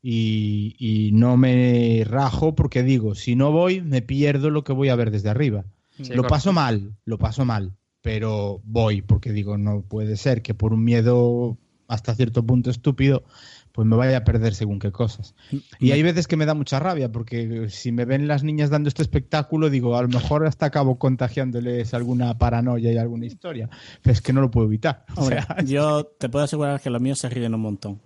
Y, 0.00 0.76
y 0.78 1.12
no 1.12 1.36
me 1.36 2.04
rajo 2.06 2.54
porque 2.54 2.82
digo, 2.82 3.14
si 3.14 3.34
no 3.34 3.50
voy, 3.50 3.80
me 3.80 4.00
pierdo 4.00 4.50
lo 4.50 4.62
que 4.64 4.72
voy 4.72 4.88
a 4.90 4.96
ver 4.96 5.10
desde 5.10 5.28
arriba. 5.28 5.64
Sí, 5.90 6.04
lo 6.04 6.22
correcto. 6.22 6.28
paso 6.28 6.52
mal, 6.52 6.96
lo 7.04 7.18
paso 7.18 7.44
mal, 7.44 7.74
pero 8.02 8.60
voy 8.64 9.02
porque 9.02 9.32
digo, 9.32 9.58
no 9.58 9.82
puede 9.82 10.16
ser 10.16 10.42
que 10.42 10.54
por 10.54 10.72
un 10.72 10.84
miedo 10.84 11.58
hasta 11.88 12.14
cierto 12.14 12.44
punto 12.46 12.70
estúpido, 12.70 13.24
pues 13.72 13.86
me 13.86 13.96
vaya 13.96 14.18
a 14.18 14.24
perder 14.24 14.54
según 14.54 14.78
qué 14.78 14.92
cosas. 14.92 15.34
Y 15.78 15.92
hay 15.92 16.02
veces 16.02 16.26
que 16.26 16.36
me 16.36 16.46
da 16.46 16.54
mucha 16.54 16.78
rabia 16.78 17.10
porque 17.10 17.68
si 17.70 17.92
me 17.92 18.04
ven 18.04 18.28
las 18.28 18.44
niñas 18.44 18.70
dando 18.70 18.88
este 18.88 19.02
espectáculo, 19.02 19.70
digo, 19.70 19.96
a 19.96 20.02
lo 20.02 20.08
mejor 20.08 20.46
hasta 20.46 20.66
acabo 20.66 20.98
contagiándoles 20.98 21.94
alguna 21.94 22.36
paranoia 22.38 22.92
y 22.92 22.98
alguna 22.98 23.26
historia, 23.26 23.70
pero 24.02 24.12
es 24.12 24.20
que 24.20 24.32
no 24.32 24.40
lo 24.40 24.50
puedo 24.50 24.66
evitar. 24.66 25.04
O 25.16 25.22
Hombre, 25.22 25.42
sea, 25.42 25.56
yo 25.64 26.04
te 26.04 26.28
puedo 26.28 26.44
asegurar 26.44 26.80
que 26.80 26.90
los 26.90 27.00
míos 27.00 27.18
se 27.18 27.28
ríen 27.28 27.54
un 27.54 27.60
montón. 27.62 28.00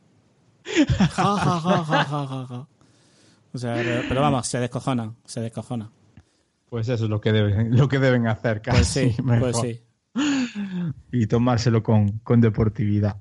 Ja, 0.65 1.37
ja, 1.37 1.61
ja, 1.61 1.85
ja, 1.85 2.05
ja, 2.05 2.27
ja, 2.27 2.47
ja. 2.49 2.67
O 3.55 3.59
sea, 3.59 3.75
pero, 3.75 4.03
pero 4.09 4.21
vamos, 4.23 4.47
se 4.47 4.59
descojonan, 4.61 5.17
se 5.25 5.41
descojonan. 5.41 5.91
pues 6.71 6.89
eso 6.89 7.05
es 7.05 7.11
lo 7.11 7.21
que 7.21 7.33
deben, 7.33 7.77
lo 7.77 7.87
que 7.89 7.99
deben 7.99 8.27
hacer, 8.27 8.63
Pues 8.63 8.77
casi 8.79 9.11
sí, 9.13 9.23
mejor. 9.23 9.53
pues 9.53 9.57
sí. 9.61 9.83
Y 11.13 11.27
tomárselo 11.27 11.83
con, 11.83 12.19
con 12.21 12.41
deportividad. 12.41 13.17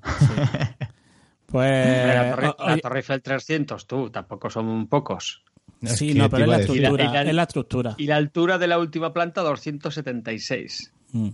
Pues. 1.46 1.86
la, 2.06 2.30
Torre, 2.34 2.54
la 2.66 2.76
Torre 2.78 2.98
Eiffel 3.00 3.22
300, 3.22 3.86
tú, 3.86 4.10
tampoco 4.10 4.48
son 4.48 4.86
pocos. 4.88 5.42
Es 5.82 5.98
sí, 5.98 6.14
no, 6.14 6.30
pero 6.30 6.44
es 6.44 6.48
la 6.50 6.58
estructura. 6.60 7.04
Y 7.04 7.08
la- 7.12 7.22
Es 7.22 7.34
la 7.34 7.42
estructura. 7.42 7.94
Y 7.98 8.06
la 8.06 8.16
altura 8.16 8.56
de 8.58 8.66
la 8.68 8.78
última 8.78 9.12
planta, 9.12 9.42
276. 9.42 10.92
Mm. 11.12 11.28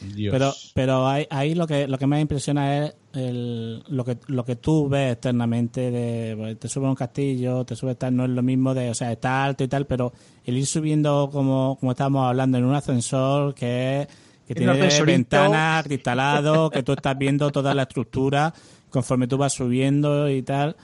Dios. 0.00 0.32
Pero, 0.32 0.52
pero 0.74 1.06
ahí, 1.08 1.26
ahí 1.30 1.54
lo 1.54 1.66
que 1.66 1.86
lo 1.88 1.98
que 1.98 2.06
más 2.06 2.20
impresiona 2.20 2.84
es 2.84 2.94
el, 3.12 3.82
lo 3.88 4.04
que 4.04 4.18
lo 4.26 4.44
que 4.44 4.56
tú 4.56 4.88
ves 4.88 5.12
externamente 5.12 5.90
de 5.90 6.36
pues, 6.36 6.58
te 6.58 6.68
subes 6.68 6.86
a 6.86 6.90
un 6.90 6.96
castillo, 6.96 7.64
te 7.64 7.76
subes 7.76 7.98
tal, 7.98 8.16
no 8.16 8.24
es 8.24 8.30
lo 8.30 8.42
mismo 8.42 8.74
de, 8.74 8.90
o 8.90 8.94
sea, 8.94 9.12
está 9.12 9.44
alto 9.44 9.64
y 9.64 9.68
tal, 9.68 9.86
pero 9.86 10.12
el 10.44 10.58
ir 10.58 10.66
subiendo 10.66 11.30
como, 11.32 11.76
como 11.78 11.92
estábamos 11.92 12.28
hablando 12.28 12.58
en 12.58 12.64
un 12.64 12.74
ascensor 12.74 13.54
que 13.54 14.02
es 14.02 14.08
que 14.46 14.52
En 14.52 14.72
tiene 14.72 15.02
ventanas 15.04 15.84
cristalado, 15.84 16.68
que 16.70 16.82
tú 16.82 16.92
estás 16.92 17.16
viendo 17.16 17.50
toda 17.50 17.74
la 17.74 17.82
estructura 17.82 18.52
conforme 18.90 19.26
tú 19.26 19.38
vas 19.38 19.54
subiendo 19.54 20.28
y 20.28 20.42
tal. 20.42 20.76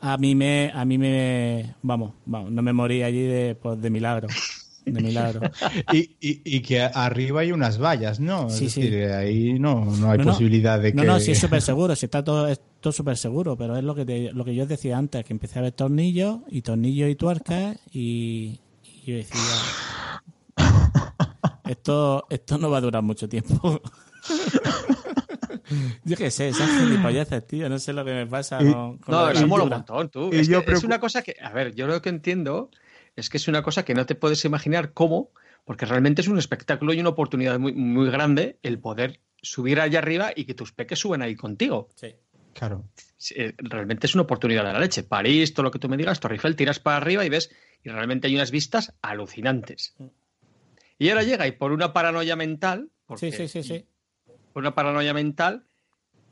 A 0.00 0.18
mí 0.18 0.34
me 0.34 0.70
a 0.74 0.84
mí 0.84 0.98
me 0.98 1.74
vamos, 1.82 2.12
vamos, 2.26 2.50
no 2.50 2.60
me 2.60 2.72
morí 2.74 3.02
allí 3.02 3.22
de 3.22 3.54
pues, 3.54 3.80
de 3.80 3.90
milagro. 3.90 4.28
De 4.84 5.00
milagro. 5.02 5.40
Y, 5.92 6.16
y- 6.20 6.42
y 6.44 6.60
que 6.60 6.82
arriba 6.82 7.40
hay 7.42 7.52
unas 7.52 7.78
vallas, 7.80 8.20
¿no? 8.20 8.50
Sí, 8.50 8.66
es 8.66 8.72
sí. 8.72 8.82
decir, 8.82 9.04
ahí 9.10 9.58
no, 9.58 9.84
no 9.84 10.10
hay 10.10 10.18
No, 10.18 10.24
no. 10.24 10.30
posibilidad 10.32 10.78
de 10.80 10.92
que... 10.92 10.96
No, 10.96 11.04
no, 11.04 11.18
sí 11.20 11.30
es 11.32 11.38
súper 11.40 11.62
seguro, 11.62 11.94
sí 11.96 12.06
está 12.06 12.22
todo, 12.22 12.46
es 12.48 12.60
todo 12.80 12.92
súper 12.92 13.16
seguro, 13.16 13.56
pero 13.56 13.76
es 13.76 13.84
lo 13.84 13.94
que, 13.94 14.04
te- 14.04 14.32
lo 14.32 14.44
que 14.44 14.54
yo 14.54 14.64
os 14.64 14.68
decía 14.68 14.98
antes, 14.98 15.24
que 15.24 15.32
empecé 15.32 15.58
a 15.58 15.62
ver 15.62 15.72
tornillos 15.72 16.38
y 16.50 16.62
tornillos 16.62 17.08
y 17.10 17.14
tuercas 17.14 17.76
y, 17.92 18.60
y 19.04 19.10
yo 19.10 19.16
decía, 19.16 19.40
esto, 21.68 22.26
esto 22.30 22.58
no 22.58 22.70
va 22.70 22.78
a 22.78 22.80
durar 22.82 23.02
mucho 23.02 23.28
tiempo. 23.28 23.80
yo 26.04 26.16
qué 26.16 26.30
sé, 26.30 26.48
esas 26.48 26.70
gilipolleces, 26.78 27.46
tío, 27.46 27.68
no 27.68 27.78
sé 27.78 27.92
lo 27.92 28.04
que 28.04 28.12
me 28.12 28.26
pasa 28.26 28.58
Y- 28.62 28.70
con, 28.72 28.98
con 28.98 29.14
No, 29.14 29.46
mola 29.46 29.64
un 29.64 29.70
montón, 29.70 30.08
tú. 30.10 30.30
Es, 30.32 30.48
es 30.48 30.84
una 30.84 30.98
cosa 31.00 31.22
que, 31.22 31.36
a 31.42 31.50
ver, 31.52 31.74
yo 31.74 31.86
lo 31.86 32.00
que 32.02 32.08
entiendo 32.10 32.70
es 33.16 33.30
que 33.30 33.36
es 33.36 33.48
una 33.48 33.62
cosa 33.62 33.84
que 33.84 33.94
no 33.94 34.06
te 34.06 34.14
puedes 34.14 34.44
imaginar 34.44 34.92
cómo, 34.92 35.30
porque 35.64 35.86
realmente 35.86 36.20
es 36.22 36.28
un 36.28 36.38
espectáculo 36.38 36.92
y 36.92 37.00
una 37.00 37.10
oportunidad 37.10 37.58
muy, 37.58 37.72
muy 37.72 38.10
grande 38.10 38.58
el 38.62 38.78
poder 38.78 39.20
subir 39.40 39.80
allá 39.80 39.98
arriba 40.00 40.32
y 40.34 40.44
que 40.44 40.54
tus 40.54 40.72
peques 40.72 40.98
suban 40.98 41.22
ahí 41.22 41.34
contigo. 41.36 41.88
Sí. 41.94 42.14
Claro. 42.54 42.84
Sí, 43.16 43.34
eh, 43.36 43.54
Realmente 43.58 44.06
es 44.06 44.14
una 44.14 44.22
oportunidad 44.22 44.64
de 44.64 44.72
la 44.72 44.78
leche. 44.78 45.02
París, 45.02 45.54
todo 45.54 45.64
lo 45.64 45.70
que 45.70 45.78
tú 45.78 45.88
me 45.88 45.96
digas, 45.96 46.20
Torre 46.20 46.34
Eiffel, 46.36 46.54
tiras 46.56 46.78
para 46.78 46.98
arriba 46.98 47.24
y 47.24 47.28
ves, 47.28 47.50
y 47.82 47.88
realmente 47.88 48.26
hay 48.28 48.34
unas 48.36 48.50
vistas 48.50 48.94
alucinantes. 49.02 49.94
Y 50.98 51.08
ahora 51.08 51.22
llega 51.24 51.46
y 51.46 51.52
por 51.52 51.72
una 51.72 51.92
paranoia 51.92 52.36
mental, 52.36 52.90
porque- 53.06 53.32
Sí, 53.32 53.48
sí, 53.48 53.62
sí, 53.62 53.62
sí. 53.62 53.86
por 54.52 54.62
una 54.62 54.74
paranoia 54.74 55.12
mental, 55.12 55.66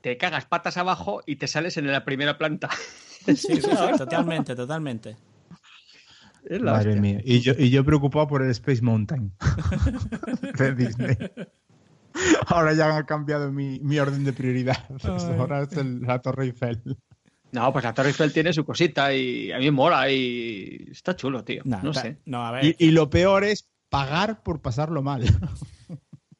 te 0.00 0.16
cagas 0.16 0.46
patas 0.46 0.76
abajo 0.76 1.22
y 1.26 1.36
te 1.36 1.48
sales 1.48 1.76
en 1.76 1.86
la 1.90 2.04
primera 2.04 2.38
planta. 2.38 2.68
Sí, 3.26 3.36
sí, 3.36 3.60
sí, 3.60 3.60
totalmente, 3.98 4.54
totalmente. 4.54 5.16
Es 6.44 6.60
la 6.60 6.72
Madre 6.72 6.88
hostia. 6.90 7.00
mía. 7.02 7.20
Y 7.24 7.40
yo, 7.40 7.52
y 7.56 7.70
yo 7.70 7.84
preocupado 7.84 8.26
por 8.26 8.42
el 8.42 8.50
Space 8.50 8.82
Mountain 8.82 9.32
de 10.58 10.74
Disney. 10.74 11.16
Ahora 12.46 12.74
ya 12.74 12.94
han 12.94 13.04
cambiado 13.04 13.50
mi, 13.52 13.78
mi 13.80 13.98
orden 13.98 14.24
de 14.24 14.32
prioridad. 14.32 14.76
Ay. 15.02 15.36
Ahora 15.38 15.62
es 15.62 15.72
el- 15.76 16.02
la 16.02 16.20
Torre 16.20 16.44
Eiffel. 16.46 16.82
No, 17.52 17.72
pues 17.72 17.84
la 17.84 17.94
Torre 17.94 18.08
Eiffel 18.08 18.32
tiene 18.32 18.52
su 18.52 18.64
cosita 18.64 19.14
y 19.14 19.52
a 19.52 19.58
mí 19.58 19.70
mola 19.70 20.10
y 20.10 20.88
está 20.90 21.14
chulo, 21.16 21.44
tío. 21.44 21.62
No, 21.64 21.92
sé. 21.94 22.18
no, 22.26 22.44
a 22.46 22.50
ver, 22.50 22.64
Y, 22.64 22.76
y 22.78 22.90
lo 22.90 23.08
peor 23.10 23.44
es 23.44 23.68
pagar 23.88 24.42
por 24.42 24.60
pasarlo 24.60 25.02
mal. 25.02 25.24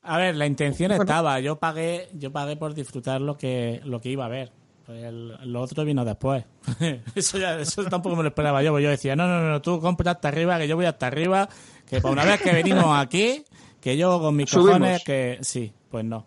A 0.03 0.19
ver, 0.19 0.35
la 0.37 0.47
intención 0.47 0.91
estaba. 0.91 1.39
Yo 1.41 1.59
pagué, 1.59 2.09
yo 2.15 2.33
pagué 2.33 2.57
por 2.57 2.75
disfrutar 2.75 3.21
lo 3.21 3.37
que, 3.39 3.81
lo 3.85 4.01
que 4.01 4.09
iba 4.11 4.25
a 4.27 4.29
ver. 4.29 4.53
Pues 4.87 5.05
el- 5.05 5.53
lo 5.53 5.61
otro 5.61 5.85
vino 5.85 6.05
después. 6.05 6.45
eso 7.15 7.39
ya, 7.39 7.59
eso 7.61 7.85
tampoco 7.85 8.17
me 8.17 8.23
lo 8.23 8.29
esperaba 8.31 8.63
yo. 8.63 8.73
Pues 8.73 8.83
yo 8.85 8.91
decía, 8.91 9.15
no, 9.17 9.27
no, 9.27 9.41
no, 9.49 9.63
tú 9.63 9.81
compra 9.81 10.13
hasta 10.13 10.29
arriba, 10.29 10.59
que 10.59 10.67
yo 10.69 10.77
voy 10.77 10.87
hasta 10.87 11.07
arriba, 11.07 11.49
que 11.89 12.01
para 12.01 12.13
una 12.13 12.25
vez 12.25 12.41
que 12.41 12.53
venimos 12.53 12.87
aquí, 12.99 13.45
que 13.81 13.97
yo 13.97 14.21
con 14.21 14.35
mis 14.37 14.51
Subimos. 14.51 14.71
cojones, 14.73 15.05
que 15.05 15.39
sí, 15.43 15.73
pues 15.91 16.05
no. 16.05 16.27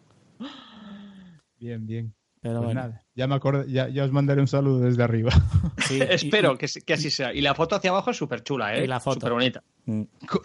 Bien, 1.60 1.86
bien. 1.86 2.14
Pero 2.46 2.60
Pues 2.60 2.66
bueno. 2.76 2.82
nada, 2.82 3.04
ya 3.16 3.26
me 3.26 3.34
acordé, 3.34 3.72
ya, 3.72 3.90
ya 3.90 4.04
os 4.04 4.12
mandaré 4.12 4.40
un 4.40 4.48
saludo 4.48 4.82
desde 4.82 5.02
arriba. 5.02 5.32
sí, 5.88 5.98
y- 5.98 6.02
Espero 6.04 6.56
que, 6.60 6.68
que 6.86 6.94
así 6.94 7.10
sea. 7.10 7.34
Y 7.34 7.42
la 7.42 7.56
foto 7.56 7.76
hacia 7.76 7.90
abajo 7.90 8.12
es 8.12 8.18
súper 8.18 8.44
chula, 8.44 8.76
¿eh? 8.78 8.84
Y 8.84 8.88
la 8.88 9.00
foto. 9.00 9.16
Súper 9.16 9.34
bonita. 9.34 9.64
Mm, 9.86 10.02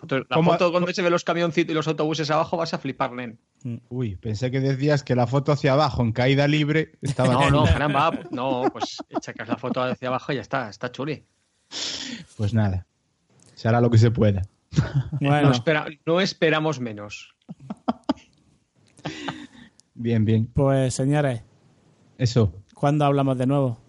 La 0.08 0.24
¿Cómo- 0.36 0.52
foto 0.52 0.70
cuando 0.70 0.90
se 0.90 1.02
ve 1.02 1.10
los 1.10 1.22
camioncitos 1.24 1.70
y 1.72 1.74
los 1.74 1.86
autobuses 1.88 2.30
abajo 2.30 2.56
vas 2.56 2.72
a 2.72 2.78
flipar, 2.78 3.12
nen. 3.12 3.38
Uy, 3.90 4.16
pensé 4.16 4.50
que 4.50 4.60
decías 4.60 5.02
que 5.02 5.14
la 5.14 5.26
foto 5.26 5.52
hacia 5.52 5.74
abajo 5.74 6.00
en 6.00 6.12
caída 6.12 6.48
libre 6.48 6.92
estaba 7.02 7.34
No, 7.34 7.50
no, 7.50 7.64
caramba. 7.64 8.12
No, 8.30 8.62
pues 8.72 8.96
echas 9.10 9.34
la 9.46 9.56
foto 9.58 9.82
hacia 9.82 10.08
abajo 10.08 10.32
y 10.32 10.36
ya 10.36 10.40
está. 10.40 10.70
Está 10.70 10.90
chuli. 10.90 11.22
Pues 12.38 12.54
nada, 12.54 12.86
se 13.54 13.68
hará 13.68 13.82
lo 13.82 13.90
que 13.90 13.98
se 13.98 14.10
pueda. 14.10 14.40
Bueno, 15.20 15.48
No, 15.48 15.52
espera, 15.52 15.86
no 16.06 16.18
esperamos 16.22 16.80
menos. 16.80 17.34
Bien, 19.94 20.24
bien. 20.24 20.46
pues 20.46 20.94
señores, 20.94 21.42
Eso, 22.20 22.52
¿cuándo 22.74 23.06
hablamos 23.06 23.38
de 23.38 23.46
nuevo? 23.46 23.80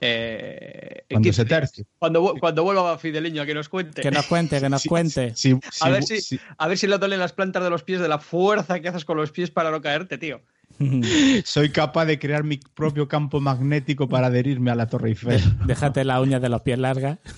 Eh, 0.00 1.04
cuando 1.10 1.26
¿qué- 1.28 1.32
se 1.34 1.44
tercie. 1.44 1.84
Cuando, 1.98 2.34
cuando 2.40 2.62
vuelva 2.64 2.96
Fideliño 2.96 3.42
a 3.42 3.46
que 3.46 3.52
nos 3.52 3.68
cuente. 3.68 4.00
Que 4.00 4.10
nos 4.10 4.24
cuente, 4.24 4.58
que 4.58 4.70
nos 4.70 4.80
Sí, 4.80 4.88
cuente. 4.88 5.32
sí, 5.36 5.52
a, 5.52 5.70
sí, 5.70 5.90
ver 5.90 6.02
si, 6.02 6.20
sí. 6.22 6.40
a 6.56 6.66
ver 6.66 6.78
si 6.78 6.86
le 6.86 6.96
duelen 6.96 7.18
las 7.18 7.34
plantas 7.34 7.62
de 7.62 7.68
los 7.68 7.82
pies 7.82 8.00
de 8.00 8.08
la 8.08 8.18
fuerza 8.18 8.80
que 8.80 8.88
haces 8.88 9.04
con 9.04 9.18
los 9.18 9.32
pies 9.32 9.50
para 9.50 9.70
no 9.70 9.82
caerte, 9.82 10.16
tío. 10.16 10.40
Soy 11.44 11.68
capaz 11.70 12.06
de 12.06 12.18
crear 12.18 12.42
mi 12.42 12.56
propio 12.56 13.06
campo 13.06 13.38
magnético 13.40 14.08
para 14.08 14.28
adherirme 14.28 14.70
a 14.70 14.74
la 14.74 14.86
Torre 14.86 15.10
Eiffel. 15.10 15.42
Déjate 15.66 16.04
las 16.04 16.22
uñas 16.22 16.40
de 16.40 16.48
los 16.48 16.62
pies 16.62 16.78
largas. 16.78 17.18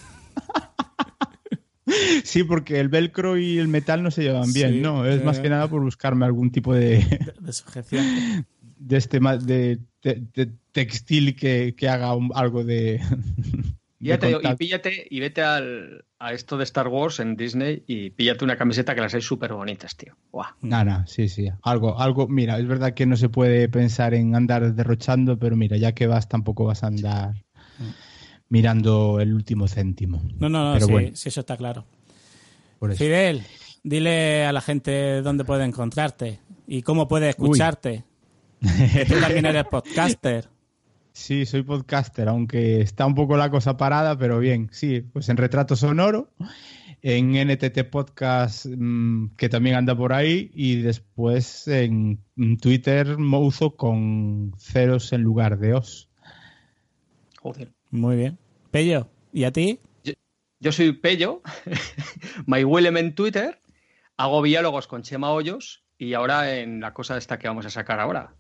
Sí, 2.22 2.44
porque 2.44 2.78
el 2.80 2.88
velcro 2.90 3.38
y 3.38 3.58
el 3.58 3.66
metal 3.66 4.02
no 4.02 4.10
se 4.10 4.22
llevan 4.22 4.52
bien, 4.52 4.82
¿no? 4.82 5.06
Es 5.06 5.22
eh. 5.22 5.24
más 5.24 5.40
que 5.40 5.48
nada 5.48 5.68
por 5.68 5.80
buscarme 5.82 6.26
algún 6.26 6.50
tipo 6.52 6.74
de, 6.74 6.98
de, 6.98 7.32
de 7.40 7.52
sujeción. 7.52 8.04
de 8.78 8.96
este 8.96 9.18
de, 9.20 9.78
textil 10.72 11.36
que, 11.36 11.74
que 11.76 11.88
haga 11.88 12.14
un- 12.14 12.30
algo 12.34 12.64
de, 12.64 13.00
y, 14.00 14.54
píllate 14.56 15.06
y 15.10 15.20
vete 15.20 15.42
al, 15.42 16.04
a 16.18 16.32
esto 16.32 16.56
de 16.56 16.64
Star 16.64 16.88
Wars 16.88 17.20
en 17.20 17.36
Disney 17.36 17.82
y 17.86 18.10
píllate 18.10 18.44
una 18.44 18.56
camiseta 18.56 18.94
que 18.94 19.00
las 19.00 19.14
hay 19.14 19.22
súper 19.22 19.52
bonitas, 19.52 19.96
tío. 19.96 20.16
Nada, 20.60 21.04
sí, 21.06 21.28
sí. 21.28 21.48
Algo, 21.62 21.98
algo, 21.98 22.28
mira, 22.28 22.58
es 22.58 22.66
verdad 22.66 22.94
que 22.94 23.06
no 23.06 23.16
se 23.16 23.28
puede 23.28 23.68
pensar 23.68 24.14
en 24.14 24.34
andar 24.34 24.74
derrochando, 24.74 25.38
pero 25.38 25.56
mira, 25.56 25.76
ya 25.76 25.92
que 25.92 26.06
vas, 26.06 26.28
tampoco 26.28 26.64
vas 26.64 26.84
a 26.84 26.88
andar 26.88 27.34
mirando 28.48 29.20
el 29.20 29.34
último 29.34 29.68
céntimo. 29.68 30.22
No, 30.38 30.48
no, 30.48 30.74
no, 30.74 30.80
sí, 30.80 31.12
sí, 31.14 31.28
eso 31.28 31.40
está 31.40 31.56
claro. 31.56 31.84
Fidel, 32.94 33.42
dile 33.82 34.46
a 34.46 34.52
la 34.52 34.60
gente 34.60 35.22
dónde 35.22 35.44
puede 35.44 35.64
encontrarte 35.64 36.38
y 36.66 36.82
cómo 36.82 37.08
puede 37.08 37.28
escucharte. 37.30 38.04
Tú 38.60 39.20
también 39.20 39.46
eres 39.46 39.64
podcaster. 39.70 40.48
Sí, 41.18 41.46
soy 41.46 41.62
podcaster, 41.62 42.28
aunque 42.28 42.80
está 42.80 43.04
un 43.04 43.16
poco 43.16 43.36
la 43.36 43.50
cosa 43.50 43.76
parada, 43.76 44.16
pero 44.16 44.38
bien, 44.38 44.68
sí, 44.70 45.00
pues 45.00 45.28
en 45.28 45.36
Retrato 45.36 45.74
Sonoro, 45.74 46.30
en 47.02 47.32
NTT 47.32 47.90
Podcast, 47.90 48.66
mm, 48.66 49.30
que 49.36 49.48
también 49.48 49.74
anda 49.74 49.96
por 49.96 50.12
ahí, 50.12 50.52
y 50.54 50.76
después 50.76 51.66
en 51.66 52.20
Twitter 52.60 53.18
Mouzo 53.18 53.74
con 53.74 54.54
ceros 54.58 55.12
en 55.12 55.22
lugar 55.22 55.58
de 55.58 55.74
os. 55.74 56.08
Joder. 57.40 57.72
Muy 57.90 58.14
bien. 58.14 58.38
Pello, 58.70 59.08
¿y 59.32 59.42
a 59.42 59.52
ti? 59.52 59.80
Yo, 60.60 60.70
soy 60.70 60.92
Pello, 60.92 61.42
My 62.46 62.62
Willem 62.62 62.96
en 62.96 63.14
Twitter, 63.16 63.60
hago 64.16 64.40
diálogos 64.42 64.86
con 64.86 65.02
Chema 65.02 65.32
Hoyos 65.32 65.84
y 65.98 66.14
ahora 66.14 66.58
en 66.58 66.80
la 66.80 66.94
cosa 66.94 67.16
esta 67.16 67.38
que 67.40 67.48
vamos 67.48 67.66
a 67.66 67.70
sacar 67.70 67.98
ahora. 67.98 68.34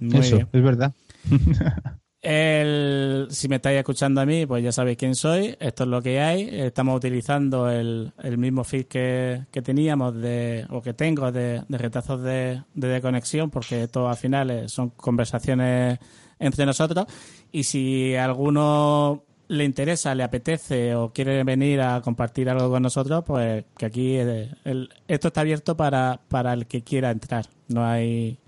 Eso, 0.00 0.48
es 0.52 0.62
verdad. 0.62 0.92
El, 2.24 3.26
si 3.28 3.48
me 3.48 3.56
estáis 3.56 3.78
escuchando 3.78 4.22
a 4.22 4.24
mí, 4.24 4.46
pues 4.46 4.64
ya 4.64 4.72
sabéis 4.72 4.96
quién 4.96 5.14
soy. 5.14 5.56
Esto 5.60 5.84
es 5.84 5.90
lo 5.90 6.00
que 6.00 6.20
hay. 6.20 6.48
Estamos 6.50 6.96
utilizando 6.96 7.70
el, 7.70 8.14
mismo 8.38 8.64
feed 8.64 8.86
que, 8.86 9.44
teníamos 9.62 10.14
de, 10.14 10.66
o 10.70 10.80
que 10.80 10.94
tengo 10.94 11.30
de, 11.30 11.62
retazos 11.68 12.22
de, 12.22 12.62
de, 12.72 13.00
conexión, 13.02 13.50
porque 13.50 13.82
esto 13.82 14.08
al 14.08 14.16
final 14.16 14.70
son 14.70 14.88
conversaciones 14.90 15.98
entre 16.38 16.64
nosotros. 16.64 17.04
Y 17.52 17.64
si 17.64 18.14
a 18.14 18.24
alguno 18.24 19.24
le 19.48 19.64
interesa, 19.64 20.14
le 20.14 20.22
apetece 20.22 20.94
o 20.94 21.12
quiere 21.12 21.44
venir 21.44 21.82
a 21.82 22.00
compartir 22.00 22.48
algo 22.48 22.70
con 22.70 22.82
nosotros, 22.82 23.22
pues 23.26 23.66
que 23.76 23.84
aquí 23.84 24.16
esto 24.16 25.28
está 25.28 25.42
abierto 25.42 25.76
para, 25.76 26.20
para 26.28 26.54
el 26.54 26.66
que 26.66 26.82
quiera 26.82 27.10
entrar. 27.10 27.44
No 27.68 27.84
hay 27.84 28.38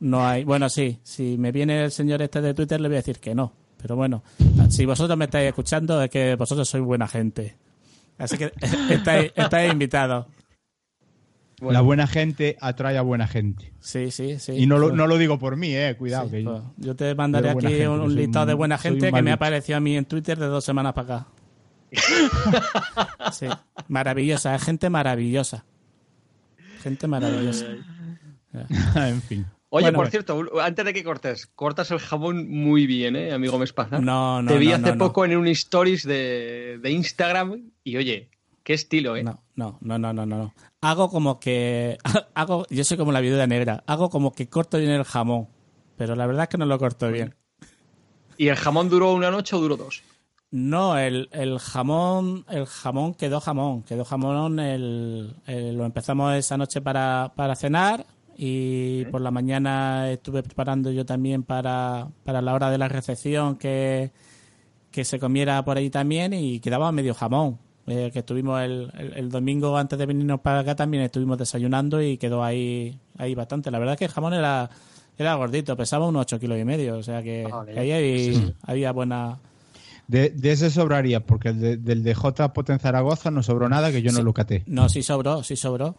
no 0.00 0.26
hay. 0.26 0.44
Bueno, 0.44 0.68
sí, 0.68 0.98
si 1.02 1.38
me 1.38 1.52
viene 1.52 1.84
el 1.84 1.90
señor 1.90 2.22
este 2.22 2.40
de 2.40 2.54
Twitter, 2.54 2.80
le 2.80 2.88
voy 2.88 2.96
a 2.96 3.00
decir 3.00 3.20
que 3.20 3.34
no. 3.34 3.52
Pero 3.80 3.96
bueno, 3.96 4.22
si 4.68 4.84
vosotros 4.84 5.16
me 5.16 5.26
estáis 5.26 5.48
escuchando, 5.48 6.02
es 6.02 6.10
que 6.10 6.34
vosotros 6.34 6.68
sois 6.68 6.84
buena 6.84 7.06
gente. 7.06 7.56
Así 8.18 8.36
que 8.36 8.52
estáis, 8.90 9.32
estáis 9.34 9.72
invitados. 9.72 10.26
La 11.60 11.82
buena 11.82 12.06
gente 12.06 12.56
atrae 12.60 12.96
a 12.96 13.02
buena 13.02 13.28
gente. 13.28 13.72
Sí, 13.80 14.10
sí, 14.10 14.38
sí. 14.38 14.52
Y 14.52 14.66
no 14.66 14.78
lo, 14.78 14.92
no 14.92 15.06
lo 15.06 15.18
digo 15.18 15.38
por 15.38 15.56
mí, 15.56 15.74
eh, 15.74 15.94
cuidado. 15.98 16.30
que 16.30 16.42
pues, 16.42 16.62
yo, 16.78 16.96
te 16.96 17.14
mandaré 17.14 17.50
aquí 17.50 17.82
un, 17.82 18.14
listado 18.14 18.46
de 18.46 18.54
buena 18.54 18.78
gente 18.78 19.12
que 19.12 19.22
me 19.22 19.30
ha 19.30 19.34
aparecido 19.34 19.76
a 19.76 19.80
mí 19.80 19.96
en 19.96 20.06
Twitter 20.06 20.38
de 20.38 20.46
dos 20.46 20.64
semanas 20.64 20.94
para 20.94 21.16
acá. 21.16 21.26
sí, 23.32 23.46
maravillosa, 23.88 24.58
gente 24.58 24.88
maravillosa. 24.88 25.64
Gente 26.82 27.06
maravillosa. 27.06 27.66
en 28.96 29.20
fin. 29.20 29.46
Oye, 29.72 29.92
por 29.92 30.08
cierto, 30.10 30.42
antes 30.60 30.84
de 30.84 30.92
que 30.92 31.04
cortes, 31.04 31.46
cortas 31.46 31.92
el 31.92 32.00
jamón 32.00 32.50
muy 32.50 32.88
bien, 32.88 33.14
¿eh, 33.14 33.32
amigo 33.32 33.56
Mespaza? 33.56 34.00
No, 34.00 34.42
no, 34.42 34.50
Te 34.50 34.58
vi 34.58 34.72
hace 34.72 34.94
poco 34.94 35.24
en 35.24 35.36
un 35.36 35.46
stories 35.46 36.04
de, 36.04 36.80
Instagram 36.84 37.70
y 37.84 37.96
oye, 37.96 38.30
qué 38.64 38.74
estilo, 38.74 39.14
¿eh? 39.16 39.22
No, 39.22 39.44
no, 39.54 39.78
no, 39.80 39.96
no, 39.96 40.12
no, 40.12 40.26
no. 40.26 40.54
Hago 40.80 41.08
como 41.08 41.38
que. 41.38 41.98
hago 42.34 42.66
Yo 42.68 42.82
soy 42.82 42.96
como 42.96 43.12
la 43.12 43.20
viuda 43.20 43.46
negra. 43.46 43.84
Hago 43.86 44.10
como 44.10 44.32
que 44.32 44.48
corto 44.48 44.76
bien 44.78 44.90
el 44.90 45.04
jamón, 45.04 45.48
pero 45.96 46.16
la 46.16 46.26
verdad 46.26 46.44
es 46.44 46.48
que 46.48 46.58
no 46.58 46.66
lo 46.66 46.78
corto 46.78 47.08
bien. 47.12 47.36
¿Y 48.36 48.48
el 48.48 48.56
jamón 48.56 48.88
duró 48.88 49.12
una 49.12 49.30
noche 49.30 49.54
o 49.54 49.60
duró 49.60 49.76
dos? 49.76 50.02
No, 50.50 50.98
el, 50.98 51.28
el 51.30 51.60
jamón 51.60 52.44
el 52.48 52.66
jamón 52.66 53.14
quedó 53.14 53.38
jamón. 53.40 53.84
Quedó 53.84 54.04
jamón, 54.04 54.58
el, 54.58 55.36
lo 55.46 55.84
empezamos 55.84 56.34
esa 56.34 56.56
noche 56.56 56.80
para, 56.80 57.32
para 57.36 57.54
cenar 57.54 58.04
y 58.42 59.04
por 59.10 59.20
la 59.20 59.30
mañana 59.30 60.10
estuve 60.10 60.42
preparando 60.42 60.90
yo 60.90 61.04
también 61.04 61.42
para, 61.42 62.08
para 62.24 62.40
la 62.40 62.54
hora 62.54 62.70
de 62.70 62.78
la 62.78 62.88
recepción 62.88 63.56
que, 63.56 64.12
que 64.90 65.04
se 65.04 65.18
comiera 65.18 65.62
por 65.62 65.76
ahí 65.76 65.90
también 65.90 66.32
y 66.32 66.58
quedaba 66.58 66.90
medio 66.90 67.12
jamón. 67.12 67.58
Eh, 67.86 68.08
que 68.10 68.20
estuvimos 68.20 68.62
el, 68.62 68.90
el, 69.14 69.28
domingo 69.28 69.76
antes 69.76 69.98
de 69.98 70.06
venirnos 70.06 70.40
para 70.40 70.60
acá 70.60 70.74
también 70.74 71.02
estuvimos 71.02 71.36
desayunando 71.36 72.00
y 72.00 72.16
quedó 72.16 72.42
ahí, 72.42 72.98
ahí 73.18 73.34
bastante. 73.34 73.70
La 73.70 73.78
verdad 73.78 73.92
es 73.94 73.98
que 73.98 74.04
el 74.06 74.10
jamón 74.10 74.32
era, 74.32 74.70
era 75.18 75.34
gordito, 75.34 75.76
pesaba 75.76 76.06
unos 76.06 76.22
8 76.22 76.40
kilos 76.40 76.58
y 76.58 76.64
medio, 76.64 76.96
o 76.96 77.02
sea 77.02 77.22
que 77.22 77.46
ah, 77.52 77.66
ahí 77.76 78.50
había 78.62 78.92
buena... 78.92 79.38
De, 80.08 80.32
ese 80.44 80.70
sobraría, 80.70 81.26
porque 81.26 81.50
el 81.50 81.84
del 81.84 82.02
de 82.02 82.14
J 82.14 82.54
Poten 82.54 82.78
Zaragoza 82.78 83.30
no 83.30 83.42
sobró 83.42 83.68
nada 83.68 83.92
que 83.92 84.00
yo 84.00 84.12
no 84.12 84.22
lo 84.22 84.32
caté. 84.32 84.62
No, 84.66 84.88
sí 84.88 85.02
sobró, 85.02 85.42
sí 85.42 85.56
sobró. 85.56 85.96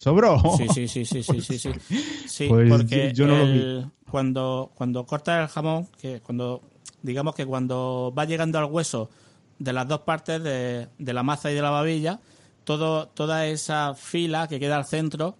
¿Sobró? 0.00 0.40
Sí, 0.56 0.66
sí, 0.72 0.88
sí, 0.88 1.04
sí, 1.04 1.22
sí, 1.22 1.42
sí. 1.42 1.58
sí. 1.58 1.72
sí 2.26 2.48
pues 2.48 2.70
porque 2.70 3.12
yo 3.12 3.26
no 3.26 3.36
lo 3.36 3.44
vi. 3.44 3.86
Cuando, 4.10 4.72
cuando 4.74 5.04
cortas 5.04 5.42
el 5.42 5.48
jamón, 5.48 5.88
que 6.00 6.20
cuando, 6.20 6.62
digamos 7.02 7.34
que 7.34 7.44
cuando 7.44 8.12
va 8.16 8.24
llegando 8.24 8.58
al 8.58 8.64
hueso 8.64 9.10
de 9.58 9.74
las 9.74 9.86
dos 9.86 10.00
partes 10.00 10.42
de, 10.42 10.88
de 10.98 11.12
la 11.12 11.22
masa 11.22 11.52
y 11.52 11.54
de 11.54 11.60
la 11.60 11.68
babilla, 11.68 12.18
todo, 12.64 13.08
toda 13.08 13.46
esa 13.46 13.94
fila 13.94 14.48
que 14.48 14.58
queda 14.58 14.78
al 14.78 14.86
centro, 14.86 15.36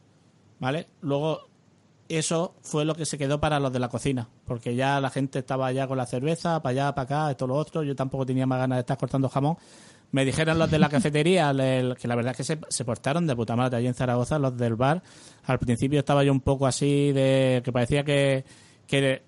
¿vale? 0.58 0.88
Luego 1.00 1.48
eso 2.10 2.54
fue 2.60 2.84
lo 2.84 2.94
que 2.94 3.06
se 3.06 3.16
quedó 3.16 3.40
para 3.40 3.60
los 3.60 3.72
de 3.72 3.78
la 3.78 3.88
cocina, 3.88 4.28
porque 4.44 4.74
ya 4.74 5.00
la 5.00 5.08
gente 5.08 5.38
estaba 5.38 5.72
ya 5.72 5.88
con 5.88 5.96
la 5.96 6.04
cerveza, 6.04 6.60
para 6.60 6.70
allá, 6.70 6.94
para 6.94 7.04
acá, 7.04 7.30
esto, 7.30 7.46
lo 7.46 7.54
otro, 7.54 7.82
yo 7.82 7.96
tampoco 7.96 8.26
tenía 8.26 8.46
más 8.46 8.58
ganas 8.58 8.76
de 8.76 8.80
estar 8.80 8.98
cortando 8.98 9.30
jamón, 9.30 9.56
me 10.12 10.24
dijeron 10.24 10.58
los 10.58 10.70
de 10.70 10.78
la 10.78 10.88
cafetería 10.88 11.52
que 11.98 12.08
la 12.08 12.14
verdad 12.14 12.34
es 12.38 12.48
que 12.48 12.58
se, 12.68 12.84
portaron 12.84 13.26
de 13.26 13.36
puta 13.36 13.56
madre 13.56 13.78
allí 13.78 13.86
en 13.86 13.94
Zaragoza, 13.94 14.38
los 14.38 14.56
del 14.56 14.74
bar. 14.74 15.02
Al 15.44 15.58
principio 15.58 16.00
estaba 16.00 16.24
yo 16.24 16.32
un 16.32 16.40
poco 16.40 16.66
así 16.66 17.12
de 17.12 17.62
que 17.64 17.72
parecía 17.72 18.04
que, 18.04 18.44
que, 18.86 19.22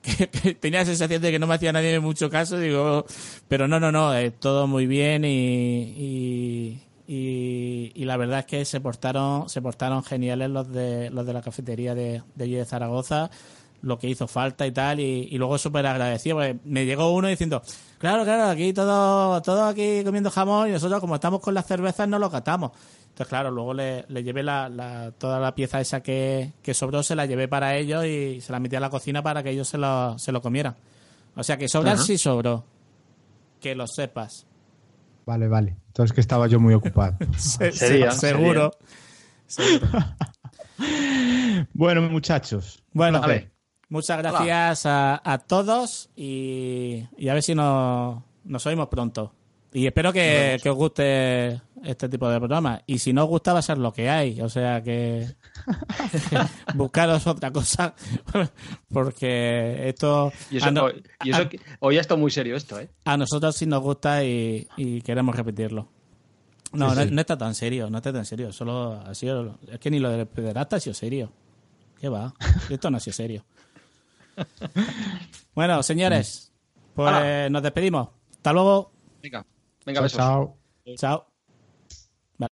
tenía 0.61 0.81
la 0.81 0.87
sensación 0.87 1.23
de 1.23 1.31
que 1.31 1.39
no 1.39 1.47
me 1.47 1.55
hacía 1.55 1.73
nadie 1.73 2.01
mucho 2.01 2.29
caso, 2.31 2.59
digo, 2.59 3.07
pero 3.49 3.69
no, 3.69 3.79
no, 3.79 3.93
no, 3.93 4.15
eh, 4.15 4.31
todo 4.31 4.67
muy 4.67 4.87
bien 4.87 5.25
y, 5.25 6.81
y, 7.07 8.05
la 8.05 8.17
verdad 8.17 8.41
es 8.41 8.47
que 8.47 8.65
se 8.65 8.81
portaron, 8.81 9.49
se 9.49 9.63
portaron 9.63 10.03
geniales 10.03 10.51
los 10.51 10.71
de, 10.71 11.11
los 11.11 11.25
de 11.25 11.33
la 11.33 11.41
cafetería 11.43 11.95
de 11.95 12.23
allí 12.39 12.55
de 12.55 12.65
Zaragoza 12.65 13.31
lo 13.83 13.99
que 13.99 14.09
hizo 14.09 14.27
falta 14.27 14.67
y 14.67 14.73
tal, 14.73 15.01
y, 15.01 15.29
y 15.31 15.39
luego 15.39 15.59
súper 15.59 15.87
agradecido, 15.87 16.37
porque 16.37 16.59
me 16.65 16.87
llegó 16.87 17.13
uno 17.13 17.29
diciendo, 17.29 17.63
claro, 17.99 18.25
claro, 18.25 18.45
aquí 18.45 18.73
todo, 18.73 19.43
todo 19.43 19.65
aquí 19.65 20.03
comiendo 20.05 20.31
jamón 20.31 20.69
y 20.69 20.73
nosotros 20.73 21.01
como 21.01 21.17
estamos 21.17 21.41
con 21.41 21.55
las 21.55 21.67
cervezas 21.67 22.09
no 22.09 22.19
lo 22.19 22.31
catamos. 22.31 22.73
Entonces, 23.13 23.29
claro, 23.29 23.51
luego 23.51 23.75
le, 23.75 24.07
le 24.09 24.23
llevé 24.23 24.43
la, 24.43 24.71
la, 24.71 25.13
toda 25.13 25.39
la 25.39 25.55
pieza 25.55 25.81
esa 25.81 26.03
que, 26.03 26.53
que, 26.63 26.73
sobró, 26.73 27.03
se 27.03 27.15
la 27.15 27.27
llevé 27.27 27.47
para 27.47 27.77
ellos 27.77 28.07
y 28.07 28.41
se 28.41 28.53
la 28.53 28.59
metí 28.59 28.77
a 28.77 28.81
la 28.81 28.89
cocina 28.89 29.23
para 29.23 29.43
que 29.43 29.51
ellos 29.51 29.69
se 29.69 29.77
lo, 29.77 30.19
se 30.19 30.33
lo 30.33 30.41
comieran. 30.41 30.77
O 31.37 31.43
sea 31.43 31.59
que 31.59 31.69
sobrar 31.69 31.99
sí 31.99 32.17
sobró. 32.17 32.65
Que 33.61 33.75
lo 33.75 33.87
sepas. 33.87 34.47
Vale, 35.27 35.47
vale. 35.47 35.77
Entonces 35.89 36.15
que 36.15 36.23
estaba 36.23 36.47
yo 36.47 36.59
muy 36.59 36.73
ocupado. 36.73 37.19
sería, 37.37 38.13
seguro. 38.13 38.71
bueno, 41.75 42.03
muchachos. 42.03 42.83
Bueno, 42.93 43.19
a 43.23 43.27
ver. 43.27 43.52
Muchas 43.93 44.17
gracias 44.17 44.87
a, 44.87 45.45
todos 45.47 46.09
y, 46.17 47.05
a 47.29 47.35
ver 47.35 47.43
si 47.43 47.55
nos, 47.55 48.23
nos 48.43 48.65
oímos 48.65 48.89
pronto. 48.89 49.35
Y 49.71 49.87
espero 49.87 50.15
que, 50.15 50.59
os 50.65 50.75
guste 50.75 51.61
este 51.85 52.09
tipo 52.09 52.27
de 52.31 52.39
programa. 52.39 52.81
Y 52.87 53.01
si 53.01 53.13
no 53.13 53.25
os 53.25 53.29
gusta, 53.29 53.53
va 53.53 53.59
a 53.59 53.63
ser 53.63 53.77
lo 53.77 53.93
que 53.93 54.09
hay. 54.09 54.41
O 54.41 54.49
sea 54.49 54.83
que, 54.83 55.27
buscaros 56.75 57.27
otra 57.27 57.51
cosa. 57.51 57.95
porque 58.93 59.91
esto. 59.91 60.33
Y 60.51 60.57
eso, 60.57 60.71
hoy 61.81 61.99
esto 61.99 62.17
muy 62.17 62.31
serio, 62.31 62.57
esto, 62.57 62.81
¿eh? 62.81 62.89
A 63.05 63.19
nosotros 63.19 63.55
sí 63.55 63.67
nos 63.67 63.83
gusta 63.83 64.25
y, 64.25 64.67
queremos 65.05 65.37
repetirlo. 65.37 65.87
No, 66.73 66.95
no, 66.95 67.21
está 67.21 67.37
tan 67.37 67.55
serio, 67.55 67.91
no 67.91 67.99
está 67.99 68.11
tan 68.11 68.25
serio. 68.25 68.55
Solo 68.55 69.03
ha 69.07 69.15
sido. 69.15 69.59
Es 69.71 69.79
que 69.79 69.91
ni 69.91 69.99
lo 69.99 70.09
del 70.09 70.27
pederasta 70.27 70.77
ha 70.77 70.81
sido 70.81 70.95
serio. 70.95 71.31
¿Qué 72.01 72.09
va? 72.09 72.33
Esto 72.71 72.91
no 72.91 72.97
ha 72.97 73.01
sido 73.01 73.13
serio. 73.13 73.45
bueno, 75.55 75.83
señores, 75.83 76.53
pues 76.95 77.51
nos 77.51 77.63
despedimos. 77.63 78.09
Hasta 78.37 78.53
luego. 78.53 78.93
Venga, 79.23 79.47
venga, 79.85 80.09
chao. 80.09 80.57
Chao. 80.97 81.32